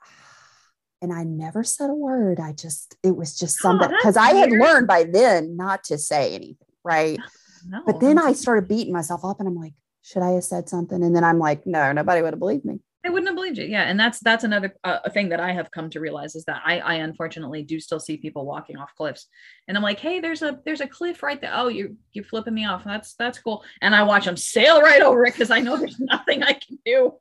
and 1.02 1.14
I 1.14 1.24
never 1.26 1.64
said 1.64 1.92
a 1.92 1.94
word. 1.94 2.40
I 2.40 2.54
just, 2.54 2.96
it 3.04 3.16
was 3.16 3.38
just 3.38 3.60
oh, 3.60 3.70
something 3.70 3.90
because 3.90 4.18
I 4.18 4.34
had 4.34 4.52
learned 4.52 4.88
by 4.88 5.04
then 5.04 5.56
not 5.58 5.84
to 5.86 6.00
say 6.00 6.34
anything, 6.34 6.68
right? 6.84 7.20
No. 7.68 7.84
But 7.86 8.00
then 8.00 8.18
I 8.18 8.34
started 8.34 8.68
beating 8.68 8.94
myself 8.94 9.24
up 9.24 9.40
and 9.40 9.48
I'm 9.48 9.56
like, 9.56 9.74
should 10.02 10.24
I 10.24 10.32
have 10.32 10.44
said 10.44 10.70
something? 10.70 11.04
And 11.04 11.16
then 11.16 11.24
I'm 11.24 11.38
like, 11.40 11.68
no, 11.68 11.92
nobody 11.92 12.22
would 12.22 12.34
have 12.34 12.40
believed 12.40 12.66
me. 12.66 12.80
They 13.04 13.10
wouldn't 13.10 13.28
have 13.28 13.36
believed 13.36 13.58
you. 13.58 13.66
Yeah. 13.66 13.84
And 13.84 14.00
that's, 14.00 14.20
that's 14.20 14.46
another 14.46 14.74
uh, 14.84 15.10
thing 15.10 15.30
that 15.30 15.42
I 15.42 15.52
have 15.52 15.72
come 15.72 15.90
to 15.90 16.00
realize 16.00 16.36
is 16.36 16.46
that 16.46 16.62
I, 16.66 16.80
I 16.80 16.94
unfortunately 16.96 17.62
do 17.62 17.80
still 17.80 18.00
see 18.00 18.16
people 18.16 18.46
walking 18.46 18.78
off 18.78 18.96
cliffs 18.96 19.28
and 19.68 19.76
I'm 19.76 19.84
like, 19.84 20.00
Hey, 20.00 20.22
there's 20.22 20.42
a, 20.42 20.60
there's 20.64 20.80
a 20.80 20.88
cliff 20.88 21.22
right 21.22 21.40
there. 21.42 21.52
Oh, 21.54 21.68
you, 21.68 21.98
you're 22.14 22.24
flipping 22.24 22.54
me 22.54 22.66
off. 22.66 22.86
That's, 22.86 23.14
that's 23.16 23.40
cool. 23.40 23.64
And 23.82 23.94
I 23.94 24.04
watch 24.04 24.24
them 24.26 24.38
sail 24.38 24.82
right 24.82 25.02
over 25.02 25.26
it. 25.26 25.36
Cause 25.36 25.52
I 25.52 25.60
know 25.60 25.76
there's 25.76 26.00
nothing 26.00 26.44
I 26.44 26.54
can 26.54 26.80
do. 26.86 27.14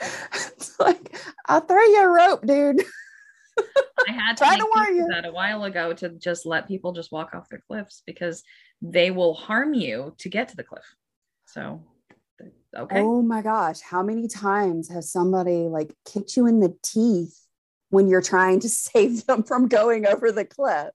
It's 0.00 0.78
like, 0.78 1.16
I'll 1.46 1.60
throw 1.60 1.84
you 1.84 2.02
a 2.02 2.08
rope, 2.08 2.46
dude. 2.46 2.82
I 4.08 4.12
had 4.12 4.36
to, 4.38 4.44
to 4.44 4.68
warn 4.74 4.96
you 4.96 5.06
that 5.08 5.24
a 5.24 5.32
while 5.32 5.64
ago 5.64 5.92
to 5.94 6.10
just 6.10 6.46
let 6.46 6.68
people 6.68 6.92
just 6.92 7.12
walk 7.12 7.34
off 7.34 7.48
their 7.48 7.62
cliffs 7.66 8.02
because 8.06 8.42
they 8.80 9.10
will 9.10 9.34
harm 9.34 9.74
you 9.74 10.14
to 10.18 10.28
get 10.28 10.48
to 10.48 10.56
the 10.56 10.64
cliff. 10.64 10.84
So, 11.46 11.82
okay. 12.76 13.00
Oh 13.00 13.22
my 13.22 13.42
gosh. 13.42 13.80
How 13.80 14.02
many 14.02 14.28
times 14.28 14.88
has 14.90 15.10
somebody 15.10 15.68
like 15.68 15.94
kicked 16.04 16.36
you 16.36 16.46
in 16.46 16.60
the 16.60 16.76
teeth 16.82 17.38
when 17.90 18.08
you're 18.08 18.22
trying 18.22 18.60
to 18.60 18.68
save 18.68 19.26
them 19.26 19.42
from 19.42 19.68
going 19.68 20.06
over 20.06 20.32
the 20.32 20.44
cliff? 20.44 20.90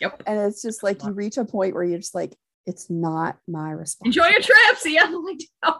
Yep. 0.00 0.22
And 0.26 0.40
it's 0.40 0.62
just 0.62 0.82
like 0.82 1.02
you 1.02 1.12
reach 1.12 1.38
a 1.38 1.44
point 1.44 1.74
where 1.74 1.84
you're 1.84 1.98
just 1.98 2.14
like, 2.14 2.36
it's 2.66 2.90
not 2.90 3.38
my 3.46 3.70
responsibility. 3.70 4.18
Enjoy 4.18 4.32
your 4.32 4.40
trip. 4.42 4.78
See 4.78 4.94
ya. 4.94 5.74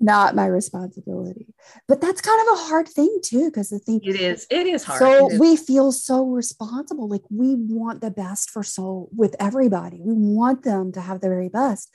not 0.00 0.34
my 0.34 0.46
responsibility. 0.46 1.46
But 1.88 2.00
that's 2.00 2.20
kind 2.20 2.40
of 2.40 2.54
a 2.54 2.62
hard 2.64 2.88
thing 2.88 3.18
too, 3.22 3.50
because 3.50 3.70
the 3.70 3.78
thing 3.78 4.00
it 4.02 4.20
is, 4.20 4.46
it 4.50 4.66
is 4.66 4.84
hard. 4.84 4.98
So 4.98 5.30
is. 5.30 5.38
we 5.38 5.56
feel 5.56 5.92
so 5.92 6.24
responsible. 6.24 7.08
Like 7.08 7.24
we 7.30 7.54
want 7.54 8.00
the 8.00 8.10
best 8.10 8.50
for 8.50 8.62
soul 8.62 9.08
with 9.14 9.36
everybody. 9.38 10.00
We 10.00 10.14
want 10.14 10.62
them 10.62 10.92
to 10.92 11.00
have 11.00 11.20
the 11.20 11.28
very 11.28 11.48
best. 11.48 11.90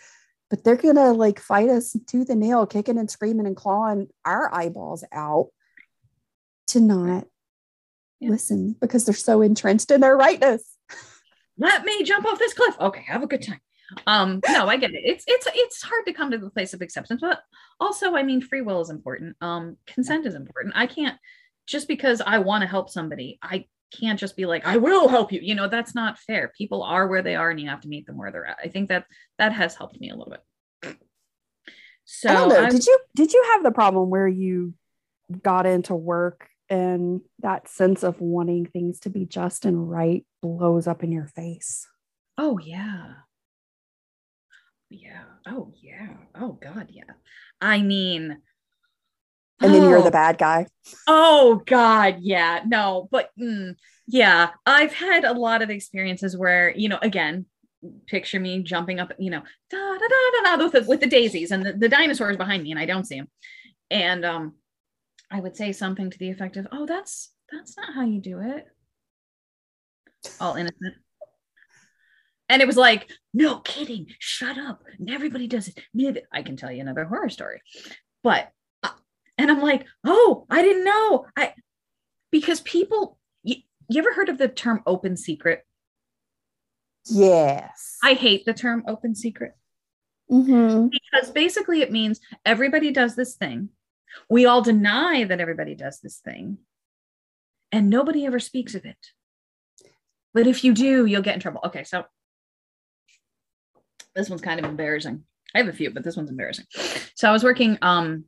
But 0.52 0.64
they're 0.64 0.76
gonna 0.76 1.14
like 1.14 1.40
fight 1.40 1.70
us 1.70 1.96
tooth 2.06 2.30
and 2.30 2.42
nail, 2.42 2.68
kicking 2.68 3.00
and 3.00 3.10
screaming 3.10 3.48
and 3.48 3.56
clawing 3.56 4.10
our 4.24 4.54
eyeballs 4.54 5.04
out 5.12 5.48
to 6.68 6.80
not 6.80 7.26
yeah. 8.20 8.30
listen 8.30 8.76
because 8.80 9.06
they're 9.06 9.16
so 9.16 9.42
entrenched 9.42 9.90
in 9.90 10.02
their 10.02 10.16
rightness. 10.16 10.64
Let 11.58 11.84
me 11.84 12.04
jump 12.04 12.26
off 12.26 12.38
this 12.38 12.54
cliff. 12.54 12.76
Okay, 12.80 13.04
have 13.08 13.24
a 13.24 13.28
good 13.28 13.42
time 13.42 13.62
um 14.08 14.40
no 14.48 14.68
i 14.68 14.78
get 14.78 14.92
it 14.92 15.02
it's 15.04 15.24
it's 15.28 15.48
it's 15.54 15.82
hard 15.82 16.06
to 16.06 16.14
come 16.14 16.32
to 16.32 16.38
the 16.38 16.50
place 16.50 16.74
of 16.74 16.82
acceptance 16.82 17.22
but 17.22 17.42
also 17.80 18.16
i 18.16 18.24
mean 18.24 18.42
free 18.42 18.62
will 18.62 18.82
is 18.82 18.90
important 18.90 19.36
um 19.42 19.78
consent 19.86 20.26
is 20.26 20.36
important 20.36 20.74
i 20.78 20.86
can't 20.86 21.18
just 21.68 21.88
because 21.88 22.22
i 22.22 22.38
want 22.38 22.62
to 22.62 22.68
help 22.68 22.90
somebody 22.90 23.38
i 23.42 23.66
can't 23.98 24.20
just 24.20 24.36
be 24.36 24.46
like 24.46 24.66
i 24.66 24.78
will 24.78 25.08
help 25.08 25.32
you 25.32 25.40
you 25.42 25.56
know 25.56 25.68
that's 25.68 25.94
not 25.96 26.18
fair 26.20 26.52
people 26.58 26.84
are 26.84 27.08
where 27.08 27.22
they 27.22 27.36
are 27.36 27.50
and 27.50 27.60
you 27.60 27.70
have 27.70 27.82
to 27.82 27.88
meet 27.88 28.06
them 28.06 28.18
where 28.18 28.32
they're 28.32 28.46
at 28.46 28.58
i 28.64 28.68
think 28.68 28.90
that 28.90 29.06
that 29.38 29.54
has 29.54 29.76
helped 29.76 30.00
me 30.00 30.10
a 30.10 30.16
little 30.16 30.34
bit 30.34 30.98
so 32.04 32.30
I 32.30 32.34
don't 32.34 32.50
know. 32.50 32.70
did 32.70 32.86
you 32.86 33.00
did 33.16 33.34
you 33.34 33.44
have 33.54 33.64
the 33.64 33.72
problem 33.72 34.10
where 34.10 34.28
you 34.28 34.74
got 35.44 35.66
into 35.66 35.96
work 35.96 36.50
and 36.70 37.22
that 37.40 37.68
sense 37.68 38.04
of 38.04 38.20
wanting 38.20 38.66
things 38.66 39.00
to 39.02 39.10
be 39.10 39.26
just 39.26 39.66
and 39.66 39.90
right 39.90 40.26
blows 40.42 40.88
up 40.88 41.04
in 41.04 41.12
your 41.12 41.28
face 41.28 41.88
oh 42.38 42.58
yeah 42.60 43.14
yeah. 44.92 45.24
Oh, 45.48 45.72
yeah. 45.82 46.10
Oh, 46.36 46.60
God, 46.62 46.90
yeah. 46.92 47.14
I 47.62 47.82
mean, 47.82 48.38
and 49.62 49.74
then 49.74 49.84
oh, 49.84 49.90
you're 49.90 50.02
the 50.02 50.08
oh. 50.08 50.12
bad 50.12 50.38
guy. 50.38 50.66
Oh, 51.08 51.62
God, 51.66 52.18
yeah. 52.22 52.62
No, 52.66 53.08
but 53.12 53.30
mm, 53.40 53.76
yeah, 54.08 54.50
I've 54.66 54.94
had 54.94 55.24
a 55.24 55.34
lot 55.34 55.62
of 55.62 55.70
experiences 55.70 56.36
where, 56.36 56.76
you 56.76 56.90
know, 56.90 57.00
again, 57.02 57.46
picture 58.08 58.40
me 58.40 58.64
jumping 58.64 59.00
up, 59.00 59.12
you 59.18 59.32
know, 59.32 59.42
da 59.70 59.78
da 59.78 59.98
da 59.98 60.44
da 60.44 60.56
da 60.58 60.64
with 60.64 60.74
the, 60.74 60.84
with 60.90 61.00
the 61.00 61.08
daisies 61.08 61.52
and 61.52 61.66
the, 61.66 61.74
the 61.74 61.90
dinosaurs 61.90 62.38
behind 62.38 62.64
me, 62.64 62.72
and 62.72 62.80
I 62.80 62.86
don't 62.86 63.06
see 63.06 63.18
them. 63.18 63.30
And 63.90 64.26
um, 64.26 64.56
I 65.32 65.40
would 65.40 65.56
say 65.56 65.72
something 65.72 66.10
to 66.10 66.18
the 66.18 66.30
effect 66.30 66.58
of, 66.58 66.68
"Oh, 66.72 66.86
that's 66.86 67.32
that's 67.52 67.76
not 67.78 67.94
how 67.94 68.04
you 68.04 68.22
do 68.22 68.40
it." 68.40 68.66
All 70.40 70.56
innocent. 70.56 70.96
And 72.52 72.62
it 72.62 72.68
was 72.68 72.76
like, 72.76 73.10
no 73.34 73.60
kidding, 73.60 74.08
shut 74.20 74.58
up. 74.58 74.84
And 75.00 75.10
everybody 75.10 75.48
does 75.48 75.70
it. 75.70 76.28
I 76.34 76.44
can 76.44 76.58
tell 76.58 76.70
you 76.70 76.82
another 76.82 77.06
horror 77.06 77.30
story. 77.30 77.62
But, 78.24 78.52
and 79.42 79.50
I'm 79.50 79.62
like, 79.62 79.88
oh, 80.06 80.46
I 80.52 80.62
didn't 80.62 80.86
know. 80.86 81.26
I, 81.36 81.54
because 82.32 82.62
people, 82.62 83.18
you, 83.42 83.56
you 83.90 84.00
ever 84.00 84.14
heard 84.14 84.30
of 84.30 84.38
the 84.38 84.48
term 84.48 84.84
open 84.86 85.18
secret? 85.18 85.66
Yes. 87.08 87.98
I 88.04 88.14
hate 88.14 88.46
the 88.46 88.54
term 88.54 88.84
open 88.88 89.16
secret. 89.16 89.54
Mm-hmm. 90.32 90.90
Because 90.90 91.32
basically 91.32 91.82
it 91.82 91.92
means 91.92 92.22
everybody 92.46 92.92
does 92.92 93.16
this 93.16 93.34
thing. 93.34 93.70
We 94.30 94.46
all 94.46 94.62
deny 94.62 95.24
that 95.24 95.40
everybody 95.40 95.74
does 95.74 96.00
this 96.02 96.20
thing. 96.20 96.60
And 97.72 97.90
nobody 97.90 98.28
ever 98.28 98.40
speaks 98.40 98.76
of 98.76 98.86
it. 98.86 99.08
But 100.36 100.46
if 100.46 100.64
you 100.64 100.72
do, 100.74 101.08
you'll 101.08 101.24
get 101.24 101.34
in 101.34 101.40
trouble. 101.40 101.62
Okay, 101.66 101.84
so 101.84 102.04
this 104.14 104.30
one's 104.30 104.42
kind 104.42 104.60
of 104.60 104.70
embarrassing. 104.70 105.24
I 105.56 105.58
have 105.58 105.68
a 105.68 105.74
few, 105.74 105.90
but 105.90 106.04
this 106.04 106.16
one's 106.16 106.30
embarrassing. 106.30 106.66
So 107.16 107.28
I 107.28 107.32
was 107.32 107.44
working 107.44 107.80
um 107.82 108.26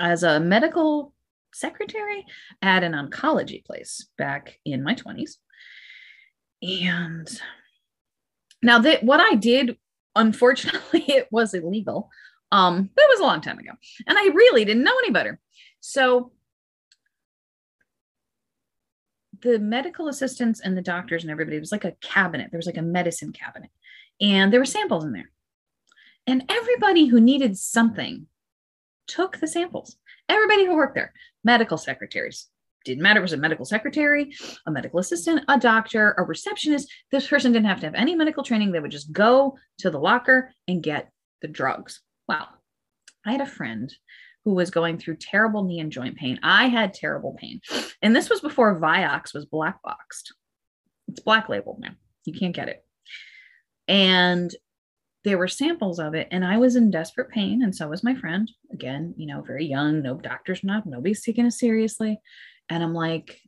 as 0.00 0.22
a 0.22 0.40
medical 0.40 1.12
secretary 1.52 2.24
at 2.62 2.82
an 2.82 2.92
oncology 2.92 3.64
place 3.64 4.08
back 4.16 4.58
in 4.64 4.82
my 4.82 4.94
20s. 4.94 5.36
And 6.62 7.28
now 8.62 8.78
that 8.80 9.04
what 9.04 9.20
I 9.20 9.36
did, 9.36 9.76
unfortunately, 10.16 11.04
it 11.08 11.28
was 11.30 11.54
illegal. 11.54 12.08
Um, 12.52 12.90
but 12.94 13.02
it 13.02 13.10
was 13.10 13.20
a 13.20 13.24
long 13.24 13.40
time 13.40 13.58
ago. 13.58 13.72
And 14.06 14.18
I 14.18 14.24
really 14.34 14.64
didn't 14.64 14.82
know 14.82 14.98
any 14.98 15.10
better. 15.10 15.38
So 15.80 16.32
the 19.42 19.58
medical 19.58 20.08
assistants 20.08 20.60
and 20.60 20.76
the 20.76 20.82
doctors 20.82 21.22
and 21.22 21.30
everybody 21.30 21.56
it 21.56 21.60
was 21.60 21.72
like 21.72 21.84
a 21.84 21.96
cabinet. 22.00 22.50
There 22.50 22.58
was 22.58 22.66
like 22.66 22.76
a 22.76 22.82
medicine 22.82 23.32
cabinet 23.32 23.70
and 24.20 24.52
there 24.52 24.60
were 24.60 24.66
samples 24.66 25.04
in 25.04 25.12
there. 25.12 25.30
And 26.26 26.44
everybody 26.48 27.06
who 27.06 27.20
needed 27.20 27.56
something 27.56 28.26
took 29.10 29.38
the 29.38 29.48
samples. 29.48 29.96
Everybody 30.28 30.64
who 30.66 30.76
worked 30.76 30.94
there, 30.94 31.12
medical 31.44 31.76
secretaries, 31.76 32.46
didn't 32.84 33.02
matter. 33.02 33.20
Was 33.20 33.32
a 33.32 33.36
medical 33.36 33.64
secretary, 33.64 34.32
a 34.66 34.70
medical 34.70 35.00
assistant, 35.00 35.44
a 35.48 35.58
doctor, 35.58 36.14
a 36.16 36.22
receptionist. 36.22 36.90
This 37.10 37.26
person 37.26 37.52
didn't 37.52 37.66
have 37.66 37.80
to 37.80 37.86
have 37.86 37.94
any 37.94 38.14
medical 38.14 38.42
training. 38.42 38.72
They 38.72 38.80
would 38.80 38.90
just 38.90 39.12
go 39.12 39.58
to 39.78 39.90
the 39.90 39.98
locker 39.98 40.52
and 40.66 40.82
get 40.82 41.10
the 41.42 41.48
drugs. 41.48 42.00
Wow. 42.28 42.48
I 43.26 43.32
had 43.32 43.42
a 43.42 43.46
friend 43.46 43.92
who 44.44 44.54
was 44.54 44.70
going 44.70 44.98
through 44.98 45.16
terrible 45.16 45.64
knee 45.64 45.80
and 45.80 45.92
joint 45.92 46.16
pain. 46.16 46.40
I 46.42 46.68
had 46.68 46.94
terrible 46.94 47.36
pain. 47.38 47.60
And 48.00 48.16
this 48.16 48.30
was 48.30 48.40
before 48.40 48.80
Vioxx 48.80 49.34
was 49.34 49.44
black 49.44 49.82
boxed. 49.82 50.32
It's 51.08 51.20
black 51.20 51.48
labeled 51.48 51.80
now. 51.80 51.92
You 52.24 52.38
can't 52.38 52.54
get 52.54 52.68
it. 52.68 52.84
And 53.88 54.54
there 55.24 55.38
were 55.38 55.48
samples 55.48 55.98
of 55.98 56.14
it, 56.14 56.28
and 56.30 56.44
I 56.44 56.56
was 56.58 56.76
in 56.76 56.90
desperate 56.90 57.30
pain, 57.30 57.62
and 57.62 57.74
so 57.74 57.88
was 57.88 58.02
my 58.02 58.14
friend. 58.14 58.50
Again, 58.72 59.14
you 59.16 59.26
know, 59.26 59.42
very 59.42 59.66
young, 59.66 60.02
no 60.02 60.14
doctors, 60.14 60.64
not 60.64 60.86
nobody's 60.86 61.22
taking 61.22 61.46
us 61.46 61.58
seriously. 61.58 62.18
And 62.68 62.82
I'm 62.82 62.94
like, 62.94 63.40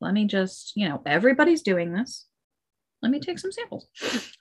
let 0.00 0.14
me 0.14 0.26
just, 0.26 0.72
you 0.76 0.88
know, 0.88 1.02
everybody's 1.04 1.62
doing 1.62 1.92
this. 1.92 2.26
Let 3.02 3.10
me 3.12 3.20
take 3.20 3.38
some 3.38 3.52
samples. 3.52 3.88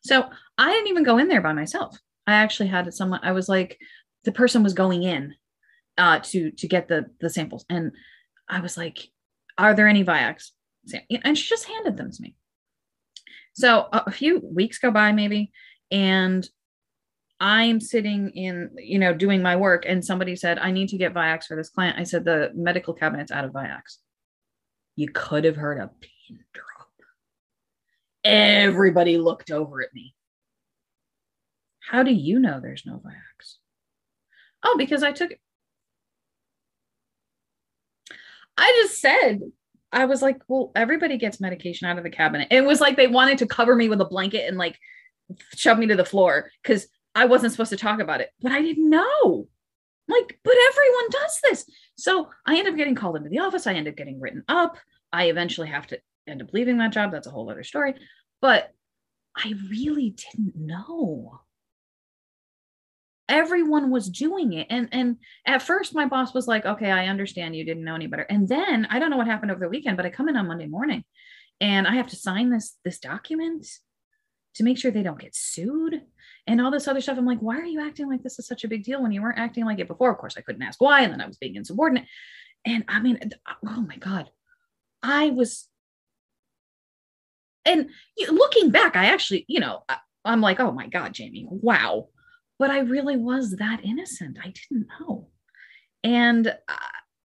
So 0.02 0.30
I 0.57 0.72
didn't 0.72 0.88
even 0.88 1.03
go 1.03 1.18
in 1.18 1.28
there 1.28 1.41
by 1.41 1.53
myself. 1.53 1.98
I 2.26 2.34
actually 2.34 2.69
had 2.69 2.91
someone, 2.94 3.19
I 3.24 3.32
was 3.32 3.49
like, 3.49 3.78
the 4.24 4.32
person 4.32 4.64
was 4.64 4.74
going 4.74 5.03
in 5.03 5.36
uh, 5.98 6.19
to 6.19 6.52
to 6.52 6.68
get 6.68 6.88
the 6.88 7.06
the 7.19 7.30
samples, 7.30 7.65
and 7.69 7.91
I 8.49 8.60
was 8.60 8.78
like, 8.78 9.10
"Are 9.57 9.74
there 9.74 9.88
any 9.88 10.03
Vioxx?" 10.03 10.52
And 11.24 11.38
she 11.38 11.48
just 11.48 11.65
handed 11.65 11.98
them 11.98 12.11
to 12.11 12.22
me. 12.22 12.36
So 13.53 13.88
a 13.91 14.11
few 14.11 14.40
weeks 14.40 14.78
go 14.78 14.91
by, 14.91 15.11
maybe, 15.11 15.52
and 15.91 16.47
I'm 17.39 17.80
sitting 17.80 18.30
in, 18.31 18.72
you 18.77 18.97
know, 18.97 19.14
doing 19.14 19.41
my 19.41 19.55
work, 19.55 19.85
and 19.88 20.03
somebody 20.03 20.35
said, 20.35 20.57
I 20.57 20.72
need 20.72 20.89
to 20.89 20.97
get 20.97 21.14
Vioxx 21.14 21.45
for 21.45 21.55
this 21.55 21.69
client. 21.69 21.99
I 21.99 22.03
said, 22.03 22.26
the 22.26 22.51
medical 22.55 22.93
cabinet's 22.93 23.31
out 23.31 23.45
of 23.45 23.51
Vioxx. 23.51 23.97
You 24.95 25.09
could 25.14 25.43
have 25.43 25.55
heard 25.55 25.77
a 25.77 25.91
pin 26.01 26.39
drop. 26.53 26.65
Everybody 28.23 29.18
looked 29.18 29.51
over 29.51 29.81
at 29.81 29.93
me. 29.93 30.15
How 31.80 32.03
do 32.03 32.11
you 32.11 32.39
know 32.39 32.59
there's 32.59 32.85
no 32.85 32.95
Vioxx? 32.95 33.55
Oh, 34.64 34.76
because 34.77 35.03
I 35.03 35.11
took 35.11 35.31
it. 35.31 35.39
I 38.57 38.84
just 38.84 38.99
said 38.99 39.41
I 39.91 40.05
was 40.05 40.22
like, 40.22 40.41
well, 40.47 40.72
everybody 40.76 41.18
gets 41.18 41.39
medication 41.39 41.88
out 41.88 41.97
of 41.97 42.03
the 42.03 42.09
cabinet. 42.09 42.49
It 42.51 42.65
was 42.65 42.81
like 42.81 42.97
they 42.97 43.07
wanted 43.07 43.38
to 43.38 43.47
cover 43.47 43.76
me 43.76 43.88
with 43.88 44.01
a 44.01 44.05
blanket 44.05 44.47
and 44.47 44.57
like 44.57 44.77
shove 45.56 45.78
me 45.78 45.88
to 45.88 45.95
the 45.95 46.06
floor 46.06 46.52
because 46.62 46.88
I 47.16 47.26
wasn't 47.26 47.52
supposed 47.52 47.72
to 47.72 47.78
talk 47.78 47.99
about 47.99 48.22
it, 48.22 48.30
but 48.41 48.52
I 48.52 48.62
didn't 48.62 48.90
know. 48.90 49.48
Like, 50.08 50.40
but 50.44 50.54
everyone 50.70 51.10
does 51.10 51.40
this. 51.44 51.70
So 51.98 52.30
I 52.45 52.58
end 52.58 52.68
up 52.68 52.78
getting 52.78 52.95
called 52.95 53.18
into 53.18 53.30
the 53.30 53.40
office. 53.40 53.68
I 53.68 53.74
end 53.74 53.88
up 53.88 53.95
getting 53.95 54.20
written 54.20 54.44
up. 54.48 54.78
I 55.12 55.26
eventually 55.26 55.68
have 55.68 55.88
to 55.88 55.99
end 56.28 56.41
up 56.41 56.54
leaving 56.54 56.78
that 56.78 56.94
job. 56.94 57.12
That's 57.12 57.28
a 57.28 57.32
whole 57.32 57.49
other 57.49 57.64
story. 57.64 57.95
But 58.41 58.72
I 59.36 59.54
really 59.70 60.12
didn't 60.12 60.56
know 60.56 61.41
everyone 63.30 63.91
was 63.91 64.10
doing 64.10 64.54
it 64.54 64.68
and 64.70 64.88
and 64.91 65.18
at 65.45 65.62
first 65.62 65.94
my 65.94 66.06
boss 66.06 66.34
was 66.34 66.48
like 66.48 66.66
okay 66.66 66.91
i 66.91 67.08
understand 67.08 67.56
you 67.56 67.66
didn't 67.66 67.84
know 67.84 67.95
any 67.95 68.08
better 68.08 68.24
and 68.24 68.48
then 68.48 68.88
i 68.90 68.99
don't 68.99 69.10
know 69.10 69.18
what 69.18 69.28
happened 69.28 69.52
over 69.52 69.60
the 69.60 69.70
weekend 69.70 69.98
but 69.98 70.06
i 70.06 70.10
come 70.10 70.30
in 70.30 70.38
on 70.38 70.48
monday 70.48 70.66
morning 70.66 71.04
and 71.60 71.88
i 71.88 71.95
have 71.95 72.08
to 72.08 72.16
sign 72.16 72.49
this 72.49 72.78
this 72.86 72.99
document 72.99 73.68
to 74.58 74.64
make 74.64 74.78
sure 74.78 74.92
they 74.92 75.04
don't 75.04 75.20
get 75.20 75.36
sued 75.36 76.02
and 76.46 76.62
all 76.62 76.72
this 76.72 76.88
other 76.88 77.02
stuff. 77.02 77.18
I'm 77.18 77.26
like 77.26 77.40
why 77.40 77.58
are 77.58 77.66
you 77.66 77.82
acting 77.82 78.10
like 78.10 78.24
this 78.24 78.40
is 78.40 78.48
such 78.48 78.64
a 78.64 78.68
big 78.68 78.84
deal 78.84 79.02
when 79.02 79.12
you 79.12 79.22
weren't 79.22 79.40
acting 79.40 79.66
like 79.66 79.80
it 79.80 79.88
before? 79.88 80.12
Of 80.12 80.18
course 80.18 80.36
i 80.38 80.42
couldn't 80.42 80.62
ask 80.64 80.82
why 80.82 81.02
and 81.02 81.14
then 81.14 81.22
i 81.22 81.28
was 81.28 81.38
being 81.38 81.56
insubordinate. 81.56 82.06
And 82.66 82.84
i 82.88 83.00
mean 83.00 83.20
uh, 83.46 83.54
oh 83.66 83.82
my 83.82 83.98
god. 83.98 84.30
I 85.02 85.30
was 85.30 85.68
and 87.66 87.90
looking 88.30 88.72
back 88.72 88.96
i 88.96 89.06
actually 89.08 89.46
you 89.48 89.60
know 89.60 89.84
i'm 90.24 90.42
like 90.42 90.60
oh 90.60 90.72
my 90.72 90.88
god 90.88 91.16
jaime 91.18 91.48
wow. 91.50 92.08
But 92.60 92.72
I 92.72 92.80
really 92.80 93.18
was 93.18 93.58
that 93.58 93.82
innocent. 93.84 94.40
I 94.44 94.52
didn't 94.52 94.88
know. 95.00 95.28
And 96.04 96.48
uh, 96.48 96.76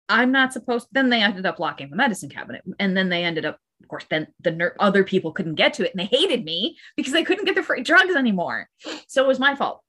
I'm 0.09 0.33
not 0.33 0.53
supposed, 0.53 0.89
then 0.93 1.09
they 1.09 1.23
ended 1.23 1.47
up 1.47 1.59
locking 1.59 1.91
the 1.91 1.97
medicine 1.97 2.29
cabinet. 2.29 2.63
And 2.79 2.97
then 2.97 3.09
they 3.09 3.25
ended 3.25 3.45
up, 3.45 3.59
of 3.83 3.89
course, 3.89 4.05
then 4.11 4.29
the 4.41 4.51
ner- 4.51 4.77
other 4.79 5.05
people 5.05 5.33
couldn't 5.33 5.55
get 5.55 5.75
to 5.75 5.85
it 5.85 5.93
and 5.95 6.01
they 6.01 6.17
hated 6.17 6.45
me 6.45 6.77
because 6.97 7.13
they 7.13 7.25
couldn't 7.25 7.45
get 7.45 7.55
the 7.55 7.63
free 7.63 7.83
drugs 7.83 8.15
anymore. 8.15 8.69
So 9.07 9.25
it 9.25 9.29
was 9.29 9.39
my 9.39 9.55
fault. 9.55 9.83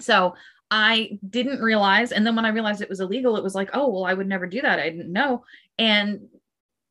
So 0.00 0.34
I 0.70 1.18
didn't 1.28 1.60
realize. 1.60 2.12
And 2.12 2.26
then 2.26 2.36
when 2.36 2.44
I 2.44 2.50
realized 2.50 2.80
it 2.80 2.88
was 2.88 3.00
illegal, 3.00 3.36
it 3.36 3.42
was 3.42 3.54
like, 3.54 3.70
oh, 3.72 3.88
well, 3.88 4.04
I 4.04 4.14
would 4.14 4.28
never 4.28 4.46
do 4.46 4.62
that. 4.62 4.78
I 4.78 4.88
didn't 4.90 5.12
know. 5.12 5.44
And 5.78 6.28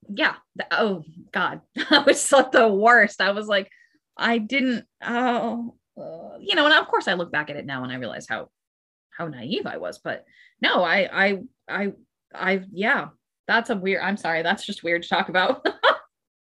yeah, 0.09 0.35
the, 0.55 0.67
oh 0.71 1.03
God, 1.31 1.61
I 1.89 1.99
was 1.99 2.31
like 2.31 2.51
the 2.51 2.67
worst. 2.67 3.21
I 3.21 3.31
was 3.31 3.47
like, 3.47 3.69
I 4.17 4.37
didn't, 4.37 4.85
oh, 5.01 5.75
uh, 5.97 6.37
you 6.39 6.55
know, 6.55 6.65
and 6.65 6.73
of 6.73 6.87
course 6.87 7.07
I 7.07 7.13
look 7.13 7.31
back 7.31 7.49
at 7.49 7.55
it 7.55 7.65
now 7.65 7.83
and 7.83 7.91
I 7.91 7.95
realize 7.95 8.27
how, 8.27 8.49
how 9.11 9.27
naive 9.27 9.65
I 9.65 9.77
was, 9.77 9.99
but 9.99 10.25
no, 10.61 10.83
I, 10.83 11.09
I, 11.11 11.39
I, 11.69 11.93
I, 12.33 12.63
yeah, 12.71 13.09
that's 13.47 13.69
a 13.69 13.75
weird, 13.75 14.01
I'm 14.03 14.17
sorry. 14.17 14.43
That's 14.43 14.65
just 14.65 14.83
weird 14.83 15.03
to 15.03 15.09
talk 15.09 15.29
about. 15.29 15.65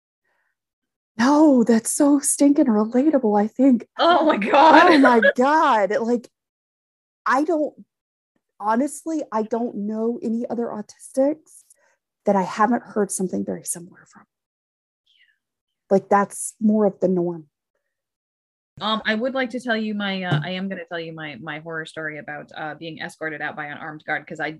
no, 1.19 1.65
that's 1.65 1.93
so 1.93 2.21
stinking 2.21 2.67
relatable. 2.67 3.41
I 3.41 3.47
think. 3.47 3.87
Oh 3.99 4.25
my 4.25 4.37
God. 4.37 4.93
Oh 4.93 4.99
my 4.99 5.21
God. 5.37 5.91
Like, 6.01 6.29
I 7.27 7.45
don't 7.45 7.75
honestly, 8.61 9.23
I 9.31 9.43
don't 9.43 9.77
know 9.77 10.19
any 10.23 10.47
other 10.49 10.67
autistics 10.67 11.65
that 12.25 12.37
I 12.37 12.43
haven't 12.43 12.83
heard 12.83 13.11
something 13.11 13.45
very 13.45 13.65
similar 13.65 14.07
from. 14.11 14.25
Like 15.91 16.09
that's 16.09 16.55
more 16.61 16.87
of 16.87 16.99
the 17.01 17.09
norm. 17.09 17.47
Um, 18.81 19.03
I 19.05 19.15
would 19.15 19.35
like 19.35 19.51
to 19.51 19.61
tell 19.61 19.77
you 19.77 19.95
my. 19.95 20.25
Uh, 20.25 20.41
I 20.43 20.51
am 20.51 20.69
going 20.69 20.81
to 20.81 20.87
tell 20.87 20.99
you 20.99 21.13
my 21.13 21.37
my 21.41 21.61
horror 21.61 21.87
story 21.87 22.19
about 22.19 22.51
uh, 22.57 22.75
being 22.75 22.99
escorted 22.99 23.41
out 23.41 23.55
by 23.55 23.67
an 23.67 23.79
armed 23.79 24.03
guard 24.05 24.25
because 24.25 24.41
I 24.41 24.59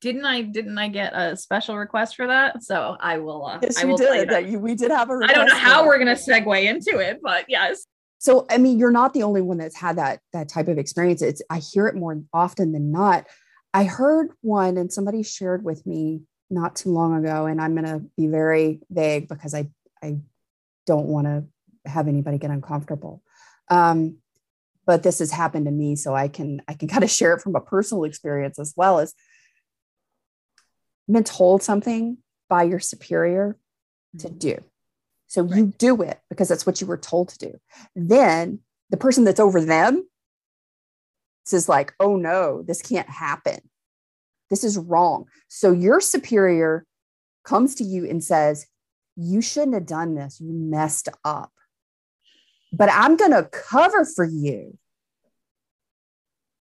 didn't 0.00 0.24
I 0.24 0.42
didn't 0.42 0.78
I 0.78 0.88
get 0.88 1.12
a 1.14 1.36
special 1.36 1.76
request 1.76 2.16
for 2.16 2.26
that? 2.26 2.62
So 2.62 2.96
I 3.00 3.18
will. 3.18 3.46
Uh, 3.46 3.58
yes, 3.62 3.82
I 3.82 3.84
will 3.84 3.96
did. 3.96 4.28
That. 4.30 4.48
You, 4.48 4.58
we 4.58 4.74
did 4.74 4.90
have 4.90 5.10
a. 5.10 5.18
I 5.24 5.32
don't 5.32 5.48
know 5.48 5.54
how 5.54 5.86
we're 5.86 5.98
going 5.98 6.14
to 6.14 6.22
segue 6.22 6.64
into 6.64 6.98
it, 6.98 7.20
but 7.22 7.46
yes 7.48 7.86
so 8.18 8.46
i 8.50 8.58
mean 8.58 8.78
you're 8.78 8.90
not 8.90 9.14
the 9.14 9.22
only 9.22 9.40
one 9.40 9.58
that's 9.58 9.76
had 9.76 9.96
that 9.96 10.20
that 10.32 10.48
type 10.48 10.68
of 10.68 10.76
experience 10.76 11.22
it's 11.22 11.40
i 11.50 11.58
hear 11.58 11.86
it 11.86 11.94
more 11.94 12.20
often 12.32 12.72
than 12.72 12.90
not 12.90 13.24
i 13.72 13.84
heard 13.84 14.30
one 14.42 14.76
and 14.76 14.92
somebody 14.92 15.22
shared 15.22 15.64
with 15.64 15.86
me 15.86 16.20
not 16.50 16.76
too 16.76 16.90
long 16.90 17.16
ago 17.16 17.46
and 17.46 17.60
i'm 17.60 17.74
going 17.74 17.86
to 17.86 18.04
be 18.16 18.26
very 18.26 18.80
vague 18.90 19.28
because 19.28 19.54
i 19.54 19.68
i 20.02 20.16
don't 20.86 21.06
want 21.06 21.26
to 21.26 21.44
have 21.88 22.08
anybody 22.08 22.38
get 22.38 22.50
uncomfortable 22.50 23.22
um, 23.70 24.16
but 24.86 25.02
this 25.02 25.18
has 25.18 25.30
happened 25.30 25.66
to 25.66 25.72
me 25.72 25.96
so 25.96 26.14
i 26.14 26.28
can 26.28 26.60
i 26.68 26.74
can 26.74 26.88
kind 26.88 27.04
of 27.04 27.10
share 27.10 27.34
it 27.34 27.40
from 27.40 27.54
a 27.54 27.60
personal 27.60 28.04
experience 28.04 28.58
as 28.58 28.74
well 28.76 28.98
as 28.98 29.14
been 31.14 31.24
told 31.24 31.62
something 31.62 32.18
by 32.48 32.62
your 32.62 32.80
superior 32.80 33.56
to 34.18 34.28
mm-hmm. 34.28 34.38
do 34.38 34.64
so 35.28 35.42
right. 35.42 35.56
you 35.56 35.66
do 35.78 36.02
it 36.02 36.18
because 36.28 36.48
that's 36.48 36.66
what 36.66 36.80
you 36.80 36.86
were 36.86 36.96
told 36.96 37.28
to 37.28 37.38
do. 37.38 37.60
Then 37.94 38.60
the 38.90 38.96
person 38.96 39.24
that's 39.24 39.38
over 39.38 39.60
them 39.60 40.08
says, 41.44 41.68
like, 41.68 41.94
oh 42.00 42.16
no, 42.16 42.62
this 42.62 42.82
can't 42.82 43.08
happen. 43.08 43.60
This 44.50 44.64
is 44.64 44.78
wrong. 44.78 45.26
So 45.48 45.70
your 45.72 46.00
superior 46.00 46.86
comes 47.44 47.74
to 47.76 47.84
you 47.84 48.08
and 48.08 48.24
says, 48.24 48.66
you 49.16 49.42
shouldn't 49.42 49.74
have 49.74 49.86
done 49.86 50.14
this. 50.14 50.40
You 50.40 50.52
messed 50.52 51.10
up. 51.24 51.52
But 52.72 52.88
I'm 52.90 53.16
going 53.16 53.32
to 53.32 53.44
cover 53.44 54.04
for 54.04 54.24
you. 54.24 54.78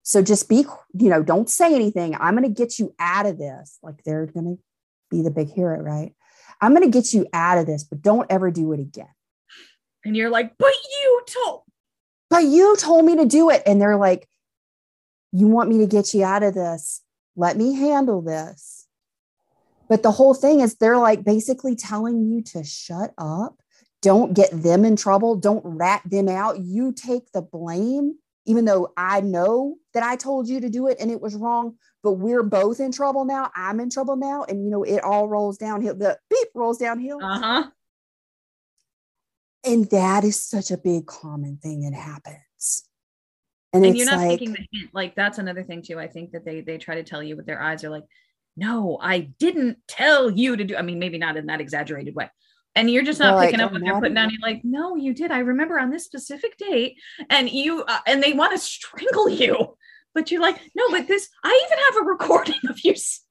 So 0.07 0.21
just 0.21 0.47
be, 0.47 0.67
you 0.93 1.09
know, 1.09 1.23
don't 1.23 1.49
say 1.49 1.73
anything. 1.73 2.15
I'm 2.19 2.37
going 2.37 2.47
to 2.47 2.61
get 2.61 2.77
you 2.77 2.93
out 2.99 3.25
of 3.25 3.39
this. 3.39 3.79
Like 3.81 4.03
they're 4.03 4.27
going 4.27 4.45
to 4.45 4.63
be 5.09 5.23
the 5.23 5.31
big 5.31 5.51
hero, 5.51 5.81
right? 5.81 6.13
I'm 6.61 6.75
going 6.75 6.89
to 6.89 6.95
get 6.95 7.11
you 7.11 7.25
out 7.33 7.57
of 7.57 7.65
this, 7.65 7.83
but 7.83 8.03
don't 8.03 8.27
ever 8.29 8.51
do 8.51 8.71
it 8.73 8.79
again. 8.79 9.09
And 10.05 10.15
you're 10.15 10.29
like, 10.29 10.53
but 10.59 10.71
you 11.01 11.21
told, 11.25 11.63
but 12.29 12.43
you 12.43 12.77
told 12.77 13.03
me 13.03 13.15
to 13.15 13.25
do 13.25 13.49
it. 13.49 13.63
And 13.65 13.81
they're 13.81 13.97
like, 13.97 14.29
you 15.31 15.47
want 15.47 15.69
me 15.69 15.79
to 15.79 15.87
get 15.87 16.13
you 16.13 16.23
out 16.23 16.43
of 16.43 16.53
this? 16.53 17.01
Let 17.35 17.57
me 17.57 17.73
handle 17.73 18.21
this. 18.21 18.85
But 19.89 20.03
the 20.03 20.11
whole 20.11 20.35
thing 20.35 20.59
is 20.59 20.75
they're 20.75 20.99
like 20.99 21.23
basically 21.23 21.75
telling 21.75 22.23
you 22.23 22.43
to 22.43 22.63
shut 22.63 23.11
up. 23.17 23.59
Don't 24.03 24.35
get 24.35 24.51
them 24.51 24.85
in 24.85 24.97
trouble. 24.97 25.35
Don't 25.35 25.65
rat 25.65 26.03
them 26.05 26.29
out. 26.29 26.59
You 26.59 26.93
take 26.93 27.31
the 27.31 27.41
blame, 27.41 28.19
even 28.45 28.65
though 28.65 28.93
I 28.95 29.21
know 29.21 29.75
that 29.93 30.03
I 30.03 30.15
told 30.15 30.47
you 30.47 30.61
to 30.61 30.69
do 30.69 30.87
it 30.87 30.97
and 30.99 31.09
it 31.11 31.21
was 31.21 31.35
wrong 31.35 31.77
but 32.05 32.13
we're 32.13 32.43
both 32.43 32.79
in 32.79 32.91
trouble 32.91 33.25
now. 33.25 33.49
I'm 33.55 33.79
in 33.79 33.89
trouble 33.89 34.15
now. 34.15 34.43
And, 34.43 34.63
you 34.63 34.69
know, 34.69 34.83
it 34.83 35.03
all 35.03 35.27
rolls 35.27 35.57
downhill. 35.57 35.95
The 35.95 36.19
beep 36.29 36.49
rolls 36.53 36.77
downhill. 36.77 37.17
Uh 37.21 37.39
huh. 37.39 37.69
And 39.65 39.89
that 39.89 40.23
is 40.23 40.39
such 40.39 40.69
a 40.69 40.77
big 40.77 41.07
common 41.07 41.57
thing 41.57 41.81
that 41.81 41.97
happens. 41.97 42.87
And, 43.73 43.83
and 43.83 43.97
you're 43.97 44.05
not 44.05 44.19
like, 44.19 44.29
taking 44.37 44.51
the 44.51 44.67
hint. 44.71 44.91
Like, 44.93 45.15
that's 45.15 45.39
another 45.39 45.63
thing, 45.63 45.81
too. 45.81 45.99
I 45.99 46.05
think 46.05 46.31
that 46.33 46.45
they, 46.45 46.61
they 46.61 46.77
try 46.77 46.93
to 46.93 47.03
tell 47.03 47.23
you 47.23 47.35
with 47.35 47.47
their 47.47 47.59
eyes 47.59 47.83
are 47.83 47.89
like, 47.89 48.05
no, 48.55 48.99
I 49.01 49.21
didn't 49.39 49.79
tell 49.87 50.29
you 50.29 50.55
to 50.57 50.63
do. 50.63 50.75
I 50.75 50.83
mean, 50.83 50.99
maybe 50.99 51.17
not 51.17 51.37
in 51.37 51.47
that 51.47 51.59
exaggerated 51.59 52.13
way. 52.13 52.29
And 52.75 52.91
you're 52.91 53.03
just 53.03 53.19
not 53.19 53.39
picking 53.41 53.59
like, 53.59 53.67
up 53.67 53.71
what 53.71 53.81
they're 53.81 53.99
putting 53.99 54.15
down. 54.15 54.29
You're 54.29 54.41
like, 54.41 54.65
no, 54.65 54.95
you 54.95 55.13
did. 55.13 55.31
I 55.31 55.39
remember 55.39 55.79
on 55.79 55.91
this 55.91 56.03
specific 56.03 56.57
date, 56.57 56.97
and 57.29 57.49
you 57.49 57.83
uh, 57.83 57.99
and 58.05 58.21
they 58.21 58.33
want 58.33 58.51
to 58.51 58.57
strangle 58.57 59.29
you 59.29 59.75
but 60.15 60.31
you're 60.31 60.41
like, 60.41 60.59
no, 60.73 60.89
but 60.89 61.07
this, 61.07 61.29
I 61.43 61.61
even 61.65 61.77
have 61.85 62.03
a 62.03 62.09
recording 62.09 62.59
of 62.69 62.79
you. 62.83 62.91
It's 62.91 63.21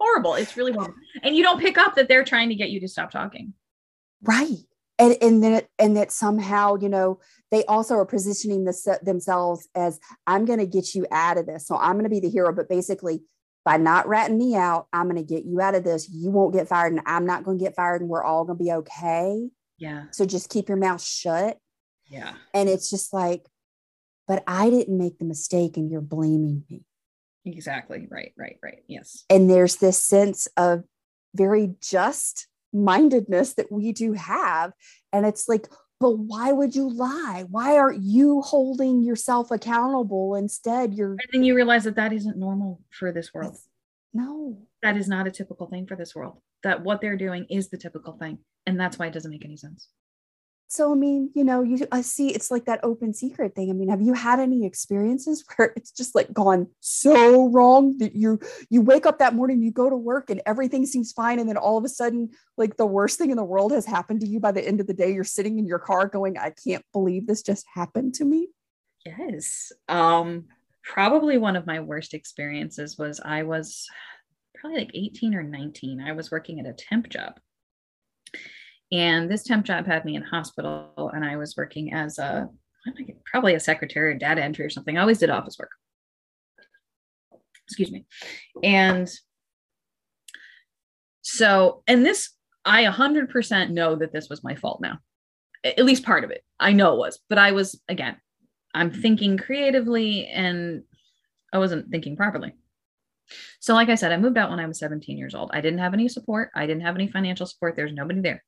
horrible. 0.00 0.34
It's 0.34 0.56
really 0.56 0.72
horrible. 0.72 0.94
And 1.22 1.36
you 1.36 1.44
don't 1.44 1.60
pick 1.60 1.78
up 1.78 1.94
that 1.94 2.08
they're 2.08 2.24
trying 2.24 2.48
to 2.48 2.56
get 2.56 2.70
you 2.70 2.80
to 2.80 2.88
stop 2.88 3.12
talking. 3.12 3.52
Right. 4.22 4.56
And, 4.98 5.16
and 5.20 5.42
then, 5.42 5.62
and 5.78 5.96
that 5.96 6.10
somehow, 6.10 6.76
you 6.76 6.88
know, 6.88 7.20
they 7.50 7.64
also 7.66 7.94
are 7.96 8.06
positioning 8.06 8.64
this, 8.64 8.88
themselves 9.02 9.68
as 9.74 10.00
I'm 10.26 10.44
going 10.44 10.58
to 10.58 10.66
get 10.66 10.94
you 10.94 11.06
out 11.12 11.38
of 11.38 11.46
this. 11.46 11.66
So 11.66 11.76
I'm 11.76 11.92
going 11.92 12.04
to 12.04 12.10
be 12.10 12.20
the 12.20 12.30
hero. 12.30 12.52
But 12.52 12.68
basically, 12.68 13.22
by 13.64 13.76
not 13.76 14.08
ratting 14.08 14.38
me 14.38 14.56
out, 14.56 14.86
I'm 14.92 15.04
going 15.04 15.16
to 15.16 15.22
get 15.22 15.44
you 15.44 15.60
out 15.60 15.74
of 15.74 15.84
this. 15.84 16.08
You 16.08 16.30
won't 16.30 16.54
get 16.54 16.68
fired, 16.68 16.92
and 16.92 17.02
I'm 17.06 17.26
not 17.26 17.44
going 17.44 17.58
to 17.58 17.64
get 17.64 17.76
fired, 17.76 18.00
and 18.00 18.10
we're 18.10 18.24
all 18.24 18.44
going 18.44 18.58
to 18.58 18.64
be 18.64 18.72
okay. 18.72 19.48
Yeah. 19.78 20.04
So 20.12 20.24
just 20.24 20.50
keep 20.50 20.68
your 20.68 20.78
mouth 20.78 21.02
shut. 21.02 21.58
Yeah. 22.06 22.34
And 22.54 22.68
it's 22.68 22.90
just 22.90 23.12
like, 23.12 23.46
but 24.28 24.44
I 24.46 24.70
didn't 24.70 24.96
make 24.96 25.18
the 25.18 25.24
mistake 25.24 25.76
and 25.76 25.90
you're 25.90 26.00
blaming 26.00 26.64
me. 26.70 26.84
Exactly. 27.44 28.06
Right, 28.08 28.32
right, 28.36 28.58
right. 28.62 28.82
Yes. 28.86 29.24
And 29.28 29.50
there's 29.50 29.76
this 29.76 30.00
sense 30.00 30.46
of 30.56 30.84
very 31.34 31.74
just 31.80 32.46
mindedness 32.72 33.54
that 33.54 33.72
we 33.72 33.92
do 33.92 34.12
have. 34.12 34.72
And 35.12 35.26
it's 35.26 35.48
like, 35.48 35.66
but 36.02 36.18
why 36.18 36.50
would 36.50 36.74
you 36.74 36.92
lie? 36.92 37.44
Why 37.48 37.78
aren't 37.78 38.02
you 38.02 38.42
holding 38.42 39.02
yourself 39.02 39.52
accountable? 39.52 40.34
Instead, 40.34 40.94
you're. 40.94 41.12
And 41.12 41.28
then 41.32 41.44
you 41.44 41.54
realize 41.54 41.84
that 41.84 41.94
that 41.94 42.12
isn't 42.12 42.36
normal 42.36 42.80
for 42.90 43.12
this 43.12 43.32
world. 43.32 43.56
No. 44.12 44.58
That 44.82 44.96
is 44.96 45.06
not 45.06 45.28
a 45.28 45.30
typical 45.30 45.68
thing 45.68 45.86
for 45.86 45.94
this 45.94 46.12
world. 46.12 46.38
That 46.64 46.82
what 46.82 47.00
they're 47.00 47.16
doing 47.16 47.46
is 47.48 47.70
the 47.70 47.78
typical 47.78 48.14
thing. 48.14 48.38
And 48.66 48.78
that's 48.78 48.98
why 48.98 49.06
it 49.06 49.12
doesn't 49.12 49.30
make 49.30 49.44
any 49.44 49.56
sense. 49.56 49.88
So, 50.72 50.90
I 50.90 50.94
mean, 50.94 51.30
you 51.34 51.44
know, 51.44 51.62
you 51.62 51.86
I 51.92 52.00
see 52.00 52.30
it's 52.30 52.50
like 52.50 52.64
that 52.64 52.80
open 52.82 53.12
secret 53.12 53.54
thing. 53.54 53.68
I 53.68 53.74
mean, 53.74 53.90
have 53.90 54.00
you 54.00 54.14
had 54.14 54.40
any 54.40 54.64
experiences 54.64 55.44
where 55.56 55.74
it's 55.76 55.90
just 55.90 56.14
like 56.14 56.32
gone 56.32 56.68
so 56.80 57.50
wrong 57.50 57.98
that 57.98 58.16
you 58.16 58.40
you 58.70 58.80
wake 58.80 59.04
up 59.04 59.18
that 59.18 59.34
morning, 59.34 59.60
you 59.60 59.70
go 59.70 59.90
to 59.90 59.96
work 59.96 60.30
and 60.30 60.40
everything 60.46 60.86
seems 60.86 61.12
fine. 61.12 61.38
And 61.38 61.46
then 61.46 61.58
all 61.58 61.76
of 61.76 61.84
a 61.84 61.90
sudden, 61.90 62.30
like 62.56 62.78
the 62.78 62.86
worst 62.86 63.18
thing 63.18 63.30
in 63.30 63.36
the 63.36 63.44
world 63.44 63.72
has 63.72 63.84
happened 63.84 64.22
to 64.22 64.26
you 64.26 64.40
by 64.40 64.50
the 64.50 64.66
end 64.66 64.80
of 64.80 64.86
the 64.86 64.94
day. 64.94 65.12
You're 65.12 65.24
sitting 65.24 65.58
in 65.58 65.66
your 65.66 65.78
car 65.78 66.08
going, 66.08 66.38
I 66.38 66.54
can't 66.64 66.84
believe 66.94 67.26
this 67.26 67.42
just 67.42 67.66
happened 67.74 68.14
to 68.14 68.24
me. 68.24 68.48
Yes. 69.04 69.72
Um, 69.90 70.46
probably 70.82 71.36
one 71.36 71.56
of 71.56 71.66
my 71.66 71.80
worst 71.80 72.14
experiences 72.14 72.96
was 72.96 73.20
I 73.22 73.42
was 73.42 73.86
probably 74.54 74.78
like 74.78 74.92
18 74.94 75.34
or 75.34 75.42
19. 75.42 76.00
I 76.00 76.12
was 76.12 76.30
working 76.30 76.60
at 76.60 76.66
a 76.66 76.72
temp 76.72 77.10
job 77.10 77.38
and 78.92 79.30
this 79.30 79.42
temp 79.42 79.64
job 79.64 79.86
had 79.86 80.04
me 80.04 80.16
in 80.16 80.22
hospital, 80.22 81.10
and 81.14 81.24
I 81.24 81.36
was 81.36 81.56
working 81.56 81.94
as 81.94 82.18
a 82.18 82.50
probably 83.24 83.54
a 83.54 83.60
secretary 83.60 84.12
or 84.12 84.18
data 84.18 84.42
entry 84.42 84.66
or 84.66 84.70
something. 84.70 84.98
I 84.98 85.00
always 85.00 85.18
did 85.18 85.30
office 85.30 85.56
work. 85.58 85.70
Excuse 87.66 87.90
me. 87.90 88.04
And 88.62 89.10
so, 91.22 91.82
and 91.86 92.04
this, 92.04 92.30
I 92.64 92.84
100% 92.84 93.70
know 93.70 93.96
that 93.96 94.12
this 94.12 94.28
was 94.28 94.44
my 94.44 94.56
fault 94.56 94.80
now, 94.82 94.98
at 95.64 95.84
least 95.84 96.04
part 96.04 96.24
of 96.24 96.30
it. 96.30 96.44
I 96.60 96.72
know 96.72 96.92
it 96.92 96.98
was, 96.98 97.18
but 97.30 97.38
I 97.38 97.52
was, 97.52 97.80
again, 97.88 98.16
I'm 98.74 98.90
mm-hmm. 98.90 99.00
thinking 99.00 99.38
creatively 99.38 100.26
and 100.26 100.82
I 101.52 101.58
wasn't 101.58 101.90
thinking 101.90 102.16
properly. 102.16 102.54
So, 103.60 103.72
like 103.74 103.88
I 103.88 103.94
said, 103.94 104.12
I 104.12 104.18
moved 104.18 104.36
out 104.36 104.50
when 104.50 104.60
I 104.60 104.66
was 104.66 104.78
17 104.80 105.16
years 105.16 105.34
old. 105.34 105.50
I 105.54 105.62
didn't 105.62 105.78
have 105.78 105.94
any 105.94 106.08
support. 106.08 106.50
I 106.54 106.66
didn't 106.66 106.82
have 106.82 106.96
any 106.96 107.08
financial 107.08 107.46
support. 107.46 107.76
There's 107.76 107.92
nobody 107.92 108.20
there 108.20 108.42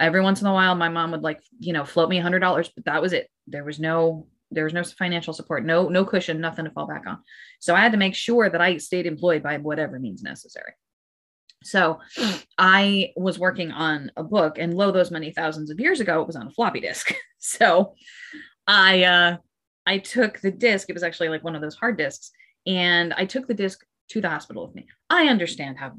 every 0.00 0.20
once 0.20 0.40
in 0.40 0.46
a 0.46 0.52
while 0.52 0.74
my 0.74 0.88
mom 0.88 1.10
would 1.10 1.22
like 1.22 1.40
you 1.58 1.72
know 1.72 1.84
float 1.84 2.08
me 2.08 2.18
a 2.18 2.22
hundred 2.22 2.40
dollars 2.40 2.70
but 2.74 2.84
that 2.84 3.02
was 3.02 3.12
it 3.12 3.28
there 3.46 3.64
was 3.64 3.78
no 3.78 4.26
there 4.50 4.64
was 4.64 4.72
no 4.72 4.82
financial 4.82 5.32
support 5.32 5.64
no 5.64 5.88
no 5.88 6.04
cushion 6.04 6.40
nothing 6.40 6.64
to 6.64 6.70
fall 6.70 6.86
back 6.86 7.04
on 7.06 7.18
so 7.60 7.74
i 7.74 7.80
had 7.80 7.92
to 7.92 7.98
make 7.98 8.14
sure 8.14 8.48
that 8.48 8.60
i 8.60 8.76
stayed 8.76 9.06
employed 9.06 9.42
by 9.42 9.56
whatever 9.56 9.98
means 9.98 10.22
necessary 10.22 10.72
so 11.62 11.98
i 12.58 13.12
was 13.16 13.38
working 13.38 13.72
on 13.72 14.10
a 14.16 14.22
book 14.22 14.58
and 14.58 14.74
lo 14.74 14.90
those 14.92 15.10
many 15.10 15.32
thousands 15.32 15.70
of 15.70 15.80
years 15.80 16.00
ago 16.00 16.20
it 16.20 16.26
was 16.26 16.36
on 16.36 16.46
a 16.46 16.52
floppy 16.52 16.80
disk 16.80 17.14
so 17.38 17.94
i 18.66 19.02
uh 19.04 19.36
I 19.86 19.98
took 19.98 20.40
the 20.40 20.50
disc. 20.50 20.90
It 20.90 20.94
was 20.94 21.04
actually 21.04 21.28
like 21.28 21.44
one 21.44 21.54
of 21.54 21.62
those 21.62 21.76
hard 21.76 21.96
discs, 21.96 22.32
and 22.66 23.14
I 23.14 23.24
took 23.24 23.46
the 23.46 23.54
disc 23.54 23.84
to 24.10 24.20
the 24.20 24.28
hospital 24.28 24.66
with 24.66 24.74
me. 24.74 24.88
I 25.08 25.28
understand 25.28 25.78
how 25.78 25.92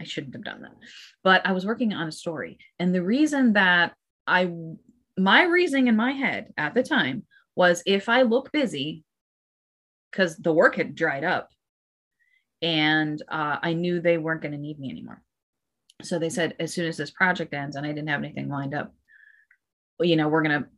I 0.00 0.04
shouldn't 0.04 0.34
have 0.34 0.44
done 0.44 0.62
that, 0.62 0.76
but 1.24 1.46
I 1.46 1.52
was 1.52 1.66
working 1.66 1.92
on 1.92 2.08
a 2.08 2.12
story, 2.12 2.58
and 2.78 2.94
the 2.94 3.02
reason 3.02 3.54
that 3.54 3.94
I, 4.26 4.50
my 5.16 5.44
reasoning 5.44 5.88
in 5.88 5.96
my 5.96 6.12
head 6.12 6.52
at 6.56 6.74
the 6.74 6.82
time 6.82 7.24
was 7.56 7.82
if 7.86 8.08
I 8.08 8.22
look 8.22 8.52
busy, 8.52 9.04
because 10.10 10.36
the 10.36 10.52
work 10.52 10.76
had 10.76 10.94
dried 10.94 11.24
up, 11.24 11.50
and 12.62 13.22
uh, 13.28 13.56
I 13.62 13.72
knew 13.72 14.00
they 14.00 14.18
weren't 14.18 14.42
going 14.42 14.52
to 14.52 14.58
need 14.58 14.78
me 14.78 14.90
anymore. 14.90 15.22
So 16.02 16.18
they 16.18 16.30
said 16.30 16.54
as 16.60 16.72
soon 16.72 16.86
as 16.86 16.96
this 16.96 17.10
project 17.10 17.52
ends, 17.52 17.76
and 17.76 17.84
I 17.84 17.90
didn't 17.90 18.08
have 18.08 18.22
anything 18.22 18.48
lined 18.48 18.74
up, 18.74 18.94
you 20.00 20.16
know, 20.16 20.28
we're 20.28 20.42
going 20.42 20.62
to 20.62 20.68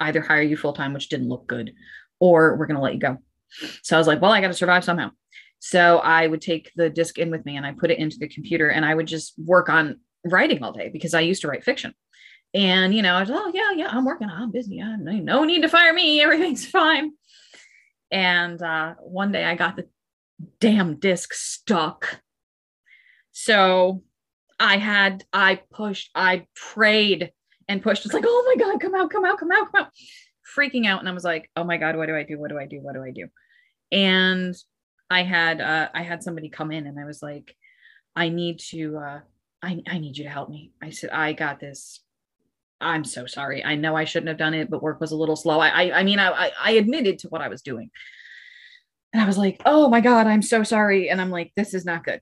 either 0.00 0.20
hire 0.20 0.42
you 0.42 0.56
full 0.56 0.72
time, 0.72 0.92
which 0.92 1.08
didn't 1.08 1.28
look 1.28 1.46
good, 1.46 1.72
or 2.18 2.56
we're 2.56 2.66
going 2.66 2.76
to 2.76 2.82
let 2.82 2.94
you 2.94 3.00
go. 3.00 3.18
So 3.82 3.96
I 3.96 3.98
was 3.98 4.08
like, 4.08 4.20
well, 4.20 4.32
I 4.32 4.40
got 4.40 4.48
to 4.48 4.54
survive 4.54 4.84
somehow. 4.84 5.10
So 5.60 5.98
I 5.98 6.26
would 6.26 6.42
take 6.42 6.70
the 6.76 6.90
disc 6.90 7.18
in 7.18 7.30
with 7.30 7.44
me 7.46 7.56
and 7.56 7.64
I 7.64 7.72
put 7.72 7.90
it 7.90 7.98
into 7.98 8.18
the 8.18 8.28
computer 8.28 8.68
and 8.68 8.84
I 8.84 8.94
would 8.94 9.06
just 9.06 9.34
work 9.38 9.68
on 9.68 10.00
writing 10.24 10.62
all 10.62 10.72
day 10.72 10.90
because 10.90 11.14
I 11.14 11.20
used 11.20 11.42
to 11.42 11.48
write 11.48 11.64
fiction. 11.64 11.94
And, 12.52 12.94
you 12.94 13.02
know, 13.02 13.14
I 13.14 13.20
was, 13.20 13.30
like 13.30 13.40
oh, 13.42 13.50
yeah, 13.52 13.72
yeah, 13.72 13.88
I'm 13.90 14.04
working. 14.04 14.28
I'm 14.30 14.52
busy. 14.52 14.80
I 14.80 14.96
no 14.96 15.44
need 15.44 15.62
to 15.62 15.68
fire 15.68 15.92
me. 15.92 16.20
Everything's 16.22 16.66
fine. 16.66 17.12
And 18.10 18.62
uh, 18.62 18.94
one 19.00 19.32
day 19.32 19.44
I 19.44 19.56
got 19.56 19.76
the 19.76 19.88
damn 20.60 20.96
disc 20.96 21.34
stuck. 21.34 22.20
So 23.32 24.02
I 24.60 24.76
had, 24.76 25.24
I 25.32 25.60
pushed, 25.72 26.10
I 26.14 26.46
prayed 26.54 27.32
and 27.68 27.82
pushed. 27.82 28.04
It's 28.04 28.14
like, 28.14 28.24
oh 28.26 28.54
my 28.54 28.64
God, 28.64 28.80
come 28.80 28.94
out, 28.94 29.10
come 29.10 29.24
out, 29.24 29.38
come 29.38 29.50
out, 29.50 29.72
come 29.72 29.82
out. 29.82 29.90
Freaking 30.56 30.86
out. 30.86 31.00
And 31.00 31.08
I 31.08 31.12
was 31.12 31.24
like, 31.24 31.50
oh 31.56 31.64
my 31.64 31.76
God, 31.76 31.96
what 31.96 32.06
do 32.06 32.14
I 32.14 32.22
do? 32.22 32.38
What 32.38 32.50
do 32.50 32.58
I 32.58 32.66
do? 32.66 32.80
What 32.80 32.94
do 32.94 33.02
I 33.02 33.10
do? 33.10 33.26
And 33.90 34.54
I 35.14 35.22
had 35.22 35.60
uh 35.60 35.88
I 35.94 36.02
had 36.02 36.22
somebody 36.22 36.48
come 36.48 36.72
in 36.72 36.86
and 36.86 36.98
I 36.98 37.04
was 37.04 37.22
like, 37.22 37.54
I 38.16 38.28
need 38.28 38.58
to 38.70 38.98
uh 38.98 39.20
I, 39.62 39.82
I 39.86 39.98
need 39.98 40.18
you 40.18 40.24
to 40.24 40.30
help 40.30 40.50
me. 40.50 40.72
I 40.82 40.90
said, 40.90 41.10
I 41.10 41.32
got 41.32 41.60
this. 41.60 42.00
I'm 42.80 43.04
so 43.04 43.24
sorry. 43.24 43.64
I 43.64 43.76
know 43.76 43.96
I 43.96 44.04
shouldn't 44.04 44.28
have 44.28 44.36
done 44.36 44.52
it, 44.52 44.68
but 44.68 44.82
work 44.82 45.00
was 45.00 45.12
a 45.12 45.16
little 45.16 45.36
slow. 45.36 45.60
I 45.60 45.68
I, 45.68 46.00
I 46.00 46.02
mean 46.02 46.18
I 46.18 46.50
I 46.60 46.72
admitted 46.72 47.20
to 47.20 47.28
what 47.28 47.42
I 47.42 47.48
was 47.48 47.62
doing. 47.62 47.90
And 49.12 49.22
I 49.22 49.26
was 49.26 49.38
like, 49.38 49.62
oh 49.64 49.88
my 49.88 50.00
God, 50.00 50.26
I'm 50.26 50.42
so 50.42 50.64
sorry. 50.64 51.08
And 51.08 51.20
I'm 51.20 51.30
like, 51.30 51.52
this 51.54 51.72
is 51.72 51.84
not 51.84 52.04
good 52.04 52.20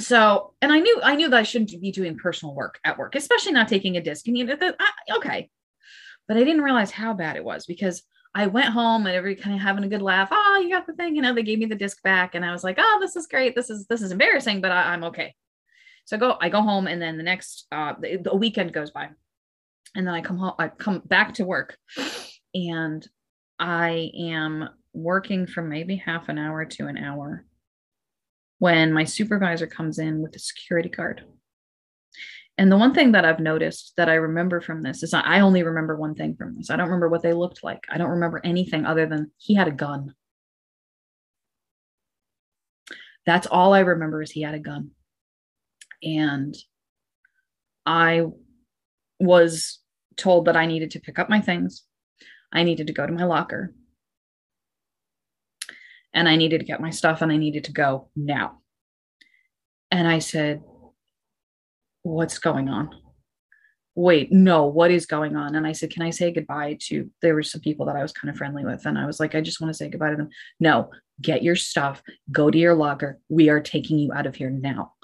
so 0.00 0.54
and 0.62 0.72
i 0.72 0.78
knew 0.78 1.00
i 1.02 1.14
knew 1.16 1.28
that 1.28 1.40
i 1.40 1.42
shouldn't 1.42 1.80
be 1.80 1.90
doing 1.90 2.16
personal 2.16 2.54
work 2.54 2.78
at 2.84 2.98
work 2.98 3.14
especially 3.16 3.52
not 3.52 3.68
taking 3.68 3.96
a 3.96 4.00
disc 4.00 4.26
and 4.28 4.38
you 4.38 4.44
know 4.44 4.54
that 4.54 4.76
okay 5.10 5.50
but 6.26 6.36
i 6.36 6.44
didn't 6.44 6.62
realize 6.62 6.90
how 6.90 7.12
bad 7.12 7.36
it 7.36 7.44
was 7.44 7.66
because 7.66 8.02
i 8.38 8.46
went 8.46 8.68
home 8.68 9.06
and 9.06 9.16
every 9.16 9.34
kind 9.34 9.56
of 9.56 9.60
having 9.60 9.82
a 9.82 9.88
good 9.88 10.00
laugh 10.00 10.28
oh 10.30 10.60
you 10.62 10.70
got 10.70 10.86
the 10.86 10.92
thing 10.94 11.16
you 11.16 11.20
know 11.20 11.34
they 11.34 11.42
gave 11.42 11.58
me 11.58 11.66
the 11.66 11.74
disc 11.74 12.00
back 12.02 12.34
and 12.34 12.44
i 12.44 12.52
was 12.52 12.62
like 12.62 12.76
oh 12.78 12.98
this 13.00 13.16
is 13.16 13.26
great. 13.26 13.54
This 13.54 13.68
is 13.68 13.86
this 13.86 14.00
is 14.00 14.12
embarrassing 14.12 14.60
but 14.60 14.70
I, 14.70 14.94
am 14.94 15.04
okay. 15.04 15.34
So 16.04 16.16
I 16.16 16.20
go 16.20 16.38
i 16.40 16.48
go 16.48 16.62
home 16.62 16.86
and 16.86 17.02
then 17.02 17.16
the 17.16 17.24
next 17.24 17.66
uh 17.72 17.94
the, 18.00 18.16
the 18.16 18.36
weekend 18.36 18.72
goes 18.72 18.90
by. 18.90 19.08
And 19.94 20.06
then 20.06 20.14
i 20.14 20.20
come 20.20 20.38
home 20.38 20.54
i 20.58 20.68
come 20.68 21.02
back 21.04 21.34
to 21.34 21.44
work 21.44 21.76
and 22.54 23.06
i 23.58 24.10
am 24.16 24.68
working 24.92 25.46
for 25.46 25.62
maybe 25.62 25.96
half 25.96 26.28
an 26.28 26.38
hour 26.38 26.64
to 26.64 26.86
an 26.86 26.96
hour 26.96 27.44
when 28.58 28.92
my 28.92 29.04
supervisor 29.04 29.66
comes 29.66 29.98
in 29.98 30.20
with 30.20 30.34
a 30.36 30.38
security 30.38 30.88
guard. 30.88 31.24
And 32.58 32.72
the 32.72 32.76
one 32.76 32.92
thing 32.92 33.12
that 33.12 33.24
I've 33.24 33.38
noticed 33.38 33.94
that 33.96 34.08
I 34.08 34.14
remember 34.14 34.60
from 34.60 34.82
this 34.82 35.04
is 35.04 35.14
I 35.14 35.40
only 35.40 35.62
remember 35.62 35.96
one 35.96 36.16
thing 36.16 36.34
from 36.34 36.56
this. 36.56 36.70
I 36.70 36.76
don't 36.76 36.86
remember 36.86 37.08
what 37.08 37.22
they 37.22 37.32
looked 37.32 37.62
like. 37.62 37.84
I 37.88 37.98
don't 37.98 38.10
remember 38.10 38.40
anything 38.42 38.84
other 38.84 39.06
than 39.06 39.30
he 39.36 39.54
had 39.54 39.68
a 39.68 39.72
gun. 39.72 40.14
That's 43.24 43.46
all 43.46 43.74
I 43.74 43.80
remember 43.80 44.22
is 44.22 44.32
he 44.32 44.42
had 44.42 44.54
a 44.54 44.58
gun. 44.58 44.90
And 46.02 46.56
I 47.86 48.24
was 49.20 49.78
told 50.16 50.46
that 50.46 50.56
I 50.56 50.66
needed 50.66 50.90
to 50.92 51.00
pick 51.00 51.20
up 51.20 51.30
my 51.30 51.40
things. 51.40 51.84
I 52.52 52.64
needed 52.64 52.88
to 52.88 52.92
go 52.92 53.06
to 53.06 53.12
my 53.12 53.24
locker 53.24 53.72
and 56.12 56.28
I 56.28 56.36
needed 56.36 56.58
to 56.58 56.66
get 56.66 56.80
my 56.80 56.90
stuff 56.90 57.22
and 57.22 57.30
I 57.30 57.36
needed 57.36 57.64
to 57.64 57.72
go 57.72 58.08
now. 58.16 58.62
And 59.90 60.08
I 60.08 60.18
said, 60.18 60.62
What's 62.08 62.38
going 62.38 62.70
on? 62.70 62.88
Wait, 63.94 64.32
no, 64.32 64.64
what 64.64 64.90
is 64.90 65.04
going 65.04 65.36
on? 65.36 65.54
And 65.54 65.66
I 65.66 65.72
said, 65.72 65.90
Can 65.90 66.02
I 66.02 66.08
say 66.08 66.32
goodbye 66.32 66.78
to? 66.84 67.10
There 67.20 67.34
were 67.34 67.42
some 67.42 67.60
people 67.60 67.84
that 67.84 67.96
I 67.96 68.02
was 68.02 68.12
kind 68.12 68.30
of 68.30 68.38
friendly 68.38 68.64
with. 68.64 68.86
And 68.86 68.98
I 68.98 69.04
was 69.04 69.20
like, 69.20 69.34
I 69.34 69.42
just 69.42 69.60
want 69.60 69.74
to 69.74 69.76
say 69.76 69.90
goodbye 69.90 70.10
to 70.10 70.16
them. 70.16 70.30
No, 70.58 70.90
get 71.20 71.42
your 71.42 71.54
stuff, 71.54 72.02
go 72.32 72.50
to 72.50 72.56
your 72.56 72.74
locker. 72.74 73.18
We 73.28 73.50
are 73.50 73.60
taking 73.60 73.98
you 73.98 74.10
out 74.14 74.26
of 74.26 74.36
here 74.36 74.48
now. 74.48 74.94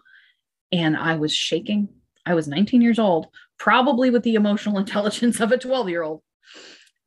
And 0.72 0.96
I 0.96 1.16
was 1.16 1.34
shaking. 1.34 1.90
I 2.24 2.32
was 2.32 2.48
19 2.48 2.80
years 2.80 2.98
old, 2.98 3.26
probably 3.58 4.08
with 4.08 4.22
the 4.22 4.36
emotional 4.36 4.78
intelligence 4.84 5.40
of 5.40 5.52
a 5.52 5.58
12 5.58 5.90
year 5.90 6.02
old. 6.02 6.22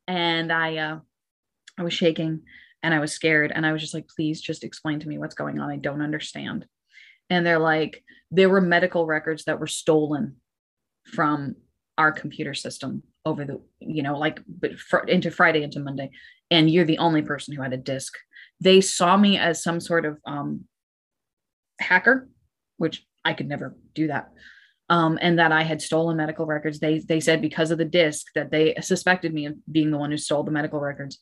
And 0.06 0.52
I, 0.52 0.76
uh, 0.76 0.98
I 1.76 1.82
was 1.82 1.92
shaking 1.92 2.42
and 2.84 2.94
I 2.94 3.00
was 3.00 3.12
scared 3.12 3.50
and 3.52 3.66
I 3.66 3.72
was 3.72 3.82
just 3.82 3.94
like, 3.94 4.06
please 4.06 4.40
just 4.40 4.62
explain 4.62 5.00
to 5.00 5.08
me 5.08 5.18
what's 5.18 5.34
going 5.34 5.58
on. 5.58 5.70
I 5.70 5.76
don't 5.76 6.02
understand. 6.02 6.66
And 7.30 7.46
they're 7.46 7.58
like, 7.58 8.02
there 8.30 8.48
were 8.48 8.60
medical 8.60 9.06
records 9.06 9.44
that 9.44 9.60
were 9.60 9.66
stolen 9.66 10.36
from 11.04 11.56
our 11.96 12.12
computer 12.12 12.54
system 12.54 13.02
over 13.24 13.44
the, 13.44 13.60
you 13.80 14.02
know, 14.02 14.18
like 14.18 14.40
but 14.46 14.78
fr- 14.78 14.98
into 14.98 15.30
Friday 15.30 15.62
into 15.62 15.80
Monday. 15.80 16.10
And 16.50 16.70
you're 16.70 16.84
the 16.84 16.98
only 16.98 17.22
person 17.22 17.54
who 17.54 17.62
had 17.62 17.72
a 17.72 17.78
disk. 17.78 18.14
They 18.60 18.80
saw 18.80 19.16
me 19.16 19.38
as 19.38 19.62
some 19.62 19.80
sort 19.80 20.04
of 20.04 20.18
um, 20.24 20.64
hacker, 21.80 22.28
which 22.76 23.04
I 23.24 23.34
could 23.34 23.48
never 23.48 23.76
do 23.94 24.08
that. 24.08 24.30
Um, 24.90 25.18
and 25.20 25.38
that 25.38 25.52
I 25.52 25.64
had 25.64 25.82
stolen 25.82 26.16
medical 26.16 26.46
records. 26.46 26.80
They 26.80 27.00
they 27.00 27.20
said 27.20 27.42
because 27.42 27.70
of 27.70 27.76
the 27.76 27.84
disc 27.84 28.26
that 28.34 28.50
they 28.50 28.74
suspected 28.80 29.34
me 29.34 29.46
of 29.46 29.54
being 29.70 29.90
the 29.90 29.98
one 29.98 30.10
who 30.10 30.16
stole 30.16 30.44
the 30.44 30.50
medical 30.50 30.80
records 30.80 31.18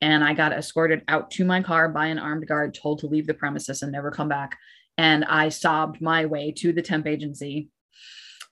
and 0.00 0.24
I 0.24 0.32
got 0.32 0.52
escorted 0.52 1.02
out 1.08 1.30
to 1.32 1.44
my 1.44 1.62
car 1.62 1.88
by 1.88 2.06
an 2.06 2.18
armed 2.18 2.46
guard, 2.46 2.74
told 2.74 3.00
to 3.00 3.06
leave 3.06 3.26
the 3.26 3.34
premises 3.34 3.82
and 3.82 3.92
never 3.92 4.10
come 4.10 4.28
back. 4.28 4.56
And 5.00 5.24
I 5.24 5.48
sobbed 5.48 6.02
my 6.02 6.26
way 6.26 6.52
to 6.58 6.74
the 6.74 6.82
temp 6.82 7.06
agency. 7.06 7.70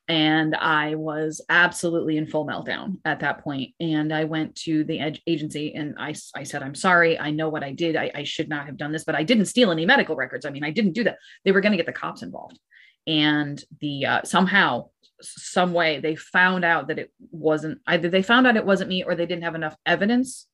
And 0.09 0.57
I 0.57 0.95
was 0.95 1.43
absolutely 1.51 2.17
in 2.17 2.27
full 2.27 2.47
meltdown 2.47 2.97
at 3.05 3.21
that 3.21 3.45
point. 3.45 3.75
And 3.79 4.11
I 4.11 4.25
went 4.25 4.55
to 4.63 4.83
the 4.85 4.99
ed- 4.99 5.21
agency 5.27 5.75
and 5.75 5.97
I, 5.99 6.15
I 6.35 6.45
said, 6.45 6.63
I'm 6.63 6.75
sorry. 6.75 7.19
I 7.19 7.31
know 7.31 7.51
what 7.51 7.63
I 7.63 7.73
did. 7.73 7.95
I, 7.95 8.11
I 8.15 8.25
should 8.25 8.49
not 8.49 8.65
have 8.65 8.79
done 8.79 8.93
this, 8.93 9.05
but 9.05 9.15
I 9.15 9.23
didn't 9.23 9.45
steal 9.45 9.71
any 9.71 9.85
medical 9.85 10.17
records. 10.17 10.47
I 10.47 10.51
mean, 10.51 10.65
I 10.65 10.71
didn't 10.71 10.95
do 10.95 11.05
that. 11.05 11.19
They 11.45 11.53
were 11.53 11.61
going 11.61 11.73
to 11.73 11.77
get 11.77 11.85
the 11.85 11.93
cops 11.93 12.23
involved. 12.23 12.59
And 13.07 13.63
the 13.83 14.07
uh, 14.07 14.23
somehow, 14.25 14.89
some 15.21 15.75
way, 15.75 16.01
they 16.01 16.17
found 16.17 16.65
out 16.65 16.89
that 16.89 16.99
it 16.99 17.13
wasn't 17.31 17.81
either 17.87 18.09
they 18.09 18.23
found 18.23 18.47
out 18.47 18.57
it 18.57 18.65
wasn't 18.65 18.89
me 18.89 19.03
or 19.03 19.15
they 19.15 19.27
didn't 19.27 19.45
have 19.45 19.55
enough 19.55 19.77
evidence 19.85 20.47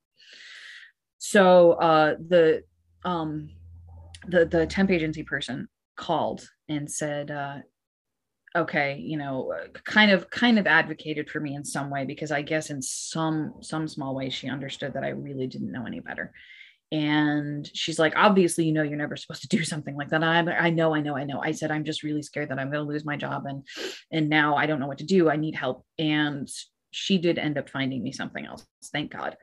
so 1.24 1.72
uh, 1.72 2.16
the 2.28 2.64
um, 3.02 3.48
the 4.28 4.44
the 4.44 4.66
temp 4.66 4.90
agency 4.90 5.22
person 5.22 5.68
called 5.96 6.48
and 6.68 6.90
said, 6.90 7.30
uh, 7.30 7.58
okay, 8.56 8.98
you 8.98 9.16
know, 9.16 9.52
kind 9.84 10.10
of 10.10 10.30
kind 10.30 10.58
of 10.58 10.66
advocated 10.66 11.28
for 11.30 11.40
me 11.40 11.54
in 11.54 11.64
some 11.64 11.90
way 11.90 12.04
because 12.04 12.30
I 12.30 12.42
guess 12.42 12.70
in 12.70 12.80
some 12.82 13.54
some 13.60 13.88
small 13.88 14.14
way 14.14 14.30
she 14.30 14.48
understood 14.48 14.94
that 14.94 15.04
I 15.04 15.08
really 15.08 15.46
didn't 15.46 15.72
know 15.72 15.86
any 15.86 16.00
better. 16.00 16.32
And 16.92 17.68
she's 17.74 17.98
like, 17.98 18.12
obviously, 18.14 18.66
you 18.66 18.72
know, 18.72 18.82
you're 18.82 18.96
never 18.96 19.16
supposed 19.16 19.42
to 19.42 19.48
do 19.48 19.64
something 19.64 19.96
like 19.96 20.10
that. 20.10 20.22
I, 20.22 20.38
I 20.38 20.70
know, 20.70 20.94
I 20.94 21.00
know, 21.00 21.16
I 21.16 21.24
know. 21.24 21.40
I 21.42 21.52
said, 21.52 21.70
I'm 21.70 21.84
just 21.84 22.02
really 22.02 22.22
scared 22.22 22.50
that 22.50 22.58
I'm 22.58 22.70
going 22.70 22.84
to 22.84 22.92
lose 22.92 23.04
my 23.04 23.16
job, 23.16 23.46
and 23.46 23.66
and 24.12 24.28
now 24.28 24.56
I 24.56 24.66
don't 24.66 24.80
know 24.80 24.86
what 24.86 24.98
to 24.98 25.04
do. 25.04 25.28
I 25.28 25.36
need 25.36 25.56
help. 25.56 25.84
And 25.98 26.48
she 26.92 27.18
did 27.18 27.38
end 27.38 27.58
up 27.58 27.68
finding 27.68 28.02
me 28.02 28.12
something 28.12 28.46
else. 28.46 28.64
Thank 28.92 29.10
God 29.10 29.36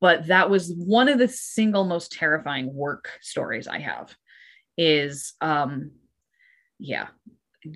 but 0.00 0.26
that 0.26 0.50
was 0.50 0.72
one 0.76 1.08
of 1.08 1.18
the 1.18 1.28
single 1.28 1.84
most 1.84 2.12
terrifying 2.12 2.72
work 2.74 3.10
stories 3.20 3.66
I 3.66 3.78
have 3.78 4.14
is 4.76 5.34
um 5.40 5.90
yeah 6.78 7.08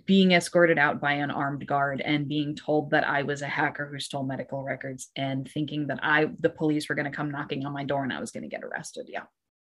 being 0.06 0.32
escorted 0.32 0.78
out 0.78 1.00
by 1.00 1.12
an 1.14 1.30
armed 1.30 1.66
guard 1.66 2.00
and 2.00 2.28
being 2.28 2.54
told 2.54 2.90
that 2.90 3.06
I 3.06 3.22
was 3.22 3.42
a 3.42 3.46
hacker 3.48 3.86
who 3.86 3.98
stole 3.98 4.22
medical 4.22 4.62
records 4.62 5.10
and 5.16 5.50
thinking 5.50 5.88
that 5.88 5.98
I 6.02 6.30
the 6.38 6.50
police 6.50 6.88
were 6.88 6.94
going 6.94 7.10
to 7.10 7.16
come 7.16 7.30
knocking 7.30 7.66
on 7.66 7.72
my 7.72 7.84
door 7.84 8.04
and 8.04 8.12
I 8.12 8.20
was 8.20 8.30
going 8.30 8.44
to 8.44 8.48
get 8.48 8.62
arrested. 8.62 9.06
Yeah. 9.08 9.24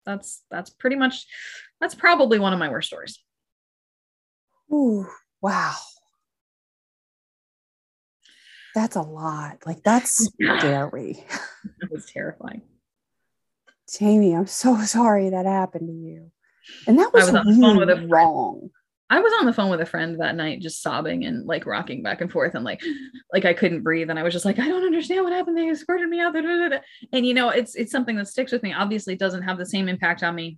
That's 0.06 0.44
that's 0.52 0.70
pretty 0.70 0.96
much 0.98 1.26
that's 1.80 1.96
probably 1.96 2.40
one 2.40 2.54
of 2.54 2.60
my 2.60 2.70
worst 2.70 2.88
stories. 2.88 3.20
Ooh, 4.72 5.08
wow. 5.42 5.74
That's 8.76 8.96
a 8.96 9.02
lot. 9.02 9.60
Like 9.66 9.84
that's 9.84 10.30
scary. 10.42 11.24
that 11.80 11.92
was 11.92 12.06
terrifying. 12.06 12.64
Jaime, 14.00 14.36
I'm 14.36 14.48
so 14.48 14.80
sorry 14.82 15.30
that 15.30 15.46
happened 15.46 15.88
to 15.88 15.94
you. 15.94 16.32
And 16.88 16.98
that 17.00 17.14
was, 17.14 17.32
was 17.32 17.58
really 17.58 18.06
wrong. 18.08 18.70
I 19.10 19.20
was 19.20 19.34
on 19.40 19.46
the 19.46 19.54
phone 19.54 19.70
with 19.70 19.82
a 19.82 19.86
friend 19.86 20.20
that 20.20 20.36
night, 20.36 20.62
just 20.62 20.82
sobbing 20.82 21.26
and 21.26 21.46
like 21.46 21.66
rocking 21.66 22.02
back 22.02 22.22
and 22.22 22.32
forth, 22.32 22.56
and 22.56 22.64
like, 22.64 22.82
like 23.32 23.46
I 23.46 23.54
couldn't 23.54 23.84
breathe, 23.84 24.10
and 24.10 24.18
I 24.18 24.24
was 24.24 24.34
just 24.34 24.46
like, 24.46 24.58
I 24.60 24.68
don't 24.68 24.86
understand 24.86 25.24
what 25.24 25.34
happened. 25.34 25.58
They 25.58 25.70
escorted 25.70 26.10
me 26.10 26.20
out. 26.20 26.36
And 26.36 27.26
you 27.26 27.34
know, 27.34 27.50
it's 27.50 27.76
it's 27.76 27.92
something 27.92 28.16
that 28.16 28.28
sticks 28.28 28.52
with 28.52 28.64
me. 28.64 28.74
Obviously, 28.74 29.14
it 29.14 29.20
doesn't 29.20 29.44
have 29.44 29.58
the 29.58 29.66
same 29.66 29.88
impact 29.88 30.24
on 30.24 30.34
me 30.34 30.58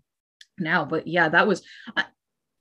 now, 0.57 0.85
but 0.85 1.07
yeah, 1.07 1.27
that 1.29 1.47
was. 1.47 1.63
I, 1.97 2.05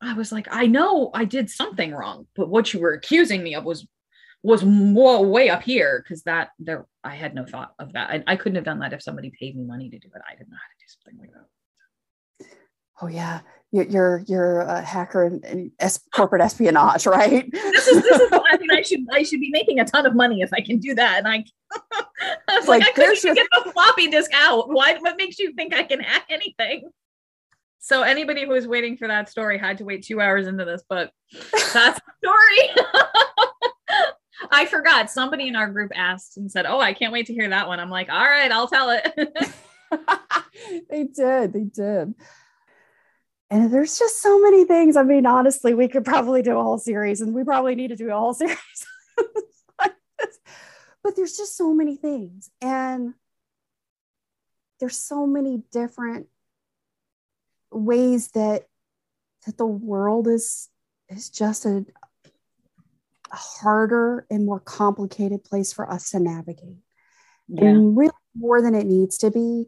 I 0.00 0.14
was 0.14 0.32
like, 0.32 0.48
I 0.50 0.66
know 0.66 1.10
I 1.14 1.24
did 1.24 1.48
something 1.48 1.92
wrong, 1.92 2.26
but 2.36 2.48
what 2.48 2.72
you 2.74 2.80
were 2.80 2.92
accusing 2.92 3.42
me 3.42 3.54
of 3.54 3.64
was 3.64 3.86
was 4.42 4.62
way 4.62 5.48
up 5.48 5.62
here 5.62 6.02
because 6.02 6.22
that 6.24 6.50
there 6.58 6.86
I 7.02 7.14
had 7.14 7.34
no 7.34 7.46
thought 7.46 7.72
of 7.78 7.92
that. 7.94 8.10
I, 8.10 8.24
I 8.26 8.36
couldn't 8.36 8.56
have 8.56 8.64
done 8.64 8.80
that 8.80 8.92
if 8.92 9.02
somebody 9.02 9.32
paid 9.38 9.56
me 9.56 9.64
money 9.64 9.88
to 9.88 9.98
do 9.98 10.08
it. 10.14 10.22
I 10.28 10.34
didn't 10.34 10.50
know 10.50 10.56
how 10.56 10.68
to 10.68 10.78
do 10.78 10.86
something 10.86 11.20
like 11.20 11.32
that. 11.32 11.46
Oh 13.02 13.08
yeah, 13.08 13.40
you're 13.72 13.86
you're, 13.86 14.24
you're 14.28 14.60
a 14.60 14.80
hacker 14.80 15.24
and, 15.24 15.72
es- 15.80 16.00
corporate 16.14 16.42
espionage, 16.42 17.06
right? 17.08 17.50
this 17.50 17.88
is 17.88 18.02
this 18.02 18.20
is. 18.20 18.30
I 18.32 18.56
mean, 18.58 18.70
I 18.70 18.82
should 18.82 19.00
I 19.10 19.22
should 19.24 19.40
be 19.40 19.50
making 19.50 19.80
a 19.80 19.84
ton 19.84 20.06
of 20.06 20.14
money 20.14 20.42
if 20.42 20.52
I 20.52 20.60
can 20.60 20.78
do 20.78 20.94
that. 20.94 21.18
And 21.18 21.28
I, 21.28 21.44
I 22.48 22.58
was 22.58 22.68
like, 22.68 22.80
like 22.80 22.90
I 22.90 22.92
couldn't 22.92 23.24
your... 23.24 23.34
get 23.34 23.48
the 23.64 23.72
floppy 23.72 24.08
disk 24.08 24.30
out. 24.32 24.68
Why? 24.68 24.96
What 24.98 25.16
makes 25.16 25.38
you 25.40 25.52
think 25.54 25.74
I 25.74 25.82
can 25.82 26.00
hack 26.00 26.26
anything? 26.30 26.90
So 27.80 28.02
anybody 28.02 28.44
who 28.44 28.50
was 28.50 28.66
waiting 28.66 28.96
for 28.96 29.08
that 29.08 29.28
story 29.28 29.58
had 29.58 29.78
to 29.78 29.84
wait 29.84 30.04
two 30.04 30.20
hours 30.20 30.46
into 30.46 30.64
this, 30.64 30.82
but 30.88 31.10
that's 31.52 32.00
the 32.00 32.12
story. 32.22 32.86
I 34.50 34.66
forgot. 34.66 35.10
Somebody 35.10 35.48
in 35.48 35.56
our 35.56 35.68
group 35.68 35.90
asked 35.94 36.36
and 36.36 36.50
said, 36.50 36.64
"Oh, 36.64 36.80
I 36.80 36.94
can't 36.94 37.12
wait 37.12 37.26
to 37.26 37.34
hear 37.34 37.48
that 37.48 37.66
one." 37.66 37.80
I'm 37.80 37.90
like, 37.90 38.08
"All 38.08 38.24
right, 38.24 38.52
I'll 38.52 38.68
tell 38.68 38.90
it." 38.90 39.12
they 40.88 41.04
did. 41.04 41.52
They 41.52 41.64
did. 41.64 42.14
And 43.50 43.72
there's 43.72 43.98
just 43.98 44.20
so 44.20 44.40
many 44.40 44.64
things. 44.64 44.96
I 44.96 45.02
mean, 45.02 45.26
honestly, 45.26 45.74
we 45.74 45.88
could 45.88 46.04
probably 46.04 46.42
do 46.42 46.58
a 46.58 46.62
whole 46.62 46.78
series, 46.78 47.20
and 47.20 47.34
we 47.34 47.44
probably 47.44 47.74
need 47.74 47.88
to 47.88 47.96
do 47.96 48.10
a 48.10 48.18
whole 48.18 48.34
series. 48.34 48.58
but 49.78 51.16
there's 51.16 51.36
just 51.36 51.56
so 51.56 51.74
many 51.74 51.96
things, 51.96 52.50
and 52.60 53.14
there's 54.80 54.98
so 54.98 55.26
many 55.26 55.62
different 55.72 56.26
ways 57.70 58.28
that 58.28 58.66
that 59.46 59.58
the 59.58 59.66
world 59.66 60.26
is 60.26 60.68
is 61.08 61.28
just 61.28 61.66
a, 61.66 61.84
harder 63.30 64.26
and 64.30 64.46
more 64.46 64.60
complicated 64.60 65.42
place 65.44 65.72
for 65.72 65.90
us 65.90 66.10
to 66.10 66.20
navigate. 66.20 66.78
Yeah. 67.48 67.64
And 67.64 67.96
really 67.96 68.12
more 68.34 68.62
than 68.62 68.74
it 68.74 68.86
needs 68.86 69.18
to 69.18 69.30
be 69.30 69.66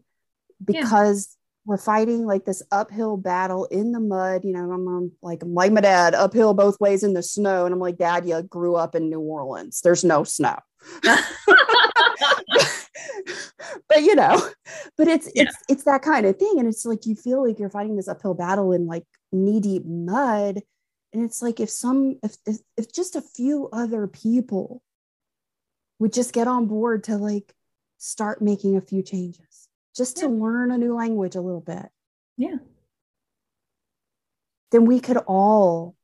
because. 0.64 1.36
We're 1.66 1.76
fighting 1.76 2.24
like 2.24 2.44
this 2.44 2.62
uphill 2.72 3.16
battle 3.16 3.66
in 3.66 3.92
the 3.92 4.00
mud. 4.00 4.44
You 4.44 4.52
know, 4.52 4.70
I'm, 4.70 4.86
I'm 4.88 5.12
like, 5.20 5.42
I'm 5.42 5.52
like 5.52 5.72
my 5.72 5.80
dad, 5.80 6.14
uphill 6.14 6.54
both 6.54 6.80
ways 6.80 7.02
in 7.02 7.12
the 7.12 7.22
snow. 7.22 7.64
And 7.64 7.74
I'm 7.74 7.80
like, 7.80 7.98
Dad, 7.98 8.26
you 8.26 8.42
grew 8.42 8.76
up 8.76 8.94
in 8.94 9.10
New 9.10 9.20
Orleans. 9.20 9.80
There's 9.82 10.04
no 10.04 10.24
snow. 10.24 10.56
but 11.02 11.18
you 13.98 14.14
know, 14.14 14.40
but 14.96 15.08
it's 15.08 15.28
yeah. 15.34 15.42
it's 15.44 15.56
it's 15.68 15.84
that 15.84 16.02
kind 16.02 16.24
of 16.24 16.36
thing. 16.38 16.54
And 16.58 16.68
it's 16.68 16.86
like 16.86 17.04
you 17.04 17.16
feel 17.16 17.46
like 17.46 17.58
you're 17.58 17.70
fighting 17.70 17.96
this 17.96 18.08
uphill 18.08 18.34
battle 18.34 18.72
in 18.72 18.86
like 18.86 19.04
knee 19.32 19.60
deep 19.60 19.84
mud 19.84 20.62
and 21.16 21.24
it's 21.24 21.40
like 21.40 21.60
if 21.60 21.70
some 21.70 22.18
if, 22.22 22.36
if 22.46 22.56
if 22.76 22.92
just 22.92 23.16
a 23.16 23.22
few 23.22 23.70
other 23.72 24.06
people 24.06 24.82
would 25.98 26.12
just 26.12 26.34
get 26.34 26.46
on 26.46 26.66
board 26.66 27.04
to 27.04 27.16
like 27.16 27.54
start 27.96 28.42
making 28.42 28.76
a 28.76 28.82
few 28.82 29.02
changes 29.02 29.55
just 29.96 30.18
to 30.18 30.28
learn 30.28 30.70
a 30.70 30.78
new 30.78 30.94
language 30.94 31.34
a 31.34 31.40
little 31.40 31.60
bit. 31.60 31.86
Yeah. 32.36 32.56
Then 34.70 34.84
we 34.84 35.00
could 35.00 35.16
all 35.16 35.96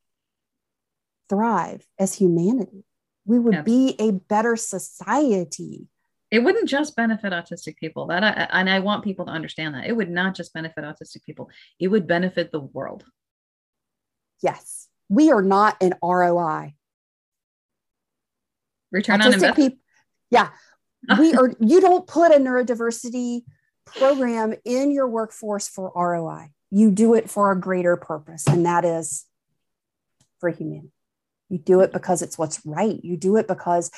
thrive 1.29 1.85
as 1.99 2.15
humanity. 2.15 2.85
We 3.25 3.39
would 3.39 3.63
be 3.63 3.95
a 3.99 4.11
better 4.11 4.55
society. 4.55 5.87
It 6.29 6.39
wouldn't 6.39 6.67
just 6.67 6.95
benefit 6.95 7.31
autistic 7.31 7.77
people. 7.77 8.07
That 8.07 8.23
I, 8.23 8.59
and 8.59 8.69
i 8.69 8.79
want 8.79 9.03
people 9.03 9.25
to 9.25 9.31
understand 9.31 9.75
that. 9.75 9.85
It 9.85 9.95
would 9.95 10.09
not 10.09 10.35
just 10.35 10.53
benefit 10.53 10.83
autistic 10.83 11.23
people. 11.23 11.49
It 11.79 11.89
would 11.89 12.07
benefit 12.07 12.51
the 12.51 12.59
world. 12.59 13.05
Yes. 14.41 14.87
We 15.09 15.31
are 15.31 15.43
not 15.43 15.77
an 15.81 15.93
ROI. 16.03 16.73
Return 18.91 19.19
Autistic 19.19 19.25
on 19.25 19.33
investment. 19.33 19.55
People, 19.55 19.77
yeah. 20.31 20.49
we 21.19 21.33
are 21.33 21.53
you 21.59 21.81
don't 21.81 22.07
put 22.07 22.31
a 22.31 22.39
neurodiversity 22.39 23.43
program 23.85 24.53
in 24.65 24.91
your 24.91 25.07
workforce 25.07 25.67
for 25.67 25.91
ROI. 25.95 26.49
You 26.71 26.91
do 26.91 27.13
it 27.13 27.29
for 27.29 27.51
a 27.51 27.59
greater 27.59 27.95
purpose, 27.97 28.47
and 28.47 28.65
that 28.65 28.85
is 28.85 29.25
for 30.39 30.49
humanity. 30.49 30.91
You 31.49 31.59
do 31.59 31.81
it 31.81 31.93
because 31.93 32.21
it's 32.21 32.37
what's 32.37 32.65
right. 32.65 32.99
You 33.03 33.15
do 33.15 33.37
it 33.37 33.47
because 33.47 33.91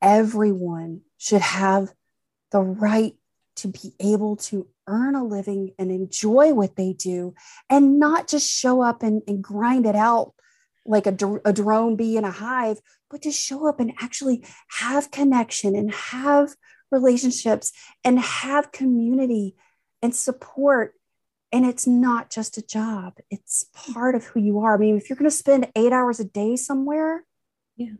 everyone 0.00 1.00
should 1.18 1.42
have 1.42 1.92
the 2.50 2.60
right 2.60 3.14
to 3.56 3.68
be 3.68 3.94
able 4.00 4.36
to 4.36 4.68
earn 4.86 5.14
a 5.14 5.24
living 5.24 5.72
and 5.78 5.90
enjoy 5.90 6.52
what 6.52 6.76
they 6.76 6.92
do 6.92 7.34
and 7.70 7.98
not 7.98 8.28
just 8.28 8.50
show 8.50 8.82
up 8.82 9.02
and, 9.02 9.22
and 9.26 9.42
grind 9.42 9.86
it 9.86 9.94
out 9.94 10.34
like 10.84 11.06
a, 11.06 11.16
a 11.44 11.52
drone 11.52 11.96
bee 11.96 12.16
in 12.16 12.24
a 12.24 12.30
hive, 12.30 12.78
but 13.10 13.22
to 13.22 13.30
show 13.30 13.68
up 13.68 13.78
and 13.78 13.92
actually 14.00 14.44
have 14.68 15.10
connection 15.10 15.76
and 15.76 15.92
have 15.94 16.50
relationships 16.92 17.72
and 18.04 18.20
have 18.20 18.70
community 18.70 19.56
and 20.02 20.14
support. 20.14 20.94
And 21.50 21.66
it's 21.66 21.86
not 21.86 22.30
just 22.30 22.56
a 22.56 22.66
job, 22.66 23.14
it's 23.30 23.66
part 23.74 24.14
of 24.14 24.24
who 24.24 24.40
you 24.40 24.60
are. 24.60 24.74
I 24.74 24.78
mean, 24.78 24.96
if 24.96 25.10
you're 25.10 25.18
going 25.18 25.30
to 25.30 25.36
spend 25.36 25.70
eight 25.76 25.92
hours 25.92 26.20
a 26.20 26.24
day 26.24 26.56
somewhere, 26.56 27.24
yeah. 27.76 27.92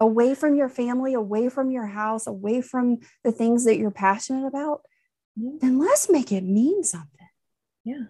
away 0.00 0.34
from 0.34 0.56
your 0.56 0.68
family, 0.68 1.14
away 1.14 1.48
from 1.48 1.70
your 1.70 1.86
house, 1.86 2.26
away 2.26 2.60
from 2.60 2.98
the 3.22 3.32
things 3.32 3.64
that 3.66 3.78
you're 3.78 3.92
passionate 3.92 4.46
about, 4.46 4.80
yeah. 5.36 5.52
then 5.60 5.78
let's 5.78 6.10
make 6.10 6.32
it 6.32 6.42
mean 6.42 6.82
something. 6.82 7.28
Yeah. 7.84 8.04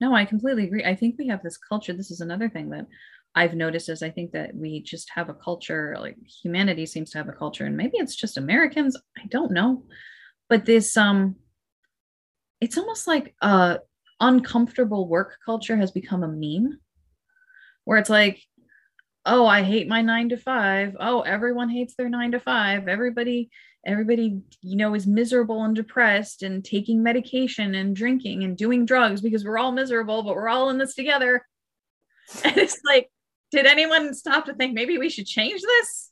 No, 0.00 0.14
I 0.14 0.24
completely 0.24 0.64
agree. 0.64 0.84
I 0.84 0.94
think 0.94 1.16
we 1.18 1.28
have 1.28 1.42
this 1.42 1.56
culture. 1.56 1.92
This 1.92 2.10
is 2.10 2.20
another 2.20 2.48
thing 2.48 2.70
that 2.70 2.86
I've 3.34 3.54
noticed 3.54 3.88
is 3.88 4.02
I 4.02 4.10
think 4.10 4.32
that 4.32 4.54
we 4.54 4.80
just 4.82 5.10
have 5.14 5.28
a 5.28 5.34
culture, 5.34 5.96
like 5.98 6.16
humanity 6.42 6.86
seems 6.86 7.10
to 7.10 7.18
have 7.18 7.28
a 7.28 7.32
culture, 7.32 7.64
and 7.64 7.76
maybe 7.76 7.96
it's 7.96 8.14
just 8.14 8.36
Americans. 8.36 8.96
I 9.18 9.26
don't 9.26 9.52
know. 9.52 9.84
But 10.48 10.64
this 10.64 10.96
um 10.96 11.36
it's 12.60 12.78
almost 12.78 13.06
like 13.06 13.34
uh 13.42 13.78
uncomfortable 14.20 15.08
work 15.08 15.36
culture 15.44 15.76
has 15.76 15.90
become 15.90 16.22
a 16.22 16.28
meme 16.28 16.78
where 17.84 17.98
it's 17.98 18.10
like, 18.10 18.42
oh, 19.26 19.46
I 19.46 19.62
hate 19.62 19.88
my 19.88 20.02
nine 20.02 20.28
to 20.30 20.36
five. 20.36 20.96
Oh, 21.00 21.20
everyone 21.22 21.68
hates 21.68 21.94
their 21.94 22.08
nine 22.08 22.32
to 22.32 22.40
five. 22.40 22.88
Everybody, 22.88 23.50
everybody, 23.86 24.40
you 24.60 24.76
know, 24.76 24.94
is 24.94 25.06
miserable 25.06 25.62
and 25.64 25.74
depressed 25.74 26.42
and 26.42 26.64
taking 26.64 27.02
medication 27.02 27.74
and 27.74 27.96
drinking 27.96 28.44
and 28.44 28.56
doing 28.56 28.86
drugs 28.86 29.20
because 29.20 29.44
we're 29.44 29.58
all 29.58 29.72
miserable, 29.72 30.22
but 30.22 30.34
we're 30.34 30.48
all 30.48 30.70
in 30.70 30.78
this 30.78 30.94
together. 30.94 31.46
And 32.42 32.56
it's 32.56 32.80
like, 32.86 33.10
did 33.54 33.66
anyone 33.66 34.12
stop 34.14 34.44
to 34.46 34.54
think 34.54 34.74
maybe 34.74 34.98
we 34.98 35.08
should 35.08 35.26
change 35.26 35.62
this? 35.62 36.10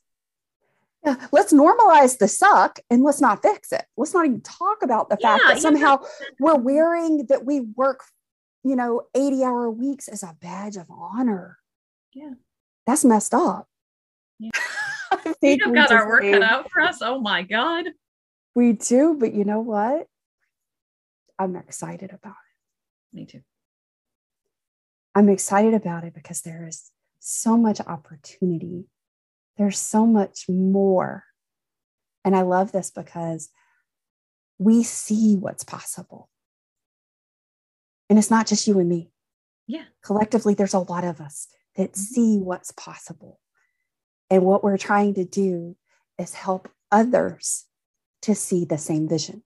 Yeah, 1.05 1.15
let's 1.31 1.51
normalize 1.51 2.17
the 2.17 2.27
suck 2.29 2.79
and 2.89 3.03
let's 3.03 3.19
not 3.19 3.41
fix 3.41 3.71
it. 3.73 3.85
Let's 3.97 4.13
not 4.13 4.25
even 4.25 4.41
talk 4.41 4.81
about 4.81 5.09
the 5.09 5.17
yeah, 5.19 5.33
fact 5.33 5.43
that 5.47 5.59
somehow 5.59 5.99
we're 6.39 6.55
wearing 6.55 7.25
that 7.27 7.45
we 7.45 7.59
work, 7.59 8.05
you 8.63 8.75
know, 8.75 9.01
80 9.13 9.43
hour 9.43 9.69
weeks 9.69 10.07
as 10.07 10.23
a 10.23 10.35
badge 10.41 10.77
of 10.77 10.87
honor. 10.89 11.57
Yeah. 12.13 12.31
That's 12.87 13.03
messed 13.03 13.33
up. 13.33 13.67
Yeah. 14.39 14.51
we 15.41 15.57
have 15.57 15.73
got 15.73 15.91
our 15.91 16.07
work 16.07 16.23
cut 16.23 16.41
out 16.41 16.71
for 16.71 16.81
us. 16.81 17.01
Oh 17.01 17.19
my 17.19 17.43
God. 17.43 17.85
We 18.55 18.71
do, 18.71 19.17
but 19.19 19.33
you 19.33 19.43
know 19.43 19.59
what? 19.59 20.07
I'm 21.37 21.55
excited 21.57 22.13
about 22.13 22.31
it. 22.31 23.17
Me 23.17 23.25
too. 23.25 23.41
I'm 25.15 25.29
excited 25.29 25.73
about 25.73 26.03
it 26.03 26.13
because 26.13 26.41
there 26.41 26.65
is 26.67 26.89
so 27.23 27.57
much 27.57 27.79
opportunity. 27.81 28.85
There's 29.57 29.79
so 29.79 30.05
much 30.05 30.49
more. 30.49 31.23
And 32.25 32.35
I 32.35 32.41
love 32.41 32.71
this 32.71 32.91
because 32.91 33.49
we 34.59 34.83
see 34.83 35.35
what's 35.35 35.63
possible. 35.63 36.29
And 38.09 38.19
it's 38.19 38.29
not 38.29 38.47
just 38.47 38.67
you 38.67 38.79
and 38.79 38.89
me. 38.89 39.09
Yeah. 39.67 39.85
Collectively, 40.03 40.53
there's 40.53 40.73
a 40.73 40.79
lot 40.79 41.05
of 41.05 41.21
us 41.21 41.47
that 41.77 41.93
mm-hmm. 41.93 42.01
see 42.01 42.37
what's 42.37 42.71
possible. 42.71 43.39
And 44.29 44.43
what 44.43 44.63
we're 44.63 44.77
trying 44.77 45.13
to 45.15 45.23
do 45.23 45.77
is 46.19 46.33
help 46.33 46.69
others 46.91 47.65
to 48.23 48.35
see 48.35 48.65
the 48.65 48.77
same 48.77 49.07
vision, 49.07 49.43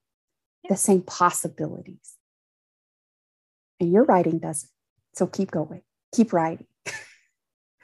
yeah. 0.64 0.70
the 0.70 0.78
same 0.78 1.02
possibilities. 1.02 2.16
And 3.80 3.92
your 3.92 4.04
writing 4.04 4.40
does 4.40 4.64
it. 4.64 4.70
So 5.14 5.28
keep 5.28 5.52
going, 5.52 5.82
keep 6.14 6.34
writing 6.34 6.68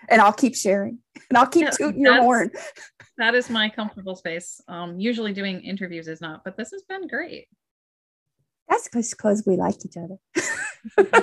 and 0.10 0.22
I'll 0.22 0.34
keep 0.34 0.56
sharing 0.56 1.00
and 1.30 1.38
I'll 1.38 1.48
keep 1.48 1.64
yeah, 1.64 1.72
tooting 1.72 2.02
your 2.02 2.22
horn. 2.22 2.52
That 3.18 3.36
is 3.36 3.50
my 3.50 3.70
comfortable 3.70 4.16
space. 4.16 4.60
Um, 4.68 5.00
usually 5.00 5.34
doing 5.34 5.62
interviews 5.62 6.08
is 6.08 6.22
not, 6.22 6.44
but 6.44 6.58
this 6.58 6.72
has 6.72 6.84
been 6.84 7.08
great. 7.08 7.48
That's 8.70 8.90
because 8.90 9.44
we 9.46 9.56
like 9.56 9.76
each 9.86 9.98
other. 9.98 10.18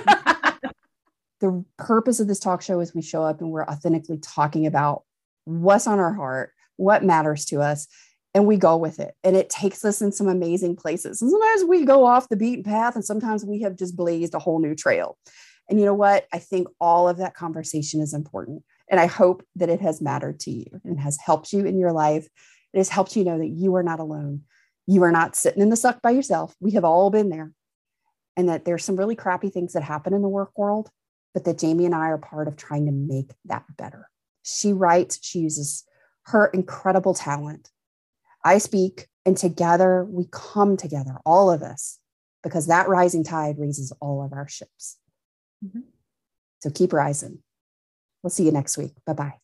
the 1.40 1.64
purpose 1.78 2.20
of 2.20 2.28
this 2.28 2.38
talk 2.38 2.62
show 2.62 2.80
is 2.80 2.94
we 2.94 3.02
show 3.02 3.24
up 3.24 3.40
and 3.40 3.50
we're 3.50 3.64
authentically 3.64 4.18
talking 4.18 4.66
about 4.66 5.02
what's 5.44 5.86
on 5.86 5.98
our 5.98 6.12
heart, 6.12 6.52
what 6.76 7.02
matters 7.02 7.44
to 7.46 7.60
us, 7.60 7.88
and 8.34 8.46
we 8.46 8.56
go 8.56 8.76
with 8.76 9.00
it. 9.00 9.14
And 9.24 9.36
it 9.36 9.50
takes 9.50 9.84
us 9.84 10.00
in 10.00 10.12
some 10.12 10.28
amazing 10.28 10.76
places. 10.76 11.20
And 11.20 11.30
sometimes 11.30 11.64
we 11.64 11.84
go 11.84 12.04
off 12.04 12.28
the 12.28 12.36
beaten 12.36 12.62
path, 12.62 12.94
and 12.94 13.04
sometimes 13.04 13.44
we 13.44 13.62
have 13.62 13.76
just 13.76 13.96
blazed 13.96 14.34
a 14.34 14.38
whole 14.38 14.60
new 14.60 14.74
trail. 14.74 15.18
And 15.68 15.78
you 15.78 15.86
know 15.86 15.94
what? 15.94 16.26
I 16.32 16.38
think 16.38 16.68
all 16.80 17.08
of 17.08 17.18
that 17.18 17.34
conversation 17.34 18.00
is 18.00 18.14
important. 18.14 18.62
And 18.90 18.98
I 18.98 19.06
hope 19.06 19.44
that 19.56 19.68
it 19.68 19.80
has 19.80 20.02
mattered 20.02 20.40
to 20.40 20.50
you 20.50 20.66
and 20.84 21.00
has 21.00 21.16
helped 21.16 21.52
you 21.52 21.64
in 21.64 21.78
your 21.78 21.92
life. 21.92 22.28
It 22.72 22.78
has 22.78 22.88
helped 22.88 23.16
you 23.16 23.24
know 23.24 23.38
that 23.38 23.48
you 23.48 23.74
are 23.76 23.82
not 23.82 24.00
alone. 24.00 24.42
You 24.86 25.04
are 25.04 25.12
not 25.12 25.36
sitting 25.36 25.62
in 25.62 25.70
the 25.70 25.76
suck 25.76 26.02
by 26.02 26.10
yourself. 26.10 26.54
We 26.60 26.72
have 26.72 26.84
all 26.84 27.10
been 27.10 27.30
there. 27.30 27.52
And 28.36 28.48
that 28.48 28.64
there's 28.64 28.84
some 28.84 28.96
really 28.96 29.14
crappy 29.14 29.48
things 29.48 29.72
that 29.74 29.82
happen 29.82 30.12
in 30.12 30.22
the 30.22 30.28
work 30.28 30.50
world, 30.58 30.90
but 31.32 31.44
that 31.44 31.60
Jaime 31.60 31.86
and 31.86 31.94
I 31.94 32.08
are 32.08 32.18
part 32.18 32.48
of 32.48 32.56
trying 32.56 32.86
to 32.86 32.92
make 32.92 33.32
that 33.44 33.64
better. 33.76 34.08
She 34.42 34.72
writes, 34.72 35.18
she 35.22 35.40
uses 35.40 35.84
her 36.26 36.46
incredible 36.46 37.14
talent. 37.14 37.70
I 38.44 38.58
speak, 38.58 39.06
and 39.26 39.36
together 39.36 40.04
we 40.04 40.26
come 40.32 40.76
together, 40.76 41.18
all 41.26 41.50
of 41.50 41.62
us, 41.62 41.98
because 42.42 42.66
that 42.68 42.88
rising 42.88 43.22
tide 43.22 43.58
raises 43.58 43.92
all 44.00 44.24
of 44.24 44.32
our 44.32 44.48
ships. 44.48 44.96
Mm-hmm. 45.64 45.80
So 46.60 46.70
keep 46.70 46.92
rising. 46.92 47.42
We'll 48.22 48.30
see 48.30 48.44
you 48.44 48.52
next 48.52 48.76
week. 48.76 48.92
Bye 49.06 49.12
bye. 49.12 49.34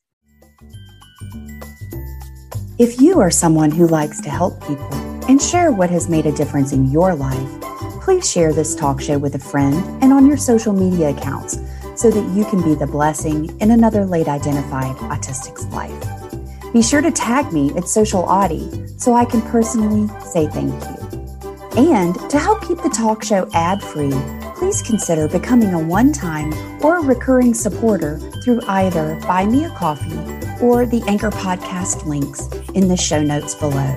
If 2.79 3.01
you 3.01 3.21
are 3.21 3.31
someone 3.31 3.71
who 3.71 3.87
likes 3.87 4.21
to 4.21 4.29
help 4.29 4.61
people 4.61 4.93
and 5.29 5.41
share 5.41 5.73
what 5.73 5.89
has 5.91 6.11
made 6.11 6.27
a 6.27 6.33
difference 6.33 6.73
in 6.73 6.91
your 6.91 7.15
life, 7.15 7.61
please 8.03 8.31
share 8.31 8.53
this 8.53 8.75
talk 8.75 9.01
show 9.01 9.19
with 9.19 9.35
a 9.35 9.39
friend 9.39 9.75
and 10.03 10.13
on 10.13 10.27
your 10.27 10.37
social 10.37 10.73
media 10.73 11.09
accounts 11.09 11.59
so 11.97 12.11
that 12.11 12.37
you 12.37 12.45
can 12.45 12.63
be 12.63 12.75
the 12.75 12.87
blessing 12.87 13.59
in 13.61 13.71
another 13.71 14.05
late 14.05 14.29
identified 14.29 14.95
autistic's 14.97 15.65
life. 15.69 16.73
Be 16.73 16.83
sure 16.83 17.01
to 17.01 17.11
tag 17.11 17.53
me 17.53 17.75
at 17.77 17.89
Social 17.89 18.21
Autie 18.21 18.71
so 18.99 19.15
I 19.15 19.25
can 19.25 19.41
personally 19.43 20.07
say 20.21 20.47
thank 20.49 20.75
you. 20.85 21.83
And 21.91 22.15
to 22.31 22.39
help 22.39 22.61
keep 22.67 22.83
the 22.83 22.91
talk 22.91 23.25
show 23.25 23.49
ad 23.55 23.83
free, 23.83 24.13
please 24.57 24.83
consider 24.83 25.29
becoming 25.29 25.75
a 25.75 25.79
one 25.79 26.13
time 26.13 26.53
or 26.83 27.01
recurring 27.01 27.53
supporter 27.53 28.19
through 28.43 28.61
either 28.69 29.17
Buy 29.27 29.45
Me 29.47 29.65
a 29.65 29.71
Coffee 29.71 30.17
or 30.63 30.87
the 30.87 31.03
Anchor 31.07 31.31
Podcast 31.31 32.07
links 32.07 32.49
in 32.75 32.89
the 32.89 32.97
show 32.97 33.23
notes 33.23 33.55
below. 33.55 33.97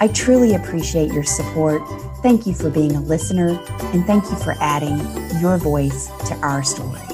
I 0.00 0.10
truly 0.12 0.54
appreciate 0.54 1.12
your 1.12 1.24
support. 1.24 1.82
Thank 2.22 2.46
you 2.46 2.54
for 2.54 2.70
being 2.70 2.96
a 2.96 3.00
listener, 3.00 3.60
and 3.92 4.04
thank 4.06 4.24
you 4.30 4.36
for 4.36 4.54
adding 4.60 4.98
your 5.40 5.58
voice 5.58 6.06
to 6.28 6.34
our 6.36 6.62
story. 6.62 7.13